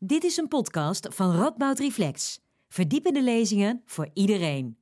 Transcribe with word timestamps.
Dit 0.00 0.24
is 0.24 0.36
een 0.36 0.48
podcast 0.48 1.08
van 1.10 1.36
Radboud 1.36 1.78
Reflex. 1.78 2.40
Verdiepende 2.68 3.22
lezingen 3.22 3.82
voor 3.84 4.08
iedereen. 4.12 4.78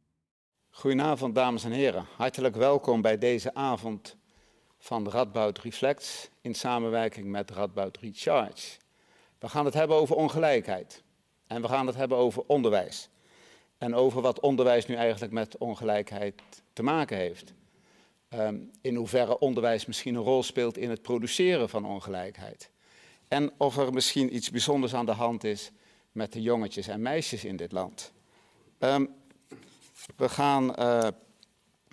Goedenavond, 0.71 1.35
dames 1.35 1.65
en 1.65 1.71
heren. 1.71 2.07
Hartelijk 2.17 2.57
welkom 2.57 3.01
bij 3.01 3.19
deze 3.19 3.55
avond 3.55 4.17
van 4.79 5.09
Radboud 5.09 5.59
Reflex 5.59 6.31
in 6.41 6.55
samenwerking 6.55 7.27
met 7.27 7.51
Radboud 7.51 7.99
Recharge. 7.99 8.79
We 9.39 9.49
gaan 9.49 9.65
het 9.65 9.75
hebben 9.75 9.97
over 9.97 10.17
ongelijkheid 10.17 11.03
en 11.47 11.63
we 11.63 11.69
gaan 11.69 11.87
het 11.87 11.97
hebben 11.97 12.19
over 12.19 12.43
onderwijs. 12.47 13.09
En 13.79 13.95
over 13.95 14.21
wat 14.23 14.41
onderwijs 14.41 14.87
nu 14.87 14.95
eigenlijk 14.95 15.33
met 15.33 15.59
ongelijkheid 15.59 16.43
te 16.73 16.83
maken 16.83 17.17
heeft. 17.17 17.55
Ehm, 18.29 18.59
in 18.81 18.95
hoeverre 18.95 19.39
onderwijs 19.39 19.87
misschien 19.87 20.15
een 20.15 20.23
rol 20.23 20.43
speelt 20.43 20.77
in 20.77 20.91
het 20.91 21.03
produceren 21.03 21.69
van 21.69 21.87
ongelijkheid. 21.87 22.71
En 23.29 23.53
of 23.57 23.77
er 23.77 23.93
misschien 23.93 24.35
iets 24.35 24.51
bijzonders 24.51 24.95
aan 24.95 25.07
de 25.07 25.13
hand 25.13 25.45
is 25.45 25.71
met 26.13 26.33
de 26.33 26.43
jongetjes 26.43 26.89
en 26.89 27.03
meisjes 27.03 27.45
in 27.45 27.57
dit 27.57 27.73
land. 27.73 28.13
Um, 28.79 29.15
we 30.17 30.29
gaan 30.29 30.75
uh, 30.79 31.09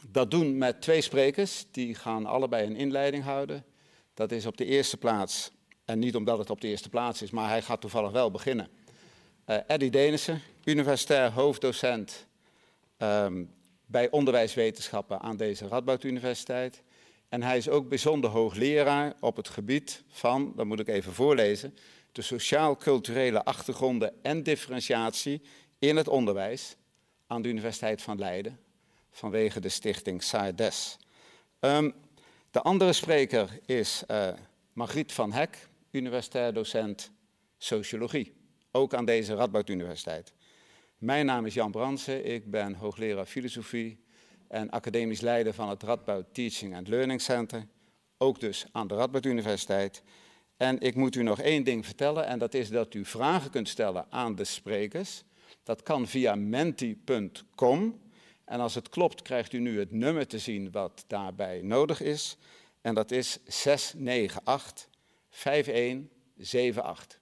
dat 0.08 0.32
doen 0.32 0.58
met 0.58 0.82
twee 0.82 1.02
sprekers. 1.02 1.66
Die 1.72 1.96
gaan 1.96 2.26
allebei 2.26 2.66
een 2.66 2.76
inleiding 2.76 3.24
houden. 3.24 3.66
Dat 4.14 4.32
is 4.32 4.46
op 4.46 4.58
de 4.58 4.66
eerste 4.66 4.98
plaats, 4.98 5.52
en 5.86 6.00
niet 6.00 6.16
omdat 6.16 6.38
het 6.38 6.50
op 6.50 6.62
de 6.62 6.68
eerste 6.68 6.90
plaats 6.90 7.22
is, 7.22 7.32
maar 7.32 7.50
hij 7.50 7.62
gaat 7.62 7.82
toevallig 7.82 8.12
wel 8.12 8.32
beginnen. 8.32 8.70
Uh, 9.48 9.58
Eddie 9.68 9.92
Denissen, 9.92 10.42
universitair 10.64 11.32
hoofddocent 11.32 12.28
um, 12.98 13.54
bij 13.86 14.10
onderwijswetenschappen 14.10 15.20
aan 15.20 15.38
deze 15.38 15.68
Radboud 15.68 16.04
Universiteit. 16.04 16.82
En 17.34 17.44
hij 17.44 17.58
is 17.58 17.70
ook 17.70 17.90
bijzonder 17.90 18.30
hoogleraar 18.30 19.14
op 19.20 19.36
het 19.36 19.50
gebied 19.50 20.04
van, 20.08 20.54
dat 20.56 20.66
moet 20.66 20.80
ik 20.80 20.88
even 20.88 21.14
voorlezen, 21.14 21.78
de 22.12 22.22
sociaal-culturele 22.22 23.44
achtergronden 23.44 24.24
en 24.24 24.44
differentiatie 24.44 25.42
in 25.80 25.96
het 25.96 26.08
onderwijs 26.08 26.76
aan 27.28 27.42
de 27.42 27.50
Universiteit 27.50 28.02
van 28.02 28.20
Leiden 28.20 28.60
vanwege 29.12 29.60
de 29.60 29.70
stichting 29.70 30.24
SAIDES. 30.24 30.98
Um, 31.60 31.94
de 32.52 32.62
andere 32.62 32.94
spreker 32.94 33.60
is 33.66 34.04
uh, 34.08 34.28
Margriet 34.74 35.12
van 35.12 35.32
Hek, 35.32 35.68
universitair 35.92 36.54
docent 36.54 37.12
sociologie, 37.58 38.34
ook 38.72 38.94
aan 38.94 39.06
deze 39.06 39.34
Radboud 39.34 39.70
Universiteit. 39.70 40.34
Mijn 40.98 41.26
naam 41.26 41.46
is 41.46 41.54
Jan 41.54 41.72
Bransen, 41.72 42.26
ik 42.26 42.52
ben 42.52 42.74
hoogleraar 42.74 43.26
filosofie 43.26 44.03
en 44.54 44.70
academisch 44.70 45.22
leider 45.22 45.54
van 45.54 45.70
het 45.70 45.84
Radboud 45.84 46.26
Teaching 46.32 46.76
and 46.76 46.88
Learning 46.88 47.22
Center, 47.22 47.68
ook 48.18 48.40
dus 48.40 48.66
aan 48.72 48.88
de 48.88 48.96
Radboud 48.96 49.26
Universiteit. 49.26 50.04
En 50.58 50.80
ik 50.80 50.96
moet 50.96 51.16
u 51.16 51.24
nog 51.24 51.40
één 51.40 51.64
ding 51.64 51.86
vertellen 51.86 52.26
en 52.26 52.40
dat 52.40 52.54
is 52.54 52.70
dat 52.70 52.94
u 52.94 53.06
vragen 53.06 53.52
kunt 53.52 53.70
stellen 53.70 54.06
aan 54.10 54.36
de 54.36 54.44
sprekers. 54.44 55.24
Dat 55.64 55.84
kan 55.84 56.08
via 56.08 56.36
menti.com. 56.36 58.02
En 58.46 58.60
als 58.60 58.76
het 58.76 58.90
klopt, 58.90 59.22
krijgt 59.22 59.54
u 59.54 59.60
nu 59.60 59.80
het 59.80 59.92
nummer 59.92 60.28
te 60.28 60.40
zien 60.40 60.72
wat 60.72 61.04
daarbij 61.08 61.62
nodig 61.62 62.02
is. 62.02 62.38
En 62.82 62.94
dat 62.94 63.12
is 63.12 63.40
698 63.46 64.88
5178. 65.30 67.22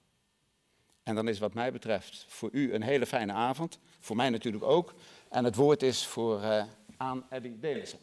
En 1.04 1.16
dan 1.16 1.28
is 1.28 1.40
wat 1.40 1.54
mij 1.54 1.72
betreft 1.72 2.26
voor 2.28 2.50
u 2.52 2.74
een 2.74 2.82
hele 2.82 3.06
fijne 3.06 3.34
avond. 3.34 3.80
Voor 4.00 4.16
mij 4.16 4.30
natuurlijk 4.30 4.64
ook. 4.64 4.94
En 5.30 5.44
het 5.44 5.56
woord 5.56 5.84
is 5.84 6.06
voor 6.06 6.42
uh, 6.42 6.64
aan 7.02 7.26
Eddie 7.30 7.60
Delissen. 7.60 8.00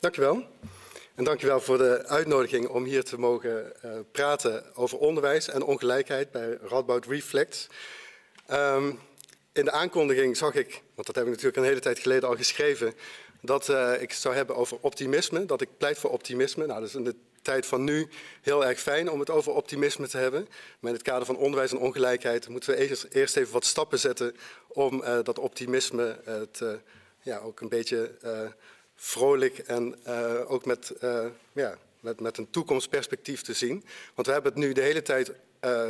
Dankjewel. 0.00 0.46
En 1.14 1.24
dankjewel 1.24 1.60
voor 1.60 1.78
de 1.78 2.06
uitnodiging 2.06 2.68
om 2.68 2.84
hier 2.84 3.04
te 3.04 3.18
mogen 3.18 3.72
uh, 3.84 3.92
praten 4.12 4.74
over 4.74 4.98
onderwijs 4.98 5.48
en 5.48 5.62
ongelijkheid 5.62 6.30
bij 6.30 6.58
Radboud 6.62 7.06
Reflect. 7.06 7.68
Um, 8.50 8.98
in 9.52 9.64
de 9.64 9.70
aankondiging 9.70 10.36
zag 10.36 10.54
ik, 10.54 10.82
want 10.94 11.06
dat 11.06 11.16
heb 11.16 11.24
ik 11.24 11.30
natuurlijk 11.30 11.56
een 11.56 11.64
hele 11.64 11.80
tijd 11.80 11.98
geleden 11.98 12.28
al 12.28 12.36
geschreven, 12.36 12.94
dat 13.40 13.68
uh, 13.68 14.02
ik 14.02 14.12
zou 14.12 14.34
hebben 14.34 14.56
over 14.56 14.78
optimisme, 14.80 15.46
dat 15.46 15.60
ik 15.60 15.68
pleit 15.76 15.98
voor 15.98 16.10
optimisme. 16.10 16.66
Nou, 16.66 16.80
dat 16.80 16.88
is 16.88 16.94
in 16.94 17.04
de 17.04 17.14
tijd 17.42 17.66
van 17.66 17.84
nu 17.84 18.08
heel 18.42 18.66
erg 18.66 18.80
fijn 18.80 19.10
om 19.10 19.20
het 19.20 19.30
over 19.30 19.52
optimisme 19.52 20.08
te 20.08 20.18
hebben. 20.18 20.48
Maar 20.80 20.90
in 20.90 20.96
het 20.96 21.06
kader 21.06 21.26
van 21.26 21.36
onderwijs 21.36 21.70
en 21.70 21.78
ongelijkheid 21.78 22.48
moeten 22.48 22.70
we 22.70 23.08
eerst, 23.10 23.36
even 23.36 23.52
wat 23.52 23.64
stappen 23.64 23.98
zetten 23.98 24.36
om 24.68 25.02
uh, 25.02 25.18
dat 25.22 25.38
optimisme 25.38 26.18
te, 26.50 26.78
ja, 27.22 27.38
ook 27.38 27.60
een 27.60 27.68
beetje 27.68 28.10
vrolijk 28.94 29.58
en 29.58 30.06
ook 30.46 30.64
met, 30.64 30.92
ja, 31.52 31.78
met, 32.00 32.20
met 32.20 32.38
een 32.38 32.50
toekomstperspectief 32.50 33.42
te 33.42 33.52
zien. 33.52 33.84
Want 34.14 34.26
we 34.26 34.32
hebben 34.32 34.52
het 34.52 34.60
nu 34.60 34.72
de 34.72 34.80
hele 34.80 35.02
tijd 35.02 35.32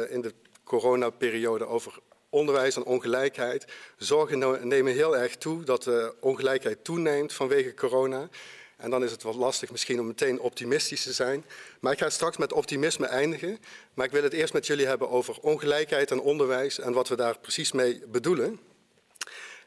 in 0.09 0.21
de 0.21 0.35
coronaperiode 0.65 1.67
over 1.67 1.99
onderwijs 2.29 2.77
en 2.77 2.85
ongelijkheid. 2.85 3.65
Zorgen 3.97 4.69
nemen 4.69 4.93
heel 4.93 5.17
erg 5.17 5.37
toe 5.37 5.65
dat 5.65 5.83
de 5.83 6.15
ongelijkheid 6.21 6.85
toeneemt 6.85 7.33
vanwege 7.33 7.75
corona. 7.75 8.29
En 8.77 8.91
dan 8.91 9.05
is 9.05 9.11
het 9.11 9.23
wat 9.23 9.35
lastig 9.35 9.71
misschien 9.71 10.01
om 10.01 10.07
meteen 10.07 10.41
optimistisch 10.41 11.03
te 11.03 11.13
zijn. 11.13 11.45
Maar 11.81 11.93
ik 11.93 11.99
ga 11.99 12.11
straks 12.11 12.37
met 12.37 12.53
optimisme 12.53 13.07
eindigen. 13.07 13.59
Maar 13.95 14.07
ik 14.07 14.13
wil 14.13 14.23
het 14.23 14.33
eerst 14.33 14.53
met 14.53 14.67
jullie 14.67 14.87
hebben 14.87 15.11
over 15.11 15.39
ongelijkheid 15.41 16.11
en 16.11 16.21
onderwijs 16.21 16.79
en 16.79 16.93
wat 16.93 17.09
we 17.09 17.17
daar 17.17 17.39
precies 17.39 17.73
mee 17.73 18.03
bedoelen. 18.07 18.61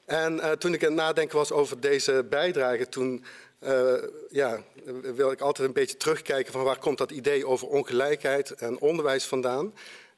En 0.05 0.35
uh, 0.35 0.51
toen 0.51 0.73
ik 0.73 0.81
aan 0.81 0.87
het 0.87 0.97
nadenken 0.97 1.37
was 1.37 1.51
over 1.51 1.79
deze 1.79 2.25
bijdrage, 2.29 2.89
toen 2.89 3.25
uh, 3.63 3.93
ja, 4.29 4.63
wil 5.01 5.31
ik 5.31 5.41
altijd 5.41 5.67
een 5.67 5.73
beetje 5.73 5.97
terugkijken 5.97 6.51
van 6.51 6.63
waar 6.63 6.79
komt 6.79 6.97
dat 6.97 7.11
idee 7.11 7.47
over 7.47 7.67
ongelijkheid 7.67 8.51
en 8.51 8.79
onderwijs 8.79 9.25
vandaan. 9.25 9.73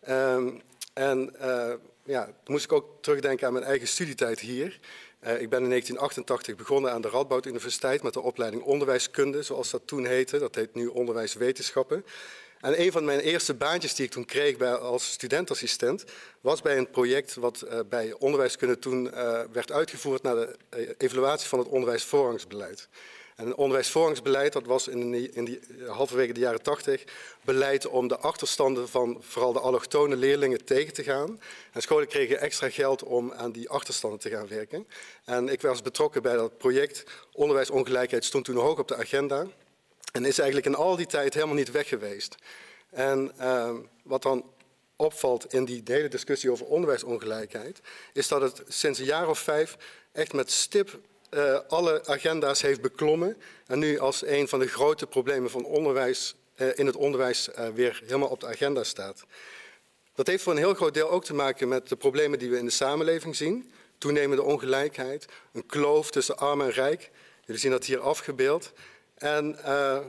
Um, 0.09 0.61
en 0.93 1.35
uh, 1.41 1.73
ja, 2.03 2.29
moest 2.45 2.63
ik 2.63 2.71
ook 2.71 2.85
terugdenken 3.01 3.47
aan 3.47 3.53
mijn 3.53 3.65
eigen 3.65 3.87
studietijd 3.87 4.39
hier. 4.39 4.79
Ik 5.19 5.49
ben 5.49 5.63
in 5.63 5.69
1988 5.69 6.55
begonnen 6.55 6.91
aan 6.91 7.01
de 7.01 7.09
Radboud 7.09 7.45
Universiteit 7.45 8.03
met 8.03 8.13
de 8.13 8.21
opleiding 8.21 8.63
onderwijskunde, 8.63 9.43
zoals 9.43 9.69
dat 9.69 9.81
toen 9.85 10.05
heette. 10.05 10.39
Dat 10.39 10.55
heet 10.55 10.75
nu 10.75 10.87
onderwijswetenschappen. 10.87 12.05
En 12.61 12.81
een 12.81 12.91
van 12.91 13.05
mijn 13.05 13.19
eerste 13.19 13.53
baantjes 13.53 13.95
die 13.95 14.05
ik 14.05 14.11
toen 14.11 14.25
kreeg 14.25 14.57
bij, 14.57 14.73
als 14.73 15.11
studentassistent 15.11 16.03
was 16.41 16.61
bij 16.61 16.77
een 16.77 16.89
project 16.89 17.35
wat 17.35 17.63
uh, 17.65 17.79
bij 17.89 18.13
onderwijskunde 18.13 18.79
toen 18.79 19.05
uh, 19.05 19.41
werd 19.51 19.71
uitgevoerd 19.71 20.23
naar 20.23 20.35
de 20.35 20.55
evaluatie 20.97 21.47
van 21.47 21.59
het 21.59 21.67
onderwijsvoorrangsbeleid. 21.67 22.87
En 23.37 23.45
een 23.45 23.55
onderwijsvormingsbeleid, 23.55 24.53
dat 24.53 24.65
was 24.65 24.87
in, 24.87 25.33
in 25.33 25.45
die, 25.45 25.59
halverwege 25.87 26.33
de 26.33 26.39
jaren 26.39 26.61
tachtig, 26.61 27.03
beleid 27.41 27.87
om 27.87 28.07
de 28.07 28.17
achterstanden 28.17 28.89
van 28.89 29.17
vooral 29.21 29.53
de 29.53 29.59
allochtone 29.59 30.15
leerlingen 30.15 30.65
tegen 30.65 30.93
te 30.93 31.03
gaan. 31.03 31.39
En 31.71 31.81
scholen 31.81 32.07
kregen 32.07 32.39
extra 32.39 32.69
geld 32.69 33.03
om 33.03 33.33
aan 33.33 33.51
die 33.51 33.69
achterstanden 33.69 34.19
te 34.19 34.29
gaan 34.29 34.47
werken. 34.47 34.87
En 35.25 35.49
ik 35.49 35.61
was 35.61 35.81
betrokken 35.81 36.21
bij 36.21 36.35
dat 36.35 36.57
project. 36.57 37.03
Onderwijsongelijkheid 37.31 38.25
stond 38.25 38.45
toen 38.45 38.55
hoog 38.55 38.79
op 38.79 38.87
de 38.87 38.95
agenda. 38.95 39.47
En 40.17 40.25
is 40.25 40.39
eigenlijk 40.39 40.67
in 40.67 40.75
al 40.75 40.95
die 40.95 41.05
tijd 41.05 41.33
helemaal 41.33 41.55
niet 41.55 41.71
weg 41.71 41.87
geweest. 41.87 42.35
En 42.89 43.31
uh, 43.39 43.73
wat 44.03 44.21
dan 44.21 44.45
opvalt 44.95 45.53
in 45.53 45.65
die 45.65 45.81
hele 45.85 46.07
discussie 46.07 46.51
over 46.51 46.65
onderwijsongelijkheid, 46.65 47.79
is 48.13 48.27
dat 48.27 48.41
het 48.41 48.61
sinds 48.67 48.99
een 48.99 49.05
jaar 49.05 49.29
of 49.29 49.39
vijf 49.39 49.77
echt 50.11 50.33
met 50.33 50.51
stip 50.51 50.99
uh, 51.29 51.59
alle 51.67 52.05
agenda's 52.05 52.61
heeft 52.61 52.81
beklommen 52.81 53.37
en 53.65 53.79
nu 53.79 53.99
als 53.99 54.25
een 54.25 54.47
van 54.47 54.59
de 54.59 54.67
grote 54.67 55.07
problemen 55.07 55.49
van 55.49 55.65
onderwijs, 55.65 56.35
uh, 56.55 56.67
in 56.75 56.85
het 56.85 56.95
onderwijs 56.95 57.49
uh, 57.49 57.67
weer 57.69 58.01
helemaal 58.05 58.29
op 58.29 58.39
de 58.39 58.47
agenda 58.47 58.83
staat. 58.83 59.25
Dat 60.15 60.27
heeft 60.27 60.43
voor 60.43 60.53
een 60.53 60.59
heel 60.59 60.73
groot 60.73 60.93
deel 60.93 61.09
ook 61.09 61.25
te 61.25 61.33
maken 61.33 61.67
met 61.67 61.89
de 61.89 61.95
problemen 61.95 62.39
die 62.39 62.49
we 62.49 62.57
in 62.57 62.65
de 62.65 62.71
samenleving 62.71 63.35
zien. 63.35 63.71
Toenemende 63.97 64.43
ongelijkheid, 64.43 65.25
een 65.53 65.65
kloof 65.65 66.11
tussen 66.11 66.37
arm 66.37 66.61
en 66.61 66.71
rijk. 66.71 67.11
Jullie 67.45 67.61
zien 67.61 67.71
dat 67.71 67.85
hier 67.85 67.99
afgebeeld. 67.99 68.73
En 69.17 69.57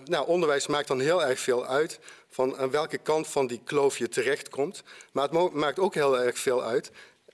nou, 0.04 0.26
onderwijs 0.26 0.66
maakt 0.66 0.88
dan 0.88 1.00
heel 1.00 1.24
erg 1.24 1.40
veel 1.40 1.66
uit 1.66 1.98
van 2.28 2.56
aan 2.56 2.70
welke 2.70 2.98
kant 2.98 3.26
van 3.26 3.46
die 3.46 3.60
kloof 3.64 3.98
je 3.98 4.08
terechtkomt. 4.08 4.82
Maar 5.12 5.28
het 5.28 5.52
maakt 5.52 5.78
ook 5.78 5.94
heel 5.94 6.18
erg 6.18 6.38
veel 6.38 6.62
uit 6.62 6.90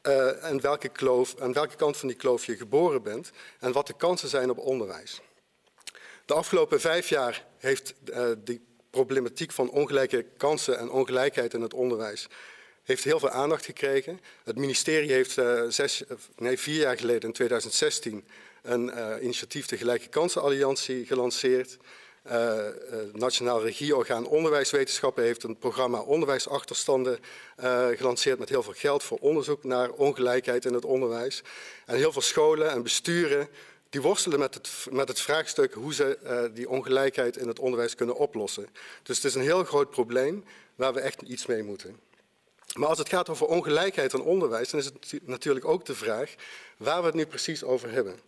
uh, 0.07 0.45
en 0.45 0.61
welke 0.61 0.89
kloof, 0.89 1.35
aan 1.41 1.53
welke 1.53 1.77
kant 1.77 1.97
van 1.97 2.09
die 2.09 2.17
kloof 2.17 2.47
je 2.47 2.57
geboren 2.57 3.03
bent 3.03 3.31
en 3.59 3.73
wat 3.73 3.87
de 3.87 3.97
kansen 3.97 4.29
zijn 4.29 4.51
op 4.51 4.59
onderwijs. 4.59 5.21
De 6.25 6.35
afgelopen 6.35 6.81
vijf 6.81 7.09
jaar 7.09 7.45
heeft 7.59 7.95
uh, 8.05 8.27
die 8.39 8.65
problematiek 8.91 9.53
van 9.53 9.71
ongelijke 9.71 10.27
kansen 10.37 10.79
en 10.79 10.91
ongelijkheid 10.91 11.55
in 11.55 11.61
het 11.61 11.75
onderwijs 11.75 12.29
heeft 12.83 13.05
heel 13.05 13.19
veel 13.19 13.31
aandacht 13.31 13.65
gekregen. 13.65 14.21
Het 14.45 14.57
ministerie 14.57 15.13
heeft 15.13 15.41
nee, 16.37 16.59
vier 16.59 16.81
jaar 16.81 16.97
geleden, 16.97 17.23
in 17.23 17.33
2016, 17.33 18.25
een 18.65 18.93
initiatief 19.23 19.67
de 19.67 19.77
Gelijke 19.77 20.09
Kansenalliantie 20.09 21.07
gelanceerd. 21.07 21.77
Uh, 22.27 22.59
Nationaal 23.13 23.63
Regieorgaan 23.63 24.27
Onderwijswetenschappen 24.27 25.25
heeft 25.25 25.43
een 25.43 25.59
programma 25.59 26.01
onderwijsachterstanden 26.01 27.19
gelanceerd 27.95 28.39
met 28.39 28.49
heel 28.49 28.63
veel 28.63 28.73
geld 28.73 29.03
voor 29.03 29.19
onderzoek 29.19 29.65
naar 29.65 29.91
ongelijkheid 29.91 30.65
in 30.65 30.75
het 30.75 30.85
onderwijs. 30.85 31.43
En 31.87 31.97
heel 31.97 32.13
veel 32.13 32.23
scholen 32.23 32.71
en 32.71 32.83
besturen 32.83 33.49
die 33.91 34.01
worstelen 34.03 34.39
met 34.39 34.55
het, 34.55 34.71
met 34.91 35.09
het 35.09 35.21
vraagstuk 35.21 35.73
hoe 35.75 35.95
ze 35.95 36.19
die 36.55 36.69
ongelijkheid 36.69 37.37
in 37.37 37.49
het 37.49 37.59
onderwijs 37.59 37.95
kunnen 37.95 38.17
oplossen. 38.17 38.69
Dus 39.03 39.17
het 39.17 39.25
is 39.25 39.35
een 39.35 39.43
heel 39.43 39.65
groot 39.65 39.91
probleem 39.91 40.45
waar 40.75 40.95
we 40.95 41.01
echt 41.01 41.23
iets 41.23 41.47
mee 41.47 41.63
moeten. 41.63 42.01
Maar 42.75 42.89
als 42.89 42.99
het 42.99 43.09
gaat 43.09 43.29
over 43.29 43.47
ongelijkheid 43.47 44.13
en 44.13 44.23
onderwijs, 44.23 44.71
dan 44.71 44.81
is 44.81 44.87
het 44.87 45.27
natuurlijk 45.27 45.65
ook 45.65 45.85
de 45.85 45.95
vraag 45.95 46.35
waar 46.77 47.01
we 47.01 47.07
het 47.07 47.15
nu 47.15 47.27
precies 47.27 47.65
over 47.65 47.91
hebben. 47.91 48.19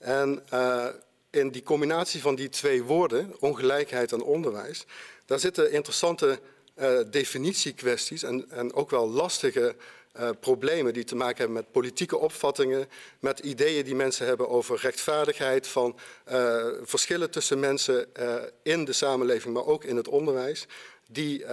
En 0.00 0.42
uh, 0.52 0.86
in 1.30 1.50
die 1.50 1.62
combinatie 1.62 2.20
van 2.20 2.34
die 2.34 2.48
twee 2.48 2.82
woorden, 2.82 3.34
ongelijkheid 3.40 4.12
en 4.12 4.22
onderwijs, 4.22 4.84
daar 5.26 5.38
zitten 5.38 5.72
interessante 5.72 6.38
uh, 6.76 6.98
definitiekwesties 7.10 8.22
en, 8.22 8.50
en, 8.50 8.74
ook 8.74 8.90
wel 8.90 9.08
lastige 9.08 9.74
uh, 10.20 10.28
problemen 10.40 10.92
die 10.92 11.04
te 11.04 11.16
maken 11.16 11.36
hebben 11.36 11.56
met 11.56 11.72
politieke 11.72 12.18
opvattingen, 12.18 12.88
met 13.18 13.38
ideeën 13.38 13.84
die 13.84 13.94
mensen 13.94 14.26
hebben 14.26 14.48
over 14.48 14.78
rechtvaardigheid, 14.80 15.66
van 15.66 15.96
verschillen 16.82 17.30
tussen 17.30 17.60
mensen 17.60 18.06
in 18.62 18.84
de 18.84 18.92
samenleving, 18.92 19.54
maar 19.54 19.66
ook 19.66 19.84
in 19.84 19.96
het 19.96 20.08
onderwijs, 20.08 20.66
die 21.08 21.44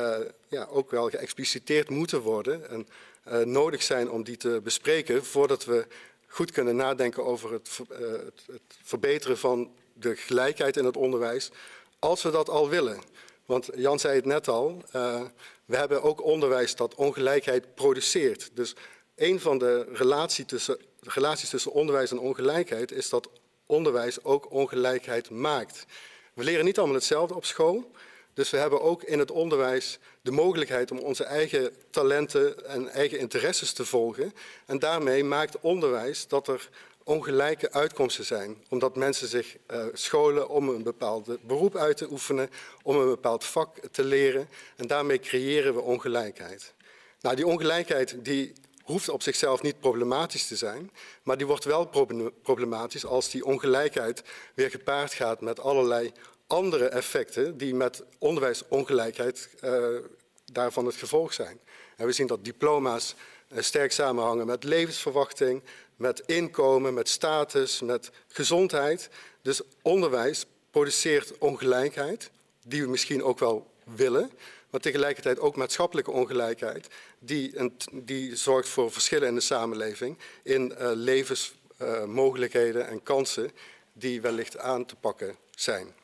ja, 0.48 0.68
ook 0.70 0.92
wel 0.92 1.10
geëxpliciteerd 1.10 1.90
moeten 1.90 2.22
worden 2.22 2.70
en 2.70 2.88
nodig 3.52 3.84
zijn 3.84 4.12
om 4.12 4.24
die 4.24 4.38
te 4.38 4.62
bespreken 4.64 5.26
voordat 5.26 5.66
we 5.66 5.88
goed 6.28 6.52
kunnen 6.52 6.76
nadenken 6.76 7.26
over 7.26 7.52
het, 7.52 7.70
uh, 7.92 7.98
het, 8.12 8.44
het, 8.46 8.62
verbeteren 8.84 9.38
van 9.38 9.72
de 9.94 10.16
gelijkheid 10.16 10.78
in 10.78 10.86
het 10.86 10.98
onderwijs, 10.98 11.52
als 12.00 12.24
we 12.24 12.32
dat 12.32 12.50
al 12.50 12.70
willen. 12.70 13.02
Want 13.46 13.70
Jan 13.76 14.00
zei 14.00 14.16
het 14.16 14.26
net 14.26 14.48
al, 14.48 14.82
uh, 14.96 15.22
we 15.66 15.76
hebben 15.76 16.04
ook 16.04 16.24
onderwijs 16.24 16.76
dat 16.76 16.96
ongelijkheid 16.96 17.76
produceert. 17.76 18.50
Dus 18.54 18.76
een 19.16 19.40
van 19.40 19.58
de 19.58 20.44
tussen, 20.46 20.78
relaties 21.02 21.50
tussen 21.50 21.72
onderwijs 21.72 22.12
en 22.12 22.20
ongelijkheid 22.20 22.92
is 22.92 23.10
dat 23.10 23.30
onderwijs 23.66 24.24
ook 24.24 24.52
ongelijkheid 24.52 25.30
maakt. 25.30 25.86
We 26.34 26.44
leren 26.44 26.66
niet 26.66 26.78
allemaal 26.78 26.96
hetzelfde 26.96 27.36
op 27.36 27.46
school. 27.46 27.92
Dus 28.34 28.50
we 28.50 28.58
hebben 28.58 28.82
ook 28.82 29.04
in 29.04 29.20
het 29.20 29.32
onderwijs 29.32 30.00
de 30.28 30.34
mogelijkheid 30.34 30.92
om 30.92 31.00
onze 31.00 31.24
eigen 31.24 31.76
talenten 31.90 32.68
en 32.68 32.90
eigen 32.90 33.20
interesses 33.20 33.74
te 33.74 33.86
volgen. 33.86 34.34
En 34.66 34.80
daarmee 34.80 35.24
maakt 35.24 35.60
onderwijs 35.60 36.28
dat 36.28 36.48
er 36.48 36.70
ongelijke 37.04 37.72
uitkomsten 37.72 38.26
zijn. 38.26 38.58
Omdat 38.70 38.96
mensen 38.96 39.28
zich 39.28 39.58
uh, 39.72 39.86
scholen 39.94 40.50
om 40.50 40.70
een 40.70 40.84
bepaald 40.84 41.48
beroep 41.48 41.76
uit 41.76 41.98
te 41.98 42.12
oefenen, 42.12 42.50
om 42.84 42.98
een 42.98 43.08
bepaald 43.08 43.44
vak 43.44 43.78
te 43.92 44.04
leren. 44.04 44.50
En 44.76 44.88
daarmee 44.88 45.20
creëren 45.20 45.74
we 45.74 45.82
ongelijkheid. 45.82 46.74
Nou, 47.22 47.36
die 47.36 47.48
ongelijkheid 47.48 48.16
die 48.26 48.54
hoeft 48.84 49.10
op 49.10 49.22
zichzelf 49.22 49.62
niet 49.62 49.80
problematisch 49.80 50.48
te 50.48 50.56
zijn, 50.56 50.92
maar 51.24 51.38
die 51.38 51.48
wordt 51.48 51.64
wel 51.64 51.90
problematisch 52.44 53.06
als 53.06 53.30
die 53.30 53.46
ongelijkheid 53.46 54.24
weer 54.54 54.70
gepaard 54.70 55.14
gaat 55.14 55.42
met 55.42 55.60
allerlei 55.60 56.12
andere 56.48 56.88
effecten 56.88 57.58
die 57.58 57.76
met 57.76 58.04
onderwijsongelijkheid 58.18 59.50
uh, 59.64 59.98
daarvan 60.46 60.86
het 60.86 60.96
gevolg 60.96 61.34
zijn. 61.34 61.60
En 61.96 62.06
we 62.06 62.12
zien 62.12 62.28
dat 62.28 62.46
diploma's 62.46 63.16
uh, 63.50 63.62
sterk 63.62 63.92
samenhangen 63.92 64.46
met 64.46 64.64
levensverwachting, 64.64 65.64
met 65.96 66.20
inkomen, 66.26 66.94
met 66.94 67.10
status, 67.10 67.82
met 67.82 68.12
gezondheid. 68.28 69.10
Dus 69.42 69.62
onderwijs 69.82 70.46
produceert 70.72 71.38
ongelijkheid, 71.38 72.32
die 72.66 72.82
we 72.82 72.90
misschien 72.90 73.24
ook 73.24 73.40
wel 73.40 73.72
willen, 73.84 74.32
maar 74.70 74.82
tegelijkertijd 74.82 75.40
ook 75.40 75.56
maatschappelijke 75.56 76.12
ongelijkheid, 76.12 76.88
die, 77.20 77.60
een, 77.60 77.78
die 77.92 78.36
zorgt 78.36 78.70
voor 78.70 78.92
verschillen 78.92 79.28
in 79.28 79.36
de 79.36 79.42
samenleving, 79.42 80.18
in 80.44 80.74
uh, 80.80 80.92
levensmogelijkheden 80.94 82.88
en 82.88 83.04
kansen 83.04 83.52
die 83.94 84.22
wellicht 84.22 84.58
aan 84.58 84.86
te 84.86 84.96
pakken 84.96 85.36
zijn. 85.56 85.97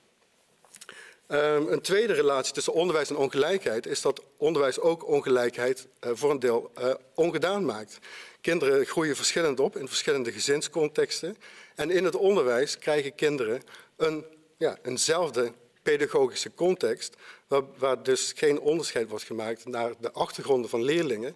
Um, 1.33 1.67
een 1.67 1.81
tweede 1.81 2.13
relatie 2.13 2.53
tussen 2.53 2.73
onderwijs 2.73 3.09
en 3.09 3.15
ongelijkheid 3.15 3.85
is 3.85 4.01
dat 4.01 4.21
onderwijs 4.37 4.79
ook 4.79 5.07
ongelijkheid 5.07 5.87
uh, 6.05 6.11
voor 6.13 6.31
een 6.31 6.39
deel 6.39 6.71
uh, 6.79 6.93
ongedaan 7.15 7.65
maakt. 7.65 7.97
Kinderen 8.41 8.85
groeien 8.85 9.15
verschillend 9.15 9.59
op 9.59 9.77
in 9.77 9.87
verschillende 9.87 10.31
gezinscontexten. 10.31 11.37
En 11.75 11.91
in 11.91 12.03
het 12.03 12.15
onderwijs 12.15 12.77
krijgen 12.77 13.15
kinderen 13.15 13.61
een, 13.95 14.25
ja, 14.57 14.77
eenzelfde 14.81 15.51
pedagogische 15.83 16.53
context, 16.53 17.15
waar, 17.47 17.63
waar, 17.77 18.03
dus 18.03 18.33
geen 18.35 18.59
onderscheid 18.59 19.09
wordt 19.09 19.25
gemaakt 19.25 19.65
naar 19.65 19.93
de 19.99 20.11
achtergronden 20.11 20.69
van 20.69 20.83
leerlingen. 20.83 21.35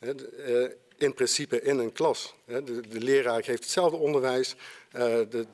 Uh, 0.00 0.64
in 0.96 1.14
principe 1.14 1.62
in 1.62 1.78
een 1.78 1.92
klas. 1.92 2.34
De, 2.44 2.62
de 2.88 3.00
leraar 3.00 3.44
geeft 3.44 3.62
hetzelfde 3.62 3.96
onderwijs, 3.96 4.54
de, 4.90 5.46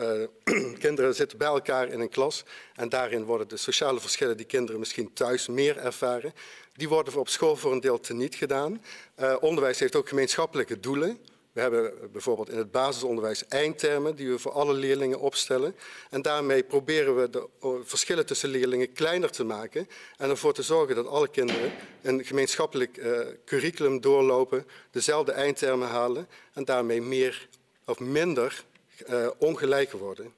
uh, 0.00 0.26
kinderen 0.78 1.14
zitten 1.14 1.38
bij 1.38 1.46
elkaar 1.46 1.88
in 1.88 2.00
een 2.00 2.08
klas 2.08 2.44
en 2.74 2.88
daarin 2.88 3.24
worden 3.24 3.48
de 3.48 3.56
sociale 3.56 4.00
verschillen 4.00 4.36
die 4.36 4.46
kinderen 4.46 4.80
misschien 4.80 5.12
thuis 5.12 5.46
meer 5.46 5.76
ervaren, 5.76 6.32
die 6.74 6.88
worden 6.88 7.18
op 7.18 7.28
school 7.28 7.56
voor 7.56 7.72
een 7.72 7.80
deel 7.80 8.00
teniet 8.00 8.34
gedaan. 8.34 8.82
Uh, 9.20 9.36
onderwijs 9.40 9.78
heeft 9.78 9.96
ook 9.96 10.08
gemeenschappelijke 10.08 10.80
doelen. 10.80 11.18
We 11.52 11.60
hebben 11.60 11.92
bijvoorbeeld 12.12 12.50
in 12.50 12.58
het 12.58 12.70
basisonderwijs 12.70 13.46
eindtermen 13.48 14.16
die 14.16 14.28
we 14.28 14.38
voor 14.38 14.52
alle 14.52 14.72
leerlingen 14.72 15.20
opstellen. 15.20 15.74
En 16.10 16.22
daarmee 16.22 16.62
proberen 16.62 17.16
we 17.16 17.30
de 17.30 17.48
verschillen 17.84 18.26
tussen 18.26 18.48
leerlingen 18.48 18.92
kleiner 18.92 19.30
te 19.30 19.44
maken 19.44 19.88
en 20.16 20.30
ervoor 20.30 20.54
te 20.54 20.62
zorgen 20.62 20.94
dat 20.94 21.06
alle 21.06 21.28
kinderen 21.28 21.72
een 22.02 22.24
gemeenschappelijk 22.24 23.02
curriculum 23.44 24.00
doorlopen, 24.00 24.66
dezelfde 24.90 25.32
eindtermen 25.32 25.88
halen 25.88 26.28
en 26.52 26.64
daarmee 26.64 27.02
meer 27.02 27.48
of 27.84 28.00
minder 28.00 28.64
uh, 29.08 29.28
ongelijk 29.38 29.92
worden. 29.92 30.34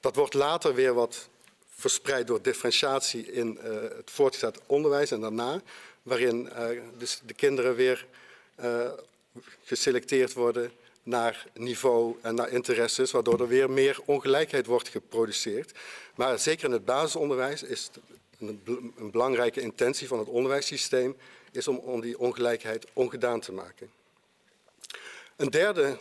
Dat 0.00 0.16
wordt 0.16 0.34
later 0.34 0.74
weer 0.74 0.94
wat 0.94 1.28
verspreid 1.68 2.26
door 2.26 2.42
differentiatie 2.42 3.32
in 3.32 3.58
uh, 3.64 3.72
het 3.96 4.10
voortgezet 4.10 4.60
onderwijs 4.66 5.10
en 5.10 5.20
daarna, 5.20 5.62
waarin 6.02 6.48
uh, 6.52 6.80
dus 6.98 7.20
de 7.26 7.34
kinderen 7.34 7.74
weer 7.74 8.06
geselecteerd 9.64 10.32
worden 10.32 10.72
naar 11.02 11.46
niveau 11.54 12.16
en 12.22 12.34
naar 12.34 12.48
interesses, 12.48 13.10
waardoor 13.10 13.40
er 13.40 13.48
weer 13.48 13.70
meer 13.70 13.98
ongelijkheid 14.04 14.66
wordt 14.66 14.88
geproduceerd. 14.88 15.72
Maar 16.14 16.38
zeker 16.38 16.64
in 16.64 16.72
het 16.72 16.84
basisonderwijs 16.84 17.62
is 17.62 17.90
een, 18.38 18.92
belangrijke 19.10 19.60
intentie 19.60 20.08
van 20.08 20.18
het 20.18 20.28
onderwijssysteem 20.28 21.16
is 21.52 21.68
om, 21.68 21.76
om 21.76 22.00
die 22.00 22.18
ongelijkheid 22.18 22.86
ongedaan 22.92 23.40
te 23.40 23.52
maken. 23.52 23.90
Een 25.36 25.50
derde 25.50 25.98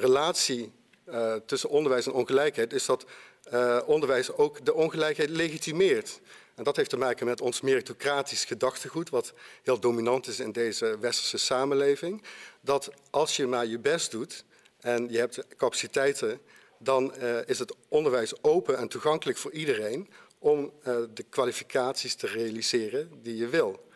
relatie 0.00 0.72
uh, 1.12 1.34
tussen 1.46 1.68
onderwijs 1.68 2.06
en 2.06 2.12
ongelijkheid 2.12 2.72
is 2.72 2.86
dat 2.86 3.06
uh, 3.52 3.80
onderwijs 3.86 4.32
ook 4.32 4.64
de 4.64 4.74
ongelijkheid 4.74 5.30
legitimeert. 5.30 6.20
En 6.54 6.64
dat 6.64 6.76
heeft 6.76 6.90
te 6.90 6.96
maken 6.96 7.26
met 7.26 7.40
ons 7.40 7.60
meritocratisch 7.60 8.44
gedachtegoed, 8.44 9.10
wat 9.10 9.32
heel 9.62 9.80
dominant 9.80 10.26
is 10.26 10.40
in 10.40 10.52
deze 10.52 10.98
westerse 10.98 11.38
samenleving. 11.38 12.22
Dat 12.60 12.90
als 13.10 13.36
je 13.36 13.46
maar 13.46 13.66
je 13.66 13.78
best 13.78 14.10
doet 14.10 14.44
en 14.80 15.08
je 15.10 15.18
hebt 15.18 15.44
capaciteiten, 15.56 16.40
dan 16.78 17.12
uh, 17.18 17.38
is 17.46 17.58
het 17.58 17.74
onderwijs 17.88 18.42
open 18.42 18.78
en 18.78 18.88
toegankelijk 18.88 19.38
voor 19.38 19.52
iedereen 19.52 20.08
om 20.38 20.72
de 21.14 21.24
kwalificaties 21.28 22.14
te 22.14 22.26
realiseren 22.26 23.10
die 23.22 23.36
je 23.36 23.48
wil. 23.48 23.88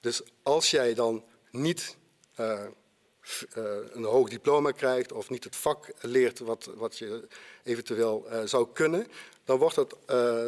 Dus 0.00 0.22
als 0.42 0.70
jij 0.70 0.94
dan 0.94 1.24
niet 1.50 1.96
een 3.92 4.04
hoog 4.04 4.28
diploma 4.28 4.70
krijgt 4.70 5.12
of 5.12 5.30
niet 5.30 5.44
het 5.44 5.56
vak 5.56 5.86
leert 6.00 6.38
wat, 6.38 6.70
wat 6.74 6.98
je 6.98 7.28
eventueel 7.62 8.26
uh, 8.30 8.40
zou 8.44 8.68
kunnen, 8.72 9.06
dan 9.44 9.58
wordt 9.58 9.74
dat 9.74 9.96
uh, 10.10 10.44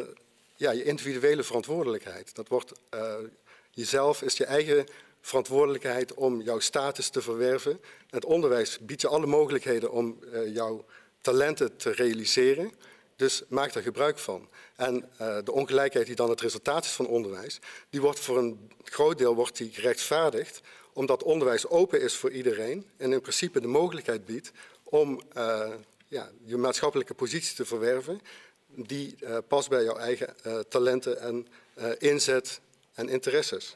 ja, 0.55 0.71
je 0.71 0.83
individuele 0.83 1.43
verantwoordelijkheid. 1.43 2.35
Dat 2.35 2.47
wordt 2.47 2.71
jezelf 3.71 4.21
is 4.21 4.37
je 4.37 4.45
eigen 4.45 4.85
verantwoordelijkheid 5.21 6.13
om 6.13 6.41
jouw 6.41 6.59
status 6.59 7.09
te 7.09 7.21
verwerven. 7.21 7.81
Het 8.09 8.25
onderwijs 8.25 8.79
biedt 8.79 9.01
je 9.01 9.07
alle 9.07 9.25
mogelijkheden 9.25 9.91
om 9.91 10.19
jouw 10.53 10.85
talenten 11.21 11.77
te 11.77 11.91
realiseren. 11.91 12.71
Dus 13.15 13.43
maak 13.47 13.73
daar 13.73 13.83
gebruik 13.83 14.17
van. 14.17 14.49
En 14.75 15.09
de 15.17 15.51
ongelijkheid 15.51 16.05
die 16.05 16.15
dan 16.15 16.29
het 16.29 16.41
resultaat 16.41 16.85
is 16.85 16.91
van 16.91 17.07
onderwijs, 17.07 17.59
die 17.89 18.01
wordt 18.01 18.19
voor 18.19 18.37
een 18.37 18.71
groot 18.83 19.17
deel 19.17 19.35
wordt 19.35 19.57
die 19.57 19.71
gerechtvaardigd 19.71 20.61
omdat 20.97 21.23
onderwijs 21.23 21.67
open 21.67 22.01
is 22.01 22.15
voor 22.15 22.31
iedereen 22.31 22.85
en 22.97 23.13
in 23.13 23.21
principe 23.21 23.61
de 23.61 23.67
mogelijkheid 23.67 24.25
biedt 24.25 24.51
om 24.83 25.21
uh, 25.37 25.73
ja, 26.07 26.29
je 26.45 26.57
maatschappelijke 26.57 27.13
positie 27.13 27.55
te 27.55 27.65
verwerven 27.65 28.21
die 28.67 29.15
uh, 29.19 29.37
past 29.47 29.69
bij 29.69 29.83
jouw 29.83 29.97
eigen 29.97 30.35
uh, 30.45 30.59
talenten 30.59 31.19
en 31.19 31.47
inzet 31.97 32.59
en 32.93 33.09
interesses. 33.09 33.75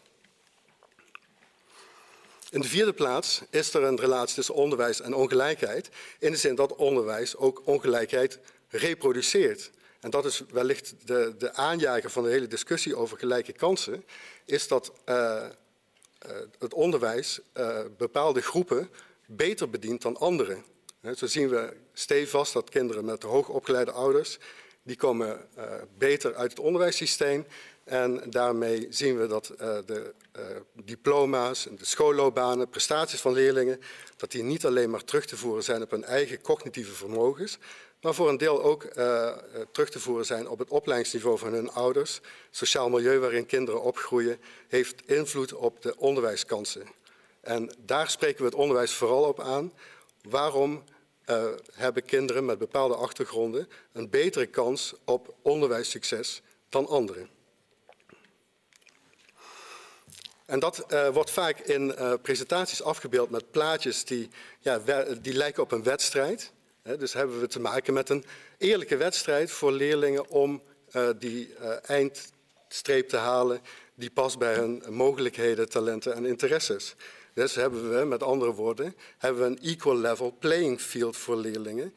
In 2.50 2.62
de 2.62 2.68
vierde 2.68 2.94
plaats 2.94 3.42
is 3.50 3.74
er 3.74 3.84
een 3.84 4.00
relatie 4.00 4.36
tussen 4.36 4.56
onderwijs 4.56 5.02
en 5.02 5.14
ongelijkheid, 5.14 5.90
in 6.20 6.32
de 6.32 6.38
zin 6.38 6.56
dat 6.56 6.76
onderwijs 6.76 7.36
ook 7.36 7.62
ongelijkheid 7.66 8.40
reproduceert. 8.68 9.72
En 10.00 10.10
dat 10.10 10.26
is 10.26 10.44
wellicht 10.52 10.94
de, 11.06 11.36
de 11.38 11.54
aanjager 11.54 12.10
van 12.10 12.24
de 12.24 12.30
hele 12.30 12.48
discussie 12.48 12.96
over 12.96 13.18
gelijke 13.18 13.54
kansen, 13.54 14.06
is 14.46 14.68
dat 14.68 14.92
het 16.60 16.74
onderwijs 16.74 17.40
uh, 17.54 17.80
bepaalde 17.98 18.42
groepen 18.42 18.90
beter 19.26 19.70
bedient 19.70 20.02
dan 20.02 20.18
anderen. 20.18 20.64
Zo 21.16 21.28
zien 21.28 21.50
we 21.50 21.74
stevast 21.94 22.54
dat 22.54 22.70
kinderen 22.70 23.06
met 23.06 23.24
hoogopgeleide 23.24 23.92
ouders, 23.92 24.40
die 24.84 24.96
komen 24.96 25.48
uh, 25.58 25.64
beter 25.98 26.36
uit 26.36 26.52
het 26.52 26.60
onderwijssysteem 26.60 27.46
En 27.84 28.22
daarmee 28.30 28.88
zien 28.90 29.18
we 29.18 29.28
dat 29.28 29.52
uh, 29.52 29.58
de 29.86 30.14
uh, 30.38 30.46
diploma's 30.84 31.68
de 31.78 31.86
schoolloopbanen, 31.86 32.70
prestaties 32.70 33.22
van 33.22 33.34
leerlingen, 33.34 33.80
dat 34.18 34.32
die 34.32 34.44
niet 34.44 34.66
alleen 34.66 34.90
maar 34.90 35.04
terug 35.04 35.26
te 35.26 35.38
voeren 35.38 35.64
zijn 35.64 35.82
op 35.82 35.92
hun 35.92 36.04
eigen 36.04 36.42
cognitieve 36.42 36.94
vermogens, 36.94 37.58
maar 38.02 38.14
voor 38.14 38.30
een 38.30 38.38
deel 38.38 38.64
ook 38.64 38.84
uh, 38.84 39.38
terug 39.72 39.90
te 39.90 40.00
voeren 40.00 40.26
zijn 40.26 40.50
op 40.50 40.60
het 40.60 40.70
opleidingsniveau 40.70 41.38
van 41.38 41.54
hun 41.54 41.72
ouders. 41.72 42.22
Sociaal 42.50 42.90
milieu 42.90 43.20
waarin 43.20 43.46
kinderen 43.46 43.82
opgroeien 43.82 44.40
heeft 44.68 45.02
invloed 45.06 45.54
op 45.54 45.82
de 45.82 45.98
onderwijskansen. 45.98 46.88
En 47.42 47.72
daar 47.86 48.10
spreken 48.10 48.40
we 48.40 48.46
het 48.46 48.56
onderwijs 48.56 48.94
vooral 48.94 49.24
op 49.24 49.40
aan. 49.40 49.74
Waarom 50.22 50.84
hebben 51.74 52.06
kinderen 52.06 52.46
met 52.46 52.58
bepaalde 52.58 52.96
achtergronden 52.96 53.68
een 53.92 54.10
betere 54.10 54.46
kans 54.46 54.94
op 55.06 55.36
onderwijssucces 55.42 56.42
dan 56.70 56.88
anderen? 56.88 57.30
En 60.52 60.60
dat 60.60 60.86
uh, 60.90 61.10
wordt 61.10 61.32
vaak 61.32 61.60
in 61.60 61.88
uh, 61.88 62.14
presentaties 62.22 62.84
afgebeeld 62.84 63.30
met 63.30 63.52
plaatjes 63.52 64.04
die, 64.04 64.30
ja, 64.60 64.82
die 65.22 65.34
lijken 65.34 65.64
op 65.64 65.72
een 65.72 65.84
wedstrijd. 65.84 66.52
Dus 66.98 67.14
hebben 67.14 67.40
we 67.40 67.48
te 67.48 67.60
maken 67.60 67.94
met 67.94 68.10
een 68.10 68.26
eerlijke 68.58 68.98
wedstrijd 68.98 69.52
voor 69.52 69.72
leerlingen 69.72 70.30
om 70.30 70.62
uh, 70.92 71.10
die 71.20 71.56
eindstreep 71.86 73.10
te 73.10 73.18
halen 73.18 73.62
die 73.94 74.12
past 74.12 74.38
bij 74.38 74.54
hun 74.54 74.84
mogelijkheden, 74.90 75.70
talenten 75.70 76.14
en 76.14 76.26
interesses. 76.26 76.96
Dus 77.34 77.56
hebben 77.56 78.00
we, 78.00 78.06
met 78.06 78.24
andere 78.24 78.54
woorden, 78.54 78.96
hebben 79.18 79.42
we 79.42 79.48
een 79.48 79.72
equal 79.72 79.98
level 79.98 80.36
playing 80.40 80.82
field 80.82 81.18
voor 81.18 81.36
leerlingen 81.36 81.94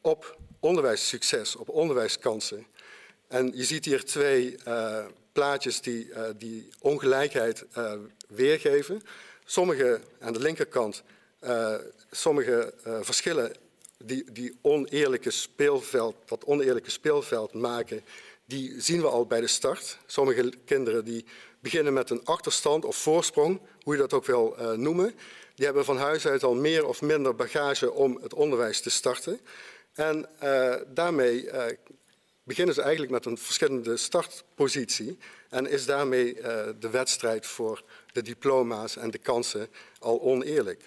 op 0.00 0.38
onderwijssucces, 0.60 1.56
op 1.56 1.68
onderwijskansen. 1.68 2.66
En 3.28 3.52
je 3.54 3.64
ziet 3.64 3.84
hier 3.84 4.04
twee 4.04 4.56
plaatjes 5.36 5.80
die, 5.80 6.08
uh, 6.08 6.22
die 6.36 6.68
ongelijkheid 6.80 7.64
uh, 7.78 7.92
weergeven. 8.28 9.02
Sommige, 9.44 10.00
aan 10.20 10.32
de 10.32 10.38
linkerkant, 10.38 11.02
uh, 11.44 11.74
sommige 12.10 12.74
verschillen 13.02 13.52
die, 13.98 14.32
die 14.32 14.58
oneerlijke 14.62 15.30
speelveld, 15.30 16.16
dat 16.24 16.44
oneerlijke 16.44 16.90
speelveld 16.90 17.52
maken, 17.52 18.04
die 18.44 18.80
zien 18.80 19.00
we 19.00 19.08
al 19.08 19.26
bij 19.26 19.40
de 19.40 19.46
start. 19.46 19.98
Sommige 20.06 20.52
kinderen 20.64 21.04
die 21.04 21.24
beginnen 21.60 21.92
met 21.92 22.10
een 22.10 22.24
achterstand 22.24 22.84
of 22.84 22.96
voorsprong, 22.96 23.60
hoe 23.82 23.94
je 23.94 24.00
dat 24.00 24.12
ook 24.12 24.26
wil 24.26 24.56
noemen. 24.76 25.14
Die 25.54 25.64
hebben 25.64 25.84
van 25.84 25.98
huis 25.98 26.26
uit 26.26 26.44
al 26.44 26.54
meer 26.54 26.86
of 26.86 27.02
minder 27.02 27.34
bagage 27.34 27.92
om 27.92 28.18
het 28.22 28.34
onderwijs 28.34 28.80
te 28.80 28.90
starten. 28.90 29.40
En 29.92 30.28
daarmee 30.94 31.50
beginnen 32.46 32.74
ze 32.74 32.82
eigenlijk 32.82 33.12
met 33.12 33.24
een 33.24 33.38
verschillende 33.38 33.96
startpositie 33.96 35.18
en 35.48 35.66
is 35.66 35.86
daarmee 35.86 36.36
uh, 36.36 36.42
de 36.78 36.90
wedstrijd 36.90 37.46
voor 37.46 37.82
de 38.12 38.22
diploma's 38.22 38.96
en 38.96 39.10
de 39.10 39.18
kansen 39.18 39.68
al 39.98 40.20
oneerlijk. 40.20 40.82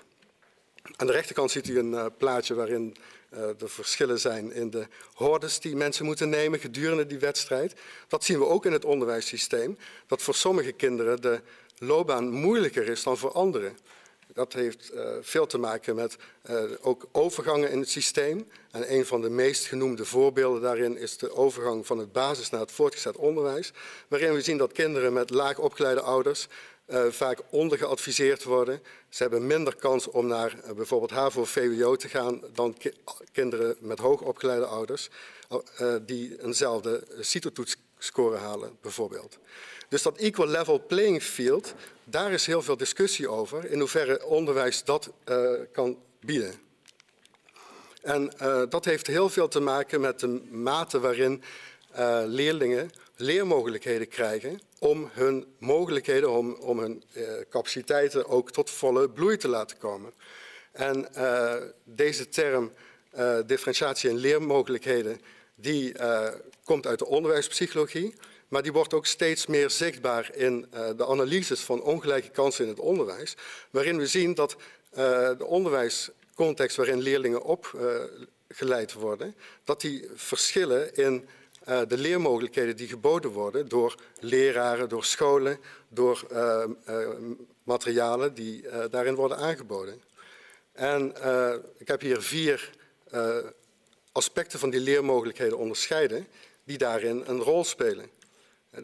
Aan 0.95 1.07
de 1.07 1.13
rechterkant 1.13 1.51
ziet 1.51 1.67
u 1.67 1.79
een 1.79 1.91
uh, 1.91 2.05
plaatje 2.17 2.53
waarin 2.53 2.95
uh, 3.33 3.39
de 3.57 3.67
verschillen 3.67 4.19
zijn 4.19 4.51
in 4.51 4.69
de 4.69 4.87
hordes 5.13 5.59
die 5.59 5.75
mensen 5.75 6.05
moeten 6.05 6.29
nemen 6.29 6.59
gedurende 6.59 7.05
die 7.05 7.19
wedstrijd. 7.19 7.73
Dat 8.07 8.23
zien 8.23 8.39
we 8.39 8.45
ook 8.45 8.65
in 8.65 8.71
het 8.71 8.85
onderwijssysteem, 8.85 9.77
dat 10.07 10.21
voor 10.21 10.35
sommige 10.35 10.71
kinderen 10.71 11.21
de 11.21 11.41
loopbaan 11.77 12.29
moeilijker 12.31 12.87
is 12.87 13.03
dan 13.03 13.17
voor 13.17 13.31
anderen. 13.31 13.77
Dat 14.33 14.53
heeft 14.53 14.91
uh, 14.93 15.15
veel 15.21 15.45
te 15.45 15.57
maken 15.57 15.95
met 15.95 16.17
uh, 16.49 16.63
ook 16.81 17.07
overgangen 17.11 17.71
in 17.71 17.79
het 17.79 17.89
systeem. 17.89 18.47
En 18.71 18.93
een 18.93 19.05
van 19.05 19.21
de 19.21 19.29
meest 19.29 19.65
genoemde 19.65 20.05
voorbeelden 20.05 20.61
daarin 20.61 20.97
is 20.97 21.17
de 21.17 21.35
overgang 21.35 21.87
van 21.87 21.97
het 21.97 22.11
basis 22.11 22.49
naar 22.49 22.59
het 22.59 22.71
voortgezet 22.71 23.17
onderwijs. 23.17 23.71
Waarin 24.07 24.33
we 24.33 24.41
zien 24.41 24.57
dat 24.57 24.71
kinderen 24.71 25.13
met 25.13 25.29
laag 25.29 25.57
opgeleide 25.57 26.01
ouders 26.01 26.47
uh, 26.87 27.05
vaak 27.05 27.39
ondergeadviseerd 27.49 28.43
worden. 28.43 28.81
Ze 29.09 29.21
hebben 29.21 29.47
minder 29.47 29.75
kans 29.75 30.07
om 30.07 30.27
naar 30.27 30.55
bijvoorbeeld 30.75 31.11
HAVO 31.11 31.41
of 31.41 31.49
VWO 31.49 31.95
te 31.95 32.07
gaan 32.07 32.41
dan 32.53 32.77
ki 32.77 32.91
kinderen 33.31 33.77
met 33.79 33.99
hoogopgeleide 33.99 34.65
ouders. 34.65 35.09
die 36.05 36.43
eenzelfde 36.43 37.03
CITO-toetsscore 37.99 38.37
halen 38.37 38.77
bijvoorbeeld. 38.81 39.37
Dus 39.89 40.01
dat 40.01 40.17
equal 40.17 40.47
level 40.47 40.85
playing 40.87 41.23
field, 41.23 41.73
daar 42.03 42.31
is 42.31 42.45
heel 42.45 42.61
veel 42.61 42.77
discussie 42.77 43.29
over 43.29 43.71
in 43.71 43.79
hoeverre 43.79 44.25
onderwijs 44.25 44.83
dat 44.83 45.11
uh, 45.25 45.51
kan 45.71 45.97
bieden. 46.19 46.53
En 48.01 48.33
uh, 48.41 48.61
dat 48.69 48.85
heeft 48.85 49.07
heel 49.07 49.29
veel 49.29 49.47
te 49.47 49.59
maken 49.59 50.01
met 50.01 50.19
de 50.19 50.41
mate 50.49 50.99
waarin 50.99 51.43
uh, 51.97 52.21
leerlingen 52.25 52.91
leermogelijkheden 53.15 54.07
krijgen 54.07 54.61
om 54.79 55.09
hun 55.11 55.45
mogelijkheden, 55.57 56.31
om, 56.31 56.53
om 56.53 56.79
hun 56.79 57.03
capaciteiten 57.49 58.27
ook 58.27 58.51
tot 58.51 58.69
volle 58.69 59.09
bloei 59.09 59.37
te 59.37 59.47
laten 59.47 59.77
komen. 59.77 60.13
En 60.71 61.07
deze 61.83 62.29
term 62.29 62.71
differentiatie 63.45 64.09
en 64.09 64.15
leermogelijkheden, 64.15 65.21
die 65.61 65.93
komt 66.63 66.87
uit 66.87 66.99
de 66.99 67.05
onderwijspsychologie. 67.05 68.13
Maar 68.47 68.63
die 68.63 68.71
wordt 68.71 68.93
ook 68.93 69.05
steeds 69.05 69.45
meer 69.45 69.69
zichtbaar 69.69 70.35
in 70.35 70.67
uh, 70.73 70.89
de 70.97 71.07
analyses 71.07 71.59
van 71.59 71.81
ongelijke 71.81 72.29
kansen 72.29 72.63
in 72.63 72.69
het 72.69 72.79
onderwijs. 72.79 73.35
Waarin 73.69 73.97
we 73.97 74.07
zien 74.07 74.33
dat 74.33 74.55
uh, 74.55 74.57
de 75.37 75.45
onderwijscontext 75.45 76.77
waarin 76.77 76.99
leerlingen 76.99 77.43
opgeleid 77.43 78.93
worden, 78.93 79.35
dat 79.63 79.81
die 79.81 80.07
verschillen 80.15 80.95
in 80.95 81.27
de 81.87 81.97
leermogelijkheden 81.97 82.75
die 82.75 82.87
geboden 82.87 83.31
worden 83.31 83.67
door 83.67 83.95
leraren, 84.19 84.89
door 84.89 85.03
scholen, 85.03 85.59
door 85.89 86.27
materialen 87.63 88.33
die 88.33 88.65
daarin 88.89 89.15
worden 89.15 89.37
aangeboden. 89.37 90.01
En 90.71 91.13
ik 91.77 91.87
heb 91.87 92.01
hier 92.01 92.21
vier 92.21 92.71
aspecten 94.19 94.59
van 94.59 94.69
die 94.69 94.79
leermogelijkheden 94.79 95.57
onderscheiden 95.57 96.27
die 96.63 96.77
daarin 96.77 97.23
een 97.25 97.39
rol 97.39 97.63
spelen. 97.63 98.09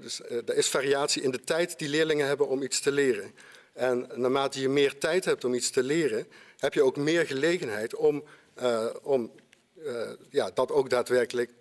Dus 0.02 0.22
uh, 0.22 0.32
er 0.32 0.56
is 0.56 0.68
variatie 0.68 1.22
in 1.22 1.32
de 1.32 1.44
tijd 1.44 1.80
die 1.80 1.90
leerlingen 1.90 2.28
hebben 2.28 2.48
om 2.48 2.62
iets 2.62 2.80
te 2.80 2.92
leren. 2.92 3.34
En 3.74 4.10
naarmate 4.14 4.62
je 4.62 4.70
meer 4.70 4.98
tijd 4.98 5.26
hebt 5.26 5.44
om 5.44 5.54
iets 5.54 5.70
te 5.70 5.84
leren, 5.84 6.28
heb 6.58 6.74
je 6.74 6.84
ook 6.84 6.98
meer 6.98 7.26
gelegenheid 7.26 7.96
om, 7.96 8.24
uh, 8.62 8.86
om 9.02 9.32
ja, 10.30 10.52
dat 10.54 10.72
ook 10.72 10.90
daadwerkelijk 10.90 11.52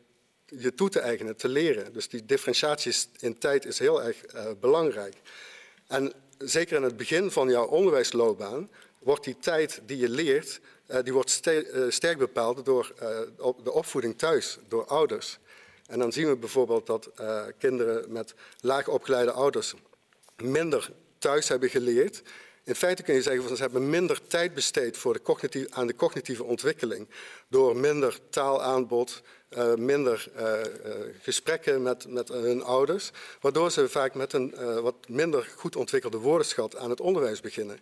je 0.46 0.74
toe 0.74 0.88
te 0.88 1.00
eigenen, 1.00 1.36
te 1.36 1.48
leren. 1.48 1.92
Dus 1.92 2.08
die 2.08 2.24
differentiatie 2.24 2.94
in 3.18 3.38
tijd 3.38 3.64
is 3.64 3.78
heel 3.78 4.02
erg 4.02 4.24
belangrijk. 4.60 5.14
En 5.86 6.12
zeker 6.38 6.76
in 6.76 6.82
het 6.82 6.96
begin 6.96 7.30
van 7.30 7.50
jouw 7.50 7.66
onderwijsloopbaan 7.66 8.70
wordt 8.98 9.24
die 9.24 9.38
tijd 9.38 9.80
die 9.86 9.98
je 9.98 10.08
leert, 10.08 10.60
die 11.02 11.12
wordt 11.12 11.30
sterk 11.88 12.18
bepaald 12.18 12.64
door 12.64 12.92
de 13.62 13.72
opvoeding 13.72 14.18
thuis, 14.18 14.58
door 14.68 14.86
ouders. 14.86 15.38
En 15.86 15.98
dan 15.98 16.12
zien 16.12 16.28
we 16.28 16.36
bijvoorbeeld 16.36 16.86
dat 16.86 17.10
kinderen 17.58 18.12
met 18.12 18.34
laag 18.60 18.88
opgeleide 18.88 19.32
ouders 19.32 19.74
minder 20.36 20.90
thuis 21.18 21.48
hebben 21.48 21.70
geleerd. 21.70 22.22
In 22.64 22.74
feite 22.74 23.02
kun 23.02 23.14
je 23.14 23.22
zeggen 23.22 23.48
dat 23.48 23.56
ze 23.56 23.62
hebben 23.62 23.90
minder 23.90 24.26
tijd 24.26 24.54
besteed 24.54 24.96
voor 24.96 25.20
aan 25.70 25.86
de 25.86 25.96
cognitieve 25.96 26.44
ontwikkeling. 26.44 27.08
Door 27.48 27.76
minder 27.76 28.18
taalaanbod, 28.30 29.22
minder 29.76 30.30
gesprekken 31.22 31.82
met, 31.82 32.08
met 32.08 32.28
hun 32.28 32.62
ouders. 32.62 33.10
Waardoor 33.40 33.70
ze 33.70 33.88
vaak 33.88 34.14
met 34.14 34.32
een 34.32 34.54
wat 34.82 35.08
minder 35.08 35.52
goed 35.56 35.76
ontwikkelde 35.76 36.18
woordenschat 36.18 36.76
aan 36.76 36.90
het 36.90 37.00
onderwijs 37.00 37.40
beginnen. 37.40 37.80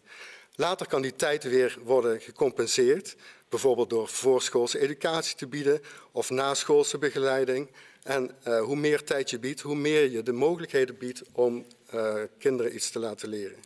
Later 0.54 0.86
kan 0.86 1.02
die 1.02 1.16
tijd 1.16 1.44
weer 1.44 1.78
worden 1.84 2.20
gecompenseerd. 2.20 3.16
Bijvoorbeeld 3.48 3.90
door 3.90 4.08
voorschoolse 4.08 4.78
educatie 4.78 5.36
te 5.36 5.46
bieden 5.46 5.80
of 6.12 6.30
naschoolse 6.30 6.98
begeleiding. 6.98 7.70
En 8.02 8.30
uh, 8.48 8.60
hoe 8.62 8.76
meer 8.76 9.04
tijd 9.04 9.30
je 9.30 9.38
biedt, 9.38 9.60
hoe 9.60 9.74
meer 9.74 10.10
je 10.10 10.22
de 10.22 10.32
mogelijkheden 10.32 10.98
biedt 10.98 11.22
om 11.32 11.66
uh, 11.94 12.14
kinderen 12.38 12.74
iets 12.74 12.90
te 12.90 12.98
laten 12.98 13.28
leren. 13.28 13.58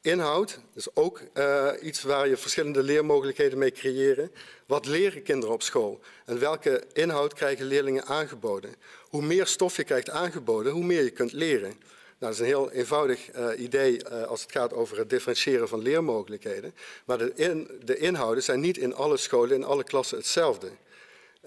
Inhoud 0.00 0.60
is 0.74 0.96
ook 0.96 1.20
uh, 1.34 1.70
iets 1.82 2.02
waar 2.02 2.28
je 2.28 2.36
verschillende 2.36 2.82
leermogelijkheden 2.82 3.58
mee 3.58 3.70
creëren. 3.70 4.32
Wat 4.66 4.86
leren 4.86 5.22
kinderen 5.22 5.54
op 5.54 5.62
school? 5.62 6.00
En 6.24 6.38
welke 6.38 6.84
inhoud 6.92 7.34
krijgen 7.34 7.66
leerlingen 7.66 8.04
aangeboden? 8.04 8.74
Hoe 9.02 9.22
meer 9.22 9.46
stof 9.46 9.76
je 9.76 9.84
krijgt 9.84 10.10
aangeboden, 10.10 10.72
hoe 10.72 10.84
meer 10.84 11.02
je 11.02 11.10
kunt 11.10 11.32
leren. 11.32 11.74
Nou, 12.18 12.32
dat 12.32 12.40
is 12.42 12.48
een 12.48 12.58
heel 12.58 12.70
eenvoudig 12.70 13.34
uh, 13.36 13.48
idee 13.56 14.00
uh, 14.04 14.22
als 14.22 14.42
het 14.42 14.52
gaat 14.52 14.72
over 14.72 14.98
het 14.98 15.10
differentiëren 15.10 15.68
van 15.68 15.82
leermogelijkheden. 15.82 16.74
Maar 17.04 17.18
de, 17.18 17.66
de 17.84 17.96
inhouden 17.96 18.42
zijn 18.42 18.60
niet 18.60 18.78
in 18.78 18.94
alle 18.94 19.16
scholen, 19.16 19.56
in 19.56 19.64
alle 19.64 19.84
klassen 19.84 20.18
hetzelfde. 20.18 20.70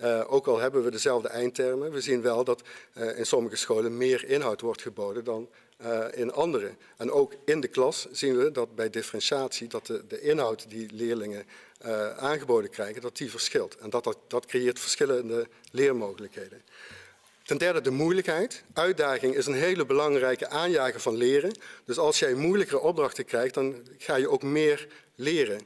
Uh, 0.03 0.33
ook 0.33 0.47
al 0.47 0.59
hebben 0.59 0.83
we 0.83 0.91
dezelfde 0.91 1.27
eindtermen, 1.27 1.91
we 1.91 2.01
zien 2.01 2.21
wel 2.21 2.43
dat 2.43 2.61
in 3.15 3.25
sommige 3.25 3.55
scholen 3.55 3.97
meer 3.97 4.25
inhoud 4.25 4.61
wordt 4.61 4.81
geboden 4.81 5.23
dan 5.23 5.49
in 6.11 6.31
andere. 6.31 6.71
En 6.97 7.11
ook 7.11 7.33
in 7.45 7.59
de 7.59 7.67
klas 7.67 8.07
zien 8.11 8.37
we 8.37 8.51
dat 8.51 8.75
bij 8.75 8.89
differentiatie 8.89 9.67
dat 9.67 9.85
de, 9.85 10.07
de 10.07 10.21
inhoud 10.21 10.69
die 10.69 10.89
leerlingen 10.93 11.45
aangeboden 12.17 12.69
krijgen, 12.69 13.01
dat 13.01 13.17
die 13.17 13.29
verschilt. 13.29 13.77
En 13.77 13.89
dat, 13.89 14.17
dat 14.27 14.45
creëert 14.45 14.79
verschillende 14.79 15.47
leermogelijkheden. 15.71 16.61
Ten 17.51 17.59
derde 17.59 17.81
de 17.81 17.91
moeilijkheid. 17.91 18.63
Uitdaging 18.73 19.35
is 19.35 19.45
een 19.45 19.53
hele 19.53 19.85
belangrijke 19.85 20.49
aanjager 20.49 20.99
van 20.99 21.15
leren. 21.15 21.57
Dus 21.85 21.97
als 21.97 22.19
jij 22.19 22.33
moeilijkere 22.33 22.79
opdrachten 22.79 23.25
krijgt, 23.25 23.53
dan 23.53 23.75
ga 23.97 24.15
je 24.15 24.29
ook 24.29 24.43
meer 24.43 24.87
leren. 25.15 25.61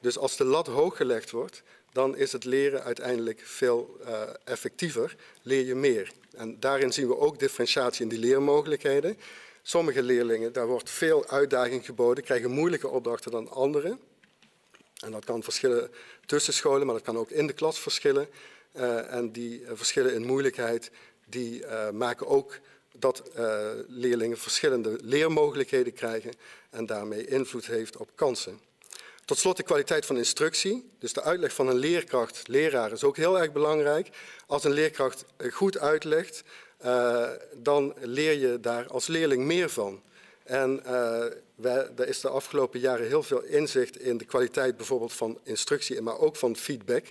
Dus 0.00 0.18
als 0.18 0.36
de 0.36 0.44
lat 0.44 0.66
hoog 0.66 0.96
gelegd 0.96 1.30
wordt, 1.30 1.62
dan 1.92 2.16
is 2.16 2.32
het 2.32 2.44
leren 2.44 2.82
uiteindelijk 2.82 3.40
veel 3.44 3.96
uh, 4.02 4.22
effectiever, 4.44 5.16
leer 5.42 5.64
je 5.64 5.74
meer. 5.74 6.12
En 6.36 6.60
daarin 6.60 6.92
zien 6.92 7.08
we 7.08 7.18
ook 7.18 7.38
differentiatie 7.38 8.02
in 8.02 8.08
die 8.08 8.18
leermogelijkheden. 8.18 9.18
Sommige 9.62 10.02
leerlingen, 10.02 10.52
daar 10.52 10.66
wordt 10.66 10.90
veel 10.90 11.26
uitdaging 11.28 11.84
geboden, 11.84 12.24
krijgen 12.24 12.50
moeilijke 12.50 12.88
opdrachten 12.88 13.30
dan 13.30 13.50
anderen. 13.50 14.00
En 15.04 15.10
dat 15.10 15.24
kan 15.24 15.42
verschillen 15.42 15.90
tussen 16.26 16.52
scholen, 16.52 16.86
maar 16.86 16.94
dat 16.94 17.04
kan 17.04 17.18
ook 17.18 17.30
in 17.30 17.46
de 17.46 17.52
klas 17.52 17.78
verschillen. 17.78 18.28
Uh, 18.76 19.12
en 19.12 19.32
die 19.32 19.60
uh, 19.60 19.70
verschillen 19.74 20.14
in 20.14 20.26
moeilijkheid, 20.26 20.90
die 21.30 21.64
maken 21.92 22.26
ook 22.26 22.58
dat 22.96 23.22
leerlingen 23.88 24.38
verschillende 24.38 24.98
leermogelijkheden 25.02 25.92
krijgen 25.92 26.32
en 26.70 26.86
daarmee 26.86 27.26
invloed 27.26 27.66
heeft 27.66 27.96
op 27.96 28.10
kansen. 28.14 28.60
Tot 29.24 29.38
slot 29.38 29.56
de 29.56 29.62
kwaliteit 29.62 30.06
van 30.06 30.16
instructie. 30.16 30.90
Dus 30.98 31.12
de 31.12 31.22
uitleg 31.22 31.52
van 31.52 31.68
een 31.68 31.76
leerkracht, 31.76 32.48
leraar, 32.48 32.92
is 32.92 33.04
ook 33.04 33.16
heel 33.16 33.38
erg 33.38 33.52
belangrijk. 33.52 34.08
Als 34.46 34.64
een 34.64 34.72
leerkracht 34.72 35.24
eh, 35.36 35.52
goed 35.52 35.78
uitlegt, 35.78 36.42
dan 37.56 37.94
leer 38.00 38.38
je 38.38 38.60
daar 38.60 38.86
als 38.86 39.06
leerling 39.06 39.44
meer 39.44 39.70
van. 39.70 40.02
En 40.42 40.82
uh, 40.86 41.24
wij, 41.54 41.88
er 41.96 42.08
is 42.08 42.20
de 42.20 42.28
afgelopen 42.28 42.80
jaren 42.80 43.06
heel 43.06 43.22
veel 43.22 43.42
inzicht 43.42 44.00
in 44.00 44.16
de 44.16 44.24
kwaliteit 44.24 44.76
bijvoorbeeld 44.76 45.12
van 45.12 45.38
instructie, 45.42 46.00
maar 46.00 46.18
ook 46.18 46.36
van 46.36 46.56
feedback. 46.56 47.04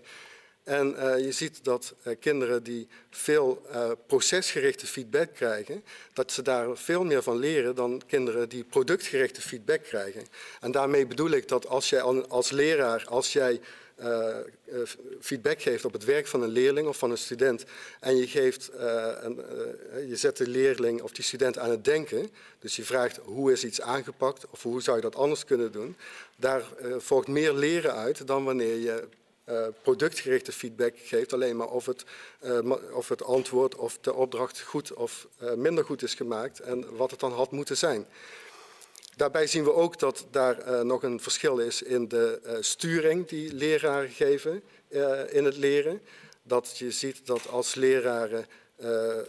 En 0.69 0.95
uh, 0.97 1.19
je 1.19 1.31
ziet 1.31 1.63
dat 1.63 1.93
uh, 2.03 2.15
kinderen 2.19 2.63
die 2.63 2.87
veel 3.09 3.61
uh, 3.71 3.91
procesgerichte 4.07 4.87
feedback 4.87 5.33
krijgen, 5.33 5.83
dat 6.13 6.31
ze 6.31 6.41
daar 6.41 6.77
veel 6.77 7.03
meer 7.03 7.23
van 7.23 7.37
leren 7.37 7.75
dan 7.75 8.01
kinderen 8.07 8.49
die 8.49 8.63
productgerichte 8.63 9.41
feedback 9.41 9.83
krijgen. 9.83 10.25
En 10.59 10.71
daarmee 10.71 11.07
bedoel 11.07 11.29
ik 11.29 11.47
dat 11.47 11.67
als 11.67 11.89
jij 11.89 12.01
als 12.27 12.51
leraar, 12.51 13.05
als 13.07 13.33
jij 13.33 13.61
feedback 15.19 15.61
geeft 15.61 15.85
op 15.85 15.93
het 15.93 16.03
werk 16.03 16.27
van 16.27 16.41
een 16.41 16.49
leerling 16.49 16.87
of 16.87 16.97
van 16.97 17.11
een 17.11 17.17
student 17.17 17.65
en 17.99 18.15
je, 18.17 18.27
geeft, 18.27 18.69
een, 19.21 19.35
je 20.07 20.15
zet 20.15 20.37
de 20.37 20.47
leerling 20.47 21.01
of 21.01 21.11
die 21.11 21.23
student 21.23 21.57
aan 21.57 21.69
het 21.69 21.85
denken, 21.85 22.29
dus 22.59 22.75
je 22.75 22.83
vraagt 22.83 23.19
hoe 23.23 23.51
is 23.51 23.63
iets 23.63 23.81
aangepakt 23.81 24.45
of 24.49 24.63
hoe 24.63 24.81
zou 24.81 24.95
je 24.95 25.01
dat 25.01 25.15
anders 25.15 25.45
kunnen 25.45 25.71
doen, 25.71 25.95
daar 26.35 26.63
volgt 26.97 27.27
meer 27.27 27.53
leren 27.53 27.93
uit 27.93 28.27
dan 28.27 28.43
wanneer 28.43 28.75
je 28.75 29.07
productgerichte 29.81 30.51
feedback 30.51 30.93
geeft, 30.97 31.33
alleen 31.33 31.55
maar 31.57 31.67
of 31.67 31.85
het, 31.85 32.03
uh, 32.41 32.71
of 32.93 33.09
het 33.09 33.23
antwoord 33.23 33.75
of 33.75 33.97
de 34.01 34.13
opdracht 34.13 34.61
goed 34.61 34.93
of 34.93 35.27
uh, 35.43 35.53
minder 35.53 35.85
goed 35.85 36.01
is 36.01 36.13
gemaakt 36.13 36.59
en 36.59 36.95
wat 36.95 37.11
het 37.11 37.19
dan 37.19 37.31
had 37.31 37.51
moeten 37.51 37.77
zijn. 37.77 38.07
Daarbij 39.15 39.47
zien 39.47 39.63
we 39.63 39.73
ook 39.73 39.99
dat 39.99 40.25
daar 40.31 40.85
nog 40.85 41.03
een 41.03 41.19
verschil 41.19 41.57
is 41.57 41.81
in 41.81 42.07
de 42.07 42.57
sturing 42.59 43.27
die 43.27 43.53
leraren 43.53 44.09
geven 44.09 44.63
in 45.29 45.45
het 45.45 45.57
leren. 45.57 46.01
Dat 46.43 46.77
je 46.77 46.91
ziet 46.91 47.25
dat 47.25 47.47
als 47.47 47.75
leraren 47.75 48.45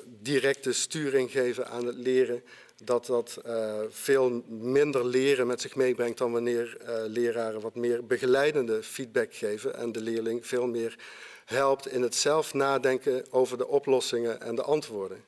directe 0.05 0.73
sturing 0.73 1.31
geven 1.31 1.69
aan 1.69 1.87
het 1.87 1.97
leren, 1.97 2.43
dat 2.85 3.07
dat 3.07 3.39
uh, 3.47 3.81
veel 3.89 4.43
minder 4.49 5.07
leren 5.07 5.47
met 5.47 5.61
zich 5.61 5.75
meebrengt 5.75 6.19
dan 6.19 6.33
wanneer 6.33 6.77
uh, 6.83 6.89
leraren 7.07 7.61
wat 7.61 7.75
meer 7.75 8.07
begeleidende 8.07 8.83
feedback 8.83 9.35
geven 9.35 9.77
en 9.77 9.93
de 9.93 10.01
leerling 10.01 10.47
veel 10.47 10.67
meer 10.67 10.99
helpt 11.45 11.87
in 11.87 12.03
het 12.03 12.15
zelf 12.15 12.55
nadenken 12.55 13.25
over 13.31 13.59
de 13.59 13.67
oplossingen 13.67 14.41
en 14.41 14.55
de 14.55 14.63
antwoorden. 14.63 15.25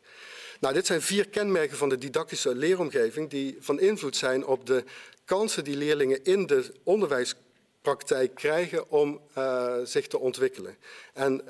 Nou, 0.61 0.75
dit 0.75 0.87
zijn 0.87 1.03
vier 1.03 1.29
kenmerken 1.29 1.77
van 1.77 1.89
de 1.89 1.99
didactische 1.99 2.55
leeromgeving 2.55 3.31
die 3.31 3.57
van 3.61 3.81
invloed 3.81 4.17
zijn 4.17 4.47
op 4.47 4.67
de 4.67 4.85
kansen 5.25 5.65
die 5.65 5.77
leerlingen 5.77 6.25
in 6.25 6.47
de 6.47 6.73
onderwijspraktijk 6.83 8.35
krijgen 8.35 8.91
om 8.91 9.21
uh, 9.39 9.75
zich 9.85 10.07
te 10.07 10.19
ontwikkelen. 10.19 10.77
En 11.13 11.43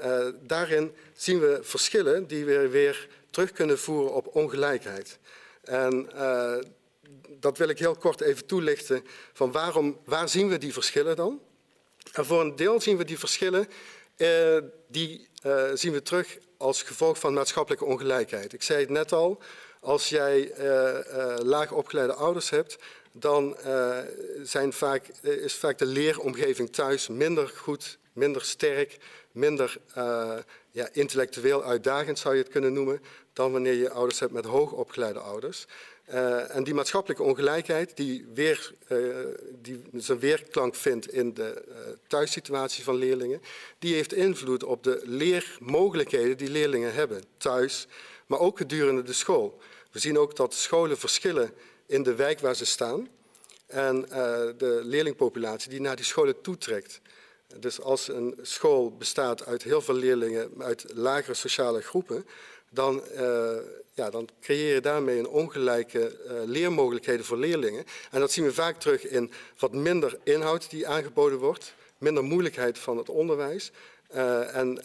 daarin 0.42 0.92
zien 1.14 1.40
we 1.40 1.58
verschillen 1.62 2.26
die 2.26 2.44
we 2.44 2.68
weer 2.68 3.08
terug 3.30 3.52
kunnen 3.52 3.78
voeren 3.78 4.14
op 4.14 4.36
ongelijkheid. 4.36 5.18
En 5.62 6.10
uh, 6.14 6.56
dat 7.28 7.58
wil 7.58 7.68
ik 7.68 7.78
heel 7.78 7.96
kort 7.96 8.20
even 8.20 8.46
toelichten 8.46 9.04
van 9.32 9.52
waarom, 9.52 9.98
waar 10.04 10.28
zien 10.28 10.48
we 10.48 10.58
die 10.58 10.72
verschillen 10.72 11.16
dan? 11.16 11.40
En 12.12 12.26
voor 12.26 12.40
een 12.40 12.56
deel 12.56 12.80
zien 12.80 12.96
we 12.96 13.04
die 13.04 13.18
verschillen, 13.18 13.68
uh, 14.16 14.58
die 14.88 15.28
uh, 15.46 15.70
zien 15.74 15.92
we 15.92 16.02
terug 16.02 16.38
als 16.56 16.82
gevolg 16.82 17.18
van 17.18 17.32
maatschappelijke 17.32 17.84
ongelijkheid. 17.84 18.52
Ik 18.52 18.62
zei 18.62 18.80
het 18.80 18.90
net 18.90 19.12
al, 19.12 19.42
als 19.80 20.08
jij 20.08 20.52
laag 21.42 21.72
opgeleide 21.72 22.14
ouders 22.14 22.50
hebt, 22.50 22.78
dan 23.12 23.56
zijn 24.42 24.72
vaak, 24.72 25.08
is 25.22 25.54
vaak 25.54 25.78
de 25.78 25.86
leeromgeving 25.86 26.72
thuis 26.72 27.08
minder 27.08 27.48
goed, 27.48 27.98
minder 28.12 28.42
sterk, 28.42 28.96
minder 29.32 29.78
ja, 30.72 30.88
intellectueel 30.92 31.64
uitdagend 31.64 32.18
zou 32.18 32.34
je 32.34 32.42
het 32.42 32.50
kunnen 32.50 32.72
noemen, 32.72 33.00
dan 33.32 33.52
wanneer 33.52 33.74
je 33.74 33.90
ouders 33.90 34.20
hebt 34.20 34.32
met 34.32 34.44
hoogopgeleide 34.44 35.18
ouders. 35.18 35.66
Uh, 36.10 36.56
en 36.56 36.64
die 36.64 36.74
maatschappelijke 36.74 37.22
ongelijkheid, 37.22 37.96
die, 37.96 38.26
weer, 38.34 38.74
uh, 38.88 39.16
die 39.62 39.82
zijn 39.92 40.18
weerklank 40.18 40.74
vindt 40.74 41.12
in 41.12 41.34
de 41.34 41.64
uh, 41.68 41.74
thuissituatie 42.06 42.84
van 42.84 42.94
leerlingen, 42.94 43.42
die 43.78 43.94
heeft 43.94 44.12
invloed 44.12 44.64
op 44.64 44.82
de 44.82 45.00
leermogelijkheden 45.04 46.36
die 46.36 46.50
leerlingen 46.50 46.94
hebben, 46.94 47.24
thuis, 47.36 47.86
maar 48.26 48.38
ook 48.38 48.56
gedurende 48.56 49.02
de 49.02 49.12
school. 49.12 49.60
We 49.90 49.98
zien 49.98 50.18
ook 50.18 50.36
dat 50.36 50.54
scholen 50.54 50.98
verschillen 50.98 51.52
in 51.86 52.02
de 52.02 52.14
wijk 52.14 52.40
waar 52.40 52.56
ze 52.56 52.66
staan 52.66 53.08
en 53.66 54.00
de 54.56 54.80
leerlingpopulatie 54.82 55.70
die 55.70 55.80
naar 55.80 55.96
die 55.96 56.04
scholen 56.04 56.40
toetrekt. 56.40 57.00
Dus 57.60 57.80
als 57.80 58.08
een 58.08 58.38
school 58.42 58.96
bestaat 58.96 59.46
uit 59.46 59.62
heel 59.62 59.80
veel 59.80 59.94
leerlingen 59.94 60.50
uit 60.58 60.84
lagere 60.94 61.34
sociale 61.34 61.80
groepen, 61.80 62.26
dan, 62.70 63.02
uh, 63.14 63.56
ja, 63.94 64.10
dan 64.10 64.28
creëer 64.40 64.74
je 64.74 64.80
daarmee 64.80 65.18
een 65.18 65.28
ongelijke 65.28 66.18
uh, 66.26 66.32
leermogelijkheden 66.44 67.24
voor 67.24 67.36
leerlingen. 67.36 67.84
En 68.10 68.20
dat 68.20 68.32
zien 68.32 68.44
we 68.44 68.52
vaak 68.52 68.80
terug 68.80 69.06
in 69.06 69.30
wat 69.58 69.72
minder 69.72 70.18
inhoud 70.22 70.70
die 70.70 70.88
aangeboden 70.88 71.38
wordt, 71.38 71.74
minder 71.98 72.24
moeilijkheid 72.24 72.78
van 72.78 72.96
het 72.96 73.08
onderwijs. 73.08 73.70
Uh, 74.14 74.56
en 74.56 74.82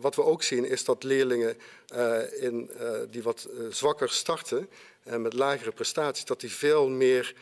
wat 0.00 0.14
we 0.14 0.22
ook 0.22 0.42
zien 0.42 0.64
is 0.64 0.84
dat 0.84 1.02
leerlingen 1.02 1.56
in, 2.40 2.70
die 3.10 3.22
wat 3.22 3.48
zwakker 3.70 4.10
starten 4.10 4.68
en 5.02 5.22
met 5.22 5.32
lagere 5.32 5.72
prestaties, 5.72 6.24
dat 6.24 6.40
die 6.40 6.52
veel 6.52 6.88
meer 6.88 7.34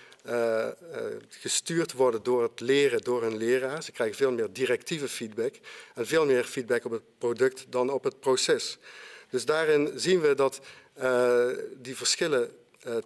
gestuurd 1.28 1.92
worden 1.92 2.22
door 2.22 2.42
het 2.42 2.60
leren 2.60 3.00
door 3.00 3.22
een 3.22 3.36
leraar. 3.36 3.82
Ze 3.82 3.92
krijgen 3.92 4.16
veel 4.16 4.32
meer 4.32 4.52
directieve 4.52 5.08
feedback 5.08 5.54
en 5.94 6.06
veel 6.06 6.26
meer 6.26 6.44
feedback 6.44 6.84
op 6.84 6.90
het 6.90 7.02
product 7.18 7.66
dan 7.68 7.90
op 7.90 8.04
het 8.04 8.20
proces. 8.20 8.78
Dus 9.30 9.44
daarin 9.44 9.92
zien 9.94 10.20
we 10.20 10.34
dat 10.34 10.60
uh, 10.98 11.46
die 11.76 11.96
verschillen 11.96 12.50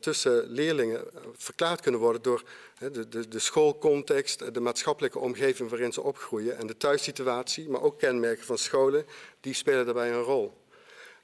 tussen 0.01 0.47
leerlingen 0.51 1.05
verklaard 1.37 1.81
kunnen 1.81 2.01
worden 2.01 2.23
door 2.23 2.43
de, 2.79 3.09
de, 3.09 3.29
de, 3.29 3.39
schoolcontext, 3.39 4.55
de 4.55 4.61
maatschappelijke 4.61 5.19
omgeving 5.19 5.71
waarin 5.71 5.93
ze 5.93 6.03
opgroeien 6.03 6.59
en 6.59 6.67
de 6.67 6.77
thuissituatie, 6.77 7.69
maar 7.69 7.83
ook 7.83 7.99
kenmerken 7.99 8.45
van 8.45 8.59
scholen, 8.59 9.07
die 9.41 9.55
spelen 9.55 9.85
daarbij 9.85 10.13
een 10.13 10.23
rol. 10.23 10.59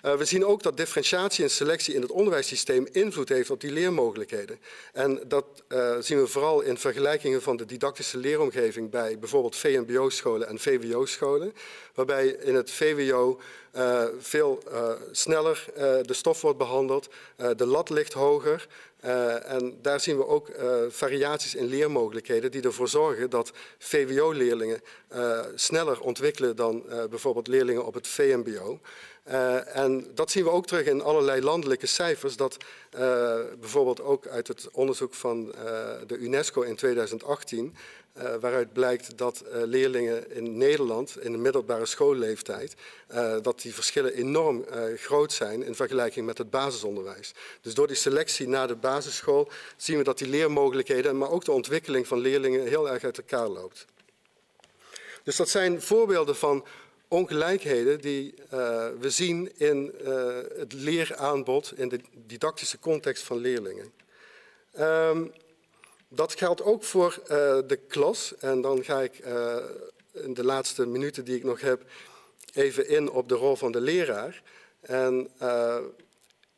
Uh, 0.07 0.15
we 0.15 0.25
zien 0.25 0.45
ook 0.45 0.63
dat 0.63 0.77
differentiatie 0.77 1.45
en 1.45 1.51
selectie 1.51 1.95
in 1.95 2.01
het 2.01 2.11
onderwijssysteem 2.11 2.87
invloed 2.93 3.29
heeft 3.29 3.51
op 3.51 3.61
die 3.61 3.73
leermogelijkheden. 3.73 4.59
En 4.93 5.21
dat 5.29 5.45
uh, 5.69 5.97
zien 6.01 6.21
we 6.21 6.27
vooral 6.27 6.61
in 6.61 6.79
vergelijkingen 6.79 7.43
van 7.43 7.57
de 7.57 7.65
didactische 7.65 8.19
leeromgeving 8.19 8.91
bij 8.91 9.19
bijvoorbeeld 9.19 9.57
VMBO-scholen 9.57 10.49
en 10.49 10.59
VWO-scholen. 10.59 11.53
Waarbij 11.95 12.27
in 12.27 12.55
het 12.55 12.71
VWO 12.71 13.41
uh, 13.77 14.05
veel 14.19 14.63
sneller 15.11 15.65
de 16.03 16.15
stof 16.15 16.41
wordt 16.41 16.59
behandeld, 16.59 17.09
de 17.57 17.67
lat 17.67 17.91
ligt 17.91 18.13
hoger. 18.13 18.67
en 19.43 19.79
daar 19.83 20.01
zien 20.01 20.17
we 20.17 20.27
ook 20.27 20.51
variaties 20.89 21.55
in 21.55 21.67
leermogelijkheden 21.67 22.51
die 22.51 22.63
ervoor 22.63 22.89
zorgen 22.89 23.31
dat 23.31 23.53
VWO-leerlingen 23.79 24.81
sneller 25.55 26.01
ontwikkelen 26.01 26.57
dan 26.57 26.85
bijvoorbeeld 27.11 27.47
leerlingen 27.47 27.87
op 27.87 27.95
het 27.95 28.07
VMBO. 28.07 28.81
Uh, 29.29 29.77
en 29.77 30.07
dat 30.15 30.31
zien 30.31 30.45
we 30.45 30.51
ook 30.51 30.67
terug 30.67 30.87
in 30.87 31.03
allerlei 31.03 31.43
landelijke 31.43 31.87
cijfers. 31.87 32.37
Dat 32.37 32.57
uh, 32.95 33.01
bijvoorbeeld 33.61 34.01
ook 34.01 34.27
uit 34.27 34.49
het 34.49 34.69
onderzoek 34.73 35.15
van 35.15 35.47
uh, 35.47 35.63
de 36.07 36.17
UNESCO 36.17 36.63
in 36.63 36.77
2018, 36.77 37.77
waaruit 38.41 38.73
blijkt 38.73 39.19
dat 39.19 39.45
leerlingen 39.53 40.31
in 40.31 40.57
Nederland 40.57 41.21
in 41.21 41.33
de 41.33 41.39
middelbare 41.39 41.87
schoolleeftijd, 41.87 42.75
dat 43.43 43.61
die 43.61 43.75
verschillen 43.75 44.15
enorm 44.15 44.65
groot 44.97 45.33
zijn 45.33 45.63
in 45.63 45.75
vergelijking 45.75 46.27
met 46.27 46.39
het 46.39 46.51
basisonderwijs. 46.51 47.35
Dus 47.61 47.75
door 47.75 47.87
die 47.87 47.97
selectie 47.97 48.49
naar 48.49 48.69
de 48.69 48.77
basisschool 48.77 49.49
zien 49.77 49.97
we 49.99 50.05
dat 50.05 50.19
die 50.19 50.29
leermogelijkheden, 50.29 51.19
maar 51.19 51.31
ook 51.31 51.45
de 51.45 51.53
ontwikkeling 51.53 52.07
van 52.07 52.19
leerlingen 52.19 52.67
heel 52.67 52.91
erg 52.91 53.05
uit 53.05 53.19
elkaar 53.19 53.49
loopt. 53.49 53.87
Dus 55.23 55.37
dat 55.37 55.49
zijn 55.49 55.83
voorbeelden 55.83 56.37
van 56.37 56.65
ongelijkheden 57.09 58.01
die 58.01 58.35
uh, 58.35 58.89
we 59.01 59.11
zien 59.11 59.59
in 59.59 59.95
uh, 60.03 60.37
het 60.57 60.73
leeraanbod, 60.73 61.73
in 61.77 61.89
de 61.89 62.01
didactische 62.27 62.79
context 62.79 63.23
van 63.23 63.39
leerlingen. 63.39 63.93
Um, 64.81 65.33
dat 66.09 66.35
geldt 66.35 66.63
ook 66.63 66.85
voor 66.85 67.19
uh, 67.23 67.29
de 67.67 67.79
klas. 67.89 68.35
En 68.39 68.61
dan 68.61 68.85
ga 68.85 69.01
ik 69.01 69.19
in 70.13 70.35
de 70.35 70.45
laatste 70.45 70.87
minuten 70.87 71.25
die 71.25 71.37
ik 71.37 71.45
nog 71.45 71.61
heb 71.61 71.85
even 72.53 72.89
in 72.89 73.11
op 73.11 73.29
de 73.29 73.35
rol 73.35 73.57
van 73.57 73.73
de 73.73 73.81
leraar. 73.81 74.43
En 74.81 75.31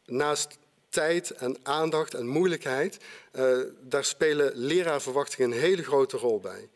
naast 0.05 0.59
tijd 0.89 1.31
en 1.31 1.57
aandacht 1.63 2.15
en 2.15 2.27
moeilijkheid, 2.27 2.99
daar 3.81 4.05
spelen 4.05 4.53
leraarverwachtingen 4.55 5.53
een 5.53 5.59
hele 5.59 5.83
grote 5.83 6.17
rol 6.17 6.41
bij. 6.41 6.69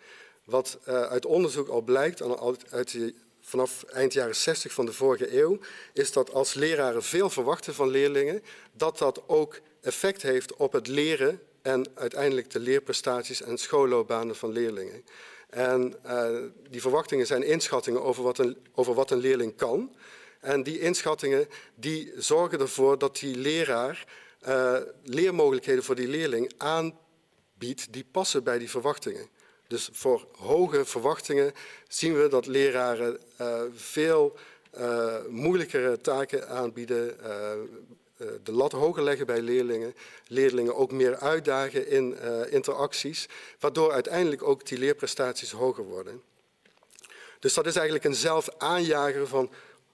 Wat 0.45 0.79
uit 0.85 1.27
onderzoek 1.27 1.69
al 1.69 1.81
blijkt, 1.83 2.23
uit 2.71 2.93
de 2.93 3.15
vanaf 3.43 3.83
eind 3.83 4.13
jaren 4.13 4.37
60 4.37 4.73
van 4.73 4.87
de 4.87 4.93
vorige 4.93 5.39
eeuw, 5.39 5.59
is 5.93 6.13
dat 6.13 6.33
als 6.33 6.55
leraren 6.55 7.03
veel 7.03 7.31
verwachten 7.31 7.75
van 7.75 7.89
leerlingen, 7.89 8.43
dat 8.73 8.99
dat 8.99 9.23
ook 9.27 9.61
effect 9.81 10.23
heeft 10.23 10.57
op 10.57 10.73
het 10.73 10.87
leren 10.87 11.41
en 11.63 11.87
uiteindelijk 11.95 12.51
de 12.51 12.61
leerprestaties 12.61 13.43
en 13.43 13.59
schoolloopbanen 13.59 14.37
van 14.37 14.53
leerlingen. 14.53 15.05
En 15.49 15.95
uh, 16.07 16.29
die 16.71 16.81
verwachtingen 16.81 17.27
zijn 17.27 17.43
inschattingen 17.43 18.03
over 18.03 18.23
wat, 18.23 18.39
een, 18.39 18.57
over 18.75 18.95
wat 18.95 19.11
een 19.11 19.19
leerling 19.19 19.57
kan. 19.57 19.95
En 20.41 20.63
die 20.63 20.81
inschattingen 20.81 21.49
die 21.75 22.13
zorgen 22.17 22.61
ervoor 22.61 22.99
dat 22.99 23.17
die 23.19 23.37
leraar 23.37 24.05
uh, 24.49 24.77
leermogelijkheden 25.03 25.85
voor 25.85 25.95
die 25.95 26.09
leerling 26.09 26.53
aanbiedt 26.57 27.93
die 27.93 28.07
passen 28.11 28.45
bij 28.45 28.59
die 28.59 28.71
verwachtingen. 28.71 29.29
Dus 29.73 29.89
voor 29.93 30.27
hoge 30.37 30.85
verwachtingen 30.85 31.53
zien 31.89 32.21
we 32.21 32.29
dat 32.29 32.47
leraren 32.47 33.19
uh, 33.41 33.61
veel 33.75 34.37
uh, 34.79 35.15
moeilijkere 35.29 36.01
taken 36.01 36.49
aanbieden, 36.49 37.17
uh, 37.21 38.27
de 38.43 38.53
lat 38.53 38.73
hoger 38.73 39.03
leggen 39.03 39.27
bij 39.27 39.41
leerlingen, 39.41 39.95
leerlingen 40.27 40.77
ook 40.77 40.93
meer 40.93 41.17
uitdagen 41.17 41.89
in 41.89 42.17
interacties, 42.51 43.29
waardoor 43.61 43.93
uiteindelijk 43.93 44.43
ook 44.43 44.67
die 44.67 44.79
leerprestaties 44.79 45.51
hoger 45.51 45.85
worden. 45.85 46.23
Dus 47.39 47.55
dat 47.55 47.67
is 47.67 47.75
eigenlijk 47.75 48.05
een 48.05 48.15
zelf 48.15 48.49
aanjager 48.59 49.27
van 49.27 49.51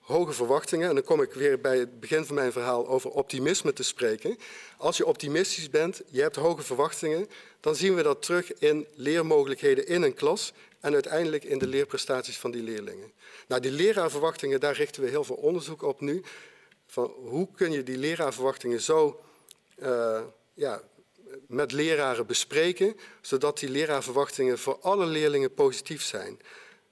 hoge 0.08 0.32
verwachtingen. 0.32 0.88
En 0.88 0.94
dan 0.94 1.04
kom 1.04 1.22
ik 1.22 1.32
weer 1.32 1.60
bij 1.60 1.78
het 1.78 2.00
begin 2.00 2.24
van 2.24 2.34
mijn 2.34 2.52
verhaal 2.52 2.88
over 2.88 3.10
optimisme 3.10 3.72
te 3.72 3.82
spreken. 3.82 4.38
Als 4.76 4.96
je 4.96 5.06
optimistisch 5.06 5.70
bent, 5.70 6.02
je 6.06 6.20
hebt 6.20 6.36
hoge 6.36 6.62
verwachtingen, 6.62 7.28
dan 7.60 7.74
zien 7.74 7.94
we 7.94 8.02
dat 8.02 8.22
terug 8.22 8.52
in 8.52 8.86
leermogelijkheden 8.94 9.86
in 9.86 10.02
een 10.02 10.14
klas 10.14 10.52
en 10.80 10.92
uiteindelijk 10.92 11.44
in 11.44 11.58
de 11.58 11.66
leerprestaties 11.66 12.38
van 12.38 12.50
die 12.50 12.62
leerlingen. 12.62 13.12
Nou, 13.48 13.60
die 13.60 13.70
leraarverwachtingen, 13.70 14.60
daar 14.60 14.74
richten 14.74 15.02
we 15.02 15.08
heel 15.08 15.24
veel 15.24 15.36
onderzoek 15.36 15.82
op 15.82 16.00
nu. 16.00 16.22
Van 16.86 17.12
hoe 17.16 17.48
kun 17.54 17.72
je 17.72 17.82
die 17.82 17.98
leraarverwachtingen 17.98 18.80
zo 18.80 19.20
uh, 19.82 20.20
ja, 20.54 20.82
met 21.46 21.72
leraren 21.72 22.26
bespreken, 22.26 22.96
zodat 23.20 23.58
die 23.58 23.68
leraarverwachtingen 23.68 24.58
voor 24.58 24.78
alle 24.80 25.06
leerlingen 25.06 25.54
positief 25.54 26.02
zijn. 26.02 26.40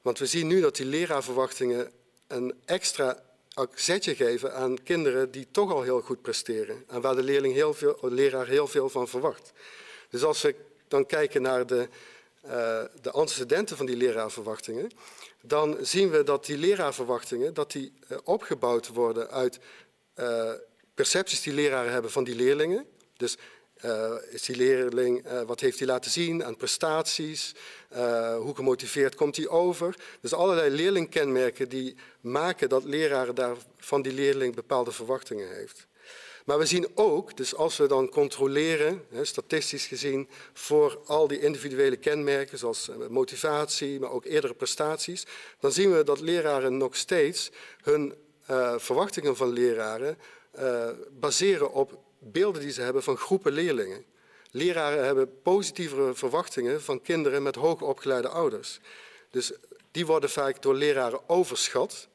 Want 0.03 0.19
we 0.19 0.27
zien 0.27 0.47
nu 0.47 0.61
dat 0.61 0.77
die 0.77 0.87
leraarverwachtingen 0.87 1.93
een 2.27 2.55
extra 2.65 3.23
zetje 3.75 4.15
geven 4.15 4.55
aan 4.55 4.83
kinderen 4.83 5.31
die 5.31 5.47
toch 5.51 5.73
al 5.73 5.83
heel 5.83 6.01
goed 6.01 6.23
presteren 6.23 6.85
en 6.89 7.01
waar 7.01 7.15
de 7.15 7.23
leerling 7.23 7.55
heel 7.55 7.75
veel, 7.75 7.99
de 8.01 8.11
leraar 8.11 8.47
heel 8.47 8.67
veel 8.67 8.89
van 8.89 9.09
verwacht. 9.09 9.53
Dus 10.11 10.23
als 10.23 10.43
we 10.43 10.55
dan 10.89 11.07
kijken 11.07 11.43
naar 11.43 11.67
de, 11.67 11.89
uh, 12.45 12.83
de 13.01 13.11
antecedenten 13.11 13.77
van 13.77 13.87
die 13.87 13.97
leraarverwachtingen, 13.97 14.91
dan 15.43 15.77
zien 15.81 16.11
we 16.11 16.23
dat 16.23 16.47
die 16.47 16.59
leraarverwachtingen 16.59 17.55
dat 17.55 17.73
die, 17.73 17.93
uh, 18.09 18.19
opgebouwd 18.25 18.89
worden 18.89 19.31
uit 19.31 19.59
uh, 20.17 20.53
percepties 20.95 21.43
die 21.43 21.53
leraren 21.53 21.93
hebben 21.93 22.11
van 22.11 22.25
die 22.25 22.35
leerlingen. 22.35 22.87
Dus 23.17 23.37
uh, 23.85 24.13
is 24.31 24.43
die 24.43 24.57
leerling, 24.57 25.27
uh, 25.27 25.43
wat 25.43 25.61
heeft 25.61 25.79
hij 25.79 25.87
laten 25.87 26.11
zien 26.11 26.45
aan 26.45 26.57
prestaties? 26.57 27.55
Uh, 27.97 28.37
hoe 28.37 28.55
gemotiveerd 28.55 29.15
komt 29.15 29.37
hij 29.37 29.49
over? 29.49 29.95
Dus 30.21 30.33
allerlei 30.33 30.71
leerlingkenmerken 30.71 31.69
die 31.69 31.95
maken 32.21 32.69
dat 32.69 32.85
leraren 32.85 33.35
daar 33.35 33.57
van 33.79 34.03
die 34.03 34.13
leerling 34.13 34.55
bepaalde 34.55 34.93
verwachtingen 34.93 35.55
heeft. 35.55 35.87
Maar 36.45 36.59
we 36.59 36.67
zien 36.67 36.89
ook, 36.95 37.37
dus 37.37 37.55
als 37.55 37.77
we 37.77 37.87
dan 37.87 38.09
controleren, 38.09 39.03
hè, 39.11 39.25
statistisch 39.25 39.87
gezien, 39.87 40.29
voor 40.53 40.99
al 41.07 41.29
die 41.29 41.41
individuele 41.41 41.97
kenmerken, 41.97 42.59
zoals 42.59 42.91
motivatie, 43.09 44.01
maar 44.01 44.11
ook 44.11 44.25
eerdere 44.25 44.55
prestaties, 44.55 45.27
dan 45.61 45.73
zien 45.73 45.93
we 45.93 46.05
dat 46.05 46.21
leraren 46.21 46.77
nog 46.77 46.97
steeds 46.97 47.51
hun 47.83 48.15
verwachtingen 48.77 49.37
van 49.37 49.53
leraren 49.53 50.19
baseren 51.19 51.73
op 51.73 52.05
beelden 52.33 52.63
die 52.63 52.73
ze 52.73 52.81
hebben 52.81 53.03
van 53.03 53.17
groepen 53.17 53.53
leerlingen. 53.53 54.05
Leraren 54.51 55.05
hebben 55.05 55.43
positievere 55.43 56.15
verwachtingen 56.15 56.83
van 56.83 57.03
kinderen 57.03 57.43
met 57.43 57.55
hoogopgeleide 57.55 58.29
ouders. 58.29 58.81
Dus 59.31 59.53
die 59.91 60.07
worden 60.07 60.31
vaak 60.31 60.63
door 60.63 60.75
leraren 60.75 61.29
overschat. 61.29 62.09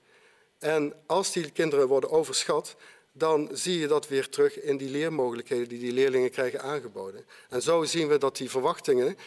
En 0.60 0.94
als 1.06 1.32
die 1.32 1.52
kinderen 1.52 1.88
worden 1.88 2.10
overschat, 2.10 2.76
dan 3.14 3.50
zie 3.54 3.80
je 3.80 3.88
dat 3.88 4.08
weer 4.08 4.30
terug 4.30 4.62
in 4.62 4.78
die 4.78 4.90
leermogelijkheden 4.90 5.68
die 5.68 5.80
die 5.80 5.92
leerlingen 5.92 6.32
krijgen 6.32 6.62
aangeboden. 6.62 7.26
En 7.50 7.62
zo 7.62 7.84
zien 7.84 8.08
we 8.08 8.18
dat 8.18 8.38
die 8.38 8.50
verwachtingen 8.50 9.18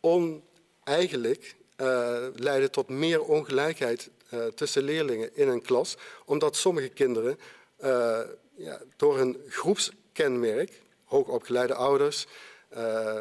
oneigenlijk 0.00 1.56
uh, 1.76 2.26
leiden 2.34 2.70
tot 2.70 2.88
meer 2.88 3.22
ongelijkheid 3.22 4.10
uh, 4.34 4.46
tussen 4.46 4.82
leerlingen 4.82 5.36
in 5.36 5.48
een 5.48 5.62
klas, 5.62 5.96
omdat 6.24 6.56
sommige 6.56 6.88
kinderen 6.88 7.38
uh, 7.84 8.20
ja, 8.56 8.80
door 8.96 9.18
hun 9.18 9.40
groeps 9.48 9.90
kenmerk, 10.18 10.80
hoogopgeleide 11.04 11.74
ouders, 11.74 12.26
uh, 12.76 13.20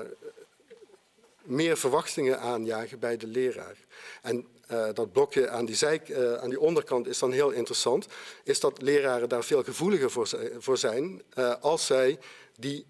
meer 1.43 1.77
verwachtingen 1.77 2.39
aanjagen 2.39 2.99
bij 2.99 3.17
de 3.17 3.27
leraar. 3.27 3.77
En 4.21 4.47
uh, 4.71 4.87
dat 4.93 5.11
blokje 5.11 5.49
aan 5.49 5.65
die, 5.65 5.75
zijk, 5.75 6.09
uh, 6.09 6.33
aan 6.33 6.49
die 6.49 6.59
onderkant 6.59 7.07
is 7.07 7.19
dan 7.19 7.31
heel 7.31 7.51
interessant, 7.51 8.07
is 8.43 8.59
dat 8.59 8.81
leraren 8.81 9.29
daar 9.29 9.43
veel 9.43 9.63
gevoeliger 9.63 10.11
voor, 10.11 10.29
voor 10.57 10.77
zijn 10.77 11.21
als 11.61 11.85
zij 11.85 12.19
die, 12.55 12.85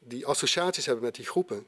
die 0.00 0.26
associaties 0.26 0.86
hebben 0.86 1.04
met 1.04 1.14
die 1.14 1.26
groepen. 1.26 1.66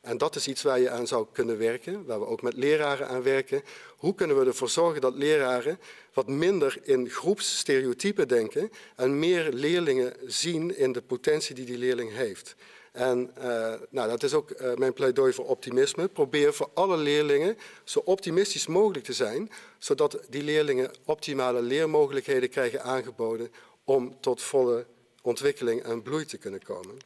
En 0.00 0.18
dat 0.18 0.36
is 0.36 0.48
iets 0.48 0.62
waar 0.62 0.80
je 0.80 0.90
aan 0.90 1.06
zou 1.06 1.26
kunnen 1.32 1.58
werken, 1.58 2.04
waar 2.04 2.20
we 2.20 2.26
ook 2.26 2.42
met 2.42 2.54
leraren 2.54 3.08
aan 3.08 3.22
werken. 3.22 3.62
Hoe 3.96 4.14
kunnen 4.14 4.38
we 4.38 4.46
ervoor 4.46 4.68
zorgen 4.68 5.00
dat 5.00 5.14
leraren 5.14 5.78
wat 6.12 6.28
minder 6.28 6.78
in 6.82 7.10
groepsstereotypen 7.10 8.28
denken 8.28 8.70
en 8.96 9.18
meer 9.18 9.52
leerlingen 9.52 10.12
zien 10.26 10.76
in 10.76 10.92
de 10.92 11.02
potentie 11.02 11.54
die 11.54 11.64
die 11.64 11.78
leerling 11.78 12.12
heeft? 12.12 12.54
En 12.92 13.30
uh, 13.38 13.74
nou, 13.90 14.08
dat 14.08 14.22
is 14.22 14.34
ook 14.34 14.50
uh, 14.50 14.74
mijn 14.74 14.92
pleidooi 14.92 15.32
voor 15.32 15.46
optimisme. 15.46 16.08
Probeer 16.08 16.54
voor 16.54 16.70
alle 16.74 16.96
leerlingen 16.96 17.58
zo 17.84 18.00
optimistisch 18.04 18.66
mogelijk 18.66 19.04
te 19.04 19.12
zijn, 19.12 19.50
zodat 19.78 20.20
die 20.28 20.42
leerlingen 20.42 20.90
optimale 21.04 21.62
leermogelijkheden 21.62 22.48
krijgen 22.48 22.82
aangeboden 22.82 23.52
om 23.84 24.20
tot 24.20 24.42
volle 24.42 24.86
ontwikkeling 25.22 25.82
en 25.82 26.02
bloei 26.02 26.24
te 26.24 26.36
kunnen 26.36 26.62
komen. 26.62 26.96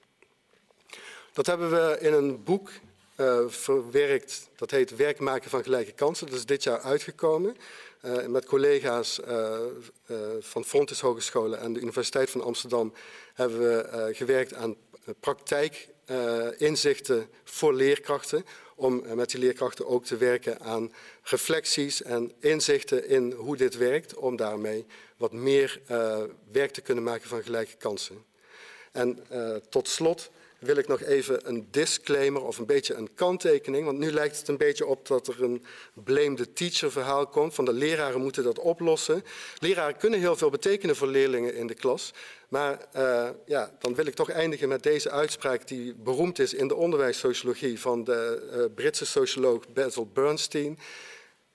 Dat 1.32 1.46
hebben 1.46 1.70
we 1.70 1.96
in 2.00 2.12
een 2.12 2.42
boek 2.42 2.70
uh, 3.16 3.40
verwerkt. 3.46 4.48
Dat 4.56 4.70
heet 4.70 4.96
Werk 4.96 5.18
maken 5.18 5.50
van 5.50 5.62
gelijke 5.62 5.92
kansen. 5.92 6.26
Dat 6.26 6.36
is 6.36 6.46
dit 6.46 6.62
jaar 6.62 6.80
uitgekomen. 6.80 7.56
Uh, 8.04 8.26
met 8.26 8.44
collega's 8.44 9.20
uh, 9.28 9.58
van 10.40 10.64
Fontes 10.64 11.00
Hogescholen 11.00 11.58
en 11.58 11.72
de 11.72 11.80
Universiteit 11.80 12.30
van 12.30 12.42
Amsterdam 12.42 12.92
hebben 13.34 13.58
we 13.58 14.10
gewerkt 14.14 14.54
aan 14.54 14.76
praktijkinzichten 15.20 17.28
voor 17.44 17.74
leerkrachten. 17.74 18.44
Om 18.74 19.02
met 19.14 19.30
die 19.30 19.40
leerkrachten 19.40 19.86
ook 19.86 20.04
te 20.04 20.16
werken 20.16 20.60
aan 20.60 20.92
reflecties 21.22 22.02
en 22.02 22.32
inzichten 22.40 23.08
in 23.08 23.32
hoe 23.32 23.56
dit 23.56 23.76
werkt. 23.76 24.14
Om 24.14 24.36
daarmee 24.36 24.86
wat 25.16 25.32
meer 25.32 25.80
werk 26.52 26.70
te 26.70 26.80
kunnen 26.80 27.04
maken 27.04 27.28
van 27.28 27.42
gelijke 27.42 27.76
kansen. 27.76 28.24
En 28.92 29.26
tot 29.68 29.88
slot 29.88 30.30
wil 30.62 30.76
ik 30.76 30.88
nog 30.88 31.02
even 31.02 31.48
een 31.48 31.68
disclaimer 31.70 32.42
of 32.42 32.58
een 32.58 32.66
beetje 32.66 32.94
een 32.94 33.14
kanttekening. 33.14 33.84
Want 33.84 33.98
nu 33.98 34.12
lijkt 34.12 34.38
het 34.38 34.48
een 34.48 34.56
beetje 34.56 34.86
op 34.86 35.06
dat 35.06 35.26
er 35.26 35.42
een 35.42 35.64
blame 35.94 36.34
the 36.34 36.52
teacher 36.52 36.92
verhaal 36.92 37.26
komt. 37.26 37.54
Van 37.54 37.64
de 37.64 37.72
leraren 37.72 38.20
moeten 38.20 38.44
dat 38.44 38.58
oplossen. 38.58 39.24
Leraren 39.58 39.96
kunnen 39.96 40.20
heel 40.20 40.36
veel 40.36 40.50
betekenen 40.50 40.96
voor 40.96 41.08
leerlingen 41.08 41.54
in 41.54 41.66
de 41.66 41.74
klas. 41.74 42.12
Maar 42.48 42.86
uh, 42.96 43.28
ja, 43.46 43.76
dan 43.78 43.94
wil 43.94 44.06
ik 44.06 44.14
toch 44.14 44.30
eindigen 44.30 44.68
met 44.68 44.82
deze 44.82 45.10
uitspraak 45.10 45.68
die 45.68 45.94
beroemd 45.94 46.38
is 46.38 46.54
in 46.54 46.68
de 46.68 46.74
onderwijssociologie 46.74 47.80
van 47.80 48.04
de 48.04 48.50
uh, 48.52 48.74
Britse 48.74 49.06
socioloog 49.06 49.72
Basil 49.72 50.10
Bernstein. 50.12 50.78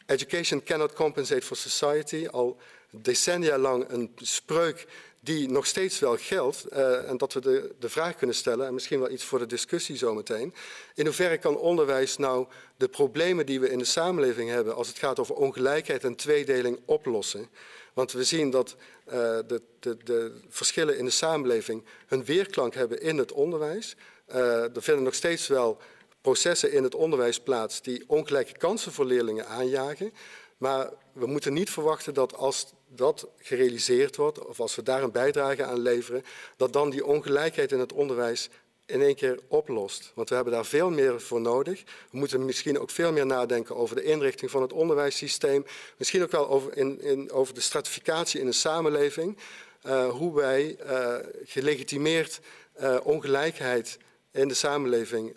Education 0.06 0.64
cannot 0.64 0.94
compensate 0.94 1.42
for 1.46 1.58
society. 1.58 2.28
Al 2.32 2.58
decennia 2.92 3.58
lang 3.58 3.90
een 3.90 4.12
spreuk 4.16 4.88
die 5.20 5.50
nog 5.50 5.66
steeds 5.66 6.00
wel 6.00 6.18
geldt. 6.18 6.66
Uh, 6.74 7.10
en 7.10 7.18
dat 7.18 7.34
we 7.34 7.42
de, 7.42 7.76
de 7.80 7.90
vraag 7.90 8.16
kunnen 8.16 8.36
stellen, 8.36 8.68
en 8.68 8.74
misschien 8.74 9.00
wel 9.00 9.10
iets 9.10 9.24
voor 9.24 9.40
de 9.40 9.46
discussie 9.46 9.98
zometeen. 9.98 10.54
In 10.96 11.06
hoeverre 11.06 11.38
kan 11.38 11.58
onderwijs 11.58 12.18
nou 12.18 12.48
de 12.78 12.88
problemen 12.88 13.46
die 13.46 13.60
we 13.60 13.70
in 13.70 13.78
de 13.78 13.86
samenleving 13.86 14.50
hebben 14.50 14.76
als 14.76 14.88
het 14.88 14.98
gaat 14.98 15.20
over 15.20 15.36
ongelijkheid 15.36 16.04
en 16.04 16.16
tweedeling 16.16 16.80
oplossen? 16.86 17.50
Want 17.94 18.12
we 18.12 18.24
zien 18.24 18.50
dat 18.50 18.76
uh, 19.08 19.14
de, 19.48 19.62
de, 19.80 19.98
de, 20.04 20.42
verschillen 20.50 20.98
in 20.98 21.06
de 21.06 21.12
samenleving 21.12 21.86
hun 22.08 22.26
weerklank 22.26 22.74
hebben 22.74 23.02
in 23.02 23.18
het 23.18 23.32
onderwijs. 23.32 23.96
Uh, 24.30 24.76
er 24.76 24.82
vinden 24.82 25.04
nog 25.04 25.14
steeds 25.14 25.48
wel 25.48 25.78
processen 26.22 26.72
in 26.72 26.84
het 26.84 26.96
onderwijs 26.96 27.40
plaats 27.40 27.82
die 27.82 28.04
ongelijke 28.08 28.58
kansen 28.58 28.92
voor 28.92 29.06
leerlingen 29.06 29.48
aanjagen. 29.48 30.14
Maar 30.58 30.90
we 31.14 31.26
moeten 31.26 31.54
niet 31.54 31.70
verwachten 31.70 32.14
dat 32.14 32.36
als 32.36 32.74
dat 32.88 33.28
gerealiseerd 33.38 34.16
wordt, 34.16 34.46
of 34.46 34.60
als 34.60 34.76
we 34.76 34.84
daar 34.84 35.04
een 35.04 35.12
bijdrage 35.12 35.64
aan 35.64 35.80
leveren, 35.80 36.24
dat 36.58 36.74
dan 36.74 36.90
die 36.90 37.06
ongelijkheid 37.06 37.72
in 37.72 37.80
het 37.80 37.94
onderwijs 37.94 38.50
in 38.88 39.02
één 39.02 39.16
keer 39.16 39.40
oplost. 39.48 40.12
Want 40.16 40.30
we 40.30 40.36
hebben 40.36 40.54
daar 40.54 40.66
veel 40.66 40.90
meer 40.90 41.22
voor 41.22 41.42
nodig. 41.42 41.84
We 42.12 42.18
moeten 42.18 42.46
misschien 42.46 42.80
ook 42.80 42.90
veel 42.90 43.12
meer 43.12 43.26
nadenken 43.26 43.76
over 43.76 43.96
de 43.96 44.04
inrichting 44.04 44.52
van 44.52 44.62
het 44.62 44.74
onderwijssysteem. 44.74 45.66
Misschien 45.98 46.24
ook 46.24 46.32
wel 46.32 46.50
over, 46.50 46.78
in, 46.78 47.02
in, 47.02 47.32
over 47.32 47.54
de 47.54 47.62
stratificatie 47.62 48.40
in 48.40 48.46
de 48.46 48.52
samenleving. 48.52 49.38
Uh, 49.86 50.10
hoe 50.10 50.36
wij 50.36 50.78
uh, 50.86 51.16
gelegitimeerd 51.44 52.40
uh, 52.82 52.98
ongelijkheid 53.04 53.98
in 54.32 54.48
de 54.48 54.54
samenleving 54.54 55.36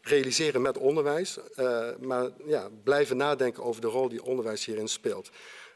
realiseren 0.00 0.62
met 0.62 0.78
onderwijs. 0.78 1.38
Maar 2.00 2.30
ja, 2.46 2.68
blijven 2.84 3.16
nadenken 3.16 3.62
over 3.62 3.80
de 3.80 3.86
rol 3.86 4.08
die 4.08 4.22
onderwijs 4.22 4.64
hierin 4.64 4.88
speelt. 4.88 5.30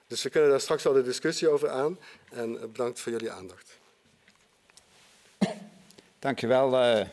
Dus 0.06 0.22
we 0.22 0.30
kunnen 0.30 0.50
daar 0.50 0.60
straks 0.60 0.82
wel 0.82 0.92
de 0.92 1.02
discussie 1.02 1.48
over 1.48 1.68
aan. 1.70 1.98
En 2.32 2.54
uh, 2.54 2.60
bedankt 2.60 3.00
voor 3.00 3.12
jullie 3.12 3.30
aandacht. 3.30 3.78
Dankjewel, 6.18 6.72
uh, 6.72 7.06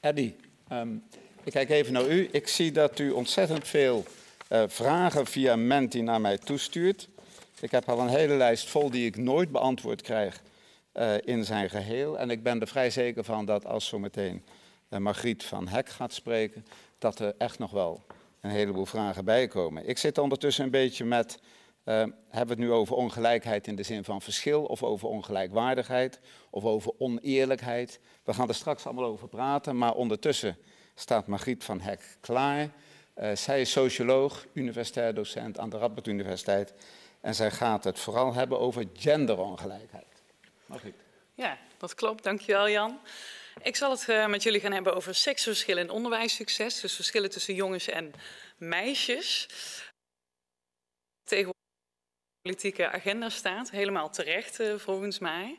Eddy. 0.00 0.34
Um, 0.72 1.04
ik 1.44 1.52
kijk 1.52 1.70
even 1.70 1.92
naar 1.92 2.08
u. 2.08 2.28
Ik 2.32 2.48
zie 2.48 2.72
dat 2.72 2.98
u 2.98 3.10
ontzettend 3.10 3.68
veel 3.68 4.04
vragen 4.66 5.26
via 5.26 5.56
Menti 5.56 6.02
naar 6.02 6.20
mij 6.20 6.38
toestuurt. 6.38 7.08
Ik 7.60 7.70
heb 7.70 7.88
al 7.88 8.00
een 8.00 8.08
hele 8.08 8.34
lijst 8.34 8.68
vol 8.68 8.90
die 8.90 9.06
ik 9.06 9.16
nooit 9.16 9.50
beantwoord 9.50 10.02
krijg 10.02 10.42
in 11.24 11.44
zijn 11.44 11.70
geheel. 11.70 12.18
En 12.18 12.30
ik 12.30 12.42
ben 12.42 12.60
er 12.60 12.66
vrij 12.68 12.90
zeker 12.90 13.24
van 13.24 13.44
dat 13.44 13.66
als 13.66 13.86
zometeen 13.86 14.44
Margriet 14.88 15.44
van 15.44 15.68
Hek 15.68 15.88
gaat 15.88 16.12
spreken, 16.12 16.66
dat 16.98 17.18
er 17.18 17.34
echt 17.38 17.58
nog 17.58 17.70
wel 17.70 18.02
een 18.40 18.50
heleboel 18.50 18.86
vragen 18.86 19.24
bij 19.24 19.48
komen. 19.48 19.88
Ik 19.88 19.98
zit 19.98 20.18
ondertussen 20.18 20.64
een 20.64 20.70
beetje 20.70 21.04
met, 21.04 21.38
uh, 21.90 21.96
hebben 22.28 22.56
we 22.56 22.62
het 22.62 22.70
nu 22.70 22.72
over 22.72 22.96
ongelijkheid 22.96 23.66
in 23.66 23.76
de 23.76 23.82
zin 23.82 24.04
van 24.04 24.22
verschil, 24.22 24.64
of 24.64 24.82
over 24.82 25.08
ongelijkwaardigheid, 25.08 26.20
of 26.50 26.64
over 26.64 26.92
oneerlijkheid. 26.98 28.00
We 28.24 28.34
gaan 28.34 28.48
er 28.48 28.54
straks 28.54 28.84
allemaal 28.84 29.04
over 29.04 29.28
praten, 29.28 29.78
maar 29.78 29.94
ondertussen 29.94 30.56
staat 30.94 31.26
Margriet 31.26 31.64
van 31.64 31.80
Hek 31.80 32.16
klaar. 32.20 32.70
Uh, 33.16 33.36
zij 33.36 33.60
is 33.60 33.70
socioloog, 33.70 34.46
universitair 34.52 35.14
docent 35.14 35.58
aan 35.58 35.70
de 35.70 35.78
Radboud 35.78 36.06
Universiteit. 36.06 36.74
En 37.20 37.34
zij 37.34 37.50
gaat 37.50 37.84
het 37.84 37.98
vooral 37.98 38.34
hebben 38.34 38.58
over 38.58 38.84
genderongelijkheid. 38.92 40.22
Margriet. 40.66 40.94
Ja, 41.34 41.58
dat 41.78 41.94
klopt. 41.94 42.22
Dankjewel 42.22 42.68
Jan. 42.68 42.98
Ik 43.62 43.76
zal 43.76 43.90
het 43.90 44.08
uh, 44.08 44.26
met 44.26 44.42
jullie 44.42 44.60
gaan 44.60 44.72
hebben 44.72 44.94
over 44.94 45.14
seksverschillen 45.14 45.82
in 45.82 45.90
onderwijssucces. 45.90 46.80
Dus 46.80 46.94
verschillen 46.94 47.30
tussen 47.30 47.54
jongens 47.54 47.88
en 47.88 48.12
meisjes. 48.56 49.48
Tegenwoordig 51.24 51.59
politieke 52.42 52.90
agenda 52.90 53.28
staat. 53.28 53.70
Helemaal 53.70 54.10
terecht 54.10 54.60
uh, 54.60 54.74
volgens 54.76 55.18
mij. 55.18 55.58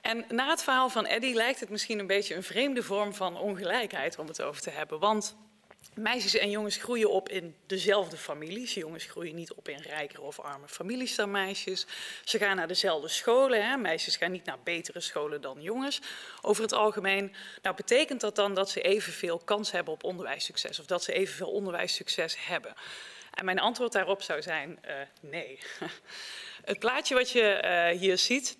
En 0.00 0.24
na 0.28 0.50
het 0.50 0.62
verhaal 0.62 0.88
van 0.88 1.06
Eddy 1.06 1.32
lijkt 1.32 1.60
het 1.60 1.68
misschien 1.68 1.98
een 1.98 2.06
beetje 2.06 2.34
een 2.34 2.42
vreemde 2.42 2.82
vorm 2.82 3.14
van 3.14 3.36
ongelijkheid 3.36 4.18
om 4.18 4.26
het 4.26 4.42
over 4.42 4.62
te 4.62 4.70
hebben. 4.70 4.98
Want 4.98 5.36
Meisjes 5.94 6.34
en 6.34 6.50
jongens 6.50 6.76
groeien 6.76 7.10
op 7.10 7.28
in 7.28 7.56
dezelfde 7.66 8.16
families. 8.16 8.74
Jongens 8.74 9.04
groeien 9.04 9.34
niet 9.34 9.52
op 9.52 9.68
in 9.68 9.80
rijkere 9.80 10.20
of 10.20 10.40
arme 10.40 10.68
families 10.68 11.14
dan 11.14 11.30
meisjes. 11.30 11.86
Ze 12.24 12.38
gaan 12.38 12.56
naar 12.56 12.68
dezelfde 12.68 13.08
scholen. 13.08 13.68
Hè. 13.68 13.76
Meisjes 13.76 14.16
gaan 14.16 14.30
niet 14.30 14.44
naar 14.44 14.58
betere 14.64 15.00
scholen 15.00 15.40
dan 15.40 15.62
jongens. 15.62 16.00
Over 16.42 16.62
het 16.62 16.72
algemeen. 16.72 17.34
Nou, 17.62 17.76
betekent 17.76 18.20
dat 18.20 18.36
dan 18.36 18.54
dat 18.54 18.70
ze 18.70 18.80
evenveel 18.80 19.38
kans 19.38 19.70
hebben 19.70 19.92
op 19.92 20.04
onderwijssucces? 20.04 20.80
Of 20.80 20.86
dat 20.86 21.02
ze 21.02 21.12
evenveel 21.12 21.50
onderwijssucces 21.50 22.36
hebben? 22.46 22.74
En 23.36 23.44
mijn 23.44 23.58
antwoord 23.58 23.92
daarop 23.92 24.22
zou 24.22 24.42
zijn 24.42 24.78
uh, 24.86 24.94
nee. 25.20 25.58
het 26.64 26.78
plaatje 26.78 27.14
wat 27.14 27.30
je 27.30 27.60
uh, 27.64 28.00
hier 28.00 28.18
ziet 28.18 28.56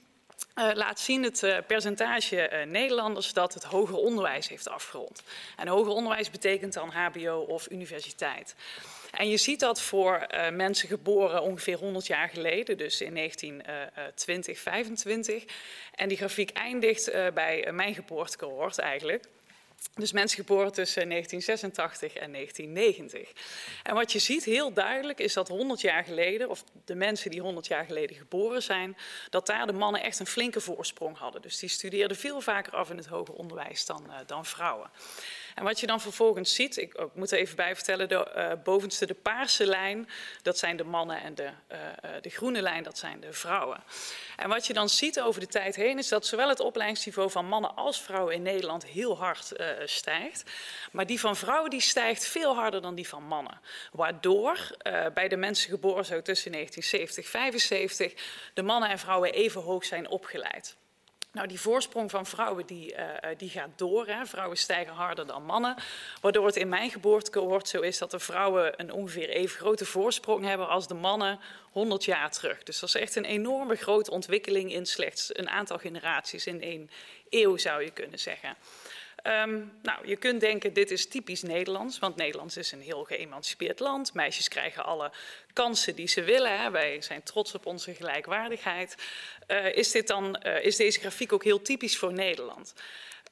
uh, 0.54 0.70
laat 0.74 1.00
zien 1.00 1.22
het 1.22 1.62
percentage 1.66 2.64
Nederlanders 2.66 3.32
dat 3.32 3.54
het 3.54 3.64
hoger 3.64 3.96
onderwijs 3.96 4.48
heeft 4.48 4.68
afgerond. 4.68 5.22
En 5.56 5.68
hoger 5.68 5.92
onderwijs 5.92 6.30
betekent 6.30 6.72
dan 6.72 6.90
HBO 6.90 7.44
of 7.48 7.70
universiteit. 7.70 8.54
En 9.10 9.28
je 9.28 9.36
ziet 9.36 9.60
dat 9.60 9.80
voor 9.80 10.26
mensen 10.52 10.88
geboren 10.88 11.42
ongeveer 11.42 11.76
100 11.76 12.06
jaar 12.06 12.28
geleden, 12.28 12.76
dus 12.76 13.00
in 13.00 13.14
1920, 13.14 14.58
25. 14.58 15.44
En 15.94 16.08
die 16.08 16.16
grafiek 16.16 16.50
eindigt 16.50 17.10
bij 17.34 17.72
mijn 17.72 17.94
geboortecohort 17.94 18.78
eigenlijk. 18.78 19.24
Dus 19.94 20.12
mensen 20.12 20.38
geboren 20.38 20.72
tussen 20.72 21.08
1986 21.08 22.22
en 22.22 22.32
1990. 22.32 23.32
En 23.82 23.94
wat 23.94 24.12
je 24.12 24.18
ziet 24.18 24.44
heel 24.44 24.72
duidelijk 24.72 25.18
is 25.18 25.32
dat 25.32 25.48
100 25.48 25.80
jaar 25.80 26.04
geleden, 26.04 26.48
of 26.48 26.64
de 26.84 26.94
mensen 26.94 27.30
die 27.30 27.40
100 27.40 27.66
jaar 27.66 27.84
geleden 27.84 28.16
geboren 28.16 28.62
zijn, 28.62 28.96
dat 29.30 29.46
daar 29.46 29.66
de 29.66 29.72
mannen 29.72 30.02
echt 30.02 30.18
een 30.18 30.26
flinke 30.26 30.60
voorsprong 30.60 31.18
hadden. 31.18 31.42
Dus 31.42 31.58
die 31.58 31.68
studeerden 31.68 32.16
veel 32.16 32.40
vaker 32.40 32.72
af 32.72 32.90
in 32.90 32.96
het 32.96 33.06
hoger 33.06 33.34
onderwijs 33.34 33.86
dan, 33.86 34.04
uh, 34.06 34.14
dan 34.26 34.46
vrouwen. 34.46 34.90
En 35.54 35.64
wat 35.64 35.80
je 35.80 35.86
dan 35.86 36.00
vervolgens 36.00 36.54
ziet, 36.54 36.76
ik, 36.76 36.94
ik 36.94 37.14
moet 37.14 37.32
even 37.32 37.56
bij 37.56 37.74
vertellen, 37.74 38.08
de 38.08 38.32
uh, 38.36 38.52
bovenste, 38.64 39.06
de 39.06 39.14
paarse 39.14 39.66
lijn, 39.66 40.08
dat 40.42 40.58
zijn 40.58 40.76
de 40.76 40.84
mannen 40.84 41.22
en 41.22 41.34
de, 41.34 41.50
uh, 41.72 41.78
de 42.20 42.30
groene 42.30 42.62
lijn, 42.62 42.82
dat 42.82 42.98
zijn 42.98 43.20
de 43.20 43.32
vrouwen. 43.32 43.82
En 44.36 44.48
wat 44.48 44.66
je 44.66 44.72
dan 44.72 44.88
ziet 44.88 45.20
over 45.20 45.40
de 45.40 45.46
tijd 45.46 45.76
heen, 45.76 45.98
is 45.98 46.08
dat 46.08 46.26
zowel 46.26 46.48
het 46.48 46.60
opleidingsniveau 46.60 47.30
van 47.30 47.46
mannen 47.46 47.76
als 47.76 48.02
vrouwen 48.02 48.34
in 48.34 48.42
Nederland 48.42 48.86
heel 48.86 49.18
hard 49.18 49.52
stijgt. 49.85 50.50
Maar 50.92 51.07
die 51.07 51.20
van 51.20 51.37
vrouwen 51.37 51.70
die 51.70 51.81
stijgt 51.81 52.26
veel 52.26 52.55
harder 52.55 52.83
dan 52.83 52.94
die 52.94 53.09
van 53.09 53.22
mannen. 53.22 53.61
Waardoor 53.92 54.76
bij 55.14 55.29
de 55.29 55.37
mensen 55.37 55.70
geboren 55.70 56.05
zo 56.05 56.22
tussen 56.22 56.52
1970 56.52 57.24
en 57.24 57.31
75 57.31 58.12
de 58.55 58.62
mannen 58.62 58.90
en 58.90 58.98
vrouwen 58.98 59.33
even 59.33 59.61
hoog 59.61 59.85
zijn 59.85 60.09
opgeleid. 60.09 60.76
Nou, 61.37 61.48
die 61.48 61.61
voorsprong 61.61 62.11
van 62.11 62.26
vrouwen 62.26 62.66
die, 62.66 62.94
uh, 62.94 63.05
die 63.37 63.50
gaat 63.50 63.70
door. 63.76 64.07
Hè. 64.07 64.26
Vrouwen 64.26 64.57
stijgen 64.57 64.92
harder 64.92 65.26
dan 65.26 65.44
mannen. 65.44 65.76
Waardoor 66.20 66.46
het 66.46 66.57
in 66.57 66.68
mijn 66.68 66.90
geboortecohort 66.90 67.68
zo 67.68 67.81
is 67.81 67.98
dat 67.98 68.11
de 68.11 68.18
vrouwen 68.18 68.81
een 68.81 68.92
ongeveer 68.92 69.29
even 69.29 69.59
grote 69.59 69.85
voorsprong 69.85 70.44
hebben 70.44 70.68
als 70.68 70.88
de 70.88 70.94
mannen 70.94 71.40
100 71.72 72.05
jaar 72.05 72.31
terug. 72.31 72.62
Dus 72.62 72.79
dat 72.79 72.88
is 72.88 72.94
echt 72.94 73.16
een 73.16 73.24
enorme 73.24 73.74
grote 73.74 74.11
ontwikkeling 74.11 74.72
in 74.72 74.87
slechts 74.87 75.38
een 75.38 75.48
aantal 75.48 75.79
generaties. 75.79 76.46
In 76.46 76.62
één 76.62 76.90
eeuw 77.31 77.57
zou 77.57 77.83
je 77.83 77.90
kunnen 77.90 78.18
zeggen. 78.18 78.57
Um, 79.26 79.72
nou, 79.82 80.08
je 80.08 80.16
kunt 80.16 80.40
denken, 80.40 80.72
dit 80.72 80.90
is 80.90 81.08
typisch 81.08 81.42
Nederlands, 81.42 81.98
want 81.98 82.16
Nederland 82.16 82.56
is 82.56 82.72
een 82.72 82.80
heel 82.80 83.04
geëmancipeerd 83.04 83.80
land. 83.80 84.14
Meisjes 84.14 84.48
krijgen 84.48 84.84
alle 84.84 85.12
kansen 85.52 85.94
die 85.94 86.08
ze 86.08 86.22
willen. 86.22 86.58
Hè. 86.58 86.70
Wij 86.70 87.02
zijn 87.02 87.22
trots 87.22 87.54
op 87.54 87.66
onze 87.66 87.94
gelijkwaardigheid. 87.94 88.96
Uh, 89.48 89.76
is, 89.76 89.90
dit 89.90 90.06
dan, 90.06 90.42
uh, 90.46 90.64
is 90.64 90.76
deze 90.76 91.00
grafiek 91.00 91.32
ook 91.32 91.44
heel 91.44 91.62
typisch 91.62 91.98
voor 91.98 92.12
Nederland? 92.12 92.74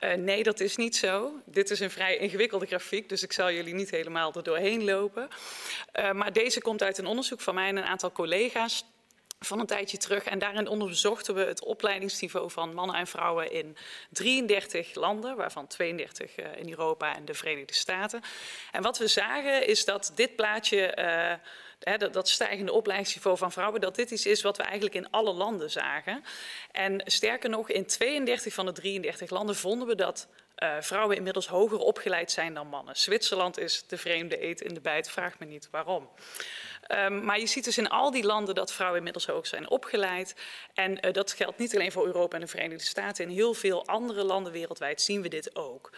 Uh, 0.00 0.12
nee, 0.12 0.42
dat 0.42 0.60
is 0.60 0.76
niet 0.76 0.96
zo. 0.96 1.32
Dit 1.44 1.70
is 1.70 1.80
een 1.80 1.90
vrij 1.90 2.16
ingewikkelde 2.16 2.66
grafiek, 2.66 3.08
dus 3.08 3.22
ik 3.22 3.32
zal 3.32 3.52
jullie 3.52 3.74
niet 3.74 3.90
helemaal 3.90 4.32
er 4.34 4.42
doorheen 4.42 4.84
lopen. 4.84 5.28
Maar 6.12 6.32
deze 6.32 6.60
komt 6.60 6.82
uit 6.82 6.98
een 6.98 7.06
onderzoek 7.06 7.40
van 7.40 7.54
mij 7.54 7.68
en 7.68 7.76
een 7.76 7.84
aantal 7.84 8.12
collega's 8.12 8.84
van 9.38 9.60
een 9.60 9.66
tijdje 9.66 9.98
terug. 9.98 10.24
En 10.24 10.38
daarin 10.38 10.68
onderzochten 10.68 11.34
we 11.34 11.44
het 11.44 11.64
opleidingsniveau 11.64 12.50
van 12.50 12.74
mannen 12.74 12.96
en 12.96 13.06
vrouwen 13.06 13.52
in 13.52 13.76
33 14.10 14.94
landen, 14.94 15.36
waarvan 15.36 15.66
32 15.66 16.38
uh, 16.38 16.46
in 16.56 16.68
Europa 16.68 17.16
en 17.16 17.24
de 17.24 17.34
Verenigde 17.34 17.74
Staten. 17.74 18.22
En 18.72 18.82
wat 18.82 18.98
we 18.98 19.06
zagen 19.06 19.66
is 19.66 19.84
dat 19.84 20.12
dit 20.14 20.36
plaatje, 20.36 20.96
uh, 21.88 21.98
dat, 21.98 22.12
dat, 22.12 22.28
stijgende 22.28 22.72
opleidingsniveau 22.72 23.36
van 23.36 23.52
vrouwen, 23.52 23.80
dat 23.80 23.94
dit 23.94 24.10
iets 24.10 24.26
is 24.26 24.42
wat 24.42 24.56
we 24.56 24.62
eigenlijk 24.62 24.94
in 24.94 25.10
alle 25.10 25.32
landen 25.32 25.70
zagen. 25.70 26.24
En 26.70 27.02
sterker 27.04 27.50
nog, 27.50 27.70
in 27.70 27.86
32 27.86 28.54
van 28.54 28.66
de 28.66 28.72
33 28.72 29.30
landen 29.30 29.56
vonden 29.56 29.88
we 29.88 29.94
dat 29.94 30.28
uh, 30.58 30.76
vrouwen 30.80 31.16
inmiddels 31.16 31.46
hoger 31.46 31.78
opgeleid 31.78 32.30
zijn 32.30 32.54
dan 32.54 32.66
mannen. 32.66 32.96
Zwitserland 32.96 33.58
is 33.58 33.86
de 33.86 33.96
vreemde 33.96 34.44
eet 34.44 34.60
in 34.60 34.74
de 34.74 34.80
bijt, 34.80 35.10
vraag 35.10 35.38
me 35.38 35.46
niet 35.46 35.68
waarom. 35.70 36.08
Um, 36.88 37.24
maar 37.24 37.40
je 37.40 37.46
ziet 37.46 37.64
dus 37.64 37.78
in 37.78 37.88
al 37.88 38.10
die 38.10 38.24
landen 38.24 38.54
dat 38.54 38.72
vrouwen 38.72 38.98
inmiddels 38.98 39.26
hoog 39.26 39.46
zijn 39.46 39.70
opgeleid. 39.70 40.34
En 40.74 41.06
uh, 41.06 41.12
dat 41.12 41.32
geldt 41.32 41.58
niet 41.58 41.74
alleen 41.74 41.92
voor 41.92 42.06
Europa 42.06 42.34
en 42.34 42.40
de 42.40 42.46
Verenigde 42.46 42.84
Staten. 42.84 43.24
In 43.24 43.30
heel 43.30 43.54
veel 43.54 43.86
andere 43.86 44.24
landen 44.24 44.52
wereldwijd 44.52 45.00
zien 45.00 45.22
we 45.22 45.28
dit 45.28 45.56
ook. 45.56 45.92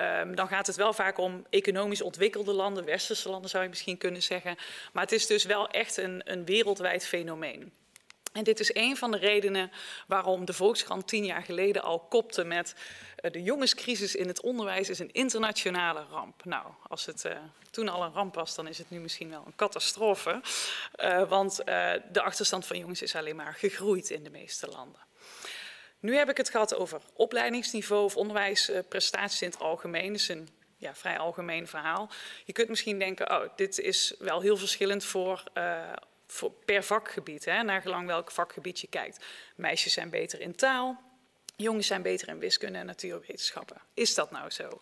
Um, 0.00 0.34
dan 0.34 0.48
gaat 0.48 0.66
het 0.66 0.76
wel 0.76 0.92
vaak 0.92 1.18
om 1.18 1.46
economisch 1.50 2.02
ontwikkelde 2.02 2.52
landen, 2.52 2.84
westerse 2.84 3.28
landen 3.28 3.50
zou 3.50 3.62
je 3.62 3.68
misschien 3.68 3.98
kunnen 3.98 4.22
zeggen. 4.22 4.56
Maar 4.92 5.02
het 5.02 5.12
is 5.12 5.26
dus 5.26 5.44
wel 5.44 5.68
echt 5.68 5.96
een, 5.96 6.22
een 6.24 6.44
wereldwijd 6.44 7.06
fenomeen. 7.06 7.72
En 8.38 8.44
dit 8.44 8.60
is 8.60 8.74
een 8.74 8.96
van 8.96 9.10
de 9.10 9.18
redenen 9.18 9.70
waarom 10.06 10.44
de 10.44 10.52
Volkskrant 10.52 11.08
tien 11.08 11.24
jaar 11.24 11.42
geleden 11.42 11.82
al 11.82 11.98
kopte 11.98 12.44
met 12.44 12.74
uh, 13.20 13.30
de 13.30 13.42
jongenscrisis 13.42 14.14
in 14.14 14.28
het 14.28 14.40
onderwijs 14.40 14.88
is 14.88 14.98
een 14.98 15.12
internationale 15.12 16.04
ramp. 16.10 16.44
Nou, 16.44 16.66
als 16.88 17.06
het 17.06 17.24
uh, 17.24 17.32
toen 17.70 17.88
al 17.88 18.02
een 18.02 18.12
ramp 18.12 18.34
was, 18.34 18.54
dan 18.54 18.66
is 18.66 18.78
het 18.78 18.90
nu 18.90 19.00
misschien 19.00 19.30
wel 19.30 19.42
een 19.46 19.56
catastrofe. 19.56 20.40
Uh, 20.96 21.28
want 21.28 21.56
de 22.12 22.22
achterstand 22.22 22.66
van 22.66 22.78
jongens 22.78 23.02
is 23.02 23.14
alleen 23.14 23.36
maar 23.36 23.54
gegroeid 23.54 24.10
in 24.10 24.24
de 24.24 24.30
meeste 24.30 24.66
landen. 24.66 25.00
Nu 26.00 26.16
heb 26.16 26.30
ik 26.30 26.36
het 26.36 26.50
gehad 26.50 26.74
over 26.74 27.00
opleidingsniveau 27.14 28.04
of 28.04 28.16
onderwijsprestaties 28.16 29.42
in 29.42 29.50
het 29.50 29.60
algemeen. 29.60 30.12
Dat 30.12 30.20
is 30.20 30.28
een 30.28 30.48
ja, 30.76 30.94
vrij 30.94 31.18
algemeen 31.18 31.66
verhaal. 31.66 32.10
Je 32.44 32.52
kunt 32.52 32.68
misschien 32.68 32.98
denken, 32.98 33.30
oh, 33.30 33.48
dit 33.56 33.78
is 33.78 34.14
wel 34.18 34.40
heel 34.40 34.56
verschillend 34.56 35.04
voor, 35.04 35.42
per 36.64 36.84
vakgebied, 36.84 37.44
hè, 37.44 37.62
naar 37.62 37.82
gelang 37.82 38.06
welk 38.06 38.30
vakgebied 38.30 38.80
je 38.80 38.86
kijkt. 38.86 39.24
Meisjes 39.56 39.92
zijn 39.92 40.10
beter 40.10 40.40
in 40.40 40.54
taal, 40.54 41.00
jongens 41.56 41.86
zijn 41.86 42.02
beter 42.02 42.28
in 42.28 42.38
wiskunde 42.38 42.78
en 42.78 42.86
natuurwetenschappen. 42.86 43.80
Is 43.94 44.14
dat 44.14 44.30
nou 44.30 44.50
zo? 44.50 44.80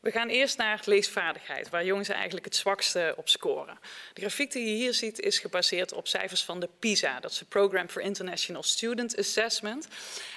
We 0.00 0.10
gaan 0.10 0.28
eerst 0.28 0.56
naar 0.56 0.80
leesvaardigheid, 0.84 1.70
waar 1.70 1.84
jongens 1.84 2.08
eigenlijk 2.08 2.44
het 2.44 2.56
zwakste 2.56 3.14
op 3.16 3.28
scoren. 3.28 3.78
De 4.12 4.20
grafiek 4.20 4.52
die 4.52 4.64
je 4.64 4.74
hier 4.74 4.94
ziet 4.94 5.20
is 5.20 5.38
gebaseerd 5.38 5.92
op 5.92 6.08
cijfers 6.08 6.44
van 6.44 6.60
de 6.60 6.68
PISA. 6.78 7.20
Dat 7.20 7.30
is 7.30 7.38
de 7.38 7.44
Program 7.44 7.88
for 7.88 8.02
International 8.02 8.62
Student 8.62 9.16
Assessment. 9.18 9.88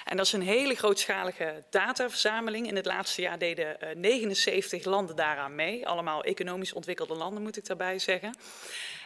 En 0.04 0.16
dat 0.16 0.26
is 0.26 0.32
een 0.32 0.42
hele 0.42 0.74
grootschalige 0.74 1.64
dataverzameling. 1.70 2.66
In 2.66 2.76
het 2.76 2.86
laatste 2.86 3.22
jaar 3.22 3.38
deden 3.38 3.76
79 4.00 4.80
eh, 4.80 4.86
landen 4.86 5.16
daaraan 5.16 5.54
mee. 5.54 5.86
Allemaal 5.86 6.24
economisch 6.24 6.72
ontwikkelde 6.72 7.14
landen, 7.14 7.42
moet 7.42 7.56
ik 7.56 7.66
daarbij 7.66 7.98
zeggen. 7.98 8.34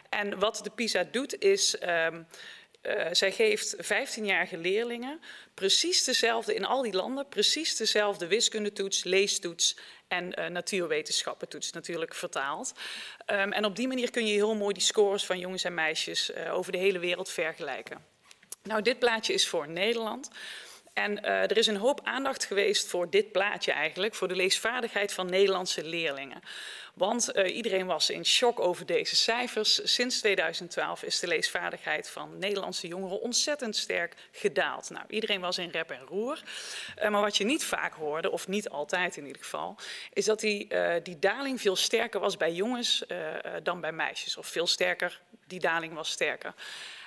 En 0.09 0.39
wat 0.39 0.59
de 0.63 0.69
PISA 0.69 1.03
doet 1.11 1.39
is, 1.39 1.81
um, 1.81 2.27
uh, 2.83 3.07
zij 3.11 3.31
geeft 3.31 3.75
15-jarige 3.75 4.57
leerlingen 4.57 5.21
precies 5.53 6.03
dezelfde, 6.03 6.53
in 6.53 6.65
al 6.65 6.81
die 6.81 6.93
landen, 6.93 7.27
precies 7.27 7.75
dezelfde 7.75 8.27
wiskundetoets, 8.27 9.03
leestoets 9.03 9.77
en 10.07 10.39
uh, 10.39 10.45
natuurwetenschappentoets 10.45 11.71
natuurlijk 11.71 12.15
vertaald. 12.15 12.73
Um, 13.27 13.51
en 13.51 13.65
op 13.65 13.75
die 13.75 13.87
manier 13.87 14.11
kun 14.11 14.25
je 14.25 14.33
heel 14.33 14.55
mooi 14.55 14.73
die 14.73 14.83
scores 14.83 15.25
van 15.25 15.39
jongens 15.39 15.63
en 15.63 15.73
meisjes 15.73 16.29
uh, 16.29 16.53
over 16.53 16.71
de 16.71 16.77
hele 16.77 16.99
wereld 16.99 17.29
vergelijken. 17.29 18.05
Nou, 18.63 18.81
dit 18.81 18.99
plaatje 18.99 19.33
is 19.33 19.47
voor 19.47 19.69
Nederland. 19.69 20.29
En 20.93 21.23
er 21.23 21.57
is 21.57 21.67
een 21.67 21.77
hoop 21.77 22.01
aandacht 22.03 22.45
geweest 22.45 22.87
voor 22.87 23.09
dit 23.09 23.31
plaatje 23.31 23.71
eigenlijk, 23.71 24.15
voor 24.15 24.27
de 24.27 24.35
leesvaardigheid 24.35 25.13
van 25.13 25.29
Nederlandse 25.29 25.83
leerlingen. 25.83 26.41
Want 26.99 27.35
uh, 27.35 27.55
iedereen 27.55 27.85
was 27.85 28.09
in 28.09 28.25
shock 28.25 28.59
over 28.59 28.85
deze 28.85 29.15
cijfers. 29.15 29.93
Sinds 29.93 30.19
2012 30.19 31.03
is 31.03 31.19
de 31.19 31.27
leesvaardigheid 31.27 32.09
van 32.09 32.37
Nederlandse 32.37 32.87
jongeren 32.87 33.21
ontzettend 33.21 33.75
sterk 33.75 34.15
gedaald. 34.31 34.89
Nou, 34.89 35.05
iedereen 35.09 35.41
was 35.41 35.57
in 35.57 35.69
rep 35.69 35.89
en 35.89 36.05
roer. 36.07 36.41
Uh, 36.97 37.09
maar 37.09 37.21
wat 37.21 37.37
je 37.37 37.43
niet 37.43 37.63
vaak 37.63 37.93
hoorde, 37.93 38.31
of 38.31 38.47
niet 38.47 38.69
altijd 38.69 39.17
in 39.17 39.25
ieder 39.25 39.41
geval, 39.41 39.75
is 40.13 40.25
dat 40.25 40.39
die, 40.39 40.73
uh, 40.73 40.93
die 41.03 41.19
daling 41.19 41.61
veel 41.61 41.75
sterker 41.75 42.19
was 42.19 42.37
bij 42.37 42.53
jongens 42.53 43.03
dan 43.63 43.81
bij 43.81 43.91
meisjes. 43.91 44.37
Of 44.37 44.47
veel 44.47 44.67
sterker, 44.67 45.21
die 45.47 45.59
daling 45.59 45.93
was 45.93 46.09
sterker. 46.09 46.53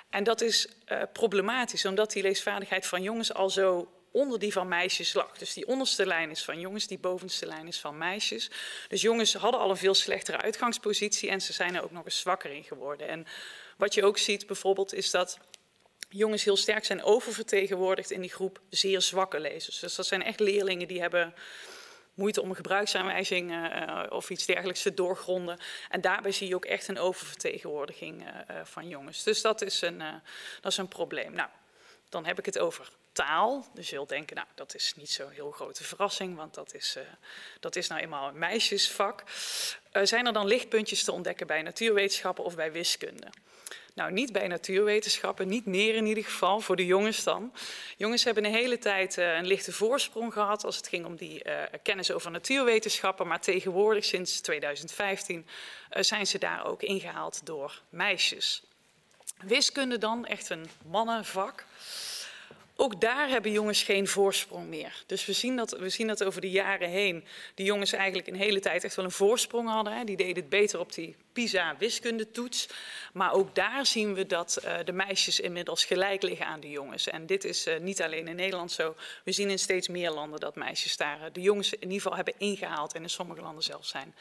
En 0.09 0.23
dat 0.23 0.41
is 0.41 0.67
problematisch, 1.11 1.85
omdat 1.85 2.11
die 2.11 2.23
leesvaardigheid 2.23 2.87
van 2.87 3.01
jongens 3.01 3.33
al 3.33 3.49
zo 3.49 3.87
onder 4.13 4.39
die 4.39 4.51
van 4.51 4.67
meisjes 4.67 5.13
lag. 5.13 5.37
Dus 5.37 5.53
die 5.53 5.67
onderste 5.67 6.05
lijn 6.05 6.29
is 6.29 6.43
van 6.43 6.59
jongens, 6.59 6.87
die 6.87 6.99
bovenste 6.99 7.45
lijn 7.45 7.67
is 7.67 7.79
van 7.79 7.97
meisjes. 7.97 8.51
Dus 8.87 9.01
jongens 9.01 9.33
hadden 9.33 9.59
al 9.59 9.69
een 9.69 9.77
veel 9.77 9.93
slechtere 9.93 10.37
uitgangspositie 10.37 11.29
en 11.29 11.41
ze 11.41 11.53
zijn 11.53 11.75
er 11.75 11.83
ook 11.83 11.91
nog 11.91 12.05
eens 12.05 12.19
zwakker 12.19 12.51
in 12.51 12.63
geworden. 12.63 13.07
En 13.07 13.27
wat 13.77 13.93
je 13.93 14.05
ook 14.05 14.17
ziet 14.17 14.47
bijvoorbeeld 14.47 14.93
is 14.93 15.11
dat 15.11 15.37
jongens 16.09 16.43
heel 16.43 16.57
sterk 16.57 16.85
zijn 16.85 17.03
oververtegenwoordigd 17.03 18.11
in 18.11 18.21
die 18.21 18.29
groep 18.29 18.59
zeer 18.69 19.01
zwakke 19.01 19.39
lezers. 19.39 19.79
Dus 19.79 19.95
dat 19.95 20.05
zijn 20.05 20.23
echt 20.23 20.39
leerlingen 20.39 20.87
die 20.87 21.01
hebben 21.01 21.33
moeite 22.13 22.41
om 22.41 22.49
een 22.49 22.55
gebruiksaanwijzing 22.55 23.51
uh, 23.51 24.03
of 24.09 24.29
iets 24.29 24.45
dergelijks 24.45 24.81
te 24.81 24.93
doorgronden. 24.93 25.59
En 25.89 26.01
daarbij 26.01 26.31
zie 26.31 26.47
je 26.47 26.55
ook 26.55 26.65
echt 26.65 26.87
een 26.87 26.99
oververtegenwoordiging 26.99 28.21
uh, 28.21 28.57
van 28.63 28.87
jongens. 28.87 29.23
Dus 29.23 29.41
dat 29.41 29.61
is 29.61 29.81
een, 29.81 29.97
dat 30.61 30.71
is 30.71 30.77
een 30.77 30.87
probleem. 30.87 31.33
Nou, 31.33 31.49
dan 32.09 32.25
heb 32.25 32.39
ik 32.39 32.45
het 32.45 32.59
over 32.59 32.91
taal. 33.13 33.65
Dus 33.73 33.89
je 33.89 33.95
zult 33.95 34.09
denken, 34.09 34.35
nou, 34.35 34.47
dat 34.55 34.75
is 34.75 34.93
niet 34.95 35.11
zo'n 35.11 35.29
heel 35.29 35.51
grote 35.51 35.83
verrassing, 35.83 36.35
want 36.35 36.53
dat 36.53 36.73
is, 36.73 36.95
uh, 36.97 37.03
dat 37.59 37.75
is 37.75 37.87
nou 37.87 38.01
eenmaal 38.01 38.27
een 38.27 38.37
meisjesvak. 38.37 39.23
Uh, 39.93 40.03
zijn 40.05 40.25
er 40.25 40.33
dan 40.33 40.47
lichtpuntjes 40.47 41.03
te 41.03 41.11
ontdekken 41.11 41.47
bij 41.47 41.61
natuurwetenschappen 41.61 42.43
of 42.43 42.55
bij 42.55 42.71
wiskunde? 42.71 43.27
Nou, 43.93 44.11
niet 44.11 44.31
bij 44.31 44.47
natuurwetenschappen, 44.47 45.47
niet 45.47 45.65
meer 45.65 45.95
in 45.95 46.05
ieder 46.05 46.23
geval, 46.23 46.59
voor 46.59 46.75
de 46.75 46.85
jongens 46.85 47.23
dan. 47.23 47.53
Jongens 47.97 48.23
hebben 48.23 48.45
een 48.45 48.53
hele 48.53 48.77
tijd 48.77 49.17
uh, 49.17 49.35
een 49.35 49.45
lichte 49.45 49.71
voorsprong 49.71 50.33
gehad 50.33 50.63
als 50.63 50.77
het 50.77 50.87
ging 50.87 51.05
om 51.05 51.15
die 51.15 51.41
kennis 51.83 52.11
over 52.11 52.31
natuurwetenschappen, 52.31 53.27
maar 53.27 53.41
tegenwoordig, 53.41 54.05
sinds 54.05 54.41
2015, 54.41 55.47
zijn 55.89 56.27
ze 56.27 56.37
daar 56.37 56.65
ook 56.65 56.81
ingehaald 56.81 57.45
door 57.45 57.81
meisjes. 57.89 58.63
Wiskunde 59.43 59.97
dan, 59.97 60.25
echt 60.25 60.49
een 60.49 60.69
mannenvak. 60.85 61.65
Ook 62.75 63.01
daar 63.01 63.29
hebben 63.29 63.51
jongens 63.51 63.83
geen 63.83 64.07
voorsprong 64.07 64.67
meer. 64.67 65.03
Dus 65.05 65.25
we 65.25 65.33
zien 65.33 65.55
dat, 65.55 65.71
we 65.71 65.89
zien 65.89 66.07
dat 66.07 66.23
over 66.23 66.41
de 66.41 66.49
jaren 66.49 66.89
heen 66.89 67.23
die 67.55 67.65
jongens 67.65 67.93
eigenlijk 67.93 68.27
een 68.27 68.35
hele 68.35 68.59
tijd 68.59 68.83
echt 68.83 68.95
wel 68.95 69.05
een 69.05 69.11
voorsprong 69.11 69.69
hadden. 69.69 69.97
Hè. 69.97 70.03
Die 70.03 70.17
deden 70.17 70.35
het 70.35 70.49
beter 70.49 70.79
op 70.79 70.93
die 70.93 71.15
PISA-wiskundetoets. 71.33 72.69
Maar 73.13 73.33
ook 73.33 73.55
daar 73.55 73.85
zien 73.85 74.13
we 74.13 74.25
dat 74.25 74.61
uh, 74.65 74.75
de 74.85 74.91
meisjes 74.91 75.39
inmiddels 75.39 75.85
gelijk 75.85 76.21
liggen 76.21 76.45
aan 76.45 76.59
de 76.59 76.69
jongens. 76.69 77.07
En 77.07 77.25
dit 77.25 77.43
is 77.43 77.67
uh, 77.67 77.79
niet 77.79 78.01
alleen 78.01 78.27
in 78.27 78.35
Nederland 78.35 78.71
zo. 78.71 78.95
We 79.23 79.31
zien 79.31 79.49
in 79.49 79.59
steeds 79.59 79.87
meer 79.87 80.11
landen 80.11 80.39
dat 80.39 80.55
meisjes 80.55 80.97
daar 80.97 81.19
uh, 81.19 81.25
de 81.33 81.41
jongens 81.41 81.73
in 81.73 81.81
ieder 81.81 82.01
geval 82.01 82.15
hebben 82.15 82.33
ingehaald. 82.37 82.93
En 82.93 83.01
in 83.01 83.09
sommige 83.09 83.41
landen 83.41 83.63
zelfs 83.63 83.89
zijn 83.89 84.15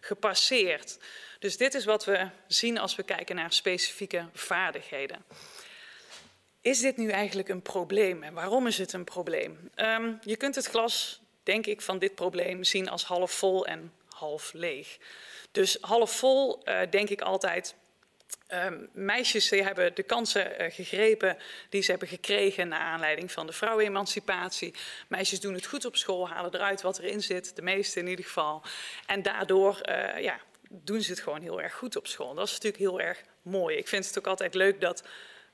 gepasseerd. 0.00 0.98
Dus 1.38 1.56
dit 1.56 1.74
is 1.74 1.84
wat 1.84 2.04
we 2.04 2.28
zien 2.46 2.78
als 2.78 2.96
we 2.96 3.02
kijken 3.02 3.36
naar 3.36 3.52
specifieke 3.52 4.26
vaardigheden. 4.32 5.24
Is 6.62 6.80
dit 6.80 6.96
nu 6.96 7.10
eigenlijk 7.10 7.48
een 7.48 7.62
probleem 7.62 8.22
en 8.22 8.34
waarom 8.34 8.66
is 8.66 8.78
het 8.78 8.92
een 8.92 9.04
probleem? 9.04 9.70
Um, 9.76 10.18
je 10.20 10.36
kunt 10.36 10.54
het 10.54 10.66
glas, 10.66 11.22
denk 11.42 11.66
ik, 11.66 11.80
van 11.80 11.98
dit 11.98 12.14
probleem 12.14 12.64
zien 12.64 12.88
als 12.88 13.04
half 13.04 13.32
vol 13.32 13.66
en 13.66 13.92
half 14.08 14.52
leeg. 14.52 14.98
Dus 15.50 15.78
half 15.80 16.16
vol 16.16 16.62
uh, 16.64 16.80
denk 16.90 17.08
ik 17.08 17.20
altijd. 17.20 17.74
Um, 18.48 18.88
meisjes 18.92 19.50
hebben 19.50 19.94
de 19.94 20.02
kansen 20.02 20.62
uh, 20.62 20.70
gegrepen 20.70 21.36
die 21.68 21.82
ze 21.82 21.90
hebben 21.90 22.08
gekregen 22.08 22.68
naar 22.68 22.80
aanleiding 22.80 23.32
van 23.32 23.46
de 23.46 23.52
vrouwenemancipatie. 23.52 24.74
Meisjes 25.08 25.40
doen 25.40 25.54
het 25.54 25.66
goed 25.66 25.84
op 25.84 25.96
school, 25.96 26.28
halen 26.28 26.54
eruit 26.54 26.82
wat 26.82 26.98
erin 26.98 27.22
zit, 27.22 27.56
de 27.56 27.62
meeste 27.62 28.00
in 28.00 28.06
ieder 28.06 28.24
geval. 28.24 28.62
En 29.06 29.22
daardoor 29.22 29.80
uh, 29.82 30.18
ja, 30.18 30.40
doen 30.70 31.02
ze 31.02 31.10
het 31.10 31.20
gewoon 31.20 31.42
heel 31.42 31.62
erg 31.62 31.74
goed 31.74 31.96
op 31.96 32.06
school. 32.06 32.34
Dat 32.34 32.46
is 32.46 32.52
natuurlijk 32.52 32.82
heel 32.82 33.00
erg 33.00 33.22
mooi. 33.42 33.76
Ik 33.76 33.88
vind 33.88 34.06
het 34.06 34.18
ook 34.18 34.26
altijd 34.26 34.54
leuk 34.54 34.80
dat 34.80 35.02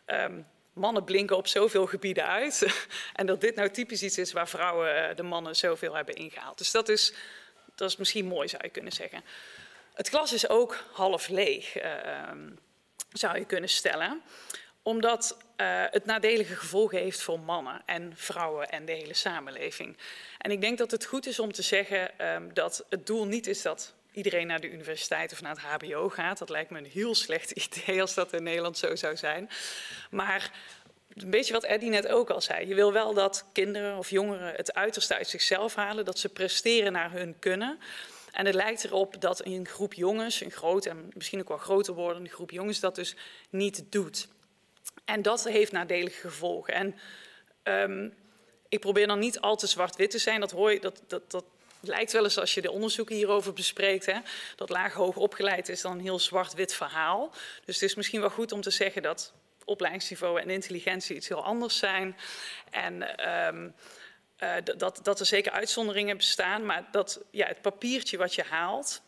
um, 0.07 0.47
mannen 0.79 1.05
blinken 1.05 1.37
op 1.37 1.47
zoveel 1.47 1.87
gebieden 1.87 2.27
uit. 2.27 2.67
en 3.14 3.27
dat 3.27 3.41
dit 3.41 3.55
nou 3.55 3.71
typisch 3.71 4.03
iets 4.03 4.19
is 4.19 4.33
waar 4.33 4.49
vrouwen 4.49 5.09
eh, 5.09 5.17
de 5.17 5.23
mannen 5.23 5.57
zoveel 5.57 5.95
hebben 5.95 6.14
ingehaald. 6.14 6.59
Dus 6.59 6.71
dat 6.71 6.88
is, 6.88 7.14
dat 7.75 7.91
is 7.91 7.97
misschien 7.97 8.27
mooi, 8.27 8.49
zou 8.49 8.62
je 8.62 8.71
kunnen 8.71 8.93
zeggen. 8.93 9.23
Het 9.95 10.09
glas 10.09 10.33
is 10.33 10.49
ook 10.49 10.85
half 10.93 11.29
leeg, 11.29 11.83
uh, 11.83 11.85
zou 13.12 13.38
je 13.38 13.45
kunnen 13.45 13.69
stellen. 13.69 14.23
Omdat 14.83 15.37
uh, 15.57 15.85
het 15.91 16.05
nadelige 16.05 16.57
gevolgen 16.57 16.99
heeft 16.99 17.21
voor 17.23 17.41
mannen 17.41 17.83
en 17.87 18.12
vrouwen 18.17 18.69
en 18.69 18.85
de 18.85 18.93
hele 18.93 19.14
samenleving. 19.14 19.97
En 20.38 20.51
ik 20.51 20.61
denk 20.61 20.79
dat 20.79 20.91
het 20.91 21.05
goed 21.05 21.27
is 21.27 21.38
om 21.38 21.53
te 21.53 21.62
zeggen 21.62 22.27
um, 22.33 22.55
dat 22.55 22.85
het 22.88 23.07
doel 23.07 23.27
niet 23.27 23.47
is 23.47 23.62
dat 23.62 23.95
iedereen 24.12 24.47
naar 24.47 24.61
de 24.61 24.71
universiteit 24.71 25.33
of 25.33 25.40
naar 25.40 25.57
het 25.57 25.83
HBO 25.83 26.09
gaat. 26.09 26.38
Dat 26.38 26.49
lijkt 26.49 26.71
me 26.71 26.79
een 26.79 26.85
heel 26.85 27.14
slecht 27.14 27.51
idee 27.66 28.01
als 28.01 28.14
dat 28.14 28.33
in 28.33 28.42
Nederland 28.42 28.79
zo 28.79 28.97
zou 28.97 29.16
zijn. 29.16 29.51
Maar 30.11 30.53
een 31.14 31.31
beetje 31.31 31.53
wat 31.53 31.64
Eddie 31.64 31.90
net 31.90 32.09
ook 32.09 32.31
al 32.31 32.40
zei. 32.40 32.68
Je 32.68 32.75
wil 32.75 32.92
wel 32.92 33.14
dat 33.14 33.44
kinderen 33.53 33.99
of 33.99 34.11
jongeren 34.11 34.55
het 34.55 34.75
uiterste 34.75 35.14
uit 35.16 35.29
zichzelf 35.29 35.75
halen, 35.75 36.05
dat 36.05 36.18
ze 36.18 36.29
presteren 36.29 36.92
naar 36.92 37.12
hun 37.12 37.38
kunnen. 37.38 37.79
En 38.33 38.47
het 38.47 38.55
lijkt 38.55 38.85
erop 38.85 39.21
dat 39.21 39.44
een 39.44 39.66
groep 39.66 39.94
jongens, 39.94 40.40
een 40.40 40.51
grote 40.51 40.88
en 40.88 41.11
misschien 41.14 41.40
ook 41.40 41.49
wel 41.49 41.57
groter 41.57 41.94
wordende 41.94 42.31
groep 42.31 42.51
jongens, 42.51 42.81
dat 42.81 42.94
dus 42.94 43.16
niet 43.51 43.85
doet. 43.90 44.29
En 45.05 45.23
dat 45.23 45.44
heeft 45.44 45.73
nadelige 45.73 46.21
gevolgen. 46.21 46.75
En 46.75 46.94
um, 47.90 48.14
ik 48.68 48.81
probeer 48.81 49.07
dan 49.07 49.19
niet 49.19 49.40
al 49.40 49.56
te 49.56 49.67
zwart-wit 49.67 50.11
te 50.11 50.19
zijn. 50.19 50.40
Dat 50.40 50.50
hoor 50.50 50.73
je, 50.73 50.81
dat, 50.81 51.02
dat, 51.06 51.31
dat 51.31 51.44
lijkt 51.81 52.12
wel 52.12 52.24
eens 52.24 52.38
als 52.38 52.54
je 52.54 52.60
de 52.60 52.70
onderzoeken 52.70 53.16
hierover 53.16 53.52
bespreekt, 53.52 54.06
hè, 54.06 54.18
dat 54.56 54.68
laag 54.68 54.92
hoog 54.92 55.16
opgeleid 55.16 55.68
is 55.68 55.81
dan 55.81 55.92
een 55.92 56.00
heel 56.00 56.18
zwart-wit 56.18 56.74
verhaal. 56.74 57.33
Dus 57.64 57.74
het 57.74 57.85
is 57.85 57.94
misschien 57.94 58.20
wel 58.20 58.31
goed 58.31 58.52
om 58.52 58.60
te 58.60 58.70
zeggen 58.70 59.02
dat 59.02 59.33
opleidingsniveau 59.64 60.40
en 60.40 60.50
intelligentie 60.50 61.16
iets 61.16 61.29
heel 61.29 61.44
anders 61.44 61.79
zijn. 61.79 62.16
En 62.70 63.29
um, 63.46 63.74
uh, 64.38 64.54
dat, 64.76 65.00
dat 65.02 65.20
er 65.20 65.26
zeker 65.26 65.52
uitzonderingen 65.52 66.16
bestaan, 66.16 66.66
maar 66.66 66.88
dat 66.90 67.20
ja, 67.31 67.46
het 67.46 67.62
papiertje 67.62 68.16
wat 68.16 68.35
je 68.35 68.42
haalt 68.42 69.02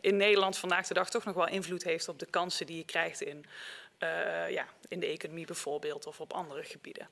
in 0.00 0.16
Nederland 0.16 0.58
vandaag 0.58 0.86
de 0.86 0.94
dag 0.94 1.10
toch 1.10 1.24
nog 1.24 1.34
wel 1.34 1.48
invloed 1.48 1.84
heeft 1.84 2.08
op 2.08 2.18
de 2.18 2.26
kansen 2.26 2.66
die 2.66 2.76
je 2.76 2.84
krijgt 2.84 3.20
in 3.20 3.44
uh, 4.02 4.50
ja, 4.50 4.66
in 4.88 5.00
de 5.00 5.06
economie 5.06 5.46
bijvoorbeeld 5.46 6.06
of 6.06 6.20
op 6.20 6.32
andere 6.32 6.62
gebieden. 6.62 7.08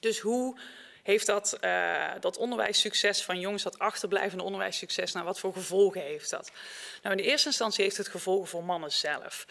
Dus 0.00 0.18
hoe 0.18 0.58
heeft 1.02 1.26
dat, 1.26 1.58
uh, 1.60 2.10
dat 2.20 2.36
onderwijssucces 2.36 3.22
van 3.24 3.40
jongens, 3.40 3.62
dat 3.62 3.78
achterblijvende 3.78 4.44
onderwijssucces, 4.44 5.12
nou 5.12 5.24
wat 5.24 5.38
voor 5.38 5.52
gevolgen 5.52 6.00
heeft 6.00 6.30
dat? 6.30 6.50
Nou, 7.02 7.16
in 7.16 7.22
de 7.22 7.30
eerste 7.30 7.48
instantie 7.48 7.84
heeft 7.84 7.96
het 7.96 8.08
gevolgen 8.08 8.48
voor 8.48 8.64
mannen 8.64 8.92
zelf. 8.92 9.46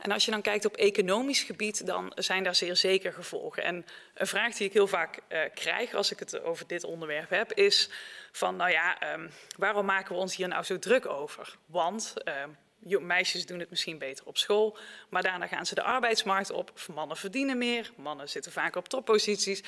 En 0.00 0.12
als 0.12 0.24
je 0.24 0.30
dan 0.30 0.42
kijkt 0.42 0.64
op 0.64 0.76
economisch 0.76 1.42
gebied, 1.42 1.86
dan 1.86 2.12
zijn 2.14 2.44
daar 2.44 2.54
zeer 2.54 2.76
zeker 2.76 3.12
gevolgen. 3.12 3.62
En 3.62 3.86
een 4.14 4.26
vraag 4.26 4.54
die 4.54 4.66
ik 4.66 4.72
heel 4.72 4.86
vaak 4.86 5.20
uh, 5.28 5.40
krijg 5.54 5.94
als 5.94 6.10
ik 6.10 6.18
het 6.18 6.42
over 6.42 6.66
dit 6.66 6.84
onderwerp 6.84 7.30
heb, 7.30 7.52
is 7.52 7.90
van, 8.32 8.56
nou 8.56 8.70
ja, 8.70 9.12
um, 9.12 9.30
waarom 9.56 9.84
maken 9.84 10.14
we 10.14 10.20
ons 10.20 10.36
hier 10.36 10.48
nou 10.48 10.64
zo 10.64 10.78
druk 10.78 11.06
over? 11.06 11.56
Want 11.66 12.14
uh, 12.24 13.00
meisjes 13.00 13.46
doen 13.46 13.58
het 13.58 13.70
misschien 13.70 13.98
beter 13.98 14.26
op 14.26 14.38
school, 14.38 14.78
maar 15.08 15.22
daarna 15.22 15.46
gaan 15.46 15.66
ze 15.66 15.74
de 15.74 15.82
arbeidsmarkt 15.82 16.50
op. 16.50 16.72
Mannen 16.94 17.16
verdienen 17.16 17.58
meer, 17.58 17.90
mannen 17.96 18.28
zitten 18.28 18.52
vaak 18.52 18.76
op 18.76 18.88
topposities. 18.88 19.62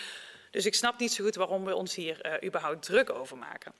Dus 0.52 0.66
ik 0.66 0.74
snap 0.74 0.98
niet 0.98 1.12
zo 1.12 1.24
goed 1.24 1.34
waarom 1.34 1.64
we 1.64 1.74
ons 1.74 1.94
hier 1.94 2.26
uh, 2.26 2.48
überhaupt 2.48 2.82
druk 2.82 3.10
over 3.10 3.36
maken. 3.36 3.72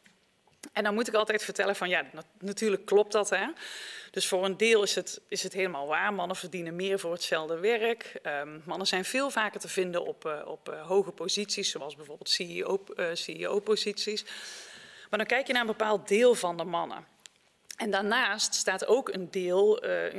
En 0.72 0.84
dan 0.84 0.94
moet 0.94 1.08
ik 1.08 1.14
altijd 1.14 1.44
vertellen 1.44 1.76
van 1.76 1.88
ja, 1.88 2.04
natuurlijk 2.38 2.84
klopt 2.84 3.12
dat. 3.12 3.30
Hè? 3.30 3.46
Dus 4.10 4.28
voor 4.28 4.44
een 4.44 4.56
deel 4.56 4.82
is 4.82 4.94
het, 4.94 5.20
is 5.28 5.42
het 5.42 5.52
helemaal 5.52 5.86
waar. 5.86 6.14
Mannen 6.14 6.36
verdienen 6.36 6.76
meer 6.76 6.98
voor 6.98 7.12
hetzelfde 7.12 7.58
werk. 7.58 8.20
Um, 8.22 8.62
mannen 8.64 8.86
zijn 8.86 9.04
veel 9.04 9.30
vaker 9.30 9.60
te 9.60 9.68
vinden 9.68 10.04
op, 10.04 10.24
uh, 10.26 10.42
op 10.46 10.68
uh, 10.68 10.86
hoge 10.86 11.10
posities, 11.10 11.70
zoals 11.70 11.96
bijvoorbeeld 11.96 12.30
CEO-posities. 13.18 14.20
CEO 14.20 14.30
maar 15.10 15.18
dan 15.18 15.28
kijk 15.28 15.46
je 15.46 15.52
naar 15.52 15.62
een 15.62 15.68
bepaald 15.68 16.08
deel 16.08 16.34
van 16.34 16.56
de 16.56 16.64
mannen. 16.64 17.06
En 17.76 17.90
daarnaast 17.90 18.54
staat 18.54 18.86
ook 18.86 19.08
een 19.08 19.30
deel, 19.30 19.84
uh, 19.84 20.14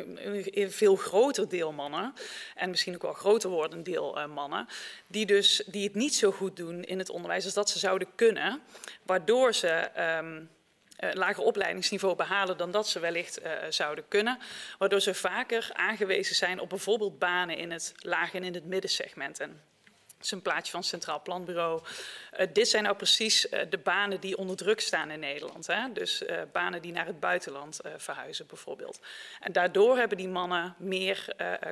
een 0.45 0.71
veel 0.71 0.95
groter 0.95 1.49
deel 1.49 1.71
mannen, 1.71 2.13
en 2.55 2.69
misschien 2.69 2.95
ook 2.95 3.01
wel 3.01 3.13
groter 3.13 3.49
wordend 3.49 3.85
deel 3.85 4.17
uh, 4.17 4.25
mannen, 4.25 4.67
die, 5.07 5.25
dus, 5.25 5.63
die 5.65 5.83
het 5.83 5.95
niet 5.95 6.15
zo 6.15 6.31
goed 6.31 6.55
doen 6.55 6.83
in 6.83 6.97
het 6.97 7.09
onderwijs 7.09 7.45
als 7.45 7.53
dat 7.53 7.69
ze 7.69 7.79
zouden 7.79 8.07
kunnen, 8.15 8.61
waardoor 9.03 9.53
ze 9.53 9.89
um, 10.19 10.49
lager 11.13 11.43
opleidingsniveau 11.43 12.15
behalen 12.15 12.57
dan 12.57 12.71
dat 12.71 12.87
ze 12.87 12.99
wellicht 12.99 13.41
zouden 13.69 14.07
kunnen, 14.07 14.39
waardoor 14.77 15.01
ze 15.01 15.13
vaker 15.13 15.69
aangewezen 15.73 16.35
zijn 16.35 16.59
op 16.59 16.69
bijvoorbeeld 16.69 17.19
banen 17.19 17.57
in 17.57 17.71
het 17.71 17.93
laag 17.97 18.33
en 18.33 18.43
in 18.43 18.53
het 18.53 18.65
middensegment. 18.65 19.39
En 19.39 19.61
is 20.23 20.31
een 20.31 20.41
plaatje 20.41 20.71
van 20.71 20.79
het 20.79 20.89
Centraal 20.89 21.21
Planbureau. 21.21 21.81
Uh, 22.39 22.47
dit 22.53 22.67
zijn 22.67 22.83
nou 22.83 22.95
precies 22.95 23.45
uh, 23.45 23.59
de 23.69 23.77
banen 23.77 24.19
die 24.19 24.37
onder 24.37 24.55
druk 24.55 24.79
staan 24.79 25.11
in 25.11 25.19
Nederland. 25.19 25.67
Hè? 25.67 25.91
Dus 25.93 26.21
uh, 26.21 26.41
banen 26.51 26.81
die 26.81 26.91
naar 26.91 27.05
het 27.05 27.19
buitenland 27.19 27.79
verhuizen 27.97 28.47
bijvoorbeeld. 28.47 28.99
En 29.39 29.51
daardoor 29.51 29.97
hebben 29.97 30.17
die 30.17 30.27
mannen 30.27 30.75
meer 30.77 31.25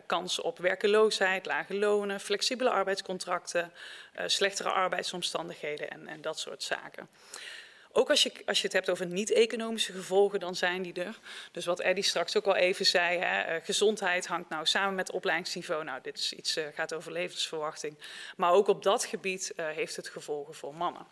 kansen 0.05 0.43
op 0.43 0.57
werkeloosheid, 0.57 1.45
lage 1.45 1.73
lonen, 1.73 2.19
flexibele 2.19 2.69
arbeidscontracten, 2.69 3.73
slechtere 4.25 4.69
arbeidsomstandigheden 4.69 5.89
en, 5.89 6.07
en 6.07 6.21
dat 6.21 6.39
soort 6.39 6.63
zaken. 6.63 7.09
Ook 7.93 8.09
als 8.09 8.23
je, 8.23 8.31
als 8.45 8.57
je 8.57 8.63
het 8.63 8.73
hebt 8.73 8.89
over 8.89 9.05
niet-economische 9.05 9.91
gevolgen, 9.91 10.39
dan 10.39 10.55
zijn 10.55 10.81
die 10.81 10.93
er. 10.93 11.19
Dus 11.51 11.65
wat 11.65 11.79
Eddie 11.79 12.03
straks 12.03 12.37
ook 12.37 12.45
al 12.45 12.55
even 12.55 12.85
zei, 12.85 13.19
hè, 13.19 13.55
uh, 13.55 13.65
gezondheid 13.65 14.27
hangt 14.27 14.49
nou 14.49 14.65
samen 14.65 14.95
met 14.95 15.11
opleidingsniveau. 15.11 15.83
Nou, 15.83 16.01
dit 16.01 16.17
is 16.17 16.33
iets, 16.33 16.57
uh, 16.57 16.65
gaat 16.73 16.93
over 16.93 17.11
levensverwachting. 17.11 17.97
Maar 18.35 18.51
ook 18.51 18.67
op 18.67 18.83
dat 18.83 19.05
gebied 19.05 19.53
uh, 19.55 19.67
heeft 19.67 19.95
het 19.95 20.09
gevolgen 20.09 20.53
voor 20.53 20.75
mannen. 20.75 21.05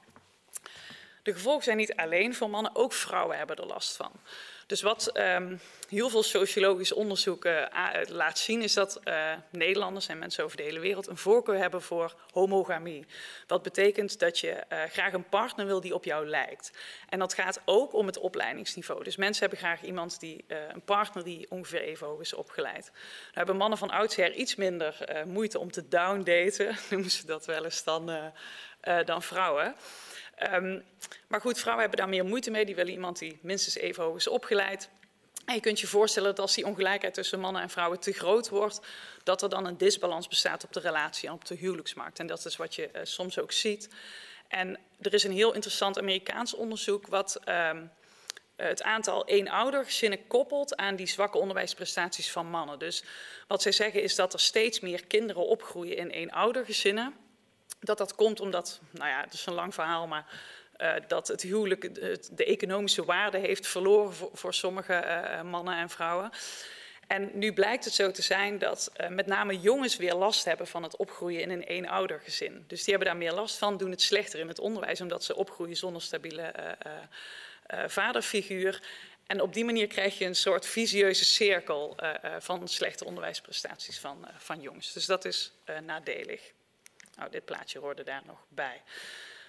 De 1.23 1.33
gevolgen 1.33 1.63
zijn 1.63 1.77
niet 1.77 1.95
alleen 1.95 2.35
voor 2.35 2.49
mannen, 2.49 2.75
ook 2.75 2.93
vrouwen 2.93 3.37
hebben 3.37 3.55
er 3.55 3.65
last 3.65 3.95
van. 3.95 4.11
Dus 4.69 4.81
wat 4.81 5.17
um, 5.17 5.59
heel 5.87 6.09
veel 6.09 6.23
sociologisch 6.23 6.91
onderzoek 6.91 7.45
uh, 7.45 7.63
laat 8.07 8.37
zien, 8.39 8.61
is 8.61 8.73
dat 8.73 8.99
uh, 9.03 9.31
Nederlanders 9.49 10.07
en 10.07 10.19
mensen 10.19 10.43
over 10.43 10.57
de 10.57 10.63
hele 10.63 10.79
wereld 10.79 11.07
een 11.07 11.17
voorkeur 11.17 11.57
hebben 11.57 11.81
voor 11.81 12.15
homogamie. 12.31 13.05
Dat 13.45 13.63
betekent 13.63 14.19
dat 14.19 14.39
je 14.39 14.63
uh, 14.69 14.83
graag 14.83 15.13
een 15.13 15.29
partner 15.29 15.65
wil 15.65 15.81
die 15.81 15.93
op 15.93 16.03
jou 16.03 16.27
lijkt. 16.27 16.71
En 17.09 17.19
dat 17.19 17.33
gaat 17.33 17.61
ook 17.65 17.93
om 17.93 18.05
het 18.05 18.17
opleidingsniveau. 18.17 19.03
Dus 19.03 19.15
mensen 19.15 19.41
hebben 19.41 19.59
graag 19.59 19.81
iemand 19.81 20.19
die, 20.19 20.45
een 20.47 20.81
partner 20.81 21.23
die 21.23 21.51
ongeveer 21.51 21.81
even 21.81 22.07
hoog 22.07 22.19
is 22.19 22.33
opgeleid. 22.33 22.85
Dan 22.85 23.33
hebben 23.33 23.57
mannen 23.57 23.77
van 23.77 23.89
oudsher 23.89 24.33
iets 24.33 24.55
minder 24.55 25.23
moeite 25.25 25.59
om 25.59 25.71
te 25.71 25.87
downdaten, 25.87 26.77
noemen 26.89 27.11
ze 27.11 27.25
dat 27.25 27.45
wel 27.45 27.63
eens, 27.63 27.83
dan, 27.83 28.31
dan 29.05 29.23
vrouwen. 29.23 29.75
Um, 30.53 30.83
maar 31.27 31.41
goed, 31.41 31.59
vrouwen 31.59 31.81
hebben 31.81 31.99
daar 31.99 32.09
meer 32.15 32.25
moeite 32.25 32.51
mee. 32.51 32.65
Die 32.65 32.75
willen 32.75 32.93
iemand 32.93 33.19
die 33.19 33.39
minstens 33.41 33.75
even 33.75 34.03
hoog 34.03 34.15
is 34.15 34.27
opgeleid. 34.27 34.89
En 35.45 35.55
je 35.55 35.61
kunt 35.61 35.79
je 35.79 35.87
voorstellen 35.87 36.29
dat 36.29 36.39
als 36.39 36.55
die 36.55 36.65
ongelijkheid 36.65 37.13
tussen 37.13 37.39
mannen 37.39 37.61
en 37.61 37.69
vrouwen 37.69 37.99
te 37.99 38.11
groot 38.11 38.49
wordt, 38.49 38.79
dat 39.23 39.41
er 39.41 39.49
dan 39.49 39.65
een 39.65 39.77
disbalans 39.77 40.27
bestaat 40.27 40.63
op 40.63 40.73
de 40.73 40.79
relatie 40.79 41.27
en 41.27 41.33
op 41.33 41.45
de 41.45 41.55
huwelijksmarkt. 41.55 42.19
En 42.19 42.27
dat 42.27 42.45
is 42.45 42.55
wat 42.55 42.75
je 42.75 42.89
uh, 42.95 43.01
soms 43.03 43.39
ook 43.39 43.51
ziet. 43.51 43.89
En 44.47 44.79
er 45.01 45.13
is 45.13 45.23
een 45.23 45.31
heel 45.31 45.53
interessant 45.53 45.97
Amerikaans 45.97 46.53
onderzoek 46.53 47.07
wat 47.07 47.39
um, 47.45 47.91
het 48.55 48.83
aantal 48.83 49.27
eenoudergezinnen 49.27 50.27
koppelt 50.27 50.75
aan 50.75 50.95
die 50.95 51.07
zwakke 51.07 51.37
onderwijsprestaties 51.37 52.31
van 52.31 52.49
mannen. 52.49 52.79
Dus 52.79 53.03
wat 53.47 53.61
zij 53.61 53.71
zeggen 53.71 54.01
is 54.01 54.15
dat 54.15 54.33
er 54.33 54.39
steeds 54.39 54.79
meer 54.79 55.05
kinderen 55.07 55.47
opgroeien 55.47 55.97
in 55.97 56.09
eenoudergezinnen. 56.09 57.15
Dat 57.79 57.97
dat 57.97 58.15
komt 58.15 58.39
omdat, 58.39 58.79
nou 58.91 59.09
ja, 59.09 59.21
het 59.21 59.33
is 59.33 59.45
een 59.45 59.53
lang 59.53 59.73
verhaal, 59.73 60.07
maar 60.07 60.25
uh, 60.81 60.93
dat 61.07 61.27
het 61.27 61.41
huwelijk 61.41 61.95
de, 62.35 62.45
economische 62.45 63.05
waarde 63.05 63.37
heeft 63.37 63.67
verloren 63.67 64.13
voor, 64.13 64.29
voor 64.33 64.53
sommige 64.53 65.03
uh, 65.05 65.41
mannen 65.41 65.77
en 65.77 65.89
vrouwen. 65.89 66.29
En 67.07 67.29
nu 67.33 67.53
blijkt 67.53 67.85
het 67.85 67.93
zo 67.93 68.11
te 68.11 68.21
zijn 68.21 68.57
dat 68.57 68.91
met 69.09 69.25
name 69.25 69.59
jongens 69.59 69.97
weer 69.97 70.13
last 70.13 70.45
hebben 70.45 70.67
van 70.67 70.83
het 70.83 70.95
opgroeien 70.95 71.41
in 71.41 71.49
een 71.49 71.63
eenoudergezin. 71.63 72.63
Dus 72.67 72.83
die 72.83 72.93
hebben 72.93 73.07
daar 73.07 73.21
meer 73.21 73.33
last 73.33 73.57
van, 73.57 73.77
doen 73.77 73.91
het 73.91 74.01
slechter 74.01 74.39
in 74.39 74.47
het 74.47 74.59
onderwijs, 74.59 75.01
omdat 75.01 75.23
ze 75.23 75.35
opgroeien 75.35 75.75
zonder 75.75 76.01
stabiele 76.01 76.53
vaderfiguur. 77.87 78.83
En 79.27 79.41
op 79.41 79.53
die 79.53 79.65
manier 79.65 79.87
krijg 79.87 80.17
je 80.17 80.25
een 80.25 80.35
soort 80.35 80.65
visieuze 80.65 81.25
cirkel 81.25 81.97
van 82.39 82.67
slechte 82.67 83.05
onderwijsprestaties 83.05 83.99
van, 83.99 84.27
van 84.37 84.61
jongens. 84.61 84.93
Dus 84.93 85.05
dat 85.05 85.25
is 85.25 85.51
nadelig. 85.85 86.51
Nou, 87.19 87.31
dit 87.31 87.45
plaatje 87.45 87.79
hoorde 87.79 88.03
daar 88.03 88.21
nog 88.25 88.37
bij. 88.49 88.81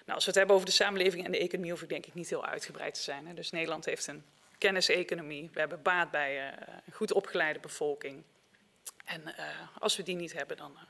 Nou, 0.04 0.14
als 0.14 0.24
we 0.24 0.30
het 0.30 0.38
hebben 0.38 0.54
over 0.54 0.66
de 0.66 0.72
samenleving 0.72 1.24
en 1.24 1.32
de 1.32 1.38
economie, 1.38 1.70
hoef 1.70 1.82
ik 1.82 1.88
denk 1.88 2.06
ik 2.06 2.14
niet 2.14 2.28
heel 2.28 2.46
uitgebreid 2.46 2.94
te 2.94 3.00
zijn. 3.00 3.26
Hè. 3.26 3.34
Dus 3.34 3.50
Nederland 3.50 3.84
heeft 3.84 4.06
een 4.06 4.24
kenniseconomie. 4.58 5.50
We 5.52 5.60
hebben 5.60 5.82
baat 5.82 6.10
bij 6.10 6.36
uh, 6.36 6.58
een 6.86 6.92
goed 6.92 7.12
opgeleide 7.12 7.58
bevolking. 7.58 8.22
En 9.04 9.22
uh, 9.22 9.44
als 9.78 9.96
we 9.96 10.02
die 10.02 10.16
niet 10.16 10.32
hebben, 10.32 10.56
dan 10.56 10.72
uh, 10.74 10.80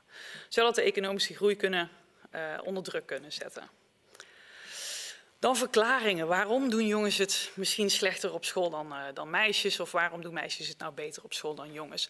zal 0.49 0.65
dat 0.65 0.75
de 0.75 0.81
economische 0.81 1.35
groei 1.35 1.55
kunnen, 1.55 1.89
onder 2.63 2.83
druk 2.83 3.05
kunnen 3.05 3.31
zetten. 3.31 3.69
Dan 5.39 5.55
verklaringen. 5.55 6.27
Waarom 6.27 6.69
doen 6.69 6.87
jongens 6.87 7.17
het 7.17 7.51
misschien 7.55 7.89
slechter 7.89 8.33
op 8.33 8.45
school 8.45 8.69
dan, 8.69 8.93
dan 9.13 9.29
meisjes? 9.29 9.79
Of 9.79 9.91
waarom 9.91 10.21
doen 10.21 10.33
meisjes 10.33 10.67
het 10.67 10.77
nou 10.77 10.93
beter 10.93 11.23
op 11.23 11.33
school 11.33 11.55
dan 11.55 11.73
jongens? 11.73 12.09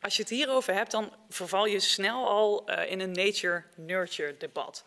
Als 0.00 0.16
je 0.16 0.22
het 0.22 0.30
hierover 0.30 0.74
hebt, 0.74 0.90
dan 0.90 1.12
verval 1.28 1.66
je 1.66 1.80
snel 1.80 2.28
al 2.28 2.70
uh, 2.70 2.90
in 2.90 3.00
een 3.00 3.12
nature-nurture 3.12 4.36
debat. 4.36 4.84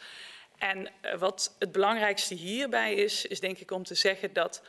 En 0.57 0.87
uh, 0.87 1.13
wat 1.13 1.55
het 1.59 1.71
belangrijkste 1.71 2.33
hierbij 2.33 2.93
is, 2.93 3.25
is 3.25 3.39
denk 3.39 3.57
ik 3.57 3.71
om 3.71 3.83
te 3.83 3.95
zeggen 3.95 4.33
dat 4.33 4.61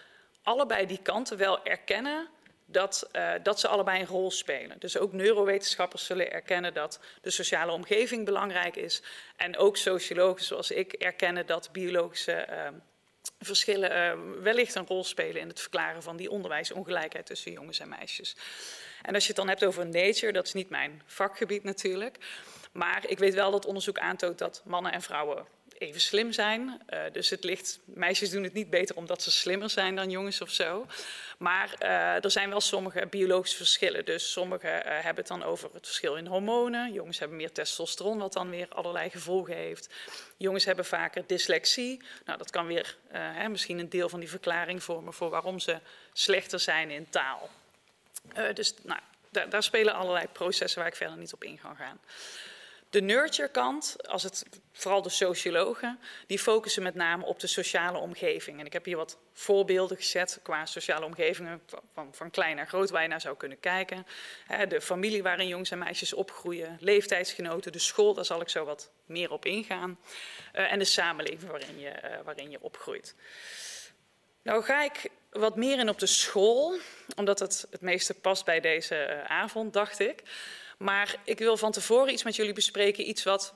allebei 0.43 0.87
die 0.87 1.03
kanten 1.03 1.37
wel 1.37 1.65
erkennen 1.65 2.29
dat, 2.67 3.09
uh, 3.13 3.33
dat 3.43 3.61
ze 3.61 3.69
allebei 3.69 4.01
een 4.01 4.07
rol 4.07 4.31
spelen. 4.31 4.79
Dus 4.79 4.99
ook 4.99 5.13
neurowetenschappers 5.13 6.07
zullen 6.07 6.33
erkennen 6.33 6.75
dat 6.75 7.01
de 7.21 7.31
sociale 7.31 7.73
omgeving 7.73 8.25
belangrijk 8.25 8.77
is. 8.77 9.03
En 9.37 9.57
ook 9.57 9.77
sociologen 9.77 10.45
zoals 10.45 10.71
ik 10.71 10.93
erkennen 10.93 11.47
dat 11.47 11.73
biologische 11.73 12.49
verschillen 13.39 14.43
wellicht 14.43 14.75
een 14.75 14.87
rol 14.87 15.05
spelen 15.05 15.41
in 15.41 15.49
het 15.49 15.61
verklaren 15.61 16.03
van 16.03 16.17
die 16.17 16.31
onderwijsongelijkheid 16.31 17.27
tussen 17.27 17.53
jongens 17.53 17.79
en 17.79 17.89
meisjes. 17.89 18.37
En 19.03 19.15
als 19.15 19.23
je 19.23 19.29
het 19.29 19.37
dan 19.37 19.49
hebt 19.49 19.65
over 19.65 19.87
nature, 19.87 20.33
dat 20.33 20.47
is 20.47 20.53
niet 20.53 20.71
mijn 20.71 21.03
vakgebied 21.07 21.65
natuurlijk. 21.65 22.19
Maar 22.73 23.05
ik 23.07 23.19
weet 23.19 23.35
wel 23.35 23.51
dat 23.51 23.67
onderzoek 23.67 23.99
aantoont 23.99 24.39
dat 24.39 24.63
mannen 24.65 24.93
en 24.93 25.03
vrouwen 25.03 25.47
even 25.83 26.01
slim 26.01 26.33
zijn. 26.33 26.81
Uh, 26.91 27.01
dus 27.13 27.31
het 27.31 27.45
ligt, 27.45 27.79
meisjes 27.85 28.31
doen 28.31 28.43
het 28.43 28.53
niet 28.53 28.71
beter 28.71 28.97
omdat 28.97 29.23
ze 29.23 29.31
slimmer 29.31 29.71
zijn 29.71 29.97
dan 29.97 30.11
jongens 30.11 30.41
of 30.41 30.51
zo. 30.51 30.87
Maar 31.39 31.75
uh, 31.83 32.25
er 32.25 32.31
zijn 32.31 32.51
wel 32.51 32.61
sommige 32.61 33.07
biologische 33.11 33.57
verschillen. 33.57 34.05
Dus 34.05 34.33
sommigen 34.33 34.71
uh, 34.71 34.83
hebben 34.85 35.15
het 35.15 35.27
dan 35.27 35.43
over 35.43 35.71
het 35.73 35.87
verschil 35.87 36.17
in 36.17 36.27
hormonen. 36.27 36.93
Jongens 36.93 37.19
hebben 37.19 37.37
meer 37.37 37.53
testosteron, 37.53 38.19
wat 38.19 38.33
dan 38.33 38.51
weer 38.51 38.67
allerlei 38.69 39.11
gevolgen 39.11 39.55
heeft. 39.55 39.89
Jongens 40.37 40.65
hebben 40.65 40.85
vaker 40.85 41.25
dyslexie. 41.27 42.03
Nou, 42.25 42.39
dat 42.39 42.51
kan 42.51 42.67
weer 42.67 42.97
hè, 43.13 43.49
misschien 43.49 43.79
een 43.79 43.89
deel 43.89 44.09
van 44.09 44.21
die 44.21 44.29
verklaring 44.29 44.83
vormen 44.83 45.13
voor 45.13 45.31
waarom 45.31 45.59
ze 45.59 45.79
slechter 46.13 46.61
zijn 46.61 46.91
in 46.91 47.09
taal. 47.11 47.51
Uh, 48.39 48.55
dus 48.55 48.75
nou, 48.83 49.01
daar, 49.31 49.63
spelen 49.63 49.95
allerlei 49.95 50.27
processen 50.33 50.79
waar 50.79 50.89
ik 50.89 50.97
verder 50.97 51.17
niet 51.17 51.33
op 51.33 51.45
in 51.45 51.59
ga 51.59 51.75
gaan. 51.75 52.01
De 52.93 53.01
nurture 53.01 53.49
kant, 53.49 53.97
als 54.09 54.23
het, 54.23 54.47
vooral 54.73 55.03
de 55.03 55.09
sociologen, 55.09 55.99
die 56.27 56.39
focussen 56.39 56.83
met 56.83 56.95
name 56.95 57.25
op 57.25 57.41
de 57.41 57.47
sociale 57.47 57.99
omgeving. 57.99 58.61
En 58.61 58.67
ik 58.67 58.73
heb 58.73 58.85
hier 58.85 58.97
wat 58.97 59.19
voorbeelden 59.33 59.97
gezet 59.97 60.41
qua 60.43 60.67
sociale 60.67 61.05
omgevingen, 61.05 61.63
van, 61.95 62.15
van 62.15 62.31
klein 62.31 62.57
naar 62.57 62.67
groot, 62.67 62.91
waar 62.91 63.03
je 63.03 63.09
naar 63.09 63.21
zou 63.21 63.37
kunnen 63.37 63.61
kijken. 63.61 64.07
De 64.69 64.81
familie 64.81 65.23
waarin 65.23 65.49
jongens 65.49 65.71
en 65.71 65.79
meisjes 65.79 66.13
opgroeien, 66.13 66.77
leeftijdsgenoten, 66.81 67.73
de 67.73 67.79
school, 67.79 68.15
daar 68.15 68.25
zal 68.25 68.41
ik 68.41 68.49
zo 68.49 68.65
wat 68.65 68.91
meer 69.07 69.31
op 69.31 69.45
ingaan. 69.45 69.99
Eh, 70.53 70.73
en 70.73 70.79
de 70.79 70.85
samenleving 70.85 71.51
waarin 71.51 71.79
je, 71.79 71.89
eh, 71.89 72.25
waarin 72.25 72.51
je 72.51 72.63
opgroeit. 72.63 73.15
Nou 74.43 74.63
ga 74.63 74.83
ik 74.83 75.11
wat 75.33 75.57
meer 75.57 75.79
in 75.79 75.89
op 75.89 75.99
de 75.99 76.07
school, 76.07 76.79
omdat 77.17 77.39
het 77.39 77.67
het 77.71 77.81
meeste 77.81 78.15
past 78.15 78.45
bij 78.45 78.61
deze 78.61 78.95
eh, 78.95 79.31
avond, 79.31 79.73
dacht 79.73 79.99
ik. 79.99 80.23
Maar 80.79 81.17
ik 81.25 81.39
wil 81.39 81.57
van 81.57 81.73
tevoren 81.73 82.13
iets 82.13 82.23
met 82.23 82.37
jullie 82.37 82.53
bespreken, 82.53 83.09
iets 83.09 83.23
wat 83.23 83.55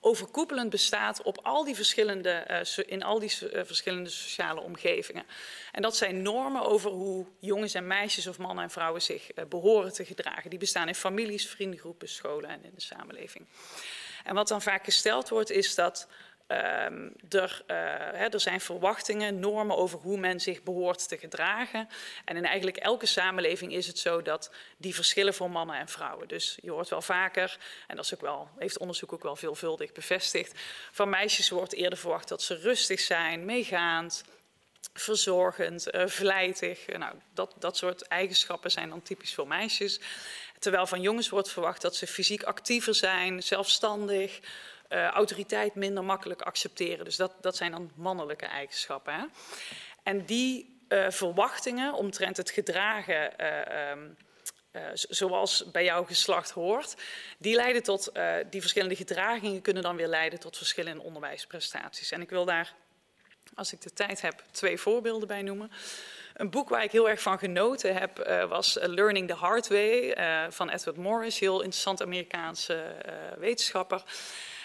overkoepelend 0.00 0.70
bestaat 0.70 1.22
op 1.22 1.38
al 1.42 1.64
die 1.64 1.74
verschillende, 1.74 2.46
uh, 2.50 2.84
in 2.86 3.02
al 3.02 3.18
die 3.18 3.32
uh, 3.40 3.60
verschillende 3.64 4.10
sociale 4.10 4.60
omgevingen. 4.60 5.24
En 5.72 5.82
dat 5.82 5.96
zijn 5.96 6.22
normen 6.22 6.62
over 6.62 6.90
hoe 6.90 7.26
jongens 7.38 7.74
en 7.74 7.86
meisjes 7.86 8.26
of 8.26 8.38
mannen 8.38 8.64
en 8.64 8.70
vrouwen 8.70 9.02
zich 9.02 9.30
behoren 9.48 9.92
te 9.92 10.04
gedragen. 10.04 10.50
Die 10.50 10.58
bestaan 10.58 10.88
in 10.88 10.94
families, 10.94 11.48
vriendengroepen, 11.48 12.08
scholen 12.08 12.50
en 12.50 12.64
in 12.64 12.72
de 12.74 12.80
samenleving. 12.80 13.46
En 14.24 14.34
wat 14.34 14.48
dan 14.48 14.62
vaak 14.62 14.84
gesteld 14.84 15.28
wordt 15.28 15.50
is 15.50 15.74
dat 15.74 16.08
Um, 16.48 17.12
er, 17.28 17.62
hè, 17.66 18.26
er, 18.26 18.40
zijn 18.40 18.60
verwachtingen, 18.60 19.38
normen 19.38 19.76
over 19.76 19.98
hoe 19.98 20.18
men 20.18 20.40
zich 20.40 20.62
behoort 20.62 21.08
te 21.08 21.18
gedragen. 21.18 21.88
En 22.24 22.36
in 22.36 22.44
eigenlijk 22.44 22.76
elke 22.76 23.06
samenleving 23.06 23.72
is 23.72 23.86
het 23.86 23.98
zo 23.98 24.22
dat 24.22 24.50
die 24.76 24.94
verschillen 24.94 25.34
voor 25.34 25.50
mannen 25.50 25.76
en 25.76 25.88
vrouwen. 25.88 26.28
Dus 26.28 26.58
je 26.62 26.70
hoort 26.70 26.88
wel 26.88 27.02
vaker, 27.02 27.58
en 27.86 27.96
dat 27.96 28.04
is 28.04 28.14
ook 28.14 28.20
wel, 28.20 28.48
heeft 28.58 28.78
onderzoek 28.78 29.12
ook 29.12 29.22
wel 29.22 29.36
veelvuldig 29.36 29.92
bevestigd, 29.92 30.60
van 30.92 31.08
meisjes 31.08 31.50
wordt 31.50 31.74
eerder 31.74 31.98
verwacht 31.98 32.28
dat 32.28 32.42
ze 32.42 32.54
rustig 32.54 33.00
zijn, 33.00 33.44
meegaand, 33.44 34.24
verzorgend, 34.92 35.94
uh, 35.94 36.06
vlijtig. 36.06 36.86
Nou, 36.86 37.14
dat, 37.34 37.54
dat 37.58 37.76
soort 37.76 38.02
eigenschappen 38.02 38.70
zijn 38.70 38.88
dan 38.88 39.02
typisch 39.02 39.34
voor 39.34 39.46
meisjes. 39.46 40.00
Terwijl 40.58 40.86
van 40.86 41.00
jongens 41.00 41.28
wordt 41.28 41.50
verwacht 41.50 41.82
dat 41.82 41.96
ze 41.96 42.06
fysiek 42.06 42.42
actiever 42.42 42.94
zijn, 42.94 43.42
zelfstandig, 43.42 44.40
uh, 44.88 45.06
autoriteit 45.06 45.74
minder 45.74 46.04
makkelijk 46.04 46.42
accepteren. 46.42 47.04
Dus 47.04 47.16
dat, 47.16 47.32
dat 47.40 47.56
zijn 47.56 47.70
dan 47.70 47.90
mannelijke 47.94 48.46
eigenschappen. 48.46 49.14
Hè? 49.14 49.24
En 50.02 50.24
die 50.24 50.80
uh, 50.88 51.10
verwachtingen 51.10 51.94
omtrent 51.94 52.36
het 52.36 52.50
gedragen. 52.50 53.46
Um, 53.90 54.16
uh, 54.72 54.82
zoals 54.92 55.70
bij 55.70 55.84
jouw 55.84 56.04
geslacht 56.04 56.50
hoort, 56.50 56.94
die 57.38 57.54
leiden 57.54 57.82
tot, 57.82 58.12
die 58.50 58.60
verschillende 58.60 58.96
gedragingen 58.96 59.62
kunnen 59.62 59.82
dan 59.82 59.96
weer 59.96 60.06
leiden 60.06 60.40
tot 60.40 60.56
verschillende 60.56 61.02
onderwijsprestaties. 61.02 62.10
En 62.10 62.20
ik 62.20 62.30
wil 62.30 62.44
daar, 62.44 62.74
als 63.54 63.72
ik 63.72 63.80
de 63.80 63.92
tijd 63.92 64.20
heb, 64.20 64.42
twee 64.50 64.78
voorbeelden 64.78 65.28
bij 65.28 65.42
noemen. 65.42 65.72
Een 66.34 66.50
boek 66.50 66.68
waar 66.68 66.82
ik 66.82 66.92
heel 66.92 67.08
erg 67.08 67.22
van 67.22 67.38
genoten 67.38 67.94
heb 67.94 68.18
was 68.48 68.78
Learning 68.80 69.28
the 69.28 69.34
Hard 69.34 69.68
Way 69.68 70.16
van 70.50 70.68
Edward 70.68 70.96
Morris, 70.96 71.38
heel 71.38 71.60
interessant 71.60 72.02
Amerikaanse 72.02 72.96
wetenschapper. 73.38 74.02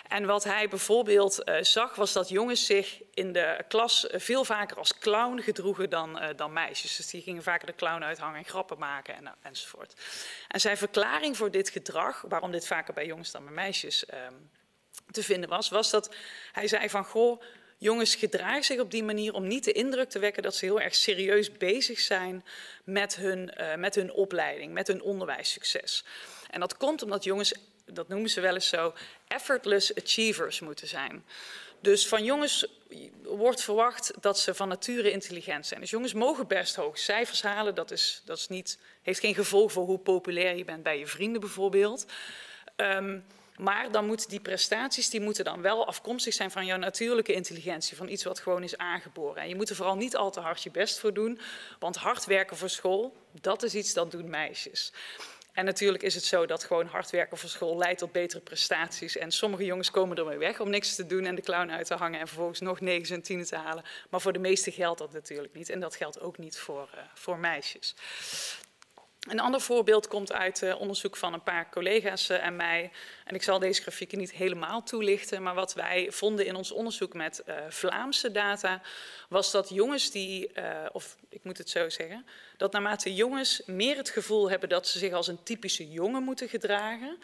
En 0.08 0.26
wat 0.26 0.44
hij 0.44 0.68
bijvoorbeeld 0.68 1.42
uh, 1.46 1.56
zag, 1.62 1.96
was 1.96 2.14
dat 2.14 2.30
jongens 2.30 2.66
zich 2.66 3.02
in 3.14 3.32
de 3.32 3.64
klas 3.68 4.08
veel 4.12 4.46
vaker 4.46 4.78
als 4.78 4.98
clown 4.98 5.40
gedroegen 5.40 5.90
dan, 5.90 6.24
uh, 6.24 6.30
dan 6.36 6.54
meisjes. 6.54 6.96
Dus 6.96 7.10
die 7.10 7.22
gingen 7.22 7.44
vaker 7.44 7.68
de 7.68 7.76
clown 7.76 8.04
uithangen 8.04 8.38
en 8.38 8.46
grappen 8.46 8.78
maken 8.78 9.16
en, 9.16 9.36
enzovoort. 9.42 9.94
En 10.48 10.60
zijn 10.60 10.78
verklaring 10.78 11.38
voor 11.38 11.52
dit 11.52 11.70
gedrag, 11.70 12.24
waarom 12.28 12.52
dit 12.52 12.68
vaker 12.68 12.94
bij 12.94 13.06
jongens 13.06 13.32
dan 13.32 13.44
bij 13.44 13.54
meisjes 13.54 14.06
ehm, 14.06 14.34
te 15.12 15.24
vinden 15.24 15.50
was, 15.50 15.70
was 15.70 15.90
dat 15.90 16.16
hij 16.52 16.68
zei 16.68 16.90
van 16.90 17.06
goh. 17.06 17.42
Jongens 17.78 18.16
gedragen 18.16 18.64
zich 18.64 18.80
op 18.80 18.92
die 18.92 19.04
manier 19.04 19.34
om 19.34 19.48
niet 19.48 19.64
de 19.64 19.72
indruk 19.72 20.10
te 20.10 20.20
wekken 20.20 20.44
dat 20.44 20.56
ze 20.56 20.66
heel 20.66 20.82
erg 20.82 20.96
serieus 20.96 21.52
bezig 21.52 22.00
zijn 22.00 22.46
met 22.84 23.16
hun, 23.16 23.54
met 23.78 23.96
hun 23.96 24.14
opleiding, 24.14 24.74
met 24.74 24.88
hun 24.88 25.02
onderwijssucces. 25.02 26.06
En 26.50 26.60
dat 26.60 26.78
komt 26.78 27.04
omdat 27.04 27.24
jongens 27.24 27.54
dat 27.94 28.08
noemen 28.08 28.30
ze 28.30 28.42
wel 28.42 28.54
eens 28.54 28.68
zo, 28.68 28.94
effortless 29.28 29.96
achievers 29.96 30.60
moeten 30.60 30.88
zijn. 30.88 31.26
Dus 31.82 32.08
van 32.08 32.24
jongens 32.24 32.68
wordt 33.24 33.62
verwacht 33.62 34.14
dat 34.22 34.40
ze 34.40 34.54
van 34.54 34.68
nature 34.68 35.12
intelligent 35.12 35.66
zijn. 35.66 35.80
Dus 35.80 35.90
jongens 35.90 36.14
mogen 36.14 36.48
best 36.48 36.76
hoge 36.76 36.98
cijfers 36.98 37.42
halen. 37.42 37.76
Dat, 37.76 37.92
is, 37.92 38.22
dat 38.26 38.38
is 38.38 38.48
niet, 38.48 38.80
heeft 39.02 39.20
geen 39.20 39.36
gevolg 39.36 39.72
voor 39.72 39.86
hoe 39.86 40.00
populair 40.00 40.56
je 40.56 40.66
bent 40.66 40.84
bij 40.84 41.00
je 41.00 41.08
vrienden 41.08 41.42
bijvoorbeeld. 41.42 42.06
Um, 42.76 43.26
maar 43.58 43.92
dan 43.92 44.06
moeten 44.06 44.30
die 44.30 44.40
prestaties 44.40 45.10
die 45.10 45.22
moeten 45.22 45.44
dan 45.44 45.62
wel 45.62 45.88
afkomstig 45.88 46.34
zijn 46.34 46.52
van 46.52 46.66
jouw 46.66 46.78
natuurlijke 46.78 47.34
intelligentie, 47.34 47.98
van 47.98 48.08
iets 48.08 48.24
wat 48.24 48.40
gewoon 48.40 48.64
is 48.64 48.78
aangeboren. 48.78 49.42
En 49.42 49.50
je 49.50 49.56
moet 49.56 49.70
er 49.70 49.76
vooral 49.76 49.96
niet 49.96 50.16
al 50.16 50.32
te 50.32 50.40
hard 50.40 50.64
je 50.64 50.72
best 50.72 51.00
voor 51.00 51.14
doen, 51.14 51.40
want 51.80 51.96
hard 51.96 52.26
werken 52.26 52.58
voor 52.58 52.70
school, 52.70 53.16
dat 53.42 53.64
is 53.64 53.76
iets 53.76 53.94
dat 53.94 54.12
doen 54.12 54.30
meisjes. 54.30 54.92
En 55.54 55.66
natuurlijk 55.66 56.04
is 56.04 56.16
het 56.16 56.24
zo 56.24 56.46
dat 56.46 56.64
gewoon 56.64 56.86
hard 56.86 57.10
werken 57.10 57.38
voor 57.38 57.50
school 57.50 57.78
leidt 57.78 58.00
tot 58.00 58.12
betere 58.12 58.42
prestaties. 58.42 59.18
En 59.18 59.32
sommige 59.32 59.66
jongens 59.66 59.92
komen 59.92 60.18
ermee 60.18 60.38
weg 60.38 60.60
om 60.60 60.70
niks 60.70 60.96
te 60.96 61.06
doen 61.06 61.26
en 61.26 61.36
de 61.36 61.42
clown 61.42 61.70
uit 61.70 61.88
te 61.88 61.96
hangen 61.96 62.20
en 62.20 62.28
vervolgens 62.28 62.60
nog 62.60 62.80
negen 62.80 63.16
en 63.16 63.22
tienen 63.22 63.46
te 63.46 63.56
halen. 63.56 63.84
Maar 64.10 64.22
voor 64.22 64.34
de 64.34 64.40
meesten 64.40 64.72
geldt 64.72 65.00
dat 65.00 65.14
natuurlijk 65.14 65.54
niet. 65.54 65.70
En 65.70 65.80
dat 65.80 65.96
geldt 65.96 66.20
ook 66.20 66.38
niet 66.38 66.58
voor, 66.58 66.90
uh, 66.96 67.02
voor 67.14 67.38
meisjes. 67.38 67.96
Een 69.30 69.40
ander 69.40 69.62
voorbeeld 69.62 70.08
komt 70.08 70.34
uit 70.34 70.62
uh, 70.62 70.80
onderzoek 70.80 71.18
van 71.18 71.34
een 71.34 71.44
paar 71.44 71.70
collega's 71.70 72.30
uh, 72.30 72.46
en 72.46 72.56
mij. 72.56 72.92
En 73.26 73.36
ik 73.36 73.44
zal 73.44 73.60
deze 73.60 73.82
grafieken 73.82 74.18
niet 74.18 74.32
helemaal 74.32 74.84
toelichten, 74.84 75.44
maar 75.44 75.56
wat 75.56 75.74
wij 75.74 76.12
vonden 76.12 76.46
in 76.46 76.56
ons 76.56 76.72
onderzoek 76.72 77.14
met 77.14 77.44
uh, 77.48 77.56
Vlaamse 77.70 78.32
data, 78.32 78.82
was 79.30 79.52
dat 79.52 79.70
jongens 79.70 80.12
die, 80.12 80.52
of 80.92 81.18
ik 81.30 81.44
moet 81.44 81.58
het 81.58 81.70
zo 81.70 81.90
zeggen, 81.90 82.26
dat 82.58 82.72
naarmate 82.72 83.16
jongens 83.16 83.62
meer 83.66 83.98
het 83.98 84.10
gevoel 84.10 84.50
hebben 84.50 84.70
dat 84.70 84.88
ze 84.88 85.00
zich 85.00 85.14
als 85.14 85.28
een 85.28 85.44
typische 85.44 85.90
jongen 85.90 86.24
moeten 86.24 86.50
gedragen, 86.50 87.18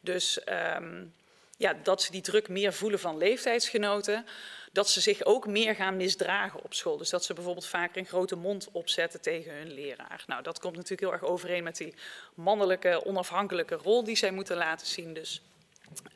dus 0.00 0.40
um, 0.76 1.14
ja, 1.56 1.76
dat 1.82 2.02
ze 2.02 2.10
die 2.10 2.20
druk 2.20 2.48
meer 2.48 2.72
voelen 2.72 2.98
van 2.98 3.16
leeftijdsgenoten, 3.16 4.26
dat 4.72 4.90
ze 4.90 5.00
zich 5.00 5.24
ook 5.24 5.46
meer 5.46 5.74
gaan 5.74 5.96
misdragen 5.96 6.62
op 6.62 6.74
school. 6.74 6.96
Dus 6.96 7.10
dat 7.10 7.24
ze 7.24 7.34
bijvoorbeeld 7.34 7.66
vaker 7.66 7.96
een 7.96 8.06
grote 8.06 8.36
mond 8.36 8.68
opzetten 8.72 9.20
tegen 9.20 9.54
hun 9.54 9.72
leraar. 9.72 10.24
Nou, 10.26 10.42
dat 10.42 10.58
komt 10.58 10.74
natuurlijk 10.74 11.00
heel 11.00 11.12
erg 11.12 11.24
overeen 11.24 11.62
met 11.62 11.76
die 11.76 11.94
mannelijke, 12.34 13.04
onafhankelijke 13.04 13.74
rol 13.74 14.04
die 14.04 14.16
zij 14.16 14.30
moeten 14.30 14.56
laten 14.56 14.86
zien. 14.86 15.14
Dus 15.14 15.42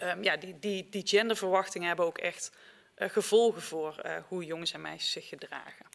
um, 0.02 0.22
ja, 0.22 0.36
die, 0.36 0.58
die, 0.58 0.88
die 0.90 1.06
genderverwachtingen 1.06 1.88
hebben 1.88 2.06
ook 2.06 2.18
echt 2.18 2.50
uh, 2.98 3.08
gevolgen 3.08 3.62
voor 3.62 4.00
uh, 4.06 4.16
hoe 4.28 4.44
jongens 4.44 4.72
en 4.72 4.80
meisjes 4.80 5.10
zich 5.10 5.28
gedragen. 5.28 5.86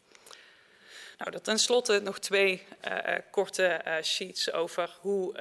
Nou, 1.18 1.30
dat 1.30 1.44
tenslotte 1.44 2.00
nog 2.00 2.18
twee 2.18 2.66
uh, 2.88 3.14
korte 3.30 4.00
sheets 4.02 4.52
over, 4.52 4.96
hoe, 5.00 5.34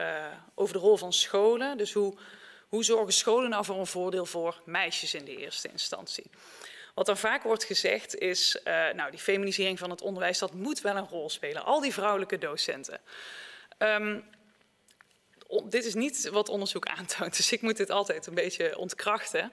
over 0.56 0.74
de 0.74 0.80
rol 0.80 0.98
van 0.98 1.14
scholen. 1.14 1.78
Dus 1.78 1.94
hoe, 1.94 2.18
hoe 2.70 2.84
zorgen 2.84 3.14
scholen 3.14 3.50
nou 3.50 3.66
voor 3.66 3.80
een 3.80 3.88
voordeel 3.88 4.26
voor 4.26 4.62
meisjes 4.66 5.14
in 5.14 5.26
de 5.26 5.38
eerste 5.38 5.70
instantie? 5.72 6.30
Wat 7.00 7.08
er 7.08 7.18
vaak 7.18 7.44
wordt 7.44 7.64
gezegd 7.64 8.16
is, 8.16 8.60
uh, 8.64 8.90
nou 8.90 9.12
die 9.12 9.20
feminisering 9.20 9.80
van 9.80 9.90
het 9.90 10.02
onderwijs, 10.02 10.40
dat 10.40 10.54
moet 10.54 10.82
wel 10.82 10.96
een 10.96 11.08
rol 11.08 11.30
spelen. 11.30 11.64
Al 11.64 11.80
die 11.80 11.94
vrouwelijke 11.94 12.38
docenten. 12.38 13.02
Um, 13.78 14.24
dit 15.64 15.86
is 15.86 15.94
niet 15.94 16.30
wat 16.30 16.50
onderzoek 16.50 16.86
aantoont, 16.86 17.38
dus 17.38 17.52
ik 17.52 17.62
moet 17.62 17.78
dit 17.78 17.90
altijd 17.90 18.26
een 18.26 18.34
beetje 18.34 18.78
ontkrachten. 18.78 19.52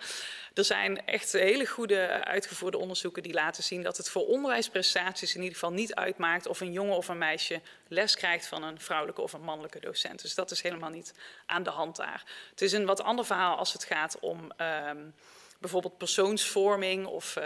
Er 0.55 0.65
zijn 0.65 1.07
echt 1.07 1.33
hele 1.33 1.67
goede 1.67 2.25
uitgevoerde 2.25 2.79
onderzoeken 2.79 3.23
die 3.23 3.33
laten 3.33 3.63
zien 3.63 3.83
dat 3.83 3.97
het 3.97 4.09
voor 4.09 4.27
onderwijsprestaties 4.27 5.35
in 5.35 5.41
ieder 5.41 5.55
geval 5.55 5.73
niet 5.73 5.95
uitmaakt 5.95 6.47
of 6.47 6.61
een 6.61 6.73
jongen 6.73 6.97
of 6.97 7.09
een 7.09 7.19
meisje 7.19 7.61
les 7.89 8.17
krijgt 8.17 8.47
van 8.47 8.63
een 8.63 8.81
vrouwelijke 8.81 9.21
of 9.21 9.33
een 9.33 9.43
mannelijke 9.43 9.81
docent. 9.81 10.23
Dus 10.23 10.35
dat 10.35 10.51
is 10.51 10.63
helemaal 10.63 10.91
niet 10.91 11.15
aan 11.47 11.63
de 11.63 11.71
hand 11.71 11.97
daar. 11.97 12.25
Het 12.51 12.63
is 12.63 12.73
een 12.73 12.87
wat 12.87 13.03
ander 13.03 13.25
verhaal 13.25 13.57
als 13.57 13.73
het 13.73 13.85
gaat 13.85 14.19
om. 14.21 14.51
Um, 14.89 15.15
bijvoorbeeld 15.61 15.99
persoonsvorming 15.99 17.07
of 17.07 17.37
uh, 17.37 17.45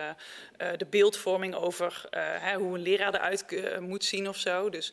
uh, 0.58 0.68
de 0.76 0.86
beeldvorming 0.86 1.54
over 1.54 2.06
hè, 2.40 2.56
hoe 2.56 2.74
een 2.74 2.82
leraar 2.82 3.14
eruit 3.14 3.44
moet 3.80 4.04
zien 4.04 4.28
of 4.28 4.36
zo. 4.36 4.70
Dus 4.70 4.92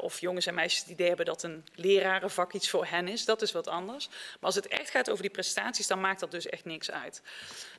of 0.00 0.20
jongens 0.20 0.46
en 0.46 0.54
meisjes 0.54 0.80
het 0.80 0.90
idee 0.90 1.08
hebben 1.08 1.26
dat 1.26 1.42
een 1.42 1.64
lerarenvak 1.74 2.52
iets 2.52 2.70
voor 2.70 2.86
hen 2.86 3.08
is, 3.08 3.24
dat 3.24 3.42
is 3.42 3.52
wat 3.52 3.68
anders. 3.68 4.08
Maar 4.08 4.38
als 4.40 4.54
het 4.54 4.68
echt 4.68 4.90
gaat 4.90 5.10
over 5.10 5.22
die 5.22 5.30
prestaties, 5.30 5.86
dan 5.86 6.00
maakt 6.00 6.20
dat 6.20 6.30
dus 6.30 6.46
echt 6.46 6.64
niks 6.64 6.90
uit. 6.90 7.22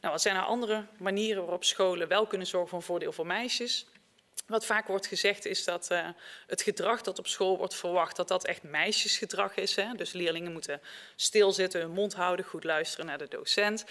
Nou, 0.02 0.14
wat 0.14 0.22
zijn 0.22 0.36
er 0.36 0.42
andere 0.42 0.86
manieren 0.98 1.42
waarop 1.42 1.64
scholen 1.64 2.08
wel 2.08 2.28
kunnen 2.28 2.48
zorgen 2.48 2.70
voor 2.70 2.80
een 2.80 2.86
voordeel 2.86 3.12
voor 3.12 3.28
meisjes? 3.28 3.86
Wat 4.48 4.66
vaak 4.66 4.88
wordt 4.88 5.08
gezegd 5.08 5.46
is 5.46 5.64
dat 5.64 5.90
het 6.48 6.62
gedrag 6.62 7.02
dat 7.02 7.20
op 7.20 7.28
school 7.28 7.58
wordt 7.58 7.76
verwacht, 7.76 8.16
dat 8.16 8.28
dat 8.28 8.46
echt 8.46 8.64
meisjesgedrag 8.64 9.56
is. 9.56 9.76
Hè? 9.76 9.94
Dus 9.94 10.12
leerlingen 10.12 10.52
moeten 10.52 10.82
stilzitten, 11.16 11.82
hun 11.82 11.92
mond 11.92 12.14
houden, 12.14 12.46
goed 12.46 12.64
luisteren 12.64 13.06
naar 13.06 13.18
de 13.18 13.28
docent. 13.28 13.86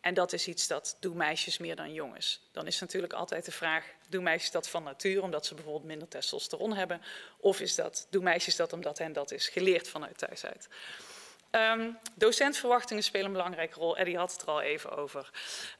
En 0.00 0.14
dat 0.14 0.32
is 0.32 0.48
iets 0.48 0.66
dat 0.66 0.96
doen 1.00 1.16
meisjes 1.16 1.58
meer 1.58 1.76
dan 1.76 1.92
jongens. 1.92 2.40
Dan 2.52 2.66
is 2.66 2.80
natuurlijk 2.80 3.12
altijd 3.12 3.44
de 3.44 3.52
vraag, 3.52 3.84
doen 4.08 4.22
meisjes 4.22 4.50
dat 4.50 4.68
van 4.68 4.82
natuur 4.82 5.22
omdat 5.22 5.46
ze 5.46 5.54
bijvoorbeeld 5.54 5.84
minder 5.84 6.08
testosteron 6.08 6.72
hebben? 6.72 7.02
Of 7.36 7.60
is 7.60 7.74
dat, 7.74 8.06
doen 8.10 8.24
meisjes 8.24 8.56
dat 8.56 8.72
omdat 8.72 8.98
hen 8.98 9.12
dat 9.12 9.32
is 9.32 9.48
geleerd 9.48 9.88
vanuit 9.88 10.18
thuis 10.18 10.44
uit? 10.44 10.68
Um, 11.50 11.98
docentverwachtingen 12.14 13.02
spelen 13.02 13.26
een 13.26 13.32
belangrijke 13.32 13.78
rol. 13.78 13.96
Eddie 13.96 14.16
had 14.16 14.32
het 14.32 14.42
er 14.42 14.48
al 14.48 14.60
even 14.60 14.96
over. 14.96 15.30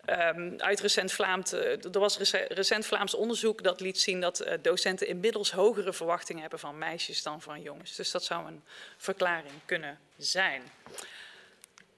Um, 0.06 0.60
uit 0.60 0.80
recent 0.80 1.18
uh, 1.18 1.84
er 1.94 1.98
was 1.98 2.18
recent 2.48 2.86
Vlaams 2.86 3.14
onderzoek 3.14 3.62
dat 3.62 3.80
liet 3.80 4.00
zien 4.00 4.20
dat 4.20 4.46
uh, 4.46 4.52
docenten 4.62 5.06
inmiddels 5.06 5.50
hogere 5.50 5.92
verwachtingen 5.92 6.40
hebben 6.40 6.58
van 6.58 6.78
meisjes 6.78 7.22
dan 7.22 7.42
van 7.42 7.62
jongens. 7.62 7.96
Dus 7.96 8.10
dat 8.10 8.24
zou 8.24 8.46
een 8.46 8.62
verklaring 8.96 9.54
kunnen 9.64 9.98
zijn. 10.16 10.62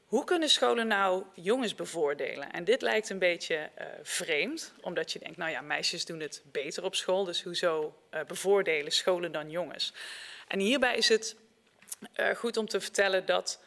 Hoe 0.08 0.24
kunnen 0.24 0.48
scholen 0.48 0.86
nou 0.86 1.24
jongens 1.34 1.74
bevoordelen? 1.74 2.52
En 2.52 2.64
dit 2.64 2.82
lijkt 2.82 3.10
een 3.10 3.18
beetje 3.18 3.54
uh, 3.78 3.86
vreemd, 4.02 4.72
omdat 4.80 5.12
je 5.12 5.18
denkt, 5.18 5.36
nou 5.36 5.50
ja, 5.50 5.60
meisjes 5.60 6.04
doen 6.04 6.20
het 6.20 6.42
beter 6.52 6.84
op 6.84 6.94
school, 6.94 7.24
dus 7.24 7.42
hoezo 7.42 7.94
uh, 8.14 8.20
bevoordelen 8.26 8.92
scholen 8.92 9.32
dan 9.32 9.50
jongens? 9.50 9.92
En 10.46 10.58
hierbij 10.58 10.96
is 10.96 11.08
het 11.08 11.36
uh, 12.16 12.28
goed 12.28 12.56
om 12.56 12.68
te 12.68 12.80
vertellen 12.80 13.26
dat, 13.26 13.60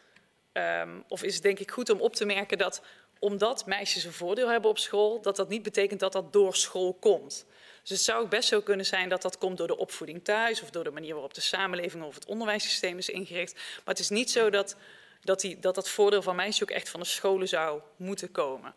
um, 0.52 1.04
of 1.08 1.22
is 1.22 1.34
het 1.34 1.42
denk 1.42 1.58
ik 1.58 1.70
goed 1.70 1.90
om 1.90 2.00
op 2.00 2.14
te 2.14 2.24
merken 2.24 2.58
dat 2.58 2.82
omdat 3.18 3.66
meisjes 3.66 4.04
een 4.04 4.12
voordeel 4.12 4.48
hebben 4.48 4.70
op 4.70 4.78
school, 4.78 5.20
dat 5.20 5.36
dat 5.36 5.48
niet 5.48 5.62
betekent 5.62 6.00
dat 6.00 6.12
dat 6.12 6.32
door 6.32 6.56
school 6.56 6.94
komt. 6.94 7.46
Dus 7.80 7.90
het 7.90 8.00
zou 8.00 8.22
ook 8.22 8.30
best 8.30 8.48
zo 8.48 8.60
kunnen 8.60 8.86
zijn 8.86 9.08
dat 9.08 9.22
dat 9.22 9.38
komt 9.38 9.58
door 9.58 9.66
de 9.66 9.76
opvoeding 9.76 10.24
thuis 10.24 10.62
of 10.62 10.70
door 10.70 10.84
de 10.84 10.90
manier 10.90 11.12
waarop 11.12 11.34
de 11.34 11.40
samenleving 11.40 12.04
of 12.04 12.14
het 12.14 12.26
onderwijssysteem 12.26 12.98
is 12.98 13.08
ingericht. 13.08 13.54
Maar 13.54 13.94
het 13.94 13.98
is 13.98 14.08
niet 14.08 14.30
zo 14.30 14.50
dat 14.50 14.76
dat, 15.22 15.40
die, 15.40 15.58
dat 15.58 15.74
dat 15.74 15.88
voordeel 15.88 16.22
van 16.22 16.36
meisjes 16.36 16.62
ook 16.62 16.76
echt 16.76 16.88
van 16.88 17.00
de 17.00 17.06
scholen 17.06 17.48
zou 17.48 17.80
moeten 17.96 18.30
komen. 18.30 18.74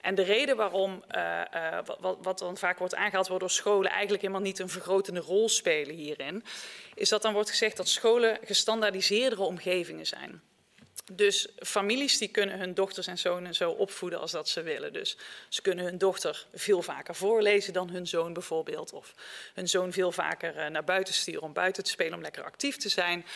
En 0.00 0.14
de 0.14 0.22
reden 0.22 0.56
waarom, 0.56 1.04
uh, 1.16 1.40
uh, 1.54 1.78
wat, 2.00 2.16
wat, 2.22 2.38
dan 2.38 2.56
vaak 2.56 2.78
wordt 2.78 2.94
aangehaald, 2.94 3.28
waardoor 3.28 3.50
scholen 3.50 3.90
eigenlijk 3.90 4.22
helemaal 4.22 4.42
niet 4.42 4.58
een 4.58 4.68
vergrotende 4.68 5.20
rol 5.20 5.48
spelen 5.48 5.94
hierin, 5.94 6.44
is 6.94 7.08
dat 7.08 7.22
dan 7.22 7.32
wordt 7.32 7.50
gezegd 7.50 7.76
dat 7.76 7.88
scholen 7.88 8.38
gestandaardiseerdere 8.44 9.42
omgevingen 9.42 10.06
zijn. 10.06 10.42
Dus 11.12 11.48
families 11.56 12.18
die 12.18 12.28
kunnen 12.28 12.58
hun 12.58 12.74
dochters 12.74 13.06
en 13.06 13.18
zonen 13.18 13.54
zo 13.54 13.70
opvoeden 13.70 14.20
als 14.20 14.30
dat 14.30 14.48
ze 14.48 14.62
willen. 14.62 14.92
Dus 14.92 15.16
ze 15.48 15.62
kunnen 15.62 15.84
hun 15.84 15.98
dochter 15.98 16.46
veel 16.54 16.82
vaker 16.82 17.14
voorlezen 17.14 17.72
dan 17.72 17.90
hun 17.90 18.06
zoon 18.06 18.32
bijvoorbeeld. 18.32 18.92
Of 18.92 19.14
hun 19.54 19.68
zoon 19.68 19.92
veel 19.92 20.12
vaker 20.12 20.56
uh, 20.56 20.66
naar 20.66 20.84
buiten 20.84 21.14
sturen 21.14 21.42
om 21.42 21.52
buiten 21.52 21.84
te 21.84 21.90
spelen, 21.90 22.14
om 22.14 22.20
lekker 22.20 22.44
actief 22.44 22.76
te 22.76 22.88
zijn. 22.88 23.26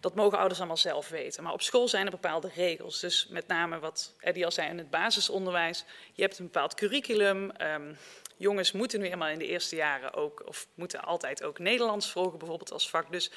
Dat 0.00 0.14
mogen 0.14 0.38
ouders 0.38 0.58
allemaal 0.58 0.76
zelf 0.76 1.08
weten. 1.08 1.42
Maar 1.42 1.52
op 1.52 1.62
school 1.62 1.88
zijn 1.88 2.04
er 2.04 2.10
bepaalde 2.10 2.50
regels. 2.54 3.00
Dus 3.00 3.26
met 3.30 3.46
name 3.46 3.78
wat 3.78 4.14
Eddie 4.20 4.44
al 4.44 4.50
zei 4.50 4.68
in 4.68 4.78
het 4.78 4.90
basisonderwijs. 4.90 5.84
Je 6.12 6.22
hebt 6.22 6.38
een 6.38 6.44
bepaald 6.44 6.74
curriculum. 6.74 7.50
Um, 7.60 7.96
jongens 8.36 8.72
moeten 8.72 9.00
nu 9.00 9.10
eenmaal 9.10 9.28
in 9.28 9.38
de 9.38 9.46
eerste 9.46 9.76
jaren 9.76 10.14
ook, 10.14 10.42
of 10.46 10.66
moeten 10.74 11.02
altijd 11.02 11.42
ook 11.42 11.58
Nederlands 11.58 12.10
volgen, 12.10 12.38
bijvoorbeeld 12.38 12.72
als 12.72 12.90
vak. 12.90 13.12
Dus 13.12 13.30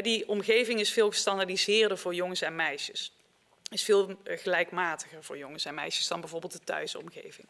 die 0.00 0.28
omgeving 0.28 0.80
is 0.80 0.92
veel 0.92 1.10
gestandaardiseerder 1.10 1.98
voor 1.98 2.14
jongens 2.14 2.40
en 2.40 2.56
meisjes. 2.56 3.15
Is 3.68 3.82
veel 3.82 4.18
gelijkmatiger 4.24 5.24
voor 5.24 5.38
jongens 5.38 5.64
en 5.64 5.74
meisjes 5.74 6.08
dan 6.08 6.20
bijvoorbeeld 6.20 6.52
de 6.52 6.64
thuisomgeving. 6.64 7.48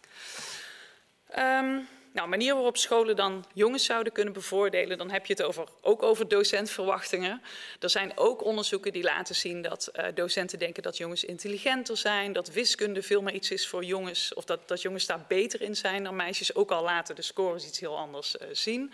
Um, 1.38 1.88
nou, 2.16 2.28
manier 2.28 2.54
waarop 2.54 2.76
scholen 2.76 3.16
dan 3.16 3.44
jongens 3.52 3.84
zouden 3.84 4.12
kunnen 4.12 4.32
bevoordelen, 4.32 4.98
dan 4.98 5.10
heb 5.10 5.26
je 5.26 5.32
het 5.32 5.42
over, 5.42 5.68
ook 5.80 6.02
over 6.02 6.28
docentverwachtingen. 6.28 7.42
Er 7.80 7.90
zijn 7.90 8.12
ook 8.14 8.44
onderzoeken 8.44 8.92
die 8.92 9.02
laten 9.02 9.34
zien 9.34 9.62
dat 9.62 9.90
uh, 9.92 10.04
docenten 10.14 10.58
denken 10.58 10.82
dat 10.82 10.96
jongens 10.96 11.24
intelligenter 11.24 11.96
zijn, 11.96 12.32
dat 12.32 12.48
wiskunde 12.48 13.02
veel 13.02 13.22
meer 13.22 13.34
iets 13.34 13.50
is 13.50 13.68
voor 13.68 13.84
jongens, 13.84 14.34
of 14.34 14.44
dat, 14.44 14.68
dat 14.68 14.82
jongens 14.82 15.06
daar 15.06 15.24
beter 15.28 15.62
in 15.62 15.76
zijn 15.76 16.04
dan 16.04 16.16
meisjes, 16.16 16.54
ook 16.54 16.70
al 16.70 16.82
laten 16.82 17.14
de 17.14 17.22
scores 17.22 17.66
iets 17.66 17.80
heel 17.80 17.98
anders 17.98 18.36
uh, 18.36 18.48
zien. 18.52 18.92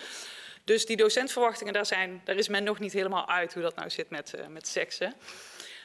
Dus 0.64 0.86
die 0.86 0.96
docentverwachtingen, 0.96 1.72
daar, 1.72 1.86
zijn, 1.86 2.20
daar 2.24 2.36
is 2.36 2.48
men 2.48 2.64
nog 2.64 2.78
niet 2.78 2.92
helemaal 2.92 3.28
uit 3.28 3.54
hoe 3.54 3.62
dat 3.62 3.74
nou 3.74 3.90
zit 3.90 4.10
met, 4.10 4.34
met 4.48 4.66
seksen. 4.66 5.14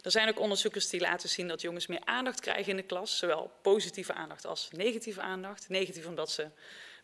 Er 0.08 0.14
zijn 0.14 0.30
ook 0.30 0.40
onderzoekers 0.40 0.90
die 0.90 1.00
laten 1.00 1.30
zien 1.30 1.48
dat 1.48 1.62
jongens 1.62 1.88
meer 1.88 2.02
aandacht 2.06 2.40
krijgen 2.40 2.70
in 2.70 2.76
de 2.76 2.84
klas, 2.84 3.18
zowel 3.18 3.52
positieve 3.62 4.14
aandacht 4.14 4.46
als 4.46 4.70
negatieve 4.72 5.22
aandacht. 5.22 5.70
Negatief 5.70 6.06
omdat 6.06 6.32
ze 6.32 6.48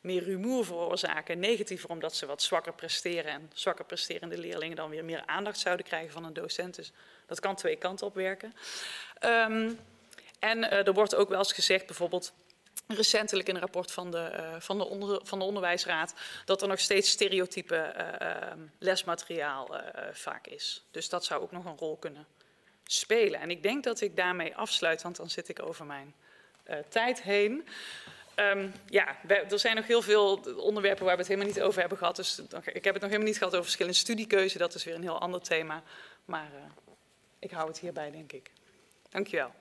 meer 0.01 0.24
rumoer 0.24 0.66
veroorzaken. 0.66 1.39
Negatiever 1.39 1.89
omdat 1.89 2.16
ze 2.16 2.26
wat 2.26 2.41
zwakker 2.41 2.74
presteren. 2.74 3.32
En 3.32 3.51
zwakker 3.54 3.86
presterende 3.86 4.38
leerlingen 4.38 4.76
dan 4.76 4.89
weer 4.89 5.06
meer 5.06 5.26
aandacht 5.26 5.60
zouden 5.60 5.86
krijgen 5.86 6.12
van 6.12 6.24
een 6.24 6.34
docent. 6.34 6.76
Dus 6.76 6.91
dat 7.26 7.39
kan 7.39 7.56
twee 7.56 7.76
kanten 7.76 8.08
op 8.08 8.16
werken. 8.16 8.54
Um, 9.26 9.80
en 10.39 10.58
uh, 10.58 10.88
er 10.88 10.93
wordt 10.93 11.16
ook 11.16 11.30
wel 11.30 11.38
eens 11.38 11.54
gezegd, 11.54 11.86
bijvoorbeeld 11.86 12.34
recentelijk 12.88 13.47
in 13.47 13.56
een 13.56 13.62
rapport 13.62 13.91
van 13.91 14.12
de, 14.12 14.32
uh, 14.34 14.56
van, 14.60 14.78
de 14.78 14.86
onder, 14.86 15.20
van 15.24 15.39
de 15.39 15.45
onderwijsraad, 15.45 16.14
dat 16.45 16.62
er 16.62 16.68
nog 16.68 16.80
steeds 16.80 17.10
stereotype 17.10 17.95
uh, 18.22 18.64
lesmateriaal 18.80 19.76
vaak 20.12 20.47
is. 20.47 20.84
Dus 20.91 21.10
dat 21.10 21.26
zou 21.26 21.41
ook 21.41 21.51
nog 21.51 21.66
een 21.66 21.78
rol 21.78 21.97
kunnen 21.97 22.28
spelen. 22.84 23.39
En 23.39 23.49
ik 23.49 23.63
denk 23.63 23.84
dat 23.84 24.01
ik 24.01 24.15
daarmee 24.15 24.55
afsluit, 24.55 25.01
want 25.01 25.15
dan 25.15 25.29
zit 25.29 25.49
ik 25.49 25.61
over 25.61 25.86
mijn 25.86 26.13
tijd 26.89 27.21
heen. 27.21 27.67
Um, 28.36 28.73
ja, 28.89 29.17
er 29.27 29.59
zijn 29.59 29.75
nog 29.75 29.88
heel 29.88 30.01
veel 30.01 30.36
onderwerpen 30.57 31.05
waar 31.05 31.13
we 31.13 31.19
het 31.19 31.29
helemaal 31.29 31.49
niet 31.53 31.61
over 31.61 31.79
hebben 31.79 31.97
gehad. 31.97 32.15
Dus 32.15 32.41
ik 32.63 32.84
heb 32.84 32.93
het 32.93 33.01
nog 33.01 33.11
helemaal 33.11 33.27
niet 33.27 33.38
gehad 33.38 33.51
over 33.53 33.63
verschillende 33.63 33.97
studiekeuze. 33.97 34.57
Dat 34.57 34.73
is 34.73 34.84
weer 34.84 34.95
een 34.95 35.01
heel 35.01 35.19
ander 35.19 35.41
thema. 35.41 35.84
Maar 36.25 36.49
uh, 36.53 36.59
ik 37.39 37.51
hou 37.51 37.67
het 37.67 37.79
hierbij, 37.79 38.11
denk 38.11 38.31
ik. 38.31 38.51
Dankjewel. 39.09 39.51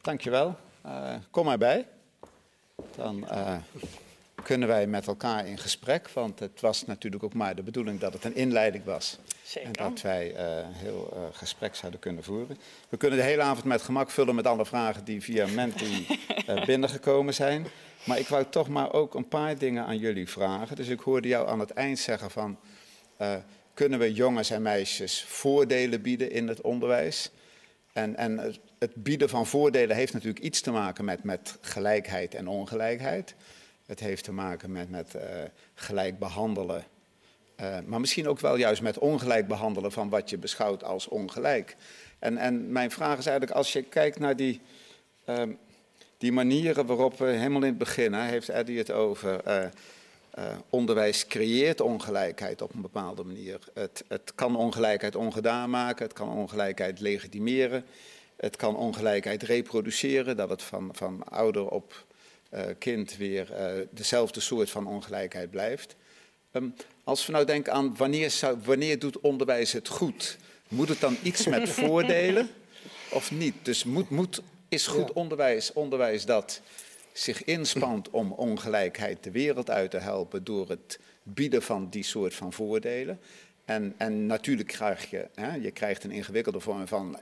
Dankjewel. 0.00 0.58
Uh, 0.86 1.14
kom 1.30 1.44
maar 1.44 1.58
bij. 1.58 1.88
Dan 2.96 3.28
kunnen 4.42 4.68
wij 4.68 4.86
met 4.86 5.06
elkaar 5.06 5.46
in 5.46 5.58
gesprek. 5.58 6.08
Want 6.08 6.38
het 6.38 6.60
was 6.60 6.84
natuurlijk 6.84 7.22
ook 7.22 7.34
maar 7.34 7.54
de 7.54 7.62
bedoeling 7.62 8.00
dat 8.00 8.12
het 8.12 8.24
een 8.24 8.34
inleiding 8.34 8.84
was. 8.84 9.18
Zeker. 9.46 9.68
En 9.68 9.72
dat 9.72 10.00
wij 10.00 10.32
uh, 10.32 10.66
heel 10.68 11.10
uh, 11.14 11.22
gesprek 11.32 11.74
zouden 11.74 12.00
kunnen 12.00 12.24
voeren. 12.24 12.58
We 12.88 12.96
kunnen 12.96 13.18
de 13.18 13.24
hele 13.24 13.42
avond 13.42 13.64
met 13.64 13.82
gemak 13.82 14.10
vullen 14.10 14.34
met 14.34 14.46
alle 14.46 14.66
vragen 14.66 15.04
die 15.04 15.22
via 15.22 15.46
Menti 15.46 16.06
uh, 16.48 16.64
binnengekomen 16.70 17.34
zijn. 17.34 17.66
Maar 18.04 18.18
ik 18.18 18.28
wou 18.28 18.44
toch 18.50 18.68
maar 18.68 18.92
ook 18.92 19.14
een 19.14 19.28
paar 19.28 19.58
dingen 19.58 19.84
aan 19.84 19.98
jullie 19.98 20.28
vragen. 20.28 20.76
Dus 20.76 20.88
ik 20.88 21.00
hoorde 21.00 21.28
jou 21.28 21.48
aan 21.48 21.60
het 21.60 21.70
eind 21.70 21.98
zeggen 21.98 22.30
van... 22.30 22.58
kunnen 23.74 23.98
we 23.98 24.12
jongens 24.12 24.50
en 24.50 24.62
meisjes 24.62 25.24
voordelen 25.24 26.02
bieden 26.02 26.30
in 26.30 26.48
het 26.48 26.60
onderwijs? 26.60 27.30
En, 27.92 28.16
en 28.16 28.38
het, 28.38 28.58
het 28.78 28.94
bieden 28.94 29.28
van 29.28 29.46
voordelen 29.46 29.96
heeft 29.96 30.12
natuurlijk 30.12 30.44
iets 30.44 30.60
te 30.60 30.70
maken 30.70 31.04
met, 31.04 31.24
met 31.24 31.58
gelijkheid 31.60 32.34
en 32.34 32.48
ongelijkheid. 32.48 33.34
Het 33.86 34.00
heeft 34.00 34.24
te 34.24 34.32
maken 34.32 34.72
met, 34.72 34.90
met 34.90 35.14
gelijk 35.74 36.18
behandelen 36.18 36.84
uh, 37.60 37.76
maar 37.86 38.00
misschien 38.00 38.28
ook 38.28 38.40
wel 38.40 38.56
juist 38.56 38.82
met 38.82 38.98
ongelijk 38.98 39.46
behandelen 39.46 39.92
van 39.92 40.08
wat 40.08 40.30
je 40.30 40.38
beschouwt 40.38 40.84
als 40.84 41.08
ongelijk. 41.08 41.76
En, 42.18 42.36
en 42.36 42.72
mijn 42.72 42.90
vraag 42.90 43.18
is 43.18 43.26
eigenlijk, 43.26 43.56
als 43.56 43.72
je 43.72 43.82
kijkt 43.82 44.18
naar 44.18 44.36
die, 44.36 44.60
uh, 45.26 45.42
die 46.18 46.32
manieren 46.32 46.86
waarop 46.86 47.18
we 47.18 47.24
helemaal 47.24 47.62
in 47.62 47.68
het 47.68 47.78
begin, 47.78 48.14
heeft 48.14 48.48
Eddie 48.48 48.78
het 48.78 48.90
over, 48.90 49.40
uh, 49.48 49.66
onderwijs 50.70 51.26
creëert 51.26 51.80
ongelijkheid 51.80 52.62
op 52.62 52.74
een 52.74 52.80
bepaalde 52.80 53.24
manier. 53.24 53.58
Het, 53.74 54.04
het 54.08 54.32
kan 54.34 54.56
ongelijkheid 54.56 55.16
ongedaan 55.16 55.70
maken, 55.70 56.04
het 56.04 56.14
kan 56.14 56.30
ongelijkheid 56.30 57.00
legitimeren, 57.00 57.84
het 58.36 58.56
kan 58.56 58.76
ongelijkheid 58.76 59.42
reproduceren, 59.42 60.36
dat 60.36 60.50
het 60.50 60.62
van, 60.62 60.88
van 60.92 61.22
ouder 61.24 61.68
op 61.68 62.04
kind 62.78 63.16
weer 63.16 63.48
dezelfde 63.90 64.40
soort 64.40 64.70
van 64.70 64.86
ongelijkheid 64.86 65.50
blijft. 65.50 65.96
Um, 66.52 66.74
als 67.06 67.26
we 67.26 67.32
nou 67.32 67.44
denken 67.44 67.72
aan 67.72 67.96
wanneer, 67.96 68.30
zou, 68.30 68.58
wanneer 68.64 68.98
doet 68.98 69.20
onderwijs 69.20 69.72
het 69.72 69.88
goed? 69.88 70.38
Moet 70.68 70.88
het 70.88 71.00
dan 71.00 71.16
iets 71.22 71.46
met 71.46 71.68
voordelen 71.80 72.48
of 73.10 73.30
niet? 73.30 73.54
Dus 73.62 73.84
moet, 73.84 74.10
moet, 74.10 74.42
is 74.68 74.86
goed 74.86 75.12
onderwijs 75.12 75.72
onderwijs 75.72 76.24
dat 76.24 76.60
zich 77.12 77.44
inspant 77.44 78.10
om 78.10 78.32
ongelijkheid 78.32 79.24
de 79.24 79.30
wereld 79.30 79.70
uit 79.70 79.90
te 79.90 79.98
helpen 79.98 80.44
door 80.44 80.68
het 80.68 80.98
bieden 81.22 81.62
van 81.62 81.88
die 81.90 82.02
soort 82.02 82.34
van 82.34 82.52
voordelen? 82.52 83.20
En, 83.64 83.94
en 83.96 84.26
natuurlijk 84.26 84.68
krijg 84.68 85.10
je, 85.10 85.28
hè, 85.34 85.54
je 85.54 85.70
krijgt 85.70 86.04
een 86.04 86.10
ingewikkelde 86.10 86.60
vorm 86.60 86.86
van 86.86 87.20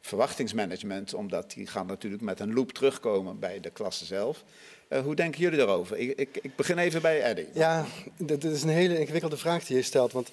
verwachtingsmanagement, 0.00 1.14
omdat 1.14 1.50
die 1.50 1.66
gaan 1.66 1.86
natuurlijk 1.86 2.22
met 2.22 2.40
een 2.40 2.52
loop 2.52 2.72
terugkomen 2.72 3.38
bij 3.38 3.60
de 3.60 3.70
klasse 3.70 4.04
zelf. 4.04 4.44
Uh, 4.94 5.00
hoe 5.00 5.14
denken 5.14 5.40
jullie 5.40 5.58
daarover? 5.58 5.96
Ik, 5.98 6.18
ik, 6.18 6.38
ik, 6.42 6.56
begin 6.56 6.78
even 6.78 7.02
bij 7.02 7.22
Eddie. 7.22 7.46
Ja, 7.54 7.86
dat 8.16 8.44
is 8.44 8.62
een 8.62 8.68
hele 8.68 8.98
ingewikkelde 8.98 9.36
vraag 9.36 9.64
die 9.64 9.76
je 9.76 9.82
stelt. 9.82 10.12
Want 10.12 10.30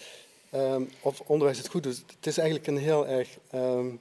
um, 0.55 0.89
of 1.01 1.21
onderwijs 1.25 1.57
het 1.57 1.67
goed 1.67 1.83
doet, 1.83 2.03
het 2.15 2.27
is 2.27 2.37
eigenlijk 2.37 2.67
een 2.67 2.77
heel 2.77 3.07
erg. 3.07 3.29
Um, 3.55 3.99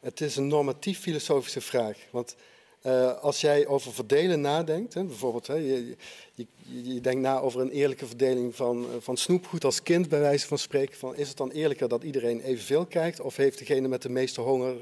het 0.00 0.20
is 0.20 0.36
een 0.36 0.46
normatief 0.46 1.00
filosofische 1.00 1.60
vraag. 1.60 1.98
Want 2.10 2.36
uh, 2.82 3.18
als 3.18 3.40
jij 3.40 3.66
over 3.66 3.92
verdelen 3.92 4.40
nadenkt, 4.40 4.94
hè, 4.94 5.04
bijvoorbeeld, 5.04 5.46
hè, 5.46 5.54
je, 5.54 5.96
je, 6.34 6.46
je, 6.94 7.00
denkt 7.00 7.20
na 7.20 7.40
over 7.40 7.60
een 7.60 7.70
eerlijke 7.70 8.06
verdeling 8.06 8.56
van, 8.56 8.84
eh, 8.84 8.96
van 9.00 9.16
snoepgoed 9.16 9.64
als 9.64 9.82
kind, 9.82 10.08
bij 10.08 10.20
wijze 10.20 10.46
van 10.46 10.58
spreken. 10.58 10.98
Van, 10.98 11.16
is 11.16 11.28
het 11.28 11.36
dan 11.36 11.50
eerlijker 11.50 11.88
dat 11.88 12.02
iedereen 12.02 12.40
evenveel 12.40 12.86
krijgt, 12.86 13.20
of 13.20 13.36
heeft 13.36 13.58
degene 13.58 13.88
met 13.88 14.02
de 14.02 14.08
meeste 14.08 14.40
honger 14.40 14.76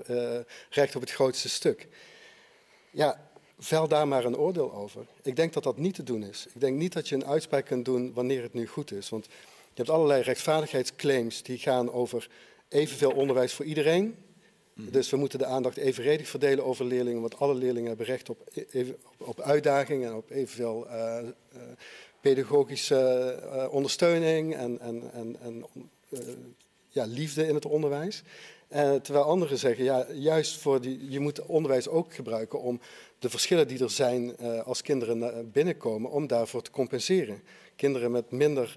recht 0.71 0.95
op 0.95 1.01
het 1.01 1.11
grootste 1.11 1.49
stuk? 1.49 1.89
Ja, 2.91 3.24
vel 3.59 3.89
daar 3.89 4.09
maar 4.09 4.25
een 4.25 4.37
oordeel 4.37 4.73
over. 4.73 5.07
Ik 5.23 5.37
denk 5.37 5.53
dat 5.53 5.63
dat 5.63 5.79
niet 5.79 5.95
te 5.95 6.03
doen 6.03 6.23
is. 6.23 6.47
Ik 6.55 6.61
denk 6.61 6.77
niet 6.79 6.93
dat 6.93 7.09
je 7.09 7.15
een 7.15 7.27
uitspraak 7.27 7.65
kunt 7.65 7.85
doen 7.85 8.13
wanneer 8.13 8.43
het 8.43 8.55
nu 8.55 8.67
goed 8.67 8.93
is. 8.93 9.09
Want 9.09 9.25
je 9.25 9.31
hebt 9.75 9.91
allerlei 9.91 10.23
rechtvaardigheidsclaims 10.23 11.43
die 11.43 11.59
gaan 11.59 11.93
over 11.93 12.29
evenveel 12.69 13.11
onderwijs 13.11 13.53
voor 13.53 13.65
iedereen. 13.65 14.15
Dus 14.77 15.11
we 15.11 15.17
moeten 15.17 15.39
de 15.39 15.45
aandacht 15.45 15.77
evenredig 15.77 16.29
verdelen 16.29 16.65
over 16.65 16.85
leerlingen, 16.85 17.21
want 17.21 17.39
alle 17.39 17.55
leerlingen 17.55 17.89
hebben 17.89 18.07
recht 18.07 18.31
op, 18.31 18.49
e- 18.53 18.65
even, 18.71 18.97
op 19.19 19.41
uitdaging 19.41 20.05
en 20.05 20.15
op 20.15 20.31
evenveel 20.31 20.87
uh, 20.87 21.19
uh, 21.23 21.61
pedagogische 22.21 23.39
uh, 23.45 23.73
ondersteuning 23.73 24.55
en, 24.55 24.81
en, 24.81 25.13
en, 25.13 25.37
en 25.41 25.65
ja, 26.89 27.05
liefde 27.05 27.47
in 27.47 27.55
het 27.55 27.67
onderwijs. 27.67 28.23
Terwijl 29.03 29.25
anderen 29.25 29.59
zeggen, 29.59 29.85
ja, 29.85 30.07
juist 30.13 30.59
voor 30.59 30.81
die, 30.81 31.11
je 31.11 31.21
moet 31.21 31.47
onderwijs 31.47 31.89
ook 31.89 32.15
gebruiken 32.15 32.61
om 32.61 32.81
de 33.19 33.31
verschillen 33.31 33.69
die 33.69 33.83
er 33.83 33.91
zijn 33.91 34.37
als 34.65 34.83
kinderen 34.83 35.51
binnenkomen, 35.53 36.11
om 36.11 36.27
daarvoor 36.27 36.63
te 36.63 36.71
compenseren. 36.71 37.43
Kinderen 37.77 38.11
met 38.11 38.31
minder 38.31 38.77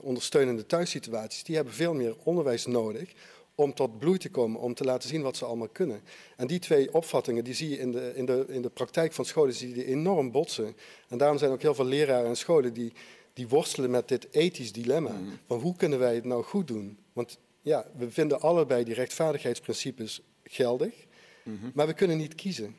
ondersteunende 0.00 0.66
thuissituaties, 0.66 1.44
die 1.44 1.56
hebben 1.56 1.74
veel 1.74 1.94
meer 1.94 2.14
onderwijs 2.22 2.66
nodig 2.66 3.12
om 3.56 3.74
tot 3.74 3.98
bloei 3.98 4.18
te 4.18 4.30
komen, 4.30 4.60
om 4.60 4.74
te 4.74 4.84
laten 4.84 5.08
zien 5.08 5.22
wat 5.22 5.36
ze 5.36 5.44
allemaal 5.44 5.68
kunnen. 5.68 6.00
En 6.36 6.46
die 6.46 6.58
twee 6.58 6.94
opvattingen 6.94 7.44
die 7.44 7.54
zie 7.54 7.68
je 7.68 7.78
in 7.78 7.92
de, 7.92 8.12
in 8.14 8.26
de, 8.26 8.44
in 8.48 8.62
de 8.62 8.68
praktijk 8.68 9.12
van 9.12 9.24
scholen 9.24 9.54
zie 9.54 9.76
je 9.76 9.84
enorm 9.84 10.30
botsen. 10.30 10.76
En 11.08 11.18
daarom 11.18 11.38
zijn 11.38 11.50
ook 11.50 11.62
heel 11.62 11.74
veel 11.74 11.84
leraren 11.84 12.28
en 12.28 12.36
scholen 12.36 12.72
die, 12.72 12.92
die 13.32 13.48
worstelen 13.48 13.90
met 13.90 14.08
dit 14.08 14.28
ethisch 14.30 14.72
dilemma. 14.72 15.10
Mm. 15.10 15.38
Van 15.46 15.60
hoe 15.60 15.76
kunnen 15.76 15.98
wij 15.98 16.14
het 16.14 16.24
nou 16.24 16.42
goed 16.42 16.66
doen? 16.66 16.98
Want 17.12 17.38
ja, 17.66 17.86
we 17.96 18.10
vinden 18.10 18.40
allebei 18.40 18.84
die 18.84 18.94
rechtvaardigheidsprincipes 18.94 20.20
geldig, 20.44 20.94
mhm. 21.42 21.70
maar 21.74 21.86
we 21.86 21.92
kunnen 21.92 22.16
niet 22.16 22.34
kiezen. 22.34 22.76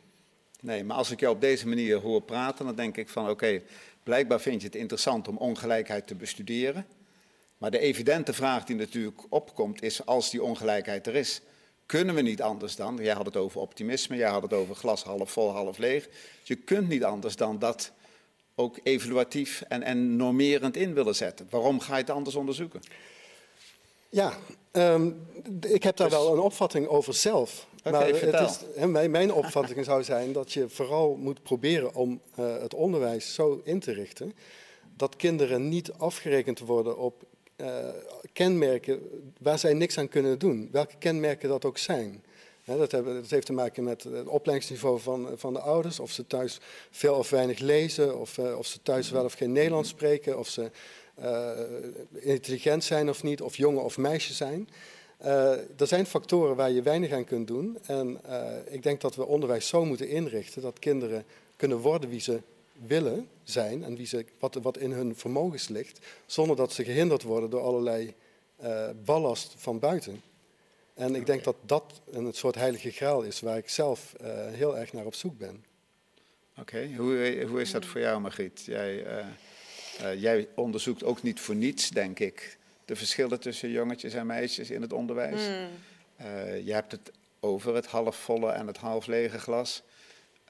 Nee, 0.61 0.83
maar 0.83 0.97
als 0.97 1.11
ik 1.11 1.19
jou 1.19 1.35
op 1.35 1.41
deze 1.41 1.67
manier 1.67 1.97
hoor 1.97 2.21
praten, 2.21 2.65
dan 2.65 2.75
denk 2.75 2.97
ik 2.97 3.09
van 3.09 3.29
oké, 3.29 3.61
blijkbaar 4.03 4.41
vind 4.41 4.61
je 4.61 4.67
het 4.67 4.75
interessant 4.75 5.27
om 5.27 5.37
ongelijkheid 5.37 6.07
te 6.07 6.15
bestuderen. 6.15 6.85
Maar 7.57 7.71
de 7.71 7.79
evidente 7.79 8.33
vraag 8.33 8.63
die 8.63 8.75
natuurlijk 8.75 9.21
opkomt 9.29 9.81
is, 9.81 10.05
als 10.05 10.29
die 10.29 10.43
ongelijkheid 10.43 11.07
er 11.07 11.15
is, 11.15 11.41
kunnen 11.85 12.15
we 12.15 12.21
niet 12.21 12.41
anders 12.41 12.75
dan, 12.75 12.97
jij 13.01 13.13
had 13.13 13.25
het 13.25 13.37
over 13.37 13.61
optimisme, 13.61 14.15
jij 14.15 14.29
had 14.29 14.41
het 14.41 14.53
over 14.53 14.75
glas 14.75 15.03
half 15.03 15.31
vol, 15.31 15.51
half 15.51 15.77
leeg. 15.77 16.09
Je 16.43 16.55
kunt 16.55 16.87
niet 16.87 17.03
anders 17.03 17.35
dan 17.35 17.59
dat 17.59 17.91
ook 18.55 18.79
evaluatief 18.83 19.61
en, 19.61 19.83
en 19.83 20.15
normerend 20.15 20.77
in 20.77 20.93
willen 20.93 21.15
zetten. 21.15 21.47
Waarom 21.49 21.79
ga 21.79 21.93
je 21.93 22.01
het 22.01 22.09
anders 22.09 22.35
onderzoeken? 22.35 22.81
Ja, 24.09 24.33
um, 24.71 25.27
ik 25.67 25.83
heb 25.83 25.97
daar 25.97 26.09
dus- 26.09 26.17
wel 26.17 26.33
een 26.33 26.39
opvatting 26.39 26.87
over 26.87 27.13
zelf. 27.13 27.67
Okay, 27.83 28.11
maar 28.11 28.21
het 28.21 28.49
is, 28.49 28.85
mijn, 28.85 29.11
mijn, 29.11 29.33
opvatting 29.33 29.85
zou 29.85 30.03
zijn 30.03 30.31
dat 30.31 30.53
je 30.53 30.69
vooral 30.69 31.15
moet 31.15 31.43
proberen 31.43 31.95
om 31.95 32.21
uh, 32.39 32.57
het 32.61 32.73
onderwijs 32.73 33.33
zo 33.33 33.61
in 33.63 33.79
te 33.79 33.91
richten 33.91 34.33
dat 34.97 35.15
kinderen 35.15 35.69
niet 35.69 35.91
afgerekend 35.91 36.59
worden 36.59 36.97
op 36.97 37.23
uh, 37.57 37.67
kenmerken 38.33 39.09
waar 39.41 39.59
zij 39.59 39.73
niks 39.73 39.97
aan 39.97 40.09
kunnen 40.09 40.39
doen, 40.39 40.69
welke 40.71 40.95
kenmerken 40.99 41.49
dat 41.49 41.65
ook 41.65 41.77
zijn. 41.77 42.23
dat, 42.65 42.91
hebben, 42.91 43.15
dat, 43.21 43.29
heeft 43.29 43.45
te 43.45 43.53
maken 43.53 43.83
met 43.83 44.03
het 44.03 44.27
opleidingsniveau 44.27 44.99
van, 44.99 45.29
van 45.35 45.53
de 45.53 45.59
ouders, 45.59 45.99
of 45.99 46.11
ze 46.11 46.27
thuis 46.27 46.59
veel 46.91 47.15
of 47.15 47.29
weinig 47.29 47.59
lezen, 47.59 48.19
of, 48.19 48.37
uh, 48.37 48.57
of 48.57 48.65
ze 48.65 48.81
thuis 48.83 49.09
wel 49.09 49.23
of 49.23 49.33
geen 49.33 49.51
Nederlands 49.51 49.89
spreken, 49.89 50.39
of 50.39 50.47
ze 50.47 50.71
uh, 51.19 51.51
intelligent 52.11 52.83
zijn 52.83 53.09
of 53.09 53.23
niet, 53.23 53.41
of 53.41 53.55
jongen 53.55 53.83
of 53.83 53.97
meisje 53.97 54.33
zijn. 54.33 54.69
er 55.77 55.87
zijn 55.87 56.05
factoren 56.05 56.55
waar 56.55 56.71
je 56.71 56.81
weinig 56.81 57.11
aan 57.11 57.25
kunt 57.25 57.47
doen. 57.47 57.77
En 57.85 58.19
ik 58.69 58.83
denk 58.83 59.01
dat 59.01 59.15
we 59.15 59.25
onderwijs 59.25 59.67
zo 59.67 59.85
moeten 59.85 60.09
inrichten 60.09 60.61
dat 60.61 60.79
kinderen 60.79 61.25
kunnen 61.55 61.77
worden 61.77 62.09
wie 62.09 62.19
ze 62.19 62.39
willen 62.85 63.27
zijn 63.43 63.83
en 63.83 63.95
wie 63.95 64.05
ze, 64.05 64.25
wat, 64.39 64.53
wat 64.53 64.77
in 64.77 64.91
hun 64.91 65.15
vermogens 65.15 65.67
ligt, 65.67 65.99
zonder 66.25 66.55
dat 66.55 66.73
ze 66.73 66.83
gehinderd 66.83 67.23
worden 67.23 67.49
door 67.49 67.61
allerlei 67.61 68.13
uh, 68.63 68.89
ballast 69.05 69.55
van 69.57 69.79
buiten. 69.79 70.21
En 70.93 71.15
ik 71.15 71.25
denk 71.25 71.43
dat 71.43 71.55
dat 71.65 72.01
een 72.11 72.33
soort 72.33 72.55
heilige 72.55 72.91
graal 72.91 73.21
is 73.21 73.39
waar 73.39 73.57
ik 73.57 73.69
zelf 73.69 74.15
uh, 74.21 74.27
heel 74.47 74.77
erg 74.77 74.93
naar 74.93 75.05
op 75.05 75.15
zoek 75.15 75.37
ben. 75.37 75.65
Oké, 76.59 76.89
hoe, 76.97 77.45
hoe 77.49 77.61
is 77.61 77.71
dat 77.71 77.85
voor 77.85 78.01
jou, 78.01 78.21
Margriet? 78.21 78.61
Jij, 78.65 79.17
uh, 79.17 79.25
jij 80.17 80.47
onderzoekt 80.55 81.03
ook 81.03 81.23
niet 81.23 81.39
voor 81.39 81.55
niets, 81.55 81.89
denk 81.89 82.19
ik, 82.19 82.57
de 82.85 82.95
verschillen 82.95 83.39
tussen 83.39 83.69
jongetjes 83.69 84.13
en 84.13 84.25
meisjes 84.25 84.69
in 84.69 84.81
het 84.81 84.93
onderwijs. 84.93 85.41
Mm. 85.47 86.25
je 86.63 86.73
hebt 86.73 86.91
het 86.91 87.11
over 87.39 87.75
het 87.75 87.85
halfvolle 87.85 88.51
en 88.51 88.67
het 88.67 88.77
half 88.77 89.05
lege 89.05 89.39
glas. 89.39 89.83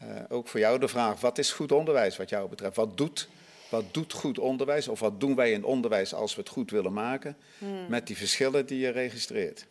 Uh, 0.04 0.10
ook 0.30 0.48
voor 0.48 0.60
jou 0.60 0.80
de 0.80 0.88
vraag, 0.88 1.20
wat 1.22 1.38
is 1.38 1.52
goed 1.52 1.72
onderwijs 1.72 2.18
wat 2.18 2.30
jou 2.30 2.50
betreft? 2.50 2.76
Wat 2.76 2.98
doet, 2.98 3.28
wat 3.70 3.94
doet 3.94 4.14
goed 4.14 4.40
onderwijs 4.40 4.88
of 4.88 5.00
wat 5.00 5.20
doen 5.20 5.36
wij 5.36 5.52
in 5.52 5.64
onderwijs 5.64 6.14
als 6.14 6.36
we 6.36 6.42
het 6.42 6.50
goed 6.50 6.72
willen 6.72 6.94
maken 6.94 7.38
hmm. 7.58 7.86
met 7.90 8.08
die 8.08 8.18
verschillen 8.18 8.66
die 8.66 8.80
je 8.80 8.90
registreert? 8.90 9.66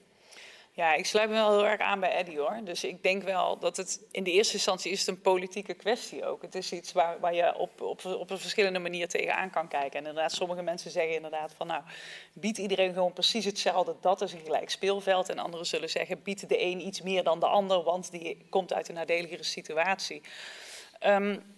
Ja, 0.76 0.94
ik 0.94 1.06
sluit 1.06 1.28
me 1.28 1.34
wel 1.34 1.50
heel 1.50 1.66
erg 1.66 1.80
aan 1.80 2.00
bij 2.00 2.10
Eddie 2.10 2.38
hoor. 2.38 2.60
Dus 2.64 2.84
ik 2.84 3.02
denk 3.02 3.22
wel 3.22 3.58
dat 3.58 3.76
het 3.76 4.00
in 4.10 4.24
de 4.24 4.32
eerste 4.32 4.54
instantie 4.54 4.92
is 4.92 4.98
het 4.98 5.08
een 5.08 5.20
politieke 5.20 5.74
kwestie 5.74 6.24
ook. 6.26 6.42
Het 6.42 6.54
is 6.54 6.72
iets 6.72 6.92
waar, 6.92 7.20
waar 7.20 7.34
je 7.34 7.54
op, 7.54 7.80
op, 7.80 8.04
op 8.04 8.30
een 8.30 8.38
verschillende 8.38 8.78
manier 8.78 9.08
tegenaan 9.08 9.50
kan 9.50 9.68
kijken. 9.68 9.98
En 10.00 10.06
inderdaad, 10.06 10.32
sommige 10.32 10.62
mensen 10.62 10.90
zeggen 10.90 11.14
inderdaad 11.14 11.54
van 11.56 11.66
nou, 11.66 11.82
biedt 12.32 12.58
iedereen 12.58 12.92
gewoon 12.92 13.12
precies 13.12 13.44
hetzelfde, 13.44 13.96
dat 14.00 14.20
is 14.20 14.32
een 14.32 14.40
gelijk 14.44 14.70
speelveld. 14.70 15.28
En 15.28 15.38
anderen 15.38 15.66
zullen 15.66 15.90
zeggen, 15.90 16.22
biedt 16.22 16.48
de 16.48 16.62
een 16.62 16.86
iets 16.86 17.02
meer 17.02 17.24
dan 17.24 17.40
de 17.40 17.46
ander, 17.46 17.82
want 17.82 18.10
die 18.10 18.46
komt 18.50 18.72
uit 18.72 18.88
een 18.88 18.94
nadeligere 18.94 19.44
situatie. 19.44 20.22
Um, 21.06 21.55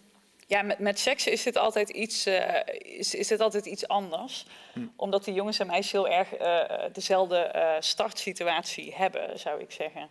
ja, 0.49 0.63
met, 0.63 0.79
met 0.79 0.99
seks 0.99 1.27
is 1.27 1.43
dit 1.43 1.57
altijd 1.57 1.89
iets, 1.89 2.27
uh, 2.27 2.61
is, 2.79 3.15
is 3.15 3.29
dit 3.29 3.41
altijd 3.41 3.67
iets 3.67 3.89
anders. 3.89 4.45
Hm. 4.73 4.87
Omdat 4.97 5.25
die 5.25 5.35
jongens 5.35 5.59
en 5.59 5.67
meisjes 5.67 5.93
heel 5.93 6.09
erg 6.09 6.41
uh, 6.41 6.85
dezelfde 6.93 7.53
uh, 7.55 7.73
startsituatie 7.79 8.95
hebben, 8.95 9.39
zou 9.39 9.61
ik 9.61 9.71
zeggen. 9.71 10.09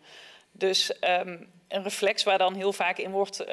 Dus 0.52 0.92
um, 1.02 1.50
een 1.68 1.84
reflex 1.84 2.24
waar 2.24 2.38
dan 2.38 2.56
heel 2.56 2.74
vaak 2.74 2.98
in 2.98 3.12
wordt 3.12 3.46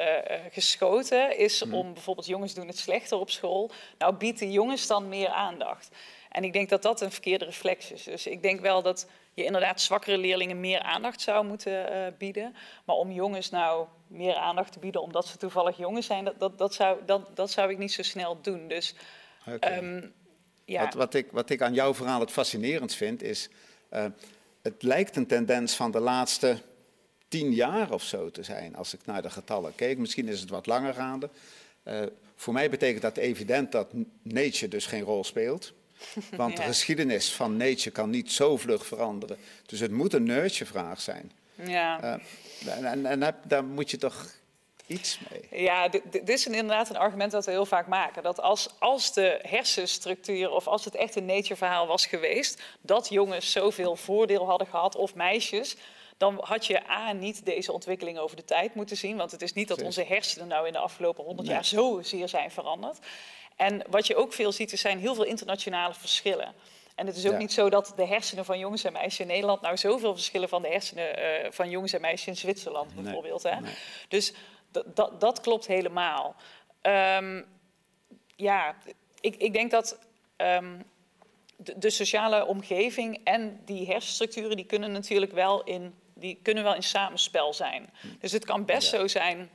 geschoten, 0.51 1.39
is 1.39 1.61
hm. 1.61 1.74
om 1.74 1.93
bijvoorbeeld 1.93 2.26
jongens 2.26 2.55
doen 2.55 2.66
het 2.66 2.78
slechter 2.78 3.18
op 3.18 3.30
school. 3.30 3.70
Nou, 3.99 4.14
biedt 4.14 4.39
de 4.39 4.51
jongens 4.51 4.87
dan 4.87 5.09
meer 5.09 5.28
aandacht. 5.28 5.89
En 6.30 6.45
ik 6.45 6.53
denk 6.53 6.68
dat 6.68 6.82
dat 6.82 7.01
een 7.01 7.12
verkeerde 7.12 7.45
reflex 7.45 7.91
is. 7.91 8.03
Dus 8.03 8.26
ik 8.26 8.43
denk 8.43 8.61
wel 8.61 8.82
dat 8.82 9.09
je 9.35 9.45
inderdaad 9.45 9.80
zwakkere 9.80 10.18
leerlingen 10.18 10.61
meer 10.61 10.80
aandacht 10.80 11.20
zou 11.20 11.47
moeten 11.47 11.93
uh, 11.93 12.07
bieden. 12.18 12.55
Maar 12.85 12.97
om 12.97 13.11
jongens 13.11 13.51
nou 13.51 13.87
meer 14.07 14.35
aandacht 14.35 14.72
te 14.72 14.78
bieden 14.78 15.03
omdat 15.03 15.26
ze 15.26 15.37
toevallig 15.37 15.76
jongens 15.76 16.07
zijn, 16.07 16.24
dat, 16.24 16.39
dat, 16.39 16.59
dat, 16.59 16.74
zou, 16.74 16.99
dat, 17.07 17.37
dat 17.37 17.51
zou 17.51 17.70
ik 17.70 17.78
niet 17.78 17.93
zo 17.93 18.03
snel 18.03 18.41
doen. 18.41 18.68
Dus, 18.68 18.95
okay. 19.47 19.78
um, 19.78 20.12
ja. 20.64 20.85
wat, 20.85 20.95
wat, 20.95 21.14
ik, 21.14 21.30
wat 21.30 21.51
ik 21.51 21.62
aan 21.62 21.74
jouw 21.74 21.95
verhaal 21.95 22.20
het 22.20 22.30
fascinerend 22.30 22.95
vind, 22.95 23.22
is 23.22 23.49
uh, 23.93 24.05
het 24.62 24.82
lijkt 24.82 25.16
een 25.16 25.26
tendens 25.26 25.74
van 25.74 25.91
de 25.91 26.01
laatste 26.01 26.59
tien 27.28 27.53
jaar 27.53 27.93
of 27.93 28.03
zo 28.03 28.30
te 28.30 28.43
zijn, 28.43 28.76
als 28.76 28.95
ik 28.95 29.07
naar 29.07 29.22
de 29.22 29.30
getallen 29.30 29.74
keek. 29.74 29.99
Misschien 29.99 30.28
is 30.28 30.41
het 30.41 30.51
wat 30.51 30.66
langer 30.66 30.95
gaande. 30.95 31.30
Uh, 31.85 32.03
voor 32.37 32.53
mij 32.53 32.70
betekent 32.70 33.03
dat 33.03 33.16
evident 33.16 33.72
dat 33.72 33.93
nature 34.22 34.68
dus 34.68 34.87
geen 34.87 35.03
rol 35.03 35.24
speelt. 35.24 35.72
Want 36.36 36.57
de 36.57 36.62
geschiedenis 36.62 37.32
van 37.32 37.57
nature 37.57 37.90
kan 37.90 38.11
niet 38.11 38.32
zo 38.32 38.57
vlug 38.57 38.86
veranderen. 38.86 39.36
Dus 39.66 39.80
het 39.80 39.90
moet 39.90 40.12
een 40.12 40.22
nurture-vraag 40.22 41.00
zijn. 41.00 41.32
Ja. 41.55 42.18
Uh, 42.64 42.84
en, 42.84 43.07
en, 43.07 43.36
daar 43.44 43.64
moet 43.64 43.90
je 43.90 43.96
toch 43.96 44.26
iets 44.86 45.18
mee. 45.30 45.62
Ja, 45.62 45.88
dit 45.88 46.28
is 46.28 46.46
inderdaad 46.46 46.90
een 46.90 46.96
argument 46.96 47.32
dat 47.32 47.44
we 47.44 47.50
heel 47.50 47.66
vaak 47.66 47.86
maken. 47.86 48.22
Dat 48.22 48.40
als, 48.40 48.68
als 48.78 49.12
de 49.12 49.38
hersenstructuur 49.42 50.50
of 50.50 50.66
als 50.66 50.84
het 50.84 50.94
echt 50.94 51.16
een 51.16 51.26
nature-verhaal 51.26 51.86
was 51.86 52.07
geweest... 52.07 52.62
dat 52.80 53.09
jongens 53.09 53.52
zoveel 53.52 53.96
voordeel 53.96 54.46
hadden 54.46 54.66
gehad, 54.66 54.96
of 54.96 55.14
meisjes 55.14 55.76
dan 56.16 56.38
had 56.40 56.66
je 56.66 56.90
A, 56.90 57.12
niet 57.12 57.44
deze 57.44 57.72
ontwikkeling 57.72 58.18
over 58.18 58.36
de 58.36 58.44
tijd 58.44 58.74
moeten 58.74 58.96
zien. 58.96 59.16
Want 59.16 59.30
het 59.30 59.42
is 59.42 59.52
niet 59.52 59.68
dat 59.68 59.82
onze 59.82 60.05
hersenen 60.05 60.48
nou 60.48 60.66
in 60.66 60.72
de 60.72 60.78
afgelopen 60.78 61.24
honderd 61.24 61.48
jaar 61.48 61.64
zo 61.64 62.00
zeer 62.02 62.28
zijn 62.28 62.50
veranderd. 62.50 62.98
En 63.57 63.82
wat 63.90 64.07
je 64.07 64.16
ook 64.16 64.32
veel 64.32 64.52
ziet, 64.52 64.72
er 64.72 64.78
zijn 64.78 64.98
heel 64.98 65.14
veel 65.14 65.24
internationale 65.24 65.94
verschillen. 65.94 66.55
En 66.94 67.07
het 67.07 67.16
is 67.16 67.26
ook 67.26 67.38
niet 67.38 67.52
zo 67.52 67.70
dat 67.70 67.92
de 67.96 68.07
hersenen 68.07 68.44
van 68.44 68.59
jongens 68.59 68.84
en 68.84 68.92
meisjes 68.92 69.20
in 69.20 69.26
Nederland 69.26 69.61
nou 69.61 69.76
zoveel 69.76 70.14
verschillen 70.14 70.48
van 70.48 70.62
de 70.62 70.68
hersenen 70.68 71.18
uh, 71.18 71.50
van 71.50 71.70
jongens 71.70 71.92
en 71.92 72.00
meisjes 72.00 72.26
in 72.26 72.36
Zwitserland 72.36 72.94
bijvoorbeeld. 72.94 73.42
Hè? 73.42 73.57
Dus 74.09 74.34
dat 75.18 75.40
klopt 75.40 75.66
helemaal. 75.66 76.36
Um, 76.82 77.46
ja, 78.36 78.76
ik, 79.20 79.36
ik, 79.36 79.52
denk 79.52 79.70
dat 79.70 79.98
um, 80.36 80.84
de, 81.57 81.78
de, 81.78 81.90
sociale 81.90 82.46
omgeving 82.46 83.20
en 83.24 83.61
die 83.64 83.86
hersenstructuren, 83.86 84.57
die 84.57 84.66
kunnen 84.66 84.92
natuurlijk 84.92 85.32
wel 85.32 85.64
in, 85.64 85.94
die 86.14 86.38
kunnen 86.42 86.64
wel 86.64 86.74
in 86.74 86.82
samenspel 86.82 87.55
zijn. 87.55 87.90
Hm. 88.00 88.07
Dus 88.18 88.32
het 88.32 88.44
kan 88.44 88.64
best 88.64 88.88
zo 88.88 89.07
zijn 89.07 89.50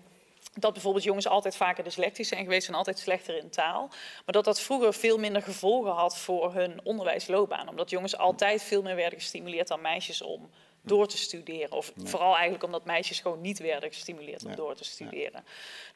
dat 0.54 0.74
bijvoorbeeld 0.74 1.04
jongens 1.04 1.28
altijd 1.28 1.56
vaker 1.56 1.84
dyslectisch 1.84 2.28
zijn 2.28 2.44
geweest 2.44 2.68
en 2.68 2.74
altijd 2.74 3.00
slechter 3.00 3.38
in 3.38 3.50
taal. 3.50 3.88
Maar 4.26 4.34
dat 4.34 4.46
dat 4.46 4.62
vroeger 4.62 4.94
veel 4.94 5.18
minder 5.18 5.42
gevolgen 5.42 5.92
had 5.92 6.18
voor 6.18 6.54
hun 6.54 6.80
onderwijsloopbaan. 6.84 7.70
Omdat 7.70 7.90
jongens 7.90 8.18
altijd 8.18 8.64
veel 8.64 8.82
meer 8.82 8.96
werden 8.96 9.20
gestimuleerd 9.20 9.68
dan 9.68 9.82
meisjes 9.82 10.22
om 10.22 10.50
door 10.82 11.08
te 11.08 11.18
studeren. 11.18 11.72
Of 11.72 11.94
vooral 12.04 12.34
eigenlijk 12.34 12.64
omdat 12.64 12.86
meisjes 12.86 13.20
gewoon 13.20 13.42
niet 13.42 13.60
werden 13.60 13.90
gestimuleerd 13.90 14.46
om 14.46 14.56
door 14.56 14.76
te 14.76 14.84
studeren. 14.84 15.44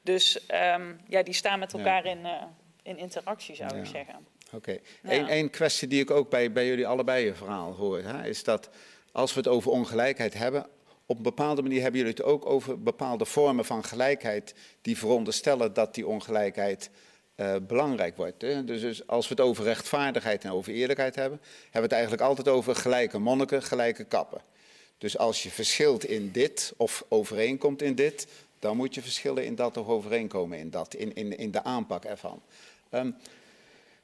Dus 0.01 0.39
um, 0.76 1.01
ja, 1.08 1.24
die 1.24 1.34
staan 1.34 1.60
met 1.60 1.74
elkaar 1.74 2.06
in, 2.06 2.20
uh, 2.20 2.43
in 2.84 2.97
interactie, 2.97 3.56
zou 3.56 3.78
ik 3.78 3.86
zeggen. 3.86 4.28
Oké. 4.51 4.80
Okay. 5.04 5.26
Eén 5.30 5.49
kwestie 5.49 5.88
die 5.88 6.01
ik 6.01 6.12
ook 6.12 6.30
bij, 6.30 6.51
bij 6.51 6.68
jullie 6.68 6.88
allebei 6.88 7.26
je 7.26 7.36
verhaal 7.36 7.74
hoor, 7.74 8.01
hè, 8.01 8.28
is 8.28 8.43
dat 8.43 8.70
als 9.12 9.34
we 9.34 9.39
het 9.39 9.47
over 9.47 9.72
ongelijkheid 9.72 10.34
hebben, 10.34 10.68
op 11.06 11.18
een 11.18 11.24
bepaalde 11.24 11.62
manier 11.62 11.82
hebben 11.82 11.99
jullie 11.99 12.16
het 12.16 12.26
ook 12.26 12.45
over 12.45 12.82
bepaalde 12.82 13.26
vormen 13.26 13.66
van 13.66 13.84
gelijkheid 13.84 14.54
die 14.82 14.97
veronderstellen 14.97 15.74
dat 15.74 15.95
die 15.95 16.08
ongelijkheid 16.08 16.89
uh, 17.36 17.56
belangrijk 17.68 18.18
wordt. 18.18 18.41
Hè? 18.41 18.64
Dus, 18.64 18.82
dus, 18.82 19.08
als 19.08 19.28
we 19.28 19.34
het 19.36 19.43
over 19.43 19.64
rechtvaardigheid 19.64 20.43
en 20.43 20.51
over 20.51 20.74
eerlijkheid 20.74 21.16
hebben, 21.16 21.39
hebben 21.62 21.72
we 21.72 21.82
het 21.82 21.91
eigenlijk 21.91 22.22
altijd 22.22 22.47
over 22.47 22.76
gelijke 22.76 23.20
monniken, 23.20 23.64
gelijke 23.64 24.04
kappen. 24.04 24.41
Dus 24.97 25.18
als 25.18 25.43
je 25.43 25.49
verschilt 25.49 26.06
in 26.06 26.32
dit 26.32 26.74
of 26.78 27.06
overeenkomt 27.08 27.82
in 27.82 27.95
dit, 27.95 28.28
dan 28.60 28.78
moet 28.78 28.95
je 28.95 29.01
verschillen 29.01 29.45
in 29.45 29.56
dat 29.56 29.78
of 29.78 29.88
overeenkomen 29.88 30.58
in 30.58 30.70
dat, 30.70 30.93
in, 30.93 31.14
in, 31.14 31.38
in 31.38 31.51
de 31.51 31.64
aanpak 31.64 32.06
ervan. 32.06 32.41
Um, 32.91 33.16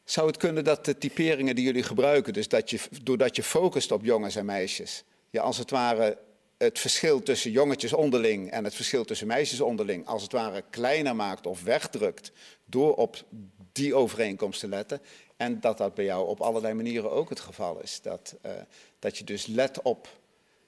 zou 0.04 0.28
het 0.28 0.38
kunnen 0.38 0.64
dat 0.64 0.86
de 0.86 0.97
typeringen 0.97 1.56
die 1.56 1.66
jullie 1.66 1.84
gebruiken, 1.84 2.34
dus 2.34 2.47
dat 2.47 2.70
je, 2.70 2.80
doordat 3.04 3.36
je 3.36 3.43
focust 3.43 3.91
op 3.91 4.06
jongens 4.06 4.36
en 4.36 4.45
meisjes, 4.45 5.04
je 5.30 5.39
als 5.39 5.58
het 5.58 5.70
ware 5.70 6.18
het 6.60 6.80
verschil 6.80 7.24
tussen 7.24 7.51
jongetjes 7.51 7.93
onderling 7.93 8.51
en 8.51 8.64
het 8.64 8.76
verschil 8.76 9.05
tussen 9.05 9.28
meisjes 9.28 9.62
onderling 9.62 10.05
als 10.05 10.22
het 10.22 10.32
ware 10.32 10.64
kleiner 10.70 11.16
maakt 11.16 11.47
of 11.47 11.64
wegdrukt 11.64 12.32
door 12.66 12.95
op 12.95 13.24
die 13.72 13.95
overeenkomst 13.95 14.60
te 14.60 14.68
letten. 14.68 15.01
En 15.38 15.60
dat 15.60 15.78
dat 15.78 15.93
bij 15.93 16.05
jou 16.05 16.28
op 16.28 16.41
allerlei 16.41 16.74
manieren 16.74 17.12
ook 17.12 17.30
het 17.30 17.39
geval 17.39 17.82
is. 17.82 18.01
Dat, 18.01 18.36
uh, 18.45 18.51
dat 18.99 19.18
je 19.18 19.24
dus 19.24 19.45
let 19.45 19.82
op 19.82 20.07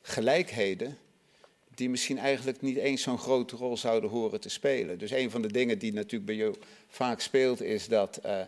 gelijkheden 0.01 0.97
die 1.75 1.89
misschien 1.89 2.17
eigenlijk 2.17 2.61
niet 2.61 2.77
eens 2.77 3.01
zo'n 3.01 3.17
grote 3.17 3.55
rol 3.55 3.77
zouden 3.77 4.09
horen 4.09 4.39
te 4.39 4.49
spelen. 4.49 4.97
Dus 4.97 5.11
een 5.11 5.31
van 5.31 5.41
de 5.41 5.51
dingen 5.51 5.79
die 5.79 5.93
natuurlijk 5.93 6.25
bij 6.25 6.35
jou 6.35 6.55
vaak 6.87 7.19
speelt 7.19 7.61
is 7.61 7.87
dat 7.87 8.19
uh, 8.25 8.41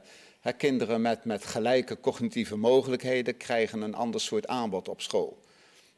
kinderen 0.58 1.02
met, 1.02 1.26
met 1.26 1.46
gelijke 1.46 2.00
cognitieve 2.00 2.56
mogelijkheden 2.56 3.38
krijgen 3.38 3.82
een 3.82 3.96
ander 3.96 4.22
soort 4.22 4.48
aanbod 4.48 4.88
op 4.88 5.02
school. 5.02 5.43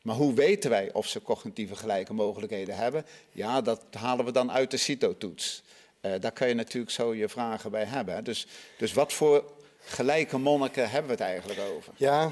Maar 0.05 0.15
hoe 0.15 0.33
weten 0.33 0.69
wij 0.69 0.93
of 0.93 1.07
ze 1.07 1.21
cognitieve 1.21 1.75
gelijke 1.75 2.13
mogelijkheden 2.13 2.75
hebben? 2.75 3.05
Ja, 3.31 3.61
dat 3.61 3.81
halen 3.91 4.25
we 4.25 4.31
dan 4.31 4.51
uit 4.51 4.71
de 4.71 4.77
CITO-toets. 4.77 5.63
Uh, 6.01 6.11
daar 6.19 6.31
kan 6.31 6.47
je 6.47 6.53
natuurlijk 6.53 6.91
zo 6.91 7.13
je 7.13 7.29
vragen 7.29 7.71
bij 7.71 7.83
hebben. 7.83 8.23
Dus, 8.23 8.47
dus 8.77 8.93
wat 8.93 9.13
voor 9.13 9.43
gelijke 9.79 10.37
monniken 10.37 10.89
hebben 10.89 11.05
we 11.05 11.23
het 11.23 11.31
eigenlijk 11.31 11.59
over? 11.59 11.93
Ja, 11.95 12.31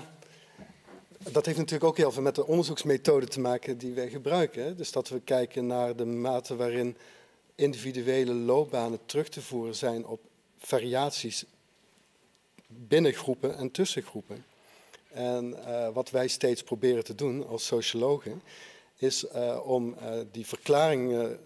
dat 1.31 1.45
heeft 1.45 1.57
natuurlijk 1.57 1.83
ook 1.83 1.97
heel 1.97 2.11
veel 2.11 2.21
met 2.21 2.35
de 2.35 2.47
onderzoeksmethode 2.47 3.27
te 3.27 3.39
maken 3.39 3.77
die 3.77 3.93
wij 3.93 4.09
gebruiken. 4.09 4.77
Dus 4.77 4.91
dat 4.91 5.09
we 5.09 5.19
kijken 5.19 5.67
naar 5.67 5.95
de 5.95 6.05
mate 6.05 6.55
waarin 6.55 6.97
individuele 7.55 8.33
loopbanen 8.33 8.99
terug 9.05 9.29
te 9.29 9.41
voeren 9.41 9.75
zijn 9.75 10.05
op 10.05 10.19
variaties 10.57 11.45
binnen 12.67 13.13
groepen 13.13 13.57
en 13.57 13.71
tussen 13.71 14.03
groepen. 14.03 14.45
En 15.13 15.55
uh, 15.67 15.89
wat 15.89 16.09
wij 16.09 16.27
steeds 16.27 16.63
proberen 16.63 17.03
te 17.03 17.15
doen 17.15 17.47
als 17.47 17.65
sociologen, 17.65 18.41
is 18.95 19.25
uh, 19.35 19.59
om 19.63 19.95
uh, 20.01 20.19
die 20.31 20.45
verklaringen 20.45 21.39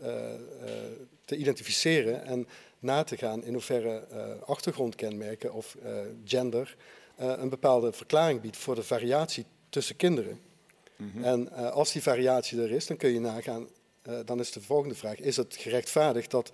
te 1.26 1.36
identificeren 1.36 2.26
en 2.26 2.48
na 2.80 3.04
te 3.04 3.18
gaan 3.18 3.44
in 3.44 3.54
hoeverre 3.54 4.08
achtergrondkenmerken 4.46 5.54
of 5.54 5.78
gender 6.26 6.76
een 7.16 7.50
bepaalde 7.50 7.92
verklaring 7.92 8.42
biedt 8.42 8.58
voor 8.58 8.76
de 8.76 8.84
variatie 8.84 9.46
tussen 9.70 9.96
kinderen. 9.96 10.40
Mm 10.96 11.12
-hmm. 11.12 11.24
En 11.24 11.52
als 11.72 11.92
die 11.92 12.02
variatie 12.02 12.62
er 12.62 12.72
is, 12.72 12.88
dan 12.88 12.98
kun 12.98 13.10
je 13.10 13.20
nagaan, 13.20 13.68
dan 14.26 14.40
is 14.40 14.52
de 14.52 14.62
volgende 14.62 14.96
vraag, 14.96 15.20
is 15.20 15.38
het 15.38 15.56
gerechtvaardigd 15.56 16.32
dat 16.32 16.52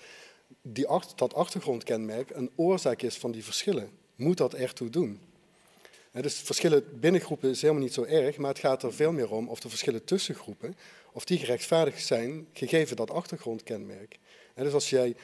die, 0.61 0.87
dat 1.15 1.33
achtergrondkenmerk 1.33 2.29
een 2.29 2.51
oorzaak 2.55 3.01
is 3.01 3.17
van 3.17 3.31
die 3.31 3.43
verschillen? 3.43 3.89
Moet 4.15 4.37
dat 4.37 4.53
ertoe 4.53 4.89
doen? 4.89 5.19
Dus 6.21 6.35
verschillen 6.35 6.99
binnen 6.99 7.21
groepen 7.21 7.49
is 7.49 7.61
helemaal 7.61 7.83
niet 7.83 7.93
zo 7.93 8.03
erg, 8.03 8.37
maar 8.37 8.49
het 8.49 8.59
gaat 8.59 8.83
er 8.83 8.93
veel 8.93 9.11
meer 9.11 9.31
om 9.31 9.47
of 9.47 9.59
de 9.59 9.69
verschillen 9.69 10.03
tussen 10.03 10.35
groepen, 10.35 10.75
of 11.11 11.25
die 11.25 11.37
gerechtvaardigd 11.37 12.05
zijn, 12.05 12.47
gegeven 12.53 12.95
dat 12.95 13.11
achtergrondkenmerk. 13.11 14.19
dus 14.55 14.73
als 14.73 14.89
jij 14.89 15.15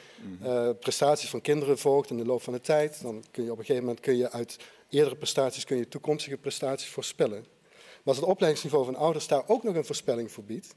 uh, 0.42 0.70
prestaties 0.80 1.30
van 1.30 1.40
kinderen 1.40 1.78
volgt 1.78 2.10
in 2.10 2.16
de 2.16 2.24
loop 2.24 2.42
van 2.42 2.52
de 2.52 2.60
tijd, 2.60 3.02
dan 3.02 3.24
kun 3.30 3.44
je 3.44 3.50
op 3.50 3.58
een 3.58 3.64
gegeven 3.64 3.86
moment 3.86 4.04
kun 4.04 4.16
je 4.16 4.30
uit 4.30 4.56
eerdere 4.88 5.16
prestaties 5.16 5.64
kun 5.64 5.76
je 5.76 5.88
toekomstige 5.88 6.36
prestaties 6.36 6.88
voorspellen. 6.88 7.46
Maar 7.70 8.14
als 8.14 8.16
het 8.16 8.26
opleidingsniveau 8.26 8.84
van 8.84 8.96
ouders 8.96 9.26
daar 9.26 9.42
ook 9.46 9.62
nog 9.62 9.74
een 9.74 9.84
voorspelling 9.84 10.32
voor 10.32 10.44
biedt, 10.44 10.74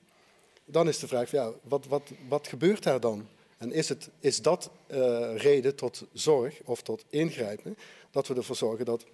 dan 0.65 0.87
is 0.87 0.99
de 0.99 1.07
vraag, 1.07 1.31
ja, 1.31 1.51
wat, 1.61 1.85
wat, 1.85 2.11
wat 2.27 2.47
gebeurt 2.47 2.83
daar 2.83 2.99
dan? 2.99 3.27
En 3.57 3.71
is, 3.71 3.89
het, 3.89 4.09
is 4.19 4.41
dat 4.41 4.69
uh, 4.87 4.97
reden 5.35 5.75
tot 5.75 6.05
zorg 6.13 6.61
of 6.65 6.81
tot 6.81 7.05
ingrijpen, 7.09 7.77
dat 8.11 8.27
we 8.27 8.35
ervoor 8.35 8.55
zorgen 8.55 8.85
dat 8.85 9.05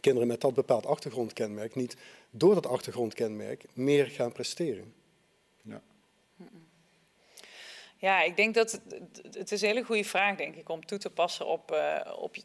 kinderen 0.00 0.28
met 0.28 0.40
dat 0.40 0.54
bepaald 0.54 0.86
achtergrondkenmerk 0.86 1.74
niet 1.74 1.96
door 2.30 2.54
dat 2.54 2.66
achtergrondkenmerk 2.66 3.64
meer 3.72 4.06
gaan 4.06 4.32
presteren. 4.32 4.94
Ja. 5.62 5.82
Ja, 7.98 8.22
ik 8.22 8.36
denk 8.36 8.54
dat 8.54 8.72
het, 8.72 9.36
het 9.36 9.52
is 9.52 9.60
een 9.60 9.68
hele 9.68 9.82
goede 9.82 10.04
vraag, 10.04 10.36
denk 10.36 10.56
ik, 10.56 10.68
om 10.68 10.86
toe 10.86 10.98
te 10.98 11.10
passen 11.10 11.46
op, 11.46 11.72
uh, 11.72 12.00
op, 12.18 12.36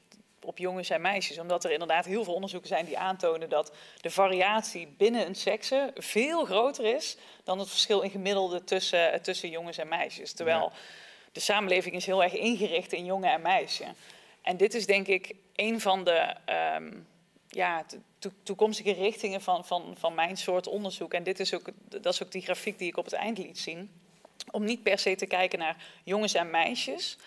op 0.42 0.58
jongens 0.58 0.90
en 0.90 1.02
meisjes. 1.02 1.40
Omdat 1.40 1.64
er 1.64 1.72
inderdaad 1.72 2.06
heel 2.06 2.24
veel 2.24 2.34
onderzoeken 2.34 2.70
zijn 2.70 2.86
die 2.86 2.98
aantonen 2.98 3.50
dat 3.50 3.74
de 4.02 4.10
variatie 4.10 4.88
binnen 4.98 5.26
een 5.26 5.36
sekse 5.36 5.92
veel 5.96 6.46
groter 6.46 6.96
is 6.96 7.18
dan 7.44 7.60
het 7.60 7.70
verschil 7.70 8.02
in 8.02 8.10
gemiddelde 8.10 8.64
tussen, 8.64 9.22
tussen 9.22 9.50
jongens 9.50 9.78
en 9.78 9.88
meisjes. 9.88 10.34
Terwijl 10.34 10.60
ja. 10.60 10.72
de 11.32 11.40
samenleving 11.40 11.96
is 11.96 12.06
heel 12.06 12.24
erg 12.24 12.34
ingericht 12.34 12.94
in 12.94 13.06
jongen 13.06 13.32
en 13.32 13.42
meisje. 13.42 13.86
En 14.42 14.58
dit 14.58 14.74
is 14.74 14.86
denk 14.86 15.08
ik 15.08 15.36
een 15.56 15.82
van 15.82 16.04
de 16.04 16.36
um, 16.76 17.08
ja, 17.52 17.86
to 18.20 18.30
toekomstige 18.44 18.92
richtingen 18.92 19.42
van, 19.42 19.66
van, 19.66 19.96
van 19.98 20.14
mijn 20.14 20.38
soort 20.38 20.68
onderzoek. 20.68 21.14
En 21.14 21.24
dit 21.24 21.40
is 21.40 21.54
ook, 21.54 21.70
dat 21.90 22.14
is 22.14 22.24
ook 22.24 22.32
die 22.32 22.42
grafiek 22.42 22.78
die 22.78 22.88
ik 22.88 22.98
op 22.98 23.06
het 23.06 23.14
eind 23.14 23.38
liet 23.38 23.60
zien. 23.60 23.92
Om 24.52 24.64
niet 24.64 24.84
per 24.84 25.00
se 25.00 25.16
te 25.16 25.26
kijken 25.26 25.60
naar 25.60 25.76
jongens 26.04 26.34
en 26.34 26.50
meisjes. 26.50 27.18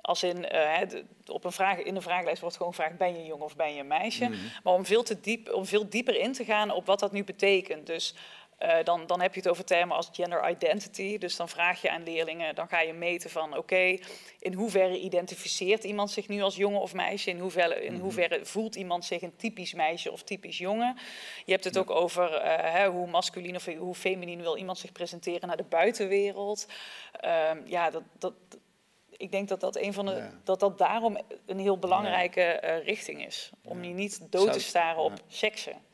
Als 0.00 0.22
in, 0.22 0.46
uh, 0.54 0.80
op 1.26 1.44
een 1.44 1.52
vraag, 1.52 1.78
in 1.78 1.94
de 1.94 2.00
vragenlijst 2.00 2.40
wordt 2.40 2.56
gewoon 2.56 2.74
gevraagd: 2.74 2.96
ben 2.96 3.12
je 3.12 3.18
een 3.18 3.26
jongen 3.26 3.44
of 3.44 3.56
ben 3.56 3.74
je 3.74 3.80
een 3.80 3.86
meisje? 3.86 4.24
Mm. 4.24 4.36
Maar 4.62 4.74
om 4.74 4.86
veel, 4.86 5.02
te 5.02 5.20
diep, 5.20 5.52
om 5.52 5.66
veel 5.66 5.88
dieper 5.88 6.16
in 6.16 6.32
te 6.32 6.44
gaan 6.44 6.70
op 6.70 6.86
wat 6.86 6.98
dat 7.00 7.12
nu 7.12 7.24
betekent. 7.24 7.86
Dus 7.86 8.14
uh, 8.62 8.76
dan, 8.84 9.06
dan, 9.06 9.20
heb 9.20 9.34
je 9.34 9.40
het 9.40 9.48
over 9.48 9.64
termen 9.64 9.96
als 9.96 10.08
gender 10.12 10.50
identity. 10.50 11.18
Dus 11.18 11.36
dan 11.36 11.48
vraag 11.48 11.82
je 11.82 11.90
aan 11.90 12.02
leerlingen, 12.02 12.54
dan 12.54 12.68
ga 12.68 12.80
je 12.80 12.92
meten 12.92 13.30
van 13.30 13.48
oké, 13.48 13.58
okay, 13.58 14.02
in 14.38 14.52
hoeverre 14.52 14.98
identificeert 14.98 15.84
iemand 15.84 16.10
zich 16.10 16.28
nu 16.28 16.42
als 16.42 16.56
jongen 16.56 16.80
of 16.80 16.94
meisje? 16.94 17.30
In 17.30 17.38
hoeverre, 17.38 17.84
in 17.84 17.92
mhm. 17.92 18.02
hoeverre 18.02 18.44
voelt 18.44 18.74
iemand 18.74 19.04
zich 19.04 19.22
een 19.22 19.36
typisch 19.36 19.74
meisje 19.74 20.12
of 20.12 20.22
typisch 20.22 20.58
jongen? 20.58 20.98
Je 21.44 21.52
hebt 21.52 21.64
het 21.64 21.78
ook 21.78 21.90
over 21.90 22.32
uh, 22.32 22.72
hè, 22.72 22.88
hoe 22.88 23.06
masculin 23.06 23.56
of 23.56 23.64
hoe 23.64 23.94
feminien 23.94 24.40
wil 24.40 24.56
iemand 24.56 24.78
zich 24.78 24.92
presenteren 24.92 25.48
naar 25.48 25.56
de 25.56 25.64
buitenwereld. 25.68 26.66
Uh, 27.24 27.50
ja, 27.64 27.90
dat, 27.90 28.02
dat, 28.18 28.34
ik 29.10 29.30
denk 29.30 29.48
dat 29.48 29.60
dat, 29.60 29.76
een 29.76 29.92
van 29.92 30.06
de, 30.06 30.12
ja. 30.12 30.30
dat 30.44 30.60
dat 30.60 30.78
daarom 30.78 31.18
een 31.46 31.58
heel 31.58 31.78
belangrijke 31.78 32.60
uh, 32.64 32.84
richting 32.84 33.26
is. 33.26 33.50
Om 33.64 33.84
je 33.84 33.94
niet 33.94 34.32
dood 34.32 34.52
te 34.52 34.60
staren 34.60 35.02
op 35.02 35.12
seksen. 35.28 35.88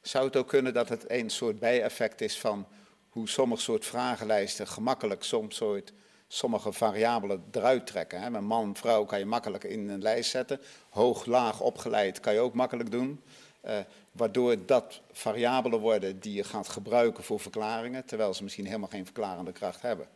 Zou 0.00 0.24
het 0.24 0.36
ook 0.36 0.48
kunnen 0.48 0.74
dat 0.74 0.88
het 0.88 1.10
een 1.10 1.30
soort 1.30 1.58
bijeffect 1.58 2.20
is 2.20 2.38
van 2.38 2.66
hoe 3.08 3.28
sommige 3.28 3.62
soort 3.62 3.84
vragenlijsten 3.84 4.66
gemakkelijk 4.66 5.22
soms 5.22 5.56
soort, 5.56 5.92
sommige 6.28 6.72
variabelen 6.72 7.44
eruit 7.50 7.86
trekken? 7.86 8.20
Hè? 8.20 8.40
Man, 8.40 8.76
vrouw 8.76 9.04
kan 9.04 9.18
je 9.18 9.24
makkelijk 9.24 9.64
in 9.64 9.88
een 9.88 10.02
lijst 10.02 10.30
zetten. 10.30 10.60
Hoog, 10.88 11.24
laag, 11.24 11.60
opgeleid 11.60 12.20
kan 12.20 12.32
je 12.32 12.40
ook 12.40 12.54
makkelijk 12.54 12.90
doen. 12.90 13.22
Uh, 13.64 13.78
waardoor 14.12 14.66
dat 14.66 15.00
variabelen 15.12 15.80
worden 15.80 16.20
die 16.20 16.34
je 16.34 16.44
gaat 16.44 16.68
gebruiken 16.68 17.24
voor 17.24 17.40
verklaringen, 17.40 18.04
terwijl 18.04 18.34
ze 18.34 18.42
misschien 18.42 18.66
helemaal 18.66 18.88
geen 18.88 19.04
verklarende 19.04 19.52
kracht 19.52 19.82
hebben. 19.82 20.08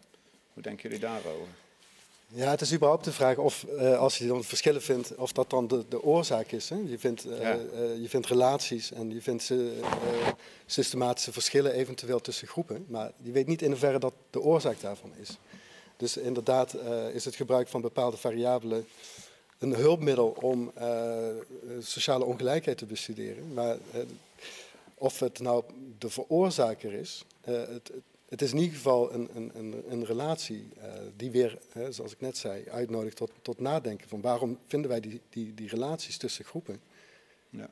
Hoe 0.52 0.62
denken 0.62 0.82
jullie 0.82 1.04
daarover? 1.04 1.48
Ja, 2.36 2.50
het 2.50 2.60
is 2.60 2.72
überhaupt 2.72 3.04
de 3.04 3.12
vraag 3.12 3.36
of 3.36 3.66
uh, 3.68 3.98
als 3.98 4.18
je 4.18 4.26
dan 4.26 4.44
verschillen 4.44 4.82
vindt, 4.82 5.14
of 5.14 5.32
dat 5.32 5.50
dan 5.50 5.66
de, 5.66 5.84
de 5.88 6.02
oorzaak 6.02 6.50
is. 6.50 6.68
Hè? 6.68 6.76
Je, 6.76 6.98
vindt, 6.98 7.26
uh, 7.26 7.40
ja. 7.40 7.56
uh, 7.56 8.00
je 8.00 8.08
vindt 8.08 8.26
relaties 8.26 8.92
en 8.92 9.10
je 9.10 9.22
vindt 9.22 9.52
systematische 10.66 11.32
verschillen 11.32 11.72
eventueel 11.72 12.20
tussen 12.20 12.48
groepen. 12.48 12.84
Maar 12.88 13.12
je 13.22 13.32
weet 13.32 13.46
niet 13.46 13.62
in 13.62 13.70
hoeverre 13.70 13.98
dat 13.98 14.12
de 14.30 14.40
oorzaak 14.40 14.80
daarvan 14.80 15.12
is. 15.20 15.38
Dus 15.96 16.16
inderdaad 16.16 16.76
is 17.12 17.24
het 17.24 17.34
gebruik 17.34 17.68
van 17.68 17.80
bepaalde 17.80 18.16
variabelen 18.16 18.86
een 19.58 19.74
hulpmiddel 19.74 20.36
om 20.40 20.72
sociale 21.80 22.24
ongelijkheid 22.24 22.78
te 22.78 22.86
bestuderen. 22.86 23.52
Maar 23.52 23.76
of 24.94 25.20
het 25.20 25.40
nou 25.40 25.64
de 25.98 26.10
veroorzaker 26.10 26.92
is, 26.92 27.24
het, 27.44 27.90
het 28.28 28.42
is 28.42 28.52
in 28.52 28.58
ieder 28.58 28.74
geval 28.74 29.12
een, 29.12 29.28
een, 29.34 29.50
een, 29.54 29.92
een 29.92 30.04
relatie 30.04 30.68
uh, 30.78 30.84
die 31.16 31.30
weer, 31.30 31.58
hè, 31.72 31.92
zoals 31.92 32.12
ik 32.12 32.20
net 32.20 32.36
zei, 32.36 32.68
uitnodigt 32.68 33.16
tot, 33.16 33.30
tot 33.42 33.60
nadenken 33.60 34.08
van 34.08 34.20
waarom 34.20 34.58
vinden 34.66 34.90
wij 34.90 35.00
die, 35.00 35.20
die, 35.28 35.54
die 35.54 35.68
relaties 35.68 36.16
tussen 36.16 36.44
groepen. 36.44 36.80
Ja. 37.50 37.70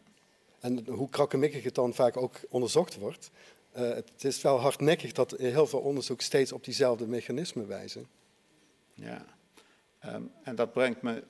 En 0.60 0.86
hoe 0.88 1.08
krakkemikkig 1.08 1.64
het 1.64 1.74
dan 1.74 1.94
vaak 1.94 2.16
ook 2.16 2.40
onderzocht 2.48 2.96
wordt. 2.96 3.30
Uh, 3.76 3.94
het 3.94 4.24
is 4.24 4.42
wel 4.42 4.58
hardnekkig 4.58 5.12
dat 5.12 5.30
heel 5.30 5.66
veel 5.66 5.80
onderzoek 5.80 6.20
steeds 6.20 6.52
op 6.52 6.64
diezelfde 6.64 7.06
mechanismen 7.06 7.66
wijzen. 7.66 8.06
Ja, 8.94 9.26
um, 10.04 10.30
en 10.42 10.56
dat 10.56 10.72
brengt 10.72 11.02
me 11.02 11.24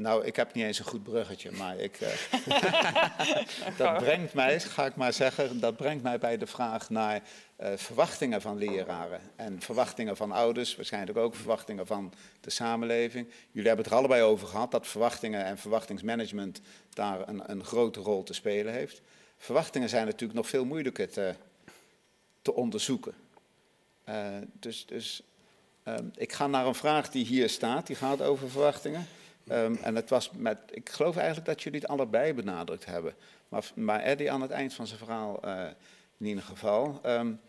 Nou, 0.00 0.24
ik 0.24 0.36
heb 0.36 0.54
niet 0.54 0.64
eens 0.64 0.78
een 0.78 0.84
goed 0.84 1.02
bruggetje, 1.02 1.50
maar 1.50 1.78
ik, 1.78 2.00
uh, 2.00 2.08
dat 3.78 3.96
brengt 3.96 4.34
mij, 4.34 4.60
ga 4.60 4.86
ik 4.86 4.96
maar 4.96 5.12
zeggen, 5.12 5.60
dat 5.60 5.76
brengt 5.76 6.02
mij 6.02 6.18
bij 6.18 6.36
de 6.36 6.46
vraag 6.46 6.90
naar 6.90 7.22
uh, 7.60 7.72
verwachtingen 7.76 8.40
van 8.40 8.58
leraren 8.58 9.20
en 9.36 9.60
verwachtingen 9.60 10.16
van 10.16 10.32
ouders, 10.32 10.76
waarschijnlijk 10.76 11.18
ook 11.18 11.34
verwachtingen 11.34 11.86
van 11.86 12.12
de 12.40 12.50
samenleving. 12.50 13.26
Jullie 13.50 13.68
hebben 13.68 13.84
het 13.84 13.94
er 13.94 13.98
allebei 13.98 14.22
over 14.22 14.48
gehad 14.48 14.70
dat 14.70 14.86
verwachtingen 14.86 15.44
en 15.44 15.58
verwachtingsmanagement 15.58 16.60
daar 16.94 17.28
een, 17.28 17.50
een 17.50 17.64
grote 17.64 18.00
rol 18.00 18.22
te 18.22 18.34
spelen 18.34 18.72
heeft. 18.72 19.00
Verwachtingen 19.36 19.88
zijn 19.88 20.06
natuurlijk 20.06 20.38
nog 20.38 20.48
veel 20.48 20.64
moeilijker 20.64 21.10
te, 21.10 21.34
te 22.42 22.54
onderzoeken. 22.54 23.14
Uh, 24.08 24.26
dus 24.52 24.86
dus 24.86 25.22
um, 25.84 26.10
ik 26.16 26.32
ga 26.32 26.46
naar 26.46 26.66
een 26.66 26.74
vraag 26.74 27.10
die 27.10 27.24
hier 27.24 27.48
staat, 27.48 27.86
die 27.86 27.96
gaat 27.96 28.22
over 28.22 28.50
verwachtingen. 28.50 29.06
Um, 29.50 29.78
en 29.82 29.94
het 29.94 30.10
was 30.10 30.30
met, 30.36 30.58
ik 30.70 30.88
geloof 30.88 31.16
eigenlijk 31.16 31.46
dat 31.46 31.62
jullie 31.62 31.80
het 31.80 31.88
allebei 31.88 32.34
benadrukt 32.34 32.84
hebben. 32.84 33.14
Maar, 33.48 33.70
maar 33.74 34.00
Eddie 34.00 34.32
aan 34.32 34.42
het 34.42 34.50
eind 34.50 34.74
van 34.74 34.86
zijn 34.86 34.98
verhaal 34.98 35.40
uh, 35.44 35.66
in 36.18 36.26
ieder 36.26 36.42
geval. 36.42 37.00
Um, 37.06 37.40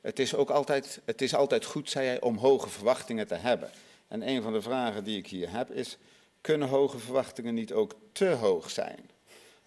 het, 0.00 0.18
is 0.18 0.34
ook 0.34 0.50
altijd, 0.50 1.00
het 1.04 1.22
is 1.22 1.34
altijd 1.34 1.64
goed, 1.64 1.90
zei 1.90 2.06
hij, 2.06 2.20
om 2.20 2.36
hoge 2.36 2.68
verwachtingen 2.68 3.26
te 3.26 3.34
hebben. 3.34 3.70
En 4.08 4.28
een 4.28 4.42
van 4.42 4.52
de 4.52 4.62
vragen 4.62 5.04
die 5.04 5.18
ik 5.18 5.26
hier 5.26 5.50
heb 5.52 5.70
is, 5.70 5.98
kunnen 6.40 6.68
hoge 6.68 6.98
verwachtingen 6.98 7.54
niet 7.54 7.72
ook 7.72 7.94
te 8.12 8.28
hoog 8.28 8.70
zijn? 8.70 9.10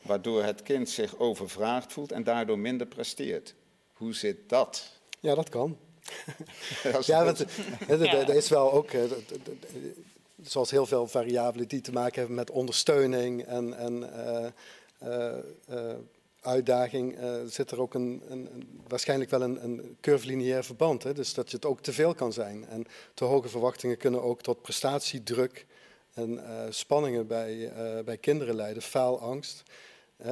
Waardoor 0.02 0.44
het 0.44 0.64
kind 0.64 0.89
zich 0.89 1.18
overvraagd 1.18 1.94
voelt 1.94 2.12
en 2.12 2.24
daardoor 2.24 2.60
minder 2.60 2.88
presteert. 2.88 3.56
Hoe 3.94 4.14
zit 4.14 4.50
dat? 4.50 4.91
Ja, 5.20 5.36
dat 5.36 5.50
kan. 5.50 5.78
ja, 7.06 7.24
want 7.24 7.39
er 7.88 8.36
is 8.36 8.50
wel 8.50 8.72
ook, 8.72 8.89
zoals 10.44 10.72
heel 10.72 10.86
veel 10.86 11.08
variabelen 11.08 11.68
die 11.68 11.82
te 11.82 11.91
maken 11.91 12.20
hebben 12.20 12.36
met 12.36 12.52
ondersteuning 12.52 13.44
en, 13.46 13.78
en 13.78 14.04
uh, 14.04 14.46
uh, 15.10 15.38
uh, 15.70 15.94
uitdaging, 16.41 17.18
zit 17.48 17.72
er 17.72 17.82
ook 17.82 17.94
een, 17.94 18.22
een, 18.28 18.70
waarschijnlijk 18.88 19.30
wel 19.30 19.41
een, 19.41 19.64
een 19.64 19.98
curvilineair 20.02 20.64
verband. 20.64 21.04
Hè? 21.04 21.14
Dus 21.14 21.34
dat 21.34 21.50
je 21.50 21.56
het 21.56 21.66
ook 21.66 21.82
te 21.82 21.94
veel 21.94 22.14
kan 22.14 22.34
zijn. 22.34 22.68
En 22.68 22.86
te 23.14 23.24
hoge 23.24 23.50
verwachtingen 23.50 23.98
kunnen 23.98 24.24
ook 24.24 24.41
tot 24.41 24.62
prestatiedruk 24.62 25.66
en 26.14 26.39
spanningen 26.70 27.28
bij, 27.28 27.72
bij 28.06 28.18
kinderen 28.18 28.56
leiden, 28.56 28.84
faalangst. 28.84 29.64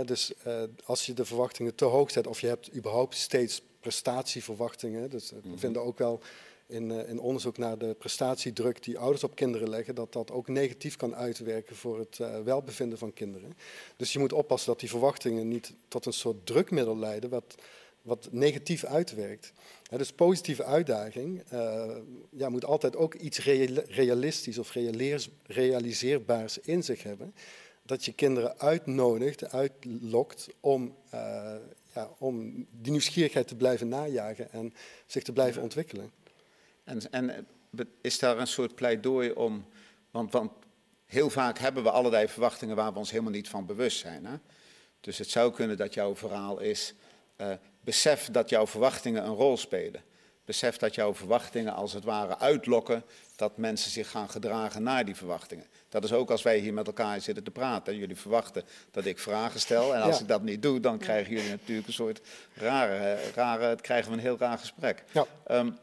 dus 0.06 0.34
als 0.86 1.06
je 1.06 1.14
de 1.14 1.26
verwachtingen 1.26 1.76
te 1.76 1.86
hoog 1.86 2.12
zet, 2.12 2.28
of 2.28 2.42
je 2.42 2.48
hebt 2.48 2.76
überhaupt 2.76 3.16
steeds 3.16 3.62
prestatieverwachtingen, 3.80 5.10
dus 5.10 5.30
we 5.30 5.40
mhm. 5.44 5.58
vinden 5.58 5.84
ook 5.84 5.98
wel 5.98 6.22
in, 6.72 6.90
uh, 6.90 7.10
in, 7.10 7.20
onderzoek 7.20 7.58
naar 7.58 7.78
de 7.78 7.96
prestatiedruk 8.00 8.84
die 8.84 8.98
ouders 8.98 9.24
op 9.24 9.36
kinderen 9.36 9.70
leggen, 9.70 9.96
dat 9.96 10.14
dat 10.14 10.32
ook 10.32 10.48
negatief 10.48 10.96
kan 10.96 11.16
uitwerken 11.16 11.76
voor 11.76 12.00
het 12.00 12.18
uh, 12.22 12.40
welbevinden 12.40 12.98
van 12.98 13.14
kinderen. 13.14 13.54
Dus 13.96 14.14
je 14.14 14.20
moet 14.20 14.34
oppassen 14.34 14.70
dat 14.70 14.80
die 14.80 14.90
verwachtingen 14.90 15.48
niet 15.48 15.74
tot 15.88 16.06
een 16.06 16.14
soort 16.14 16.46
drukmiddel 16.46 16.98
leiden 16.98 17.30
wat, 17.30 17.56
wat 18.02 18.28
negatief 18.32 18.84
uitwerkt. 18.84 19.54
Dus 19.90 20.12
positieve 20.12 20.64
uitdaging 20.64 21.44
uh, 21.54 21.96
ja, 22.30 22.50
moet 22.50 22.66
altijd 22.66 22.96
ook 22.96 23.14
iets 23.14 23.40
realistisch 23.88 24.58
of 24.58 24.74
realiseerbaars 25.44 26.58
in 26.58 26.84
zich 26.84 27.04
hebben. 27.04 27.34
Dat 27.86 28.06
je 28.06 28.14
kinderen 28.14 28.60
uitnodigt, 28.60 29.52
uitlokt 29.52 30.48
om, 30.60 30.96
ja, 31.94 32.10
om 32.18 32.66
die 32.72 32.92
nieuwsgierigheid 32.92 33.48
te 33.48 33.56
blijven 33.56 33.88
najagen 33.88 34.52
en 34.52 34.74
zich 35.06 35.24
te 35.24 35.34
blijven 35.34 35.62
ontwikkelen. 35.62 36.12
En, 36.84 37.12
en 37.12 37.48
is 38.02 38.20
daar 38.20 38.38
een 38.38 38.48
soort 38.48 38.76
pleidooi 38.76 39.32
om, 39.32 39.66
want, 40.12 40.32
want 40.32 40.52
heel 41.06 41.30
vaak 41.30 41.58
hebben 41.60 41.84
we 41.84 41.92
allerlei 41.92 42.28
verwachtingen 42.28 42.76
waar 42.76 42.94
we 42.94 43.00
ons 43.00 43.12
helemaal 43.12 43.32
niet 43.32 43.50
van 43.50 43.66
bewust 43.66 44.00
zijn. 44.00 44.26
Hè? 44.26 44.36
Dus 45.02 45.18
het 45.18 45.30
zou 45.30 45.54
kunnen 45.54 45.78
dat 45.78 45.94
jouw 45.94 46.16
verhaal 46.16 46.60
is, 46.60 46.94
uh, 47.38 47.52
besef 47.82 48.30
dat 48.32 48.50
jouw 48.50 48.68
verwachtingen 48.68 49.26
een 49.26 49.34
rol 49.34 49.58
spelen. 49.58 50.02
Besef 50.46 50.78
dat 50.78 50.96
jouw 50.96 51.14
verwachtingen 51.16 51.74
als 51.74 51.94
het 51.94 52.04
ware 52.04 52.38
uitlokken 52.38 53.04
dat 53.36 53.58
mensen 53.58 53.92
zich 53.92 54.10
gaan 54.10 54.30
gedragen 54.30 54.84
naar 54.84 55.06
die 55.06 55.16
verwachtingen. 55.16 55.66
Dat 55.90 56.04
is 56.04 56.14
ook 56.14 56.32
als 56.32 56.42
wij 56.42 56.58
hier 56.58 56.74
met 56.74 56.88
elkaar 56.88 57.22
zitten 57.22 57.44
te 57.44 57.52
praten. 57.52 57.98
Jullie 57.98 58.16
verwachten 58.16 58.64
dat 58.92 59.06
ik 59.06 59.20
vragen 59.20 59.60
stel. 59.60 59.96
En 59.96 60.02
als 60.02 60.22
ik 60.22 60.28
dat 60.28 60.42
niet 60.44 60.62
doe, 60.62 60.80
dan 60.80 60.98
krijgen 60.98 61.34
jullie 61.34 61.50
natuurlijk 61.50 61.88
een 61.88 61.94
soort 61.94 62.22
rare, 62.54 63.20
rare 63.34 63.76
krijgen 63.76 64.12
we 64.12 64.18
een 64.18 64.24
heel 64.24 64.38
raar 64.38 64.58
gesprek. 64.58 65.04
Ja. 65.12 65.26
Um, 65.52 65.78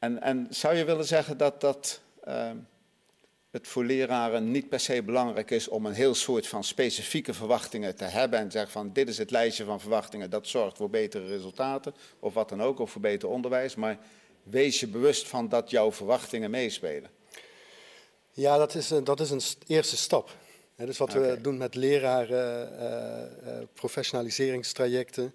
en, 0.00 0.22
en 0.22 0.46
zou 0.50 0.76
je 0.76 0.84
willen 0.84 1.04
zeggen 1.04 1.36
dat, 1.36 1.60
dat 1.60 2.00
uh, 2.28 2.50
het 3.50 3.68
voor 3.68 3.84
leraren 3.84 4.50
niet 4.50 4.68
per 4.68 4.80
se 4.80 5.02
belangrijk 5.02 5.50
is 5.50 5.68
om 5.68 5.86
een 5.86 5.92
heel 5.92 6.14
soort 6.14 6.46
van 6.46 6.64
specifieke 6.64 7.34
verwachtingen 7.34 7.96
te 7.96 8.04
hebben 8.04 8.38
en 8.38 8.50
zeggen 8.50 8.72
van 8.72 8.92
dit 8.92 9.08
is 9.08 9.18
het 9.18 9.30
lijstje 9.30 9.64
van 9.64 9.80
verwachtingen, 9.80 10.30
dat 10.30 10.46
zorgt 10.46 10.76
voor 10.76 10.90
betere 10.90 11.26
resultaten 11.26 11.94
of 12.18 12.34
wat 12.34 12.48
dan 12.48 12.62
ook, 12.62 12.78
of 12.78 12.90
voor 12.90 13.00
beter 13.00 13.28
onderwijs, 13.28 13.74
maar 13.74 13.98
wees 14.42 14.80
je 14.80 14.86
bewust 14.86 15.28
van 15.28 15.48
dat 15.48 15.70
jouw 15.70 15.92
verwachtingen 15.92 16.50
meespelen. 16.50 17.10
Ja, 18.30 18.56
dat 18.56 18.74
is, 18.74 18.90
een, 18.90 19.04
dat 19.04 19.20
is 19.20 19.30
een 19.30 19.42
eerste 19.66 19.96
stap. 19.96 20.36
dus 20.76 20.98
wat 20.98 21.12
we 21.12 21.38
doen 21.42 21.56
met 21.56 21.74
leraren, 21.74 22.72
uh, 22.72 23.52
uh, 23.52 23.58
professionaliseringstrajecten, 23.74 25.34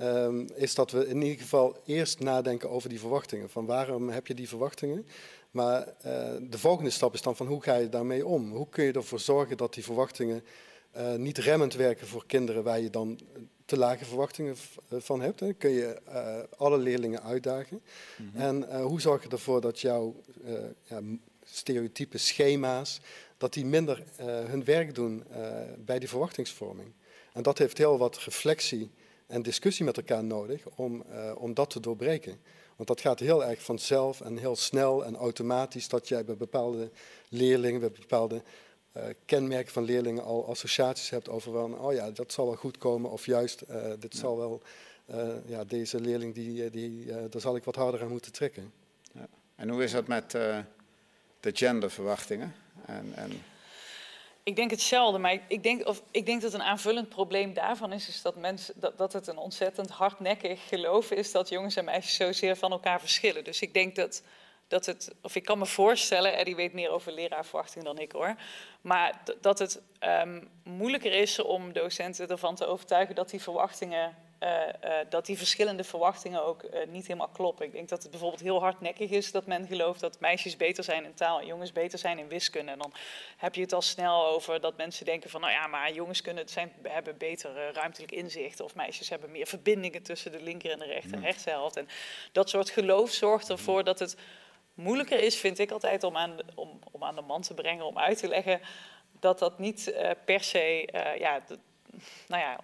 um, 0.00 0.46
is 0.54 0.74
dat 0.74 0.90
we 0.90 1.06
in 1.06 1.22
ieder 1.22 1.40
geval 1.40 1.76
eerst 1.86 2.20
nadenken 2.20 2.70
over 2.70 2.88
die 2.88 3.00
verwachtingen. 3.00 3.50
Van 3.50 3.66
waarom 3.66 4.08
heb 4.08 4.26
je 4.26 4.34
die 4.34 4.48
verwachtingen? 4.48 5.06
Maar 5.52 5.86
uh, 5.86 5.92
de 6.40 6.58
volgende 6.58 6.90
stap 6.90 7.14
is 7.14 7.22
dan 7.22 7.36
van 7.36 7.46
hoe 7.46 7.62
ga 7.62 7.74
je 7.74 7.88
daarmee 7.88 8.26
om? 8.26 8.50
Hoe 8.50 8.68
kun 8.68 8.84
je 8.84 8.92
ervoor 8.92 9.20
zorgen 9.20 9.56
dat 9.56 9.74
die 9.74 9.84
verwachtingen 9.84 10.44
uh, 10.96 11.14
niet 11.14 11.38
remmend 11.38 11.74
werken 11.74 12.06
voor 12.06 12.26
kinderen 12.26 12.62
waar 12.62 12.80
je 12.80 12.90
dan 12.90 13.18
te 13.64 13.76
lage 13.76 14.04
verwachtingen 14.04 14.56
eh, 14.88 14.98
van 15.00 15.20
hebt? 15.20 15.40
Hè? 15.40 15.52
Kun 15.52 15.70
je 15.70 16.00
uh, 16.08 16.38
alle 16.56 16.78
leerlingen 16.78 17.22
uitdagen? 17.22 17.82
Mm 18.16 18.30
-hmm. 18.32 18.40
En 18.40 18.80
hoe 18.82 19.00
zorg 19.00 19.22
je 19.22 19.28
ervoor 19.28 19.60
dat 19.60 19.80
jouw 19.80 20.14
ja, 20.88 21.00
stereotype 21.44 22.18
schema's, 22.18 23.00
dat 23.36 23.52
die 23.52 23.66
minder 23.66 24.04
hun 24.22 24.64
werk 24.64 24.94
doen 24.94 25.24
bij 25.78 25.98
die 25.98 26.08
verwachtingsvorming? 26.08 26.92
En 27.32 27.42
dat 27.42 27.58
heeft 27.58 27.78
heel 27.78 27.98
wat 27.98 28.18
reflectie 28.18 28.90
en 29.32 29.42
discussie 29.42 29.84
met 29.84 29.96
elkaar 29.96 30.24
nodig 30.24 30.66
om, 30.76 31.04
uh, 31.12 31.32
om 31.36 31.54
dat 31.54 31.70
te 31.70 31.80
doorbreken. 31.80 32.40
Want 32.76 32.88
dat 32.88 33.00
gaat 33.00 33.18
heel 33.18 33.44
erg 33.44 33.62
vanzelf 33.62 34.20
en 34.20 34.36
heel 34.36 34.56
snel 34.56 35.04
en 35.04 35.16
automatisch 35.16 35.88
dat 35.88 36.08
jij 36.08 36.24
bij 36.24 36.36
bepaalde 36.36 36.90
leerlingen, 37.28 37.80
bij 37.80 37.90
bepaalde 37.90 38.42
uh, 38.96 39.04
kenmerken 39.24 39.72
van 39.72 39.84
leerlingen 39.84 40.24
al 40.24 40.48
associaties 40.48 41.10
hebt 41.10 41.28
over 41.28 41.52
van, 41.52 41.78
oh 41.78 41.92
ja, 41.92 42.10
dat 42.10 42.32
zal 42.32 42.46
wel 42.46 42.54
goed 42.56 42.78
komen 42.78 43.10
of 43.10 43.26
juist, 43.26 43.62
uh, 43.70 43.76
dit 43.98 44.12
ja. 44.12 44.18
zal 44.18 44.36
wel, 44.36 44.62
ja, 45.46 45.64
deze 45.64 46.00
leerling, 46.00 46.34
die, 46.34 46.70
die, 46.70 47.06
daar 47.06 47.40
zal 47.40 47.56
ik 47.56 47.64
wat 47.64 47.74
harder 47.76 48.02
aan 48.02 48.08
moeten 48.08 48.32
trekken. 48.32 48.72
Ja. 49.12 49.28
En 49.54 49.68
hoe 49.68 49.82
is 49.82 49.92
dat 49.92 50.06
met 50.06 50.30
de 50.30 50.64
genderverwachtingen? 51.52 52.54
En, 52.86 53.12
en 53.14 53.30
ik 54.42 54.56
denk 54.56 54.70
hetzelfde, 54.70 55.18
maar 55.18 55.38
ik 55.48 55.62
denk, 55.62 55.86
of, 55.86 56.02
ik 56.10 56.26
denk 56.26 56.42
dat 56.42 56.54
een 56.54 56.62
aanvullend 56.62 57.08
probleem 57.08 57.54
daarvan 57.54 57.92
is, 57.92 58.08
is 58.08 58.22
dat, 58.22 58.36
mensen, 58.36 58.74
dat, 58.80 58.98
dat 58.98 59.12
het 59.12 59.26
een 59.26 59.38
ontzettend 59.38 59.90
hardnekkig 59.90 60.68
geloof 60.68 61.10
is 61.10 61.32
dat 61.32 61.48
jongens 61.48 61.76
en 61.76 61.84
meisjes 61.84 62.14
zozeer 62.14 62.56
van 62.56 62.70
elkaar 62.72 63.00
verschillen. 63.00 63.44
Dus 63.44 63.60
ik 63.60 63.74
denk 63.74 63.96
dat, 63.96 64.22
dat 64.68 64.86
het, 64.86 65.14
of 65.22 65.36
ik 65.36 65.44
kan 65.44 65.58
me 65.58 65.66
voorstellen, 65.66 66.36
Eddie 66.36 66.56
weet 66.56 66.72
meer 66.72 66.90
over 66.90 67.12
leraarverwachting 67.12 67.84
dan 67.84 67.98
ik 67.98 68.12
hoor, 68.12 68.34
maar 68.80 69.22
dat 69.40 69.58
het 69.58 69.80
um, 70.00 70.50
moeilijker 70.64 71.12
is 71.12 71.38
om 71.38 71.72
docenten 71.72 72.28
ervan 72.28 72.54
te 72.54 72.66
overtuigen 72.66 73.14
dat 73.14 73.30
die 73.30 73.42
verwachtingen 73.42 74.16
dat 75.08 75.26
die 75.26 75.38
verschillende 75.38 75.84
verwachtingen 75.84 76.44
ook 76.44 76.62
uh, 76.62 76.70
niet 76.88 77.06
helemaal 77.06 77.28
kloppen. 77.28 77.66
Ik 77.66 77.72
denk 77.72 77.88
dat 77.88 78.02
het 78.02 78.10
bijvoorbeeld 78.10 78.42
heel 78.42 78.60
hardnekkig 78.60 79.10
is 79.10 79.32
dat 79.32 79.46
men 79.46 79.66
gelooft 79.66 80.00
dat 80.00 80.20
meisjes 80.20 80.56
beter 80.56 80.84
zijn 80.84 81.04
in 81.04 81.14
taal 81.14 81.40
en 81.40 81.46
jongens 81.46 81.72
beter 81.72 81.98
zijn 81.98 82.18
in 82.18 82.28
wiskunde. 82.28 82.72
En 82.72 82.78
dan 82.78 82.92
heb 83.36 83.54
je 83.54 83.60
het 83.60 83.72
al 83.72 83.82
snel 83.82 84.26
over 84.26 84.60
dat 84.60 84.76
mensen 84.76 85.04
denken 85.04 85.30
van, 85.30 85.40
nou 85.40 85.52
ja, 85.52 85.66
maar 85.66 85.92
jongens 85.92 86.20
kunnen, 86.22 86.48
zijn, 86.48 86.72
hebben 86.82 87.16
beter 87.18 87.72
ruimtelijk 87.72 88.12
inzicht 88.12 88.60
of 88.60 88.74
meisjes 88.74 89.08
hebben 89.08 89.30
meer 89.30 89.46
verbindingen 89.46 90.02
tussen 90.02 90.32
de 90.32 90.42
linker 90.42 90.70
en 90.70 90.78
de 90.78 90.84
rechter 90.84 91.14
en 91.14 91.22
rechtshelft. 91.22 91.76
En 91.76 91.88
dat 92.32 92.48
soort 92.48 92.70
geloof 92.70 93.10
zorgt 93.10 93.48
ervoor 93.48 93.84
dat 93.84 93.98
het 93.98 94.16
moeilijker 94.74 95.18
is, 95.18 95.36
vind 95.36 95.58
ik 95.58 95.70
altijd, 95.70 96.04
om 96.04 96.16
aan, 96.16 96.36
om, 96.54 96.78
om 96.90 97.04
aan 97.04 97.14
de 97.14 97.22
man 97.22 97.42
te 97.42 97.54
brengen, 97.54 97.84
om 97.84 97.98
uit 97.98 98.18
te 98.18 98.28
leggen 98.28 98.60
dat 99.20 99.38
dat 99.38 99.58
niet 99.58 99.94
per 100.24 100.40
se, 100.40 100.88
ja, 101.18 101.42
nou 102.26 102.42
ja, 102.42 102.60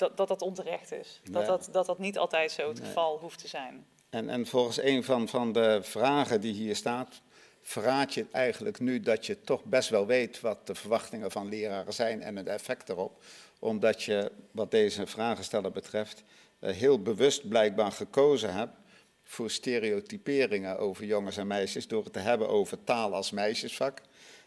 dat, 0.00 0.16
dat 0.16 0.28
dat 0.28 0.42
onterecht 0.42 0.92
is. 0.92 1.20
Dat, 1.30 1.46
dat, 1.46 1.68
dat 1.72 1.86
dat 1.86 1.98
niet 1.98 2.18
altijd 2.18 2.52
zo 2.52 2.68
het 2.68 2.80
geval 2.80 3.18
hoeft 3.18 3.38
te 3.38 3.48
zijn. 3.48 3.86
En, 4.10 4.28
en 4.28 4.46
volgens 4.46 4.82
een 4.82 5.04
van, 5.04 5.28
van 5.28 5.52
de 5.52 5.78
vragen 5.82 6.40
die 6.40 6.52
hier 6.52 6.76
staat, 6.76 7.20
verraad 7.62 8.14
je 8.14 8.26
eigenlijk 8.32 8.80
nu 8.80 9.00
dat 9.00 9.26
je 9.26 9.40
toch 9.40 9.64
best 9.64 9.88
wel 9.88 10.06
weet 10.06 10.40
wat 10.40 10.66
de 10.66 10.74
verwachtingen 10.74 11.30
van 11.30 11.48
leraren 11.48 11.92
zijn 11.92 12.22
en 12.22 12.36
het 12.36 12.46
effect 12.46 12.88
erop. 12.88 13.24
Omdat 13.58 14.02
je, 14.02 14.32
wat 14.50 14.70
deze 14.70 15.06
vragensteller 15.06 15.72
betreft, 15.72 16.22
eh, 16.58 16.72
heel 16.72 17.02
bewust 17.02 17.48
blijkbaar 17.48 17.92
gekozen 17.92 18.54
hebt 18.54 18.76
voor 19.22 19.50
stereotyperingen 19.50 20.78
over 20.78 21.04
jongens 21.04 21.36
en 21.36 21.46
meisjes 21.46 21.88
door 21.88 22.04
het 22.04 22.12
te 22.12 22.18
hebben 22.18 22.48
over 22.48 22.84
taal 22.84 23.14
als 23.14 23.30
meisjesvak 23.30 24.00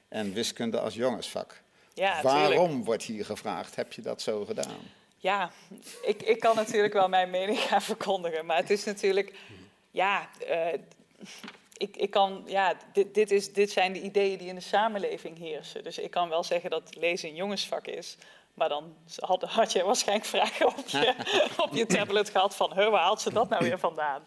en 0.08 0.34
wiskunde 0.34 0.80
als 0.80 0.94
jongensvak. 0.94 1.62
Ja, 1.94 2.22
Waarom 2.22 2.84
wordt 2.84 3.04
hier 3.04 3.26
gevraagd? 3.26 3.76
Heb 3.76 3.94
je 3.94 4.02
dat 4.02 4.22
zo 4.22 4.46
gedaan? 4.46 4.80
Ja, 5.24 5.52
ik, 6.02 6.22
ik 6.22 6.40
kan 6.40 6.56
natuurlijk 6.56 6.94
wel 6.94 7.10
mijn 7.10 7.30
mening 7.30 7.60
gaan 7.70 7.82
verkondigen, 7.82 8.46
maar 8.46 8.58
het 8.58 8.70
is 8.70 8.84
natuurlijk, 8.84 9.34
ja, 9.92 10.30
eh, 10.48 10.74
ik, 11.78 11.98
ik 11.98 12.10
kan, 12.10 12.44
ja 12.46 12.74
dit, 12.94 13.14
dit, 13.14 13.32
is, 13.32 13.54
dit 13.54 13.72
zijn 13.72 13.94
de 13.94 14.02
ideeën 14.02 14.38
die 14.38 14.48
in 14.48 14.56
de 14.56 14.62
samenleving 14.62 15.38
heersen. 15.38 15.84
Dus 15.84 15.98
ik 15.98 16.12
kan 16.12 16.30
wel 16.30 16.44
zeggen 16.44 16.70
dat 16.70 16.96
lezen 16.96 17.30
een 17.30 17.36
jongensvak 17.36 17.88
is, 17.88 18.18
maar 18.54 18.70
dan 18.70 18.96
had, 19.16 19.42
had 19.42 19.72
je 19.72 19.84
waarschijnlijk 19.84 20.28
vragen 20.36 20.68
op 20.68 20.88
je, 20.88 21.16
op 21.66 21.74
je 21.74 21.86
tablet 21.86 22.30
gehad 22.30 22.56
van, 22.56 22.74
"Huh, 22.74 22.90
waar 22.90 23.02
haalt 23.02 23.22
ze 23.22 23.34
dat 23.34 23.50
nou 23.50 23.66
weer 23.66 23.80
vandaan? 23.80 24.24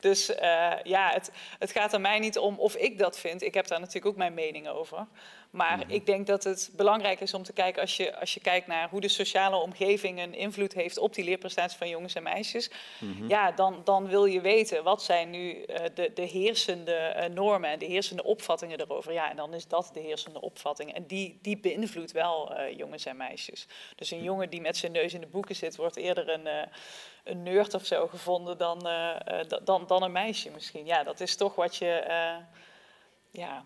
Dus 0.00 0.34
eh, 0.34 0.72
ja, 0.82 1.10
het, 1.10 1.30
het 1.58 1.72
gaat 1.72 1.92
er 1.92 2.00
mij 2.00 2.18
niet 2.18 2.38
om 2.38 2.58
of 2.58 2.76
ik 2.76 2.98
dat 2.98 3.18
vind. 3.18 3.42
Ik 3.42 3.54
heb 3.54 3.66
daar 3.66 3.80
natuurlijk 3.80 4.06
ook 4.06 4.16
mijn 4.16 4.34
mening 4.34 4.68
over. 4.68 5.06
Maar 5.54 5.84
ik 5.86 6.06
denk 6.06 6.26
dat 6.26 6.44
het 6.44 6.70
belangrijk 6.76 7.20
is 7.20 7.34
om 7.34 7.42
te 7.42 7.52
kijken, 7.52 7.80
als 7.80 7.96
je, 7.96 8.16
als 8.20 8.34
je 8.34 8.40
kijkt 8.40 8.66
naar 8.66 8.88
hoe 8.88 9.00
de 9.00 9.08
sociale 9.08 9.56
omgeving 9.56 10.20
een 10.20 10.34
invloed 10.34 10.72
heeft 10.72 10.98
op 10.98 11.14
die 11.14 11.24
leerprestaties 11.24 11.78
van 11.78 11.88
jongens 11.88 12.14
en 12.14 12.22
meisjes, 12.22 12.70
ja, 13.28 13.52
dan, 13.52 13.80
dan 13.84 14.06
wil 14.08 14.24
je 14.24 14.40
weten 14.40 14.84
wat 14.84 15.02
zijn 15.02 15.30
nu 15.30 15.62
eh, 15.62 15.84
de, 15.94 16.10
de 16.14 16.22
heersende 16.22 16.94
eh, 16.94 17.30
normen 17.30 17.70
en 17.70 17.78
de 17.78 17.84
heersende 17.84 18.24
opvattingen 18.24 18.80
erover. 18.80 19.12
Ja, 19.12 19.30
en 19.30 19.36
dan 19.36 19.54
is 19.54 19.68
dat 19.68 19.90
de 19.92 20.00
heersende 20.00 20.40
opvatting. 20.40 20.94
En 20.94 21.06
die, 21.06 21.38
die 21.42 21.58
beïnvloedt 21.58 22.12
wel 22.12 22.54
eh, 22.54 22.76
jongens 22.76 23.06
en 23.06 23.16
meisjes. 23.16 23.66
Dus 23.96 24.10
een 24.10 24.22
jongen 24.22 24.50
die 24.50 24.60
met 24.60 24.76
zijn 24.76 24.92
neus 24.92 25.14
in 25.14 25.20
de 25.20 25.26
boeken 25.26 25.56
zit, 25.56 25.76
wordt 25.76 25.96
eerder 25.96 26.28
een, 26.28 26.68
een 27.24 27.42
nerd 27.42 27.74
of 27.74 27.84
zo 27.84 28.06
gevonden 28.06 28.58
dan, 28.58 28.78
da- 28.78 29.60
dan, 29.64 29.84
dan 29.86 30.02
een 30.02 30.12
meisje 30.12 30.50
misschien. 30.50 30.86
Ja, 30.86 31.02
dat 31.02 31.20
is 31.20 31.36
toch 31.36 31.54
wat 31.54 31.76
je, 31.76 32.04
ja, 33.30 33.64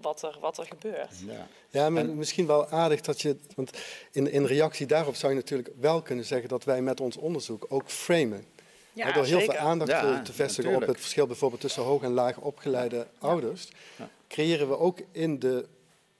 wat 0.00 0.22
er, 0.22 0.36
wat 0.40 0.58
er 0.58 0.66
gebeurt. 0.66 1.10
Ja. 1.26 1.46
Ja, 1.70 1.90
maar 1.90 2.06
misschien 2.06 2.46
wel 2.46 2.68
aardig 2.68 3.00
dat 3.00 3.20
je. 3.20 3.36
Want 3.56 3.70
in, 4.12 4.30
in 4.32 4.44
reactie 4.44 4.86
daarop 4.86 5.14
zou 5.14 5.32
je 5.32 5.38
natuurlijk 5.38 5.70
wel 5.80 6.02
kunnen 6.02 6.24
zeggen 6.24 6.48
dat 6.48 6.64
wij 6.64 6.82
met 6.82 7.00
ons 7.00 7.16
onderzoek 7.16 7.66
ook 7.68 7.90
framen. 7.90 8.44
Ja, 8.92 9.12
door 9.12 9.24
heel 9.24 9.38
zeker. 9.38 9.54
veel 9.54 9.62
aandacht 9.64 9.90
Ja, 9.90 10.16
te, 10.16 10.22
te 10.22 10.32
vestigen 10.32 10.74
op 10.74 10.86
het 10.86 11.00
verschil 11.00 11.26
bijvoorbeeld 11.26 11.60
tussen 11.60 11.82
hoog 11.82 12.02
en 12.02 12.12
laag 12.12 12.38
opgeleide 12.38 13.06
ouders, 13.18 13.68
Ja. 13.98 14.08
creëren 14.28 14.68
we 14.68 14.78
ook 14.78 14.98
in 15.12 15.38
de, 15.38 15.66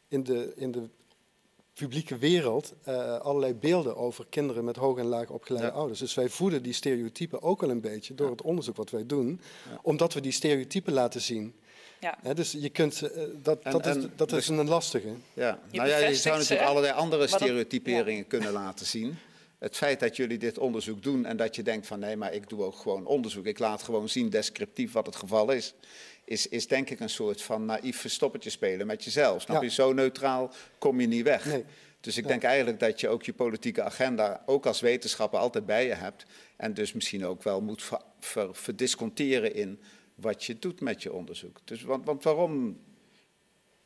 in 0.08 0.22
de, 0.24 0.52
in 0.56 0.72
de 0.72 0.88
publieke 1.74 2.16
wereld 2.16 2.72
eh, 2.82 3.18
allerlei 3.18 3.54
beelden 3.54 3.96
over 3.96 4.26
kinderen 4.28 4.64
met 4.64 4.76
hoog 4.76 4.98
en 4.98 5.06
laag 5.06 5.28
opgeleide 5.30 5.70
Ja. 5.70 5.76
ouders. 5.76 5.98
Dus 5.98 6.14
wij 6.14 6.28
voeden 6.28 6.62
die 6.62 6.72
stereotypen 6.72 7.42
ook 7.42 7.60
wel 7.60 7.70
een 7.70 7.80
beetje 7.80 8.14
door 8.14 8.26
Ja. 8.26 8.32
het 8.32 8.42
onderzoek 8.42 8.76
wat 8.76 8.90
wij 8.90 9.06
doen, 9.06 9.40
Ja. 9.70 9.78
omdat 9.82 10.12
we 10.14 10.20
die 10.20 10.32
stereotypen 10.32 10.92
laten 10.92 11.20
zien. 11.20 11.54
Ja. 12.02 12.18
Hè, 12.22 12.34
dus 12.34 12.52
je 12.58 12.68
kunt, 12.70 13.02
eh, 13.02 13.22
dat, 13.42 13.62
En- 13.62 13.72
dat, 13.72 13.86
is, 13.86 13.94
en 13.94 14.12
dat 14.16 14.32
is 14.32 14.46
dus- 14.46 14.58
een 14.58 14.68
lastige. 14.68 15.08
Ja. 15.34 15.58
Je 15.70 15.76
Nou 15.76 15.88
ja, 15.88 15.96
je 15.98 16.14
zou 16.14 16.38
natuurlijk 16.38 16.68
allerlei 16.68 16.92
andere 16.94 17.26
dat- 17.26 17.40
stereotyperingen 17.40 18.26
kunnen 18.26 18.52
laten 18.52 18.86
zien. 18.86 19.18
Het 19.58 19.76
feit 19.76 20.00
dat 20.00 20.16
jullie 20.16 20.38
dit 20.38 20.58
onderzoek 20.58 21.02
doen 21.02 21.24
en 21.26 21.36
dat 21.36 21.56
je 21.56 21.62
denkt 21.62 21.86
van 21.86 21.98
nee, 21.98 22.16
maar 22.16 22.32
ik 22.34 22.48
doe 22.48 22.62
ook 22.64 22.76
gewoon 22.76 23.06
onderzoek. 23.06 23.46
Ik 23.46 23.58
laat 23.58 23.82
gewoon 23.82 24.08
zien 24.08 24.30
descriptief 24.30 24.92
wat 24.92 25.06
het 25.06 25.16
geval 25.16 25.50
is. 25.50 25.74
Is, 26.24 26.46
is 26.48 26.66
denk 26.66 26.90
ik 26.90 27.00
een 27.00 27.10
soort 27.10 27.42
van 27.42 27.64
naïef 27.64 28.00
verstoppertje 28.00 28.50
spelen 28.50 28.86
met 28.86 29.04
jezelf. 29.04 29.42
Snap 29.42 29.56
Ja. 29.56 29.62
je? 29.62 29.70
Zo 29.70 29.92
neutraal 29.92 30.52
kom 30.78 31.00
je 31.00 31.06
niet 31.06 31.24
weg. 31.24 31.44
Nee. 31.44 31.64
Dus 32.00 32.16
ik 32.16 32.22
Ja. 32.22 32.28
denk 32.28 32.42
eigenlijk 32.42 32.80
dat 32.80 33.00
je 33.00 33.08
ook 33.08 33.22
je 33.22 33.32
politieke 33.32 33.82
agenda 33.82 34.42
ook 34.46 34.66
als 34.66 34.80
wetenschapper 34.80 35.38
altijd 35.38 35.66
bij 35.66 35.86
je 35.86 35.94
hebt. 35.94 36.24
En 36.56 36.74
dus 36.74 36.92
misschien 36.92 37.26
ook 37.26 37.42
wel 37.42 37.60
moet 37.60 37.82
ver, 37.82 38.00
ver- 38.20 38.54
verdisconteren 38.54 39.54
in 39.54 39.80
wat 40.22 40.44
je 40.44 40.58
doet 40.58 40.80
met 40.80 41.02
je 41.02 41.12
onderzoek. 41.12 41.58
Dus, 41.64 41.82
want, 41.82 42.04
want 42.04 42.24
waarom 42.24 42.80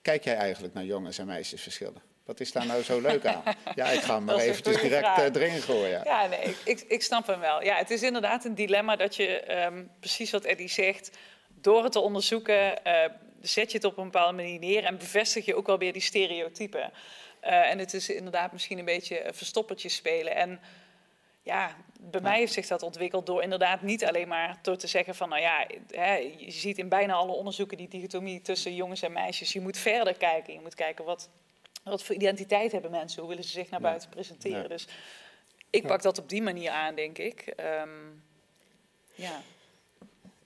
kijk 0.03 0.24
jij 0.24 0.34
eigenlijk 0.37 0.74
naar 0.74 0.84
jongens 0.84 1.18
en 1.18 1.26
meisjes 1.26 1.62
verschillen? 1.62 2.03
Wat 2.24 2.41
is 2.41 2.53
daar 2.53 2.66
nou 2.66 2.82
zo 2.82 3.01
leuk 3.01 3.26
aan? 3.26 3.43
Ja, 3.74 3.87
ik 3.87 4.01
ga 4.01 4.14
hem 4.14 4.24
maar 4.24 4.37
eventjes 4.37 4.74
goede 4.74 4.89
direct 4.89 5.07
vraag. 5.14 5.28
eh, 5.28 5.43
erin 5.43 5.62
gooien. 5.62 6.01
Ja, 6.05 6.26
nee, 6.26 6.41
ik, 6.41 6.57
ik, 6.64 6.80
ik 6.80 7.03
snap 7.03 7.26
hem 7.26 7.41
wel. 7.41 7.62
Ja, 7.62 7.76
het 7.76 7.91
is 7.91 8.03
inderdaad 8.03 8.45
een 8.45 8.55
dilemma 8.55 8.97
dat 8.97 9.16
je, 9.16 9.41
ehm, 9.41 9.84
precies 10.01 10.30
wat 10.30 10.45
Eddie 10.45 10.68
zegt, 10.68 11.18
door 11.49 11.82
het 11.82 11.93
te 11.93 12.01
onderzoeken, 12.01 12.84
eh, 12.84 13.11
zet 13.41 13.70
je 13.70 13.76
het 13.76 13.87
op 13.87 13.99
een 13.99 14.05
bepaalde 14.05 14.32
manier 14.37 14.59
neer 14.59 14.84
en 14.84 14.99
bevestig 14.99 15.45
je 15.45 15.55
ook 15.55 15.66
wel 15.66 15.78
weer 15.78 15.93
die 15.93 16.03
stereotypen. 16.03 16.93
Eh, 17.41 17.70
en 17.70 17.78
het 17.78 17.95
is 17.95 18.09
inderdaad 18.09 18.53
misschien 18.53 18.78
een 18.78 18.84
beetje 18.84 19.26
een 19.26 19.34
verstoppertje 19.34 19.89
spelen. 19.89 20.34
En 20.37 20.61
ja, 21.47 21.76
bij 22.01 22.20
mij 22.20 22.38
heeft 22.38 22.53
zich 22.53 22.66
dat 22.66 22.82
ontwikkeld 22.82 23.26
door 23.26 23.42
inderdaad 23.42 23.82
niet 23.82 24.05
alleen 24.05 24.28
maar 24.28 24.59
door 24.62 24.76
te 24.76 24.86
zeggen 24.86 25.14
van, 25.14 25.28
nou 25.28 25.40
ja, 25.40 25.66
hè, 25.90 26.14
je 26.14 26.51
ziet 26.51 26.78
in 26.78 26.88
bijna 26.88 27.12
alle 27.12 27.32
onderzoeken 27.32 27.76
die 27.76 27.88
dichotomie 27.88 28.40
tussen 28.40 28.74
jongens 28.74 29.03
en 29.03 29.12
meisjes. 29.12 29.53
Je 29.53 29.61
moet 29.61 29.78
verder 29.78 30.16
kijken. 30.16 30.53
Je 30.53 30.61
moet 30.61 30.74
kijken 30.74 31.05
wat, 31.05 31.28
wat 31.84 32.03
voor 32.03 32.14
identiteit 32.14 32.72
hebben 32.72 32.90
mensen, 32.90 33.20
hoe 33.20 33.28
willen 33.28 33.44
ze 33.44 33.51
zich 33.51 33.70
naar 33.70 33.80
buiten 33.80 34.09
presenteren. 34.09 34.62
Ja. 34.62 34.68
Dus 34.68 34.88
ik 35.70 35.86
pak 35.86 36.03
dat 36.03 36.18
op 36.18 36.28
die 36.28 36.42
manier 36.42 36.70
aan, 36.70 36.94
denk 36.94 37.18
ik. 37.18 37.40
Ehm, 37.40 37.88
ja. 39.14 39.42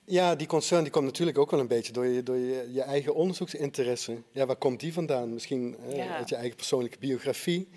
Ja, 0.05 0.35
die 0.35 0.47
concern 0.47 0.83
die 0.83 0.91
komt 0.91 1.05
natuurlijk 1.05 1.37
ook 1.37 1.51
wel 1.51 1.59
een 1.59 1.67
beetje 1.67 1.93
door 1.93 2.05
je, 2.05 2.23
door 2.23 2.37
je, 2.37 2.69
je 2.71 2.81
eigen 2.81 3.15
onderzoeksinteresse. 3.15 4.21
Ja, 4.31 4.45
waar 4.45 4.55
komt 4.55 4.79
die 4.79 4.93
vandaan? 4.93 5.33
Misschien 5.33 5.75
eh, 5.89 5.95
Ja. 5.95 6.15
uit 6.15 6.29
je 6.29 6.35
eigen 6.35 6.55
persoonlijke 6.55 6.97
biografie. 6.99 7.69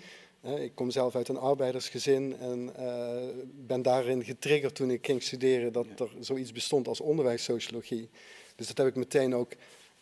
Ik 0.45 0.75
kom 0.75 0.89
zelf 0.91 1.15
uit 1.15 1.27
een 1.27 1.37
arbeidersgezin 1.37 2.37
en 2.39 2.75
eh, 2.75 3.17
ben 3.45 3.81
daarin 3.81 4.23
getriggerd 4.23 4.75
toen 4.75 4.91
ik 4.91 5.05
ging 5.05 5.23
studeren 5.23 5.71
dat 5.73 5.85
er 5.97 6.09
zoiets 6.19 6.51
bestond 6.51 6.87
als 6.87 7.01
onderwijssociologie. 7.01 8.09
Dus 8.55 8.67
dat 8.67 8.77
heb 8.77 8.87
ik 8.87 8.95
meteen 8.95 9.35
ook 9.35 9.51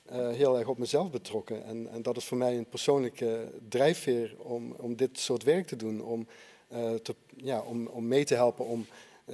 eh, 0.05 0.29
heel 0.29 0.57
erg 0.59 0.67
op 0.67 0.77
mezelf 0.77 1.11
betrokken. 1.11 1.65
En, 1.65 1.89
en 1.91 2.01
dat 2.01 2.17
is 2.17 2.25
voor 2.25 2.37
mij 2.37 2.57
een 2.57 2.65
persoonlijke 2.69 3.51
drijfveer 3.69 4.35
om, 4.37 4.71
om 4.71 4.95
dit 4.95 5.19
soort 5.19 5.43
werk 5.43 5.67
te 5.67 5.75
doen. 5.75 6.01
Om, 6.01 6.27
eh, 6.67 6.93
te, 6.93 7.15
ja, 7.35 7.61
om, 7.61 7.87
om 7.87 8.07
mee 8.07 8.23
te 8.25 8.35
helpen 8.35 8.65
om 8.65 8.85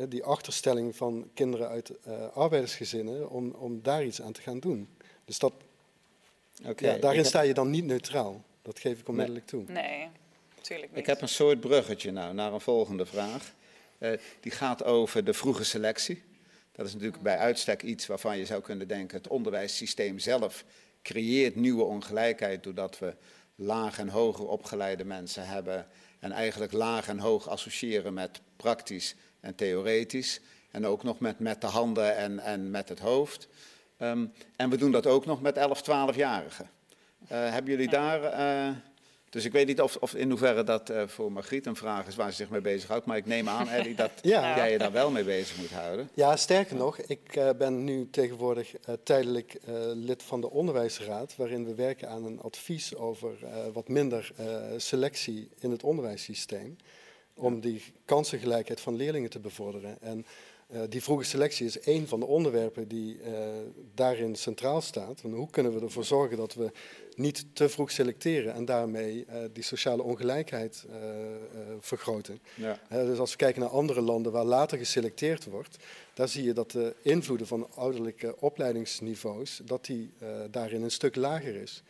die 0.10 0.24
achterstelling 0.24 0.96
van 0.96 1.30
kinderen 1.34 1.68
uit 1.70 1.92
eh, 2.04 2.28
arbeidersgezinnen, 2.34 3.30
om, 3.30 3.52
om 3.52 3.82
daar 3.82 4.06
iets 4.06 4.22
aan 4.22 4.32
te 4.32 4.42
gaan 4.42 4.60
doen. 4.60 4.88
Dus 5.26 5.40
dat, 5.40 5.54
ja, 6.54 6.74
daarin 6.74 7.20
heb- 7.20 7.26
sta 7.26 7.42
je 7.42 7.54
dan 7.54 7.70
niet 7.70 7.86
neutraal. 7.86 8.44
Dat 8.62 8.80
geef 8.80 9.00
ik 9.00 9.08
onmiddellijk 9.08 9.46
toe. 9.46 9.64
Nee, 9.68 10.08
natuurlijk 10.60 10.90
niet. 10.90 11.00
Ik 11.00 11.06
heb 11.06 11.22
een 11.22 11.30
soort 11.30 11.60
bruggetje 11.60 12.12
nou 12.12 12.34
naar 12.34 12.54
een 12.54 12.62
volgende 12.62 13.06
vraag. 13.06 13.54
Eh, 13.98 14.12
die 14.40 14.52
gaat 14.52 14.84
over 14.84 15.24
de 15.24 15.34
vroege 15.34 15.64
selectie. 15.64 16.24
Dat 16.72 16.88
is 16.88 16.94
natuurlijk 16.94 17.22
bij 17.24 17.38
uitstek 17.38 17.84
iets 17.84 18.08
waarvan 18.08 18.38
je 18.38 18.46
zou 18.46 18.62
kunnen 18.62 18.88
denken: 18.88 19.18
het 19.18 19.28
onderwijssysteem 19.28 20.20
zelf 20.20 20.64
creëert 21.04 21.56
nieuwe 21.56 21.84
ongelijkheid 21.84 22.64
doordat 22.64 23.00
we 23.00 23.16
laag 23.56 24.00
en 24.00 24.10
hoger 24.10 24.48
opgeleide 24.48 25.06
mensen 25.06 25.48
hebben 25.48 25.88
en 26.20 26.32
eigenlijk 26.32 26.72
laag 26.72 27.08
en 27.08 27.20
hoog 27.20 27.50
associëren 27.50 28.14
met 28.14 28.42
praktisch 28.58 29.16
en 29.40 29.56
theoretisch 29.56 30.40
en 30.72 30.86
ook 30.86 31.04
nog 31.04 31.20
met, 31.20 31.40
met 31.40 31.62
de 31.62 31.68
handen 31.68 32.16
en, 32.16 32.40
en 32.40 32.72
met 32.72 32.90
het 32.90 33.00
hoofd. 33.00 33.48
Ehm, 33.98 34.26
en 34.56 34.70
we 34.70 34.78
doen 34.78 34.92
dat 34.92 35.06
ook 35.06 35.26
nog 35.26 35.42
met 35.42 35.58
11, 35.58 35.82
12-jarigen. 35.82 36.70
Eh, 37.28 37.52
hebben 37.52 37.72
jullie 37.72 37.90
daar. 37.90 38.24
eh, 38.24 38.76
dus 39.30 39.46
ik 39.46 39.52
weet 39.52 39.68
niet 39.68 39.82
of, 39.82 39.96
of 39.96 40.16
in 40.16 40.30
hoeverre 40.30 40.64
dat 40.64 40.90
eh, 40.90 41.08
voor 41.08 41.32
Margriet 41.32 41.66
een 41.66 41.76
vraag 41.76 42.08
is 42.08 42.16
waar 42.16 42.30
ze 42.30 42.36
zich 42.36 42.50
mee 42.50 42.62
bezighoudt. 42.62 43.06
Maar 43.06 43.18
ik 43.18 43.26
neem 43.26 43.48
aan, 43.50 43.68
Eddie, 43.78 43.96
dat 43.96 44.12
Ja. 44.22 44.56
jij 44.56 44.72
je 44.72 44.78
daar 44.78 44.92
wel 44.92 45.12
mee 45.12 45.24
bezig 45.24 45.58
moet 45.58 45.70
houden. 45.72 46.10
Ja, 46.14 46.36
sterker 46.36 46.76
nog, 46.76 46.98
ik 47.00 47.36
eh, 47.36 47.50
ben 47.58 47.84
nu 47.84 48.08
tegenwoordig 48.12 48.78
eh, 48.78 48.94
tijdelijk 49.04 49.54
eh, 49.54 49.74
lid 49.94 50.24
van 50.24 50.42
de 50.42 50.50
Onderwijsraad, 50.50 51.36
waarin 51.36 51.66
we 51.66 51.76
werken 51.76 52.10
aan 52.10 52.26
een 52.26 52.40
advies 52.42 52.96
over 52.96 53.32
eh, 53.44 53.50
wat 53.74 53.88
minder 53.88 54.32
eh, 54.36 54.46
selectie 54.78 55.50
in 55.60 55.72
het 55.72 55.84
onderwijssysteem, 55.84 56.76
om 57.34 57.60
die 57.60 57.84
kansengelijkheid 58.06 58.82
van 58.82 58.96
leerlingen 58.96 59.30
te 59.30 59.40
bevorderen. 59.40 59.98
En 60.02 60.26
eh, 60.70 60.82
die 60.90 61.04
vroege 61.04 61.24
selectie 61.24 61.66
is 61.66 61.80
één 61.80 62.08
van 62.08 62.20
de 62.20 62.26
onderwerpen 62.26 62.88
die 62.88 63.22
eh, 63.22 63.32
daarin 63.94 64.36
centraal 64.36 64.82
staat. 64.82 65.22
Hoe 65.22 65.50
kunnen 65.50 65.74
we 65.74 65.82
ervoor 65.82 66.06
zorgen 66.06 66.38
dat 66.38 66.54
we 66.54 66.72
niet 67.16 67.46
te 67.54 67.70
vroeg 67.70 67.92
selecteren 67.92 68.54
en 68.54 68.66
daarmee 68.66 69.26
eh, 69.26 69.38
die 69.54 69.64
sociale 69.64 70.04
ongelijkheid 70.04 70.86
vergroten? 71.80 72.40
Ja. 72.56 72.80
Dus 72.90 73.20
als 73.20 73.32
we 73.32 73.38
kijken 73.38 73.62
naar 73.62 73.70
andere 73.70 74.02
landen 74.02 74.32
waar 74.32 74.46
later 74.46 74.78
geselecteerd 74.78 75.46
wordt, 75.46 75.78
daar 76.14 76.28
zie 76.28 76.44
je 76.44 76.54
dat 76.54 76.72
de 76.72 76.96
invloeden 77.02 77.48
van 77.48 77.68
ouderlijke 77.76 78.36
opleidingsniveaus, 78.40 79.62
dat 79.66 79.86
die 79.86 80.12
daarin 80.52 80.84
een 80.84 80.92
stuk 80.92 81.16
lager 81.16 81.56
is. 81.56 81.84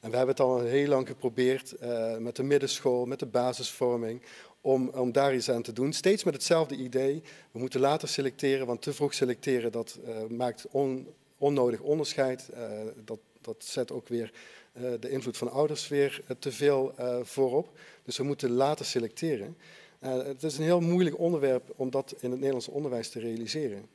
En 0.00 0.10
we 0.10 0.16
hebben 0.16 0.34
het 0.34 0.44
al 0.44 0.60
heel 0.60 0.88
lang 0.88 1.06
geprobeerd 1.06 1.74
met 2.18 2.36
de 2.36 2.42
middenschool, 2.42 3.06
met 3.06 3.18
de 3.18 3.26
basisvorming, 3.26 4.22
om, 4.62 4.88
om 4.88 5.12
daar 5.12 5.34
iets 5.34 5.50
aan 5.50 5.62
te 5.62 5.72
doen. 5.72 5.92
Steeds 5.92 6.24
met 6.24 6.34
hetzelfde 6.34 6.76
idee. 6.76 7.22
We 7.50 7.58
moeten 7.58 7.80
later 7.80 8.08
selecteren, 8.08 8.66
want 8.66 8.82
te 8.82 8.92
vroeg 8.92 9.14
selecteren 9.14 9.72
dat 9.72 9.98
eh, 10.04 10.24
maakt 10.28 10.66
on, 10.70 11.08
onnodig 11.38 11.80
onderscheid. 11.80 12.48
Eh, 12.48 12.70
dat, 13.04 13.18
dat 13.40 13.64
zet 13.64 13.92
ook 13.92 14.08
weer 14.08 14.32
eh, 14.72 14.82
de 15.00 15.10
invloed 15.10 15.36
van 15.36 15.50
ouders 15.50 15.88
weer 15.88 16.22
te 16.38 16.52
veel 16.52 16.94
voorop. 17.22 17.78
Dus 18.04 18.16
we 18.16 18.24
moeten 18.24 18.50
later 18.50 18.84
selecteren. 18.84 19.56
Het 19.98 20.42
is 20.42 20.58
een 20.58 20.64
heel 20.64 20.80
moeilijk 20.80 21.18
onderwerp 21.18 21.72
om 21.76 21.90
dat 21.90 22.14
in 22.20 22.30
het 22.30 22.38
Nederlands 22.38 22.68
onderwijs 22.68 23.08
te 23.08 23.20
realiseren. 23.20 23.86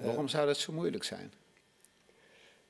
Waarom 0.00 0.28
zou 0.28 0.46
dat 0.46 0.56
zo 0.56 0.72
moeilijk 0.72 1.04
zijn? 1.04 1.32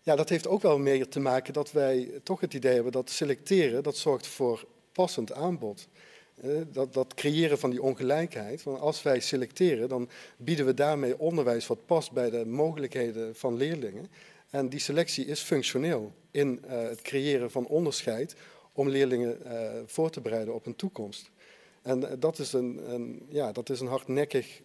ja, 0.06 0.16
dat 0.16 0.28
heeft 0.28 0.46
ook 0.46 0.62
wel 0.62 0.78
meer 0.78 1.08
te 1.08 1.20
maken 1.20 1.52
dat 1.52 1.72
wij 1.72 2.10
toch 2.22 2.40
het 2.40 2.54
idee 2.54 2.74
hebben 2.74 2.92
dat 2.92 3.10
selecteren, 3.10 3.82
dat 3.82 3.96
zorgt 3.96 4.26
voor 4.26 4.66
passend 4.92 5.32
aanbod. 5.32 5.88
Eh, 6.36 6.50
dat, 6.72 6.94
dat 6.94 7.14
creëren 7.14 7.58
van 7.58 7.70
die 7.70 7.82
ongelijkheid. 7.82 8.62
Want 8.62 8.80
als 8.80 9.02
wij 9.02 9.20
selecteren, 9.20 9.88
dan 9.88 10.08
bieden 10.36 10.66
we 10.66 10.74
daarmee 10.74 11.18
onderwijs 11.18 11.66
wat 11.66 11.86
past 11.86 12.12
bij 12.12 12.30
de 12.30 12.46
mogelijkheden 12.46 13.36
van 13.36 13.56
leerlingen. 13.56 14.06
En 14.50 14.68
die 14.68 14.80
selectie 14.80 15.24
is 15.24 15.40
functioneel 15.40 16.12
in 16.30 16.60
uh, 16.64 16.82
het 16.82 17.02
creëren 17.02 17.50
van 17.50 17.66
onderscheid 17.66 18.36
om 18.72 18.88
leerlingen 18.88 19.38
uh, 19.46 19.70
voor 19.86 20.10
te 20.10 20.20
bereiden 20.20 20.54
op 20.54 20.66
een 20.66 20.76
toekomst. 20.76 21.30
En 21.82 22.18
dat 22.18 22.38
is 22.38 22.52
een, 22.52 23.26
ja, 23.28 23.52
dat 23.52 23.70
is 23.70 23.80
een 23.80 23.86
hardnekkig 23.86 24.62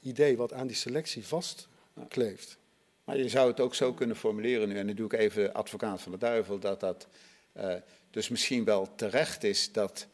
idee 0.00 0.36
wat 0.36 0.52
aan 0.52 0.66
die 0.66 0.76
selectie 0.76 1.26
vastkleeft. 1.26 2.58
Maar 3.04 3.18
je 3.18 3.28
zou 3.28 3.48
het 3.50 3.60
ook 3.60 3.74
zo 3.74 3.92
kunnen 3.92 4.16
formuleren 4.16 4.68
nu, 4.68 4.78
en 4.78 4.86
dan 4.86 4.96
doe 4.96 5.06
ik 5.06 5.12
even 5.12 5.52
advocaat 5.52 6.02
van 6.02 6.12
de 6.12 6.18
duivel, 6.18 6.58
dat 6.58 6.80
dat 6.80 7.06
dus 8.10 8.28
misschien 8.28 8.64
wel 8.64 8.94
terecht 8.94 9.44
is 9.44 9.72
dat 9.72 10.06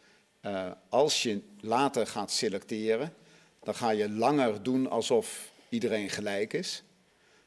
uh, 0.43 0.71
als 0.89 1.23
je 1.23 1.41
later 1.61 2.07
gaat 2.07 2.31
selecteren, 2.31 3.15
dan 3.63 3.75
ga 3.75 3.91
je 3.91 4.11
langer 4.11 4.63
doen 4.63 4.91
alsof 4.91 5.53
iedereen 5.69 6.11
gelijk 6.11 6.53
is. 6.53 6.83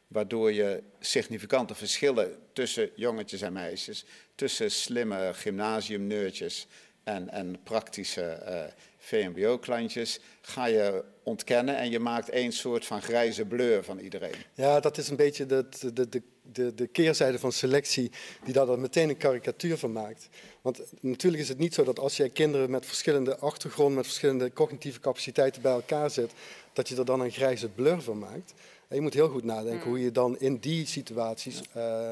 Waardoor 0.08 0.52
je 0.52 0.84
significante 1.00 1.76
verschillen 1.76 2.38
tussen 2.54 2.90
jongetjes 2.96 3.42
en 3.42 3.54
meisjes, 3.54 4.06
tussen 4.36 4.72
slimme 4.72 5.32
gymnasiumneurtjes 5.34 6.68
en, 7.04 7.30
en 7.30 7.58
praktische 7.64 8.42
uh, 8.48 8.64
VMBO-klantjes 8.98 10.20
ga 10.42 10.66
je 10.66 11.04
ontkennen 11.24 11.78
en 11.78 11.90
je 11.90 12.00
maakt 12.00 12.30
één 12.30 12.52
soort 12.52 12.86
van 12.86 13.02
grijze 13.02 13.46
blur 13.46 13.84
van 13.84 14.00
iedereen. 14.00 14.36
Ja, 14.54 14.80
dat 14.80 14.98
is 14.98 15.10
een 15.10 15.16
beetje 15.16 15.46
de, 15.46 15.68
de, 15.94 16.22
de, 16.52 16.74
de 16.74 16.88
keerzijde 16.88 17.40
van 17.40 17.52
selectie 17.52 18.12
die 18.44 18.54
daar 18.54 18.66
dan 18.66 18.82
meteen 18.82 19.10
een 19.10 19.18
karikatuur 19.18 19.78
van 19.78 19.92
maakt. 19.92 20.30
Want 20.62 20.82
natuurlijk 21.00 21.44
is 21.44 21.50
het 21.50 21.58
niet 21.58 21.74
zo 21.74 21.84
dat 21.84 22.00
als 22.00 22.18
jij 22.18 22.30
kinderen 22.30 22.70
met 22.70 22.86
verschillende 22.86 23.38
achtergronden, 23.38 23.96
met 23.96 24.06
verschillende 24.06 24.54
cognitieve 24.54 25.00
capaciteiten 25.00 25.62
bij 25.62 25.72
elkaar 25.72 26.10
zet, 26.10 26.32
dat 26.74 26.88
je 26.90 26.96
er 26.96 27.06
dan 27.06 27.22
een 27.22 27.32
grijze 27.32 27.70
blur 27.70 28.02
van 28.02 28.20
maakt. 28.20 28.54
En 28.88 28.96
je 28.96 29.02
moet 29.02 29.14
heel 29.14 29.30
goed 29.30 29.44
nadenken 29.44 29.88
mm. 29.88 29.94
hoe 29.94 30.00
je 30.00 30.12
dan 30.12 30.40
in 30.40 30.58
die 30.58 30.86
situaties 30.86 31.62
uh, 31.78 32.12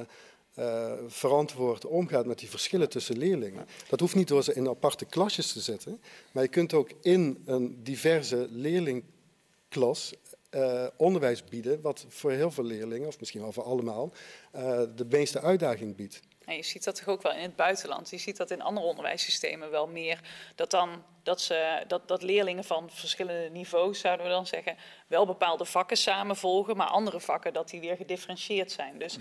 uh, 0.60 0.92
verantwoord 1.08 1.86
omgaat 1.86 2.26
met 2.26 2.40
die 2.40 2.50
verschillen 2.50 2.90
tussen 2.90 3.18
leerlingen. 3.18 3.66
Dat 3.90 4.00
hoeft 4.00 4.16
niet 4.16 4.28
door 4.28 4.44
ze 4.44 4.54
in 4.54 4.68
aparte 4.68 5.06
klasjes 5.06 5.52
te 5.52 5.60
zetten, 5.60 6.02
maar 6.32 6.44
je 6.44 6.50
kunt 6.50 6.74
ook 6.74 6.90
in 7.02 7.42
een 7.46 7.80
diverse 7.84 8.48
leerlingklas 8.50 10.14
uh, 10.56 10.88
onderwijs 10.98 11.44
bieden 11.44 11.82
wat 11.82 12.06
voor 12.10 12.32
heel 12.32 12.52
veel 12.52 12.64
leerlingen, 12.64 13.08
of 13.08 13.20
misschien 13.20 13.42
wel 13.42 13.52
voor 13.52 13.64
allemaal, 13.64 14.12
uh, 14.56 14.82
de 14.96 15.06
meeste 15.06 15.42
uitdaging 15.42 15.96
biedt. 15.96 16.22
En 16.46 16.56
je 16.56 16.64
ziet 16.64 16.84
dat 16.84 16.96
toch 16.96 17.08
ook 17.08 17.22
wel 17.22 17.34
in 17.34 17.42
het 17.42 17.56
buitenland. 17.56 18.10
Je 18.10 18.18
ziet 18.18 18.38
dat 18.38 18.52
in 18.52 18.62
andere 18.62 18.88
onderwijssystemen 18.88 19.72
wel 19.72 19.88
meer. 19.88 20.20
Dat, 20.56 20.72
dan, 20.72 21.04
dat, 21.24 21.42
ze, 21.42 21.84
dat, 21.88 22.08
dat 22.08 22.22
leerlingen 22.22 22.64
van 22.64 22.90
verschillende 22.92 23.50
niveaus, 23.50 24.00
zouden 24.00 24.26
we 24.26 24.32
dan 24.32 24.48
zeggen, 24.48 24.78
wel 25.08 25.26
bepaalde 25.26 25.66
vakken 25.66 25.98
samenvolgen, 25.98 26.78
maar 26.78 26.88
andere 26.88 27.20
vakken 27.20 27.54
dat 27.54 27.70
die 27.70 27.80
weer 27.80 27.96
gedifferentieerd 27.96 28.72
zijn. 28.72 28.98
Dus 29.00 29.18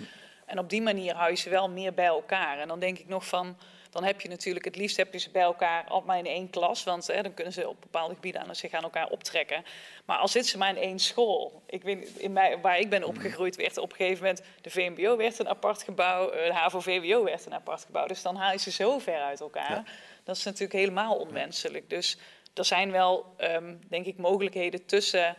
en 0.46 0.58
op 0.58 0.70
die 0.70 0.82
manier 0.82 1.14
hou 1.14 1.30
je 1.30 1.36
ze 1.36 1.50
wel 1.50 1.68
meer 1.68 1.94
bij 1.94 2.06
elkaar. 2.06 2.58
En 2.58 2.68
dan 2.68 2.78
denk 2.78 2.98
ik 2.98 3.08
nog 3.08 3.26
van, 3.26 3.56
dan 3.92 4.04
heb 4.04 4.20
je 4.20 4.28
natuurlijk 4.28 4.64
het 4.64 4.76
liefst 4.76 4.96
heb 4.96 5.12
je 5.12 5.18
ze 5.18 5.30
bij 5.30 5.42
elkaar 5.42 5.84
altijd 5.84 6.04
maar 6.04 6.18
in 6.18 6.26
één 6.26 6.50
klas. 6.50 6.84
Want 6.84 7.06
hè, 7.06 7.22
dan 7.22 7.34
kunnen 7.34 7.52
ze 7.52 7.68
op 7.68 7.80
bepaalde 7.80 8.14
gebieden 8.14 8.40
aan 8.40 8.54
zich 8.54 8.72
aan 8.72 8.82
elkaar 8.82 9.08
optrekken. 9.08 9.64
Maar 10.04 10.18
al 10.18 10.28
zitten 10.28 10.50
ze 10.50 10.58
maar 10.58 10.68
in 10.68 10.82
één 10.82 10.98
school. 10.98 11.62
Ik 11.66 11.82
weet, 11.82 12.08
in 12.16 12.32
mij, 12.32 12.58
waar 12.60 12.78
ik 12.78 12.90
ben 12.90 13.04
opgegroeid 13.04 13.56
werd 13.56 13.78
op 13.78 13.90
een 13.90 13.96
gegeven 13.96 14.24
moment... 14.24 14.42
de 14.60 14.70
VMBO 14.70 15.16
werd 15.16 15.38
een 15.38 15.48
apart 15.48 15.82
gebouw, 15.82 16.30
eh, 16.30 16.46
de 16.46 16.52
HAVO-VWO 16.52 17.24
werd 17.24 17.46
een 17.46 17.54
apart 17.54 17.84
gebouw. 17.84 18.06
Dus 18.06 18.22
dan 18.22 18.36
haal 18.36 18.52
je 18.52 18.58
ze 18.58 18.70
zo 18.70 18.98
ver 18.98 19.20
uit 19.20 19.40
elkaar. 19.40 19.82
Dat 20.24 20.36
is 20.36 20.44
natuurlijk 20.44 20.72
helemaal 20.72 21.16
onwenselijk. 21.16 21.90
Dus 21.90 22.18
er 22.54 22.64
zijn 22.64 22.90
wel, 22.90 23.34
um, 23.38 23.80
denk 23.88 24.06
ik, 24.06 24.16
mogelijkheden 24.16 24.86
tussen 24.86 25.36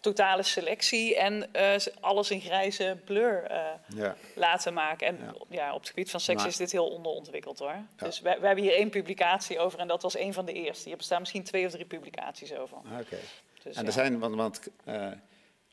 totale 0.00 0.42
selectie 0.42 1.16
en 1.16 1.48
uh, 1.56 1.74
alles 2.00 2.30
in 2.30 2.40
grijze 2.40 2.98
blur 3.04 3.50
uh, 3.50 3.66
ja. 3.86 4.16
laten 4.34 4.74
maken. 4.74 5.06
En 5.06 5.18
ja. 5.18 5.34
ja. 5.48 5.74
op 5.74 5.80
het 5.80 5.88
gebied 5.88 6.10
van 6.10 6.20
seks 6.20 6.44
is 6.44 6.56
dit 6.56 6.72
heel 6.72 6.88
onderontwikkeld 6.88 7.58
hoor. 7.58 7.68
Ja. 7.68 7.86
Dus 7.96 8.20
we, 8.20 8.36
we, 8.40 8.46
hebben 8.46 8.64
hier 8.64 8.74
één 8.74 8.90
publicatie 8.90 9.58
over 9.58 9.78
en 9.78 9.88
dat 9.88 10.02
was 10.02 10.18
een 10.18 10.32
van 10.32 10.44
de 10.44 10.52
eerste. 10.52 10.88
Hier 10.88 10.96
bestaan 10.96 11.20
misschien 11.20 11.44
twee 11.44 11.66
of 11.66 11.72
drie 11.72 11.84
publicaties 11.84 12.54
over. 12.54 12.76
Oké. 12.76 13.00
Okay. 13.00 13.20
Dus, 13.62 13.76
en 13.76 13.86
er 13.86 13.92
zijn, 13.92 14.18
want, 14.18 14.34
want 14.34 14.60
uh, 14.84 15.06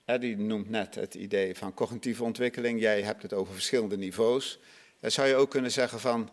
Eddie 0.05 0.37
noemt 0.37 0.69
net 0.69 0.95
het 0.95 1.15
idee 1.15 1.55
van 1.55 1.73
cognitieve 1.73 2.23
ontwikkeling. 2.23 2.79
Jij 2.79 3.01
hebt 3.01 3.21
het 3.21 3.33
over 3.33 3.53
verschillende 3.53 3.97
niveaus. 3.97 4.59
zou 5.01 5.27
je 5.27 5.35
ook 5.35 5.49
kunnen 5.49 5.71
zeggen 5.71 5.99
van... 5.99 6.29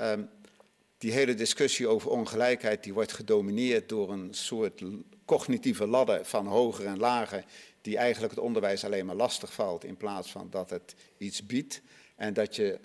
Um, 0.00 0.30
die 0.98 1.12
hele 1.12 1.34
discussie 1.34 1.88
over 1.88 2.10
ongelijkheid 2.10 2.82
die 2.82 2.94
wordt 2.94 3.12
gedomineerd 3.12 3.88
door 3.88 4.12
een 4.12 4.34
soort 4.34 4.82
cognitieve 5.24 5.86
ladder 5.86 6.24
van 6.24 6.46
hoger 6.46 6.86
en 6.86 6.98
lager, 6.98 7.44
die 7.80 7.96
eigenlijk 7.96 8.34
het 8.34 8.44
onderwijs 8.44 8.84
alleen 8.84 9.06
maar 9.06 9.14
lastig 9.14 9.52
valt 9.52 9.84
in 9.84 9.96
plaats 9.96 10.30
van 10.30 10.48
dat 10.50 10.70
het 10.70 10.94
iets 11.18 11.46
biedt. 11.46 11.80
En 12.16 12.34
dat 12.34 12.56
je. 12.56 12.78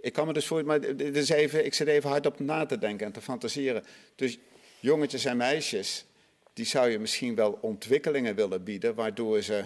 Ik 0.00 0.12
kan 0.12 0.26
me 0.26 0.32
dus 0.32 0.46
voor, 0.46 0.64
maar 0.64 0.96
dit 0.96 1.30
even, 1.30 1.64
ik 1.64 1.74
zit 1.74 1.88
even 1.88 2.10
hard 2.10 2.26
op 2.26 2.40
na 2.40 2.66
te 2.66 2.78
denken 2.78 3.06
en 3.06 3.12
te 3.12 3.20
fantaseren. 3.20 3.84
Dus 4.14 4.38
jongetjes 4.80 5.24
en 5.24 5.36
meisjes, 5.36 6.04
die 6.52 6.66
zou 6.66 6.88
je 6.88 6.98
misschien 6.98 7.34
wel 7.34 7.58
ontwikkelingen 7.60 8.34
willen 8.34 8.64
bieden, 8.64 8.94
waardoor 8.94 9.42
ze 9.42 9.64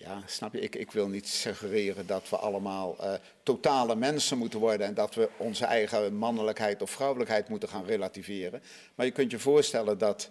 ja, 0.00 0.22
snap 0.26 0.52
je? 0.52 0.60
Ik, 0.60 0.74
ik 0.74 0.90
wil 0.90 1.08
niet 1.08 1.28
suggereren 1.28 2.06
dat 2.06 2.28
we 2.28 2.36
allemaal 2.36 2.96
uh, 3.00 3.12
totale 3.42 3.94
mensen 3.96 4.38
moeten 4.38 4.60
worden 4.60 4.86
en 4.86 4.94
dat 4.94 5.14
we 5.14 5.28
onze 5.36 5.64
eigen 5.64 6.14
mannelijkheid 6.14 6.82
of 6.82 6.90
vrouwelijkheid 6.90 7.48
moeten 7.48 7.68
gaan 7.68 7.84
relativeren. 7.84 8.62
Maar 8.94 9.06
je 9.06 9.12
kunt 9.12 9.30
je 9.30 9.38
voorstellen 9.38 9.98
dat 9.98 10.30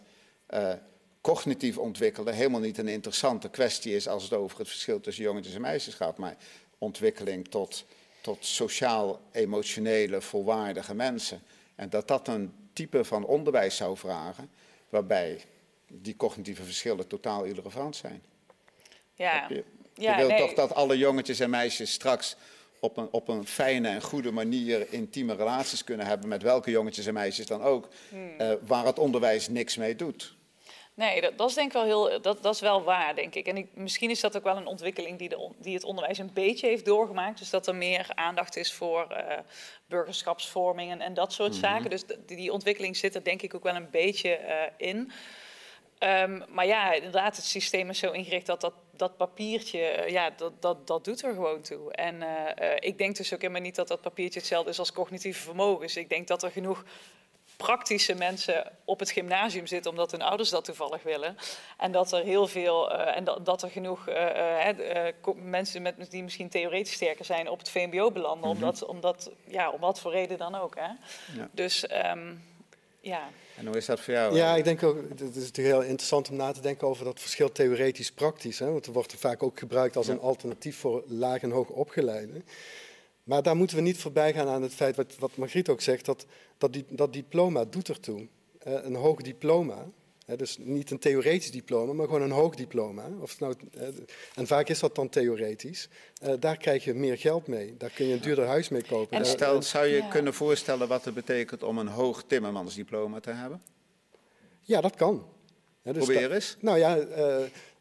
uh, 0.49 0.73
cognitief 1.21 1.77
ontwikkelen 1.77 2.33
helemaal 2.33 2.59
niet 2.59 2.77
een 2.77 2.87
interessante 2.87 3.49
kwestie 3.49 3.95
is 3.95 4.07
als 4.07 4.23
het 4.23 4.33
over 4.33 4.57
het 4.57 4.67
verschil 4.67 4.99
tussen 4.99 5.23
jongetjes 5.23 5.53
en 5.53 5.61
meisjes 5.61 5.93
gaat, 5.93 6.17
maar 6.17 6.37
ontwikkeling 6.77 7.47
tot, 7.47 7.85
tot 8.21 8.45
sociaal-emotionele 8.45 10.21
volwaardige 10.21 10.95
mensen. 10.95 11.41
En 11.75 11.89
dat 11.89 12.07
dat 12.07 12.27
een 12.27 12.53
type 12.73 13.03
van 13.03 13.25
onderwijs 13.25 13.75
zou 13.75 13.97
vragen 13.97 14.49
waarbij 14.89 15.41
die 15.87 16.15
cognitieve 16.15 16.63
verschillen 16.63 17.07
totaal 17.07 17.43
irrelevant 17.43 17.95
zijn. 17.95 18.23
Ja. 19.19 19.45
Je, 19.49 19.63
ja, 19.93 20.15
wil 20.15 20.27
nee. 20.27 20.37
toch 20.37 20.53
dat 20.53 20.75
alle 20.75 20.97
jongetjes 20.97 21.39
en 21.39 21.49
meisjes 21.49 21.91
straks 21.91 22.35
op 22.79 22.97
een, 22.97 23.07
op 23.11 23.27
een 23.27 23.47
fijne 23.47 23.87
en 23.87 24.01
goede 24.01 24.31
manier 24.31 24.93
intieme 24.93 25.35
relaties 25.35 25.83
kunnen 25.83 26.05
hebben 26.05 26.27
met 26.27 26.41
welke 26.41 26.71
jongetjes 26.71 27.05
en 27.05 27.13
meisjes 27.13 27.45
dan 27.45 27.61
ook, 27.61 27.87
hmm. 28.09 28.33
uh, 28.41 28.51
waar 28.61 28.85
het 28.85 28.99
onderwijs 28.99 29.47
niks 29.47 29.77
mee 29.77 29.95
doet. 29.95 30.37
Nee, 30.93 31.21
dat, 31.21 31.37
dat, 31.37 31.49
is 31.49 31.55
denk 31.55 31.67
ik 31.67 31.73
wel 31.73 31.83
heel, 31.83 32.21
dat, 32.21 32.43
dat 32.43 32.53
is 32.53 32.61
wel 32.61 32.83
waar, 32.83 33.15
denk 33.15 33.35
ik. 33.35 33.47
En 33.47 33.57
ik, 33.57 33.67
misschien 33.73 34.09
is 34.09 34.19
dat 34.19 34.37
ook 34.37 34.43
wel 34.43 34.57
een 34.57 34.67
ontwikkeling 34.67 35.17
die, 35.17 35.29
de, 35.29 35.49
die 35.57 35.73
het 35.73 35.83
onderwijs 35.83 36.17
een 36.17 36.33
beetje 36.33 36.67
heeft 36.67 36.85
doorgemaakt. 36.85 37.39
Dus 37.39 37.49
dat 37.49 37.67
er 37.67 37.75
meer 37.75 38.07
aandacht 38.13 38.55
is 38.55 38.73
voor 38.73 39.07
uh, 39.11 39.37
burgerschapsvorming 39.85 40.91
en, 40.91 41.01
en, 41.01 41.13
dat 41.13 41.33
soort 41.33 41.51
Mhm. 41.51 41.59
zaken. 41.59 41.89
Dus 41.89 42.03
die, 42.05 42.37
die 42.37 42.53
ontwikkeling 42.53 42.97
zit 42.97 43.15
er 43.15 43.23
denk 43.23 43.41
ik 43.41 43.55
ook 43.55 43.63
wel 43.63 43.75
een 43.75 43.89
beetje 43.91 44.39
uh, 44.39 44.87
in. 44.87 45.11
Um, 45.99 46.43
maar 46.49 46.65
ja, 46.65 46.93
inderdaad, 46.93 47.35
het 47.35 47.45
systeem 47.45 47.89
is 47.89 47.99
zo 47.99 48.11
ingericht 48.11 48.45
dat 48.45 48.61
dat, 48.61 48.73
dat 48.91 49.17
papiertje, 49.17 49.97
uh, 49.97 50.09
ja, 50.09 50.29
dat, 50.29 50.61
dat, 50.61 50.87
dat 50.87 51.05
doet 51.05 51.23
er 51.23 51.33
gewoon 51.33 51.61
toe. 51.61 51.91
En 51.91 52.15
uh, 52.15 52.29
uh, 52.61 52.75
ik 52.79 52.97
denk 52.97 53.15
dus 53.15 53.33
ook 53.33 53.41
helemaal 53.41 53.61
niet 53.61 53.75
dat 53.75 53.87
dat 53.87 54.01
papiertje 54.01 54.39
hetzelfde 54.39 54.69
is 54.69 54.79
als 54.79 54.93
cognitieve 54.93 55.41
vermogens. 55.41 55.97
Ik 55.97 56.09
denk 56.09 56.27
dat 56.27 56.43
er 56.43 56.51
genoeg 56.51 56.83
praktische 57.57 58.15
mensen 58.15 58.71
op 58.85 58.99
het 58.99 59.11
gymnasium 59.11 59.67
zitten 59.67 59.91
omdat 59.91 60.11
hun 60.11 60.21
ouders 60.21 60.49
dat 60.49 60.65
toevallig 60.65 61.03
willen. 61.03 61.37
En 61.77 61.91
dat 61.91 62.11
er 62.11 62.23
heel 62.23 62.47
veel, 62.47 62.91
uh, 62.91 63.17
en 63.17 63.23
dat, 63.23 63.45
dat, 63.45 63.61
er 63.61 63.69
genoeg 63.69 64.09
uh, 64.09 64.67
uh, 64.95 65.35
mensen 65.35 65.81
met, 65.81 66.11
die 66.11 66.23
misschien 66.23 66.49
theoretisch 66.49 66.93
sterker 66.93 67.25
zijn 67.25 67.49
op 67.49 67.59
het 67.59 67.69
VMBO 67.69 68.11
belanden, 68.11 68.49
mm 68.49 68.55
-hmm. 68.55 68.63
omdat, 68.63 68.85
omdat, 68.85 69.31
ja, 69.47 69.69
om 69.69 69.79
wat 69.79 69.99
voor 69.99 70.11
reden 70.11 70.37
dan 70.37 70.55
ook. 70.55 70.75
Hè? 70.75 70.87
Ja. 71.39 71.49
Dus 71.51 71.85
um, 72.05 72.43
ja. 73.01 73.29
En 73.57 73.65
hoe 73.65 73.77
is 73.77 73.85
dat 73.85 73.99
voor 73.99 74.13
jou? 74.13 74.35
Ja, 74.35 74.55
ik 74.55 74.63
denk 74.63 74.83
ook, 74.83 74.97
het 75.09 75.21
is 75.21 75.27
natuurlijk 75.35 75.55
heel 75.67 75.81
interessant 75.81 76.29
om 76.29 76.35
na 76.35 76.51
te 76.51 76.61
denken 76.61 76.87
over 76.87 77.05
dat 77.05 77.19
verschil 77.19 77.51
theoretisch-praktisch. 77.51 78.59
Want 78.59 78.85
er 78.85 78.93
wordt 78.93 79.13
vaak 79.13 79.43
ook 79.43 79.59
gebruikt 79.59 79.95
als 79.95 80.07
een 80.07 80.19
alternatief 80.19 80.77
voor 80.77 81.03
laag 81.07 81.41
en 81.41 81.51
hoog 81.51 81.69
opgeleiden. 81.69 82.43
Maar 83.23 83.43
daar 83.43 83.55
moeten 83.55 83.77
we 83.77 83.83
niet 83.83 83.97
voorbij 83.97 84.33
gaan 84.33 84.47
aan 84.47 84.61
het 84.61 84.73
feit, 84.73 84.95
wat, 84.95 85.15
wat 85.19 85.35
Margriet 85.35 85.69
ook 85.69 85.81
zegt, 85.81 86.05
dat, 86.05 86.25
dat, 86.57 86.73
die, 86.73 86.85
dat 86.89 87.13
diploma 87.13 87.65
doet 87.65 87.89
ertoe. 87.89 88.27
Uh, 88.67 88.73
een 88.83 88.95
hoog 88.95 89.21
diploma, 89.21 89.85
dus 90.37 90.57
niet 90.57 90.91
een 90.91 90.99
theoretisch 90.99 91.51
diploma, 91.51 91.93
maar 91.93 92.05
gewoon 92.05 92.21
een 92.21 92.31
hoog 92.31 92.55
diploma. 92.55 93.09
Of 93.19 93.39
nou, 93.39 93.55
en 94.35 94.47
vaak 94.47 94.69
is 94.69 94.79
dat 94.79 94.95
dan 94.95 95.09
theoretisch. 95.09 95.89
Uh, 96.23 96.33
daar 96.39 96.57
krijg 96.57 96.83
je 96.83 96.93
meer 96.93 97.17
geld 97.17 97.47
mee. 97.47 97.77
Daar 97.77 97.89
kun 97.89 98.05
je 98.05 98.13
een 98.13 98.21
duurder 98.21 98.45
huis 98.45 98.69
mee 98.69 98.83
kopen. 98.83 99.17
En 99.17 99.25
stel, 99.25 99.61
zou 99.61 99.85
je 99.85 99.95
ja. 99.95 100.07
kunnen 100.07 100.33
voorstellen 100.33 100.87
wat 100.87 101.05
het 101.05 101.13
betekent 101.13 101.63
om 101.63 101.77
een 101.77 101.87
hoog 101.87 102.23
timmermansdiploma 102.27 103.19
te 103.19 103.31
hebben? 103.31 103.61
Ja, 104.61 104.81
dat 104.81 104.95
kan. 104.95 105.27
Ja, 105.81 105.93
dus 105.93 106.03
Probeer 106.03 106.31
eens. 106.31 106.57
nou 106.59 106.77
ja, 106.77 106.95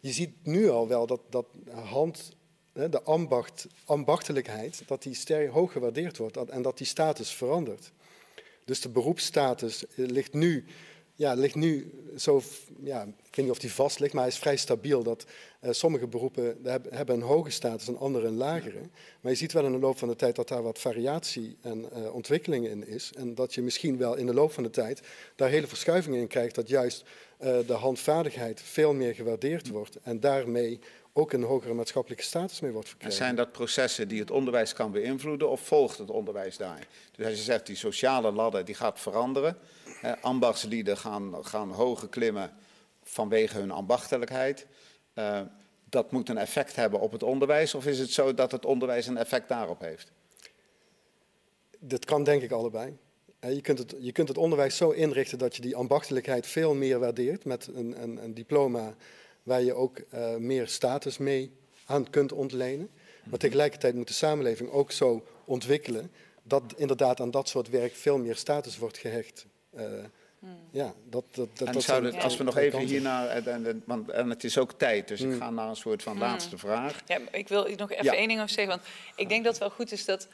je 0.00 0.12
ziet 0.12 0.30
nu 0.42 0.68
al 0.68 0.88
wel 0.88 1.06
dat, 1.06 1.20
dat 1.28 1.46
hand 1.72 2.36
de 2.72 3.02
ambacht, 3.02 3.66
ambachtelijkheid, 3.84 4.82
dat 4.86 5.02
die 5.02 5.14
sterk 5.14 5.50
hoog 5.50 5.72
gewaardeerd 5.72 6.16
wordt 6.16 6.36
en 6.36 6.62
dat 6.62 6.78
die 6.78 6.86
status 6.86 7.30
verandert. 7.30 7.92
Dus 8.64 8.80
de 8.80 8.88
beroepsstatus 8.88 9.84
ligt 9.94 10.32
nu 10.32 10.64
ja, 11.18 11.34
ligt 11.34 11.54
nu 11.54 11.90
zo, 12.16 12.42
ja, 12.82 13.02
ik 13.02 13.36
weet 13.36 13.44
niet 13.44 13.50
of 13.50 13.58
die 13.58 13.72
vast 13.72 13.98
ligt, 13.98 14.12
maar 14.12 14.22
hij 14.22 14.32
is 14.32 14.38
vrij 14.38 14.56
stabiel. 14.56 15.02
Dat 15.02 15.24
uh, 15.60 15.70
sommige 15.72 16.06
beroepen 16.06 16.58
hebben 16.90 17.14
een 17.14 17.22
hoge 17.22 17.50
status 17.50 17.88
en 17.88 17.98
andere 17.98 18.26
een 18.26 18.36
lagere. 18.36 18.80
Maar 19.20 19.32
je 19.32 19.38
ziet 19.38 19.52
wel 19.52 19.64
in 19.64 19.72
de 19.72 19.78
loop 19.78 19.98
van 19.98 20.08
de 20.08 20.16
tijd 20.16 20.36
dat 20.36 20.48
daar 20.48 20.62
wat 20.62 20.78
variatie 20.78 21.56
en 21.60 21.86
uh, 21.96 22.14
ontwikkeling 22.14 22.66
in 22.66 22.86
is. 22.86 23.12
En 23.16 23.34
dat 23.34 23.54
je 23.54 23.62
misschien 23.62 23.96
wel 23.96 24.14
in 24.14 24.26
de 24.26 24.34
loop 24.34 24.52
van 24.52 24.62
de 24.62 24.70
tijd 24.70 25.00
daar 25.36 25.48
hele 25.48 25.66
verschuivingen 25.66 26.20
in 26.20 26.26
krijgt. 26.26 26.54
Dat 26.54 26.68
juist 26.68 27.02
uh, 27.02 27.56
de 27.66 27.72
handvaardigheid 27.72 28.62
veel 28.62 28.94
meer 28.94 29.14
gewaardeerd 29.14 29.68
wordt. 29.68 29.98
En 30.02 30.20
daarmee 30.20 30.80
ook 31.12 31.32
een 31.32 31.42
hogere 31.42 31.74
maatschappelijke 31.74 32.24
status 32.24 32.60
mee 32.60 32.72
wordt 32.72 32.88
verkregen. 32.88 33.12
En 33.12 33.24
zijn 33.24 33.36
dat 33.36 33.52
processen 33.52 34.08
die 34.08 34.20
het 34.20 34.30
onderwijs 34.30 34.72
kan 34.72 34.92
beïnvloeden 34.92 35.48
of 35.48 35.60
volgt 35.60 35.98
het 35.98 36.10
onderwijs 36.10 36.56
daar? 36.56 36.86
Dus 37.16 37.26
als 37.26 37.36
je 37.36 37.42
zegt 37.42 37.66
die 37.66 37.76
sociale 37.76 38.32
ladder 38.32 38.64
die 38.64 38.74
gaat 38.74 39.00
veranderen, 39.00 39.56
eh, 40.02 40.12
ambachtslieden 40.20 40.96
gaan, 40.96 41.44
gaan 41.44 41.70
hoger 41.70 42.08
klimmen 42.08 42.52
vanwege 43.02 43.58
hun 43.58 43.70
ambachtelijkheid. 43.70 44.66
Uh, 45.14 45.40
dat 45.84 46.12
moet 46.12 46.28
een 46.28 46.38
effect 46.38 46.76
hebben 46.76 47.00
op 47.00 47.12
het 47.12 47.22
onderwijs 47.22 47.74
of 47.74 47.86
is 47.86 47.98
het 47.98 48.10
zo 48.10 48.34
dat 48.34 48.52
het 48.52 48.64
onderwijs 48.64 49.06
een 49.06 49.16
effect 49.16 49.48
daarop 49.48 49.80
heeft? 49.80 50.12
Dat 51.78 52.04
kan 52.04 52.24
denk 52.24 52.42
ik 52.42 52.50
allebei. 52.50 52.98
Je 53.40 53.60
kunt, 53.60 53.78
het, 53.78 53.94
je 53.98 54.12
kunt 54.12 54.28
het 54.28 54.38
onderwijs 54.38 54.76
zo 54.76 54.90
inrichten 54.90 55.38
dat 55.38 55.56
je 55.56 55.62
die 55.62 55.76
ambachtelijkheid 55.76 56.46
veel 56.46 56.74
meer 56.74 56.98
waardeert 56.98 57.44
met 57.44 57.66
een, 57.74 58.02
een, 58.02 58.24
een 58.24 58.34
diploma 58.34 58.94
waar 59.42 59.62
je 59.62 59.74
ook 59.74 60.00
meer 60.38 60.68
status 60.68 61.18
mee 61.18 61.52
aan 61.84 62.10
kunt 62.10 62.32
ontlenen. 62.32 62.90
Maar 63.24 63.38
tegelijkertijd 63.38 63.94
moet 63.94 64.08
de 64.08 64.14
samenleving 64.14 64.70
ook 64.70 64.92
zo 64.92 65.26
ontwikkelen 65.44 66.10
dat 66.42 66.62
inderdaad 66.76 67.20
aan 67.20 67.30
dat 67.30 67.48
soort 67.48 67.68
werk 67.68 67.94
veel 67.94 68.18
meer 68.18 68.36
status 68.36 68.78
wordt 68.78 68.98
gehecht. 68.98 69.46
Uh, 69.78 69.84
hmm. 70.38 70.56
Ja, 70.70 70.92
dat, 71.08 71.24
dat, 71.30 71.48
dat, 71.58 71.68
en 71.68 72.20
als 72.20 72.36
we 72.36 72.44
nog 72.44 72.56
even 72.56 72.78
hiernaar, 72.78 73.28
en, 73.28 73.82
want, 73.86 74.10
en 74.10 74.30
het 74.30 74.44
is 74.44 74.58
ook 74.58 74.72
tijd, 74.72 75.08
dus 75.08 75.20
ik 75.20 75.30
hmm. 75.30 75.38
ga 75.38 75.50
naar 75.50 75.68
een 75.68 75.76
soort 75.76 76.02
van 76.02 76.12
hmm. 76.12 76.22
laatste 76.22 76.58
vraag. 76.58 77.00
Ja, 77.06 77.18
ik 77.30 77.48
wil 77.48 77.68
nog 77.76 77.90
even 77.92 78.16
één 78.16 78.28
ding 78.28 78.40
over 78.40 78.54
zeggen, 78.54 78.74
want 78.74 78.88
ik 79.16 79.28
denk 79.28 79.44
dat 79.44 79.52
het 79.52 79.62
wel 79.62 79.70
goed 79.70 79.92
is 79.92 80.04
dat 80.04 80.28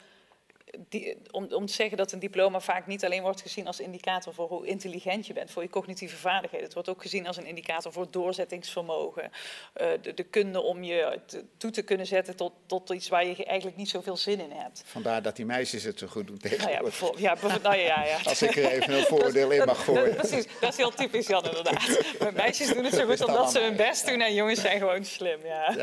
die, 0.89 1.17
om, 1.31 1.47
om 1.49 1.65
te 1.65 1.73
zeggen 1.73 1.97
dat 1.97 2.11
een 2.11 2.19
diploma 2.19 2.59
vaak 2.59 2.87
niet 2.87 3.05
alleen 3.05 3.21
wordt 3.21 3.41
gezien 3.41 3.67
als 3.67 3.79
indicator 3.79 4.33
voor 4.33 4.47
hoe 4.47 4.67
intelligent 4.67 5.27
je 5.27 5.33
bent, 5.33 5.51
voor 5.51 5.61
je 5.61 5.69
cognitieve 5.69 6.15
vaardigheden. 6.15 6.65
Het 6.65 6.73
wordt 6.73 6.89
ook 6.89 7.01
gezien 7.01 7.27
als 7.27 7.37
een 7.37 7.45
indicator 7.45 7.91
voor 7.91 8.07
doorzettingsvermogen, 8.09 9.23
uh, 9.23 9.87
de, 10.01 10.13
de, 10.13 10.23
kunde 10.23 10.61
om 10.61 10.83
je 10.83 11.19
toe 11.57 11.71
te 11.71 11.81
kunnen 11.81 12.05
zetten 12.05 12.35
tot, 12.35 12.53
tot 12.65 12.89
iets 12.89 13.09
waar 13.09 13.25
je 13.25 13.45
eigenlijk 13.45 13.77
niet 13.77 13.89
zoveel 13.89 14.17
zin 14.17 14.39
in 14.39 14.51
hebt. 14.51 14.83
Vandaar 14.85 15.21
dat 15.21 15.35
die 15.35 15.45
meisjes 15.45 15.83
het 15.83 15.99
zo 15.99 16.07
goed 16.07 16.27
doen 16.27 16.37
tegen. 16.37 16.57
Nou 16.57 16.71
ja, 16.71 17.35
ja, 17.41 17.57
nou 17.63 17.75
ja, 17.75 18.05
ja, 18.05 18.17
Als 18.23 18.41
ik 18.41 18.55
er 18.55 18.71
even 18.71 18.93
een 18.93 19.03
voordeel 19.03 19.51
in 19.51 19.65
mag 19.65 19.83
gooien. 19.83 20.15
precies, 20.15 20.45
dat 20.59 20.71
is 20.71 20.77
heel 20.77 20.91
typisch 20.91 21.27
Jan 21.27 21.45
inderdaad. 21.45 22.03
Maar 22.19 22.33
meisjes 22.33 22.73
doen 22.73 22.83
het 22.83 22.93
zo 22.93 23.05
goed 23.05 23.25
omdat 23.25 23.51
ze 23.51 23.59
hun 23.59 23.75
best 23.75 24.07
doen 24.07 24.21
en 24.21 24.33
jongens 24.33 24.61
zijn 24.61 24.79
gewoon 24.79 25.05
slim. 25.05 25.39
Ja. 25.45 25.73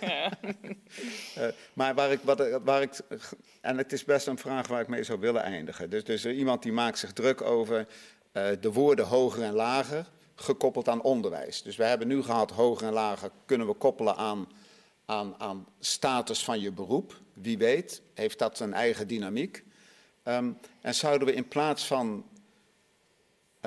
ja. 0.00 0.32
uh, 1.38 1.44
maar 1.72 1.94
waar 1.94 2.12
ik, 2.12 2.20
wat, 2.22 2.60
waar 2.62 2.82
ik, 2.82 2.90
en 3.60 3.78
het 3.78 3.92
is 3.92 4.04
best 4.04 4.21
een 4.26 4.38
vraag 4.38 4.66
waar 4.66 4.80
ik 4.80 4.88
mee 4.88 5.02
zou 5.02 5.20
willen 5.20 5.42
eindigen. 5.42 5.90
Dus, 5.90 6.04
dus 6.04 6.26
iemand 6.26 6.62
die 6.62 6.72
maakt 6.72 6.98
zich 6.98 7.12
druk 7.12 7.42
over 7.42 7.86
uh, 8.32 8.46
de 8.60 8.72
woorden 8.72 9.06
hoger 9.06 9.42
en 9.42 9.52
lager, 9.52 10.06
gekoppeld 10.34 10.88
aan 10.88 11.02
onderwijs. 11.02 11.62
Dus 11.62 11.76
we 11.76 11.84
hebben 11.84 12.08
nu 12.08 12.22
gehad 12.22 12.50
hoger 12.50 12.86
en 12.86 12.92
lager 12.92 13.30
kunnen 13.46 13.66
we 13.66 13.72
koppelen 13.72 14.16
aan, 14.16 14.48
aan, 15.06 15.34
aan 15.38 15.66
status 15.80 16.44
van 16.44 16.60
je 16.60 16.72
beroep. 16.72 17.20
Wie 17.32 17.58
weet, 17.58 18.02
heeft 18.14 18.38
dat 18.38 18.60
een 18.60 18.74
eigen 18.74 19.08
dynamiek. 19.08 19.64
Um, 20.24 20.58
en 20.80 20.94
zouden 20.94 21.28
we 21.28 21.34
in 21.34 21.48
plaats 21.48 21.86
van 21.86 22.24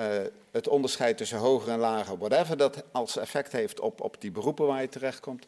uh, 0.00 0.06
het 0.50 0.68
onderscheid 0.68 1.16
tussen 1.16 1.38
hoger 1.38 1.72
en 1.72 1.78
lager, 1.78 2.18
whatever 2.18 2.56
dat 2.56 2.82
als 2.92 3.16
effect 3.16 3.52
heeft 3.52 3.80
op, 3.80 4.00
op 4.00 4.20
die 4.20 4.30
beroepen 4.30 4.66
waar 4.66 4.80
je 4.80 4.88
terechtkomt, 4.88 5.46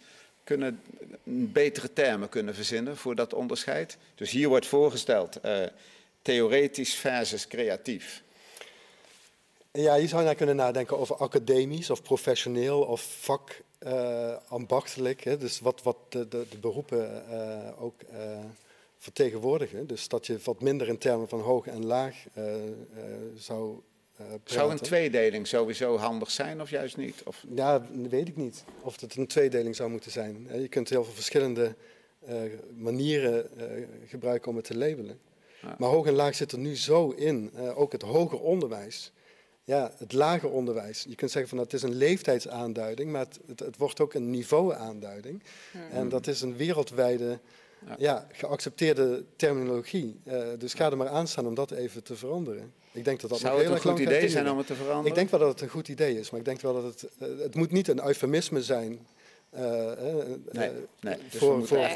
kunnen 0.48 0.80
betere 1.52 1.92
termen 1.92 2.28
kunnen 2.28 2.54
verzinnen 2.54 2.96
voor 2.96 3.14
dat 3.14 3.34
onderscheid. 3.34 3.96
Dus 4.14 4.30
hier 4.30 4.48
wordt 4.48 4.66
voorgesteld 4.66 5.38
uh, 5.44 5.66
theoretisch 6.22 6.94
versus 6.94 7.46
creatief. 7.46 8.22
Ja, 9.72 9.94
je 9.94 10.06
zou 10.06 10.24
naar 10.24 10.34
kunnen 10.34 10.56
nadenken 10.56 10.98
over 10.98 11.16
academisch 11.16 11.90
of 11.90 12.02
professioneel 12.02 12.80
of 12.82 13.16
vak 13.20 13.62
uh, 13.86 14.36
ambachtelijk. 14.48 15.24
Hè? 15.24 15.36
Dus 15.36 15.60
wat, 15.60 15.82
wat 15.82 15.96
de, 16.08 16.28
de, 16.28 16.58
beroepen 16.60 17.24
uh, 17.30 17.82
ook 17.82 18.00
vertegenwoordigen. 18.98 19.86
Dus 19.86 20.08
dat 20.08 20.26
je 20.26 20.38
wat 20.44 20.60
minder 20.60 20.88
in 20.88 20.98
termen 20.98 21.28
van 21.28 21.40
hoog 21.40 21.66
en 21.66 21.86
laag 21.86 22.14
zou 23.36 23.80
Zou 24.44 24.70
een 24.70 24.78
tweedeling 24.78 25.46
sowieso 25.46 25.96
handig 25.96 26.30
zijn 26.30 26.60
of 26.60 26.70
juist 26.70 26.96
niet? 26.96 27.22
Of? 27.24 27.44
Ja, 27.54 27.82
weet 28.08 28.28
ik 28.28 28.36
niet. 28.36 28.64
Of 28.80 29.00
het 29.00 29.16
een 29.16 29.26
tweedeling 29.26 29.76
zou 29.76 29.90
moeten 29.90 30.10
zijn. 30.10 30.48
Je 30.60 30.68
kunt 30.68 30.88
heel 30.88 31.04
veel 31.04 31.14
verschillende 31.14 31.74
uh, 32.28 32.34
manieren 32.76 33.46
uh, 33.56 33.86
gebruiken 34.06 34.50
om 34.50 34.56
het 34.56 34.64
te 34.64 34.76
labelen. 34.76 35.18
Ja. 35.62 35.74
Maar 35.78 35.88
hoog 35.88 36.06
en 36.06 36.12
laag 36.12 36.34
zit 36.34 36.52
er 36.52 36.58
nu 36.58 36.76
zo 36.76 37.10
in. 37.10 37.52
ook 37.74 37.92
het 37.92 38.02
hoger 38.02 38.40
onderwijs. 38.40 39.12
Ja, 39.64 39.92
het 39.98 40.12
lager 40.12 40.50
onderwijs. 40.50 41.04
Je 41.08 41.14
kunt 41.14 41.30
zeggen 41.30 41.50
van 41.50 41.58
dat 41.58 41.72
is 41.72 41.82
een 41.82 41.94
leeftijdsaanduiding, 41.94 43.12
maar 43.12 43.24
het, 43.24 43.38
het, 43.46 43.60
het 43.60 43.76
wordt 43.76 44.00
ook 44.00 44.14
een 44.14 44.30
niveauaanduiding. 44.30 45.42
En 45.90 46.08
dat 46.08 46.26
is 46.26 46.40
een 46.40 46.56
wereldwijde 46.56 47.38
ja. 47.86 47.94
ja 47.98 48.26
geaccepteerde 48.32 49.24
terminologie. 49.36 50.20
dus 50.58 50.74
ga 50.74 50.90
er 50.90 50.96
maar 50.96 51.08
aan 51.08 51.28
staan 51.28 51.46
om 51.46 51.54
dat 51.54 51.70
even 51.70 52.02
te 52.02 52.16
veranderen. 52.16 52.72
Ik 52.98 53.04
denk 53.04 53.20
dat 53.20 53.30
dat 53.30 53.38
Zou 53.38 53.62
het 53.62 53.70
een 53.70 53.90
goed 53.90 53.98
idee 53.98 54.28
zijn 54.28 54.50
om 54.50 54.58
het 54.58 54.66
te 54.66 54.74
veranderen? 54.74 55.06
Ik 55.06 55.14
denk 55.14 55.30
wel 55.30 55.40
dat 55.40 55.48
het 55.48 55.60
een 55.60 55.68
goed 55.68 55.88
idee 55.88 56.18
is, 56.18 56.30
maar 56.30 56.40
ik 56.40 56.46
denk 56.46 56.60
wel 56.60 56.74
dat 56.74 56.84
het... 56.84 57.08
Uh, 57.22 57.38
het 57.40 57.54
moet 57.54 57.70
niet 57.70 57.88
een 57.88 58.06
eufemisme 58.06 58.62
zijn 58.62 59.06
uh, 59.54 59.60
nee, 60.50 60.70
nee. 61.00 61.16
Dus 61.30 61.40
voor, 61.40 61.66
voor 61.66 61.88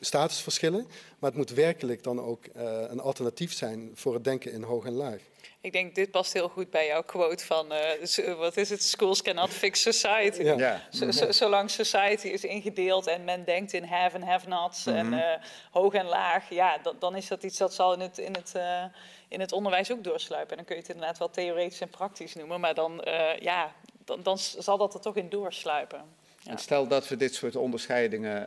statusverschillen, 0.00 0.86
maar 1.18 1.30
het 1.30 1.38
moet 1.38 1.50
werkelijk 1.50 2.02
dan 2.02 2.20
ook 2.20 2.44
een 2.88 3.00
alternatief 3.00 3.52
zijn 3.52 3.90
voor 3.94 4.14
het 4.14 4.24
denken 4.24 4.52
in 4.52 4.62
hoog 4.62 4.84
en 4.84 4.92
laag. 4.92 5.20
Ik 5.66 5.72
denk, 5.72 5.94
dit 5.94 6.10
past 6.10 6.32
heel 6.32 6.48
goed 6.48 6.70
bij 6.70 6.86
jouw 6.86 7.02
quote 7.02 7.44
van, 7.44 7.72
uh, 7.72 8.34
wat 8.38 8.56
is 8.56 8.70
het, 8.70 8.82
schools 8.82 9.22
cannot 9.22 9.50
fix 9.50 9.82
society. 9.82 10.42
Ja. 10.42 10.80
ja. 10.90 11.32
zolang 11.32 11.70
society 11.70 12.28
is 12.28 12.44
ingedeeld 12.44 13.06
en 13.06 13.24
men 13.24 13.44
denkt 13.44 13.72
in 13.72 13.84
have 13.84 14.16
en 14.16 14.22
have-nots 14.22 14.84
mm 14.84 14.94
-hmm. 14.94 15.12
en 15.12 15.18
uh, 15.18 15.44
hoog 15.70 15.94
en 15.94 16.06
laag, 16.06 16.50
ja, 16.50 16.78
dan 16.98 17.16
is 17.16 17.28
dat 17.28 17.42
iets 17.42 17.58
dat 17.58 17.74
zal 17.74 17.94
in 17.94 18.00
het, 18.00 18.18
in 18.18 18.34
het, 18.34 18.52
uh, 18.56 18.84
in 19.28 19.40
het 19.40 19.52
onderwijs 19.52 19.92
ook 19.92 20.04
doorsluipen. 20.04 20.50
En 20.50 20.56
dan 20.56 20.64
kun 20.64 20.74
je 20.76 20.82
het 20.82 20.90
inderdaad 20.90 21.18
wel 21.18 21.30
theoretisch 21.30 21.80
en 21.80 21.90
praktisch 21.90 22.34
noemen, 22.34 22.60
maar 22.60 22.74
dan, 22.74 23.04
ja, 23.40 23.72
dan, 24.04 24.22
dan, 24.22 24.38
zal 24.38 24.78
dat 24.78 24.94
er 24.94 25.00
toch 25.00 25.16
in 25.16 25.28
doorsluipen. 25.28 26.02
Ja. 26.38 26.50
En 26.50 26.58
stel 26.58 26.86
dat 26.86 27.08
we 27.08 27.16
dit 27.16 27.34
soort 27.34 27.56
onderscheidingen 27.56 28.46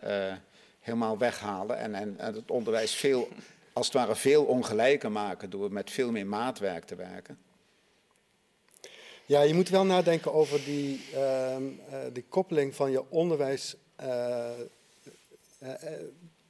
helemaal 0.80 1.18
weghalen 1.18 1.78
en, 1.78 1.96
en, 1.96 2.16
en 2.18 2.34
het 2.34 2.52
onderwijs 2.52 2.94
veel 2.94 3.28
als 3.74 3.86
het 3.86 3.96
ware 3.96 4.16
veel 4.16 4.44
ongelijker 4.44 5.12
maken 5.12 5.50
door 5.50 5.72
met 5.72 5.92
veel 5.92 6.12
meer 6.12 6.28
maatwerk 6.28 6.86
te 6.86 6.96
werken? 6.96 7.38
Ja, 9.30 9.42
je 9.42 9.54
moet 9.54 9.70
wel 9.70 9.86
nadenken 9.86 10.34
over 10.34 10.64
die, 10.64 11.02
uh, 11.14 11.58
die 12.14 12.26
koppeling 12.30 12.76
van 12.76 12.92
je 12.92 13.10
onderwijs, 13.10 13.76
uh, 14.02 14.50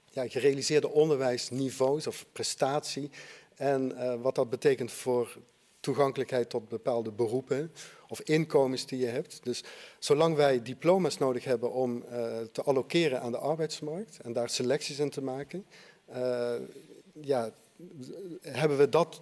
ja, 0.10 0.28
gerealiseerde 0.28 0.90
onderwijsniveaus 0.90 2.08
of 2.08 2.26
prestatie 2.32 3.10
en 3.56 4.22
wat 4.22 4.36
dat 4.36 4.50
betekent 4.50 4.92
voor 4.92 5.38
toegankelijkheid 5.80 6.50
tot 6.50 6.70
bepaalde 6.70 7.12
beroepen 7.12 7.72
of 8.08 8.20
inkomens 8.20 8.86
die 8.86 9.00
je 9.00 9.06
hebt. 9.06 9.40
Dus 9.44 9.64
zolang 10.00 10.36
wij 10.36 10.62
diploma's 10.62 11.18
nodig 11.18 11.44
hebben 11.44 11.72
om 11.72 12.04
te 12.52 12.62
allokeren 12.64 13.22
aan 13.22 13.32
de 13.32 13.38
arbeidsmarkt 13.38 14.20
en 14.20 14.34
daar 14.34 14.50
selecties 14.50 15.00
in 15.00 15.10
te 15.10 15.22
maken, 15.22 15.66
ja, 17.22 17.50
hebben 18.42 18.78
we 18.78 18.90
dat 18.90 19.22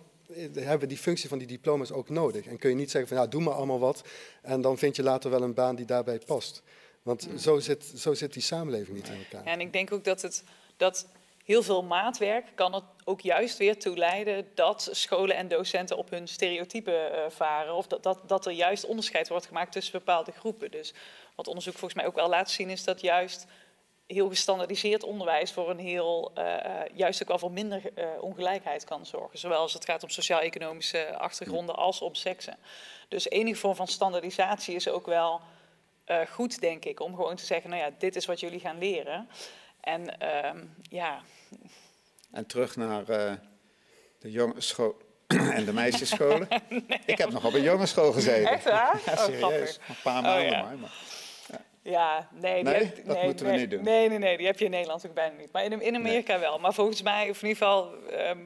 hebben 0.53 0.80
we 0.80 0.88
die 0.88 0.98
functie 0.98 1.30
van 1.30 1.38
die 1.38 1.48
diploma's 1.48 1.91
ook 1.91 2.10
nodig. 2.10 2.45
En 2.45 2.57
kun 2.57 2.69
je 2.69 2.76
niet 2.76 2.91
zeggen 2.91 3.15
van 3.15 3.24
ja, 3.24 3.30
doe 3.30 3.41
maar 3.41 3.53
allemaal 3.53 3.80
wat 3.80 4.03
en 4.41 4.61
dan 4.61 4.78
vind 4.78 4.95
je 4.95 5.03
later 5.03 5.30
wel 5.30 5.41
een 5.41 5.53
baan 5.53 5.76
die 5.76 5.86
daarbij 5.86 6.19
past. 6.26 6.64
Want 7.02 7.28
mm. 7.28 7.38
zo, 7.38 7.60
zit, 7.60 7.84
zo 7.95 8.14
zit 8.14 8.34
die 8.34 8.41
samenleving 8.41 8.98
niet 8.98 9.07
in 9.07 9.18
elkaar. 9.18 9.45
Ja, 9.45 9.52
en 9.52 9.60
ik 9.60 9.74
denk 9.74 9.91
ook 9.91 10.03
dat, 10.03 10.22
het, 10.22 10.44
dat 10.78 11.07
heel 11.44 11.64
veel 11.64 11.84
maatwerk 11.84 12.45
kan 12.56 12.74
het 12.74 12.84
ook 13.03 13.22
juist 13.22 13.57
weer 13.57 13.80
toe 13.80 13.98
leiden 13.98 14.48
dat 14.56 14.90
scholen 14.91 15.36
en 15.36 15.48
docenten 15.48 15.98
op 15.98 16.10
hun 16.10 16.28
stereotypen 16.28 17.11
uh, 17.11 17.30
varen. 17.30 17.74
Of 17.74 17.88
dat, 17.88 18.03
dat, 18.03 18.19
dat 18.26 18.45
er 18.45 18.52
juist 18.52 18.86
onderscheid 18.86 19.28
wordt 19.28 19.45
gemaakt 19.45 19.72
tussen 19.72 19.91
bepaalde 19.91 20.32
groepen. 20.32 20.72
Dus 20.72 20.94
wat 21.36 21.48
onderzoek 21.48 21.78
volgens 21.78 21.94
mij 21.94 22.10
ook 22.10 22.15
wel 22.15 22.30
laat 22.30 22.49
zien 22.49 22.69
is 22.69 22.84
dat 22.84 23.02
juist 23.02 23.45
heel 24.07 24.29
gestandardiseerd 24.29 25.03
onderwijs 25.03 25.51
voor 25.51 25.69
een 25.69 25.79
heel, 25.79 26.31
uh, 26.38 26.63
juist 26.93 27.21
ook 27.21 27.27
wel 27.27 27.39
voor 27.39 27.51
minder 27.51 27.81
uh, 27.95 28.05
ongelijkheid 28.19 28.84
kan 28.84 29.05
zorgen. 29.05 29.39
Zowel 29.39 29.59
als 29.59 29.73
het 29.73 29.85
gaat 29.85 30.03
om 30.03 30.09
sociaal-economische 30.09 31.17
achtergronden 31.17 31.75
als 31.75 32.01
om 32.01 32.15
seksen. 32.15 32.57
Dus 33.07 33.29
enige 33.29 33.59
vorm 33.59 33.75
van 33.75 33.88
standaardisatie 33.88 34.75
is 34.75 34.89
ook 34.89 35.05
wel 35.05 35.41
uh, 36.07 36.19
goed, 36.31 36.59
denk 36.59 36.85
ik, 36.85 36.99
om 36.99 37.15
gewoon 37.15 37.35
te 37.35 37.45
zeggen, 37.45 37.69
nou 37.69 37.81
ja, 37.81 37.91
dit 37.97 38.15
is 38.15 38.25
wat 38.25 38.39
jullie 38.39 38.59
gaan 38.59 38.77
leren. 38.77 39.29
En 39.81 40.19
ehm, 40.19 40.65
ja, 40.81 41.21
En 42.31 42.45
terug 42.45 42.75
naar 42.75 43.09
eh, 43.09 43.34
de 44.19 44.31
jongensschool 44.31 44.97
en 45.27 45.65
de 45.65 45.73
meisjesscholen. 45.73 46.47
Ik 47.05 47.17
heb 47.17 47.31
nog 47.31 47.45
op 47.45 47.53
een 47.53 47.61
jongensschool 47.61 48.11
gezeten. 48.11 48.51
echt 48.51 48.63
waar? 48.63 49.01
Ja, 49.05 49.11
Oh, 49.11 49.23
serieus. 49.23 49.79
Een 49.88 49.95
paar 50.03 50.21
maanden 50.21 50.45
ja. 50.45 50.61
maar. 50.61 50.89
Ja, 51.89 52.27
nee, 52.31 52.53
die 52.64 52.64
Nee? 52.73 52.84
heb- 52.84 53.05
Dat 53.05 53.23
moeten 53.23 53.45
we 53.45 53.51
nee, 53.51 53.59
niet 53.61 53.69
doen. 53.72 53.84
Nee, 53.84 54.09
nee, 54.09 54.18
nee, 54.18 54.38
die 54.38 54.45
heb 54.45 54.59
je 54.59 54.65
in 54.65 54.72
Nederland 54.72 55.07
ook 55.07 55.14
bijna 55.14 55.35
niet. 55.38 55.51
Maar 55.51 55.64
in, 55.64 55.81
in 55.81 55.95
Amerika 55.95 56.39
wel. 56.39 56.59
Maar 56.59 56.73
volgens 56.73 57.01
mij, 57.01 57.30
of 57.30 57.41
in 57.41 57.47
ieder 57.47 57.64
geval, 57.64 57.93
ehm, 58.07 58.38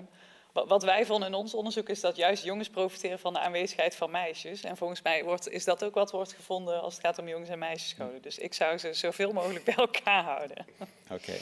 wat, 0.54 0.84
wij 0.84 1.06
vonden 1.06 1.28
in 1.28 1.34
ons 1.34 1.54
onderzoek, 1.54 1.90
is 1.90 2.00
dat 2.00 2.16
juist 2.16 2.44
jongens 2.44 2.70
profiteren 2.70 3.20
van 3.20 3.34
de 3.34 3.40
aanwezigheid 3.40 3.96
van 3.96 4.12
meisjes. 4.12 4.64
En 4.64 4.78
volgens 4.78 5.02
mij 5.02 5.24
wordt, 5.24 5.50
is 5.50 5.64
dat 5.64 5.84
ook 5.84 5.94
wat 5.94 6.12
wordt 6.12 6.34
gevonden 6.34 6.82
als 6.82 6.94
het 6.96 7.04
gaat 7.06 7.20
om 7.20 7.28
jongens- 7.28 7.50
en 7.50 7.60
meisjesscholen. 7.60 8.22
Dus 8.22 8.38
ik 8.38 8.54
zou 8.54 8.78
ze 8.78 8.94
zoveel 8.94 9.32
mogelijk 9.32 9.66
bij 9.76 9.76
elkaar 9.76 10.24
houden. 10.24 10.66
Oké. 11.12 11.34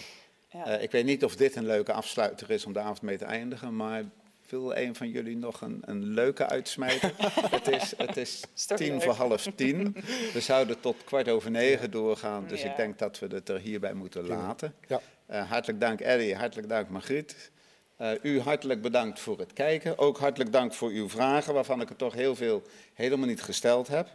Ja. 0.52 0.66
Eh, 0.66 0.84
ik 0.84 0.92
weet 0.92 1.06
niet 1.06 1.24
of 1.24 1.36
dit 1.36 1.56
een 1.56 1.66
leuke 1.66 1.94
afsluiter 1.94 2.50
is 2.52 2.66
om 2.66 2.74
de 2.74 2.80
avond 2.80 3.02
mee 3.02 3.18
te 3.18 3.26
eindigen, 3.26 3.76
maar 3.76 4.04
wil 4.50 4.76
een 4.76 4.96
van 4.96 5.10
jullie 5.10 5.38
nog 5.38 5.62
een, 5.62 5.82
een 5.86 6.06
leuke 6.06 6.46
uitsmijten? 6.48 7.12
het 7.58 7.68
is, 7.68 7.94
het 7.98 8.18
is 8.18 8.42
tien 8.76 8.92
leuk? 8.92 9.02
voor 9.02 9.14
half 9.14 9.48
tien. 9.56 9.96
We 10.34 10.40
zouden 10.40 10.80
tot 10.80 11.04
kwart 11.04 11.30
over 11.30 11.52
negen 11.52 11.92
doorgaan, 11.92 12.48
dus 12.48 12.62
Ja. 12.62 12.70
ik 12.70 12.76
denk 12.76 13.00
dat 13.00 13.20
we 13.20 13.28
het 13.28 13.50
er 13.50 13.60
hierbij 13.60 13.94
moeten 13.94 14.28
laten. 14.28 14.74
Ja. 14.88 15.02
Eh, 15.26 15.50
hartelijk 15.50 15.80
dank 15.80 16.00
Eddie, 16.00 16.36
hartelijk 16.36 16.70
dank 16.70 16.90
Margriet. 16.90 17.52
Eh, 17.96 18.12
u 18.22 18.40
hartelijk 18.40 18.82
bedankt 18.82 19.20
voor 19.20 19.40
het 19.40 19.54
kijken. 19.54 19.98
Ook 19.98 20.18
hartelijk 20.18 20.52
dank 20.52 20.74
voor 20.74 20.90
uw 20.90 21.10
vragen, 21.10 21.54
waarvan 21.54 21.82
ik 21.82 21.90
er 21.90 21.96
toch 21.96 22.14
heel 22.14 22.36
veel 22.36 22.64
helemaal 22.94 23.28
niet 23.28 23.42
gesteld 23.42 23.88
heb. 23.88 24.08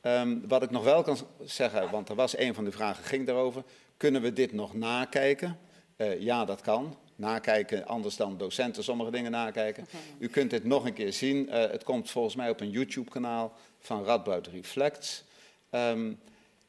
Ehm, 0.00 0.36
wat 0.48 0.62
ik 0.62 0.70
nog 0.70 0.84
wel 0.84 1.02
kan 1.02 1.16
zeggen, 1.44 1.90
want 1.90 2.08
er 2.08 2.14
was 2.14 2.38
een 2.38 2.54
van 2.54 2.64
de 2.64 2.70
vragen, 2.72 3.04
ging 3.04 3.26
daarover. 3.26 3.62
Kunnen 3.96 4.22
we 4.22 4.32
dit 4.32 4.52
nog 4.52 4.74
nakijken? 4.74 5.58
Eh, 5.96 6.20
ja, 6.20 6.44
dat 6.44 6.60
kan. 6.60 6.96
Nakijken, 7.20 7.86
anders 7.86 8.16
dan 8.16 8.36
docenten 8.36 8.84
sommige 8.84 9.10
dingen 9.10 9.30
nakijken. 9.30 9.86
U 10.18 10.28
kunt 10.28 10.50
dit 10.50 10.64
nog 10.64 10.84
een 10.84 10.92
keer 10.92 11.12
zien. 11.12 11.48
Eh, 11.48 11.70
het 11.70 11.84
komt 11.84 12.10
volgens 12.10 12.34
mij 12.34 12.50
op 12.50 12.60
een 12.60 12.70
YouTube-kanaal 12.70 13.52
van 13.78 14.04
Radboud 14.04 14.46
Reflects. 14.46 15.24
Ehm, 15.70 16.12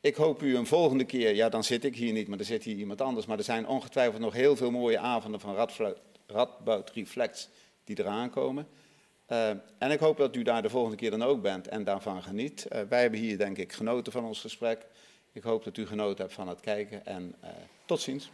ik 0.02 0.16
hoop 0.16 0.42
u 0.42 0.56
een 0.56 0.66
volgende 0.66 1.04
keer, 1.04 1.36
ja 1.36 1.50
dan 1.50 1.64
zit 1.64 1.84
ik 1.84 1.96
hier 1.96 2.14
niet, 2.14 2.28
maar 2.28 2.40
er 2.40 2.46
zit 2.46 2.64
hier 2.64 2.76
iemand 2.76 3.02
anders. 3.02 3.26
Maar 3.26 3.38
er 3.38 3.44
zijn 3.44 3.68
ongetwijfeld 3.68 4.22
nog 4.22 4.34
heel 4.34 4.56
veel 4.56 4.72
mooie 4.72 5.00
avonden 5.00 5.40
van 5.40 5.68
Radboud 6.28 6.92
Reflects 6.92 7.50
die 7.84 8.00
eraan 8.00 8.30
komen. 8.30 8.68
Eh, 9.26 9.50
en 9.78 9.92
ik 9.92 10.00
hoop 10.00 10.18
dat 10.18 10.36
u 10.36 10.44
daar 10.44 10.62
de 10.62 10.70
volgende 10.70 10.98
keer 10.98 11.12
dan 11.12 11.24
ook 11.24 11.42
bent 11.42 11.68
en 11.68 11.84
daarvan 11.84 12.24
geniet. 12.24 12.66
Eh, 12.66 12.82
wij 12.90 13.02
hebben 13.02 13.20
hier 13.20 13.38
denk 13.38 13.58
ik 13.58 13.74
genoten 13.74 14.12
van 14.12 14.26
ons 14.26 14.40
gesprek. 14.40 14.88
Ik 15.32 15.44
hoop 15.44 15.64
dat 15.64 15.78
u 15.78 15.88
genoten 15.88 16.24
hebt 16.24 16.34
van 16.34 16.48
het 16.48 16.60
kijken 16.60 17.06
en 17.06 17.36
tot 17.86 18.02
ziens. 18.02 18.32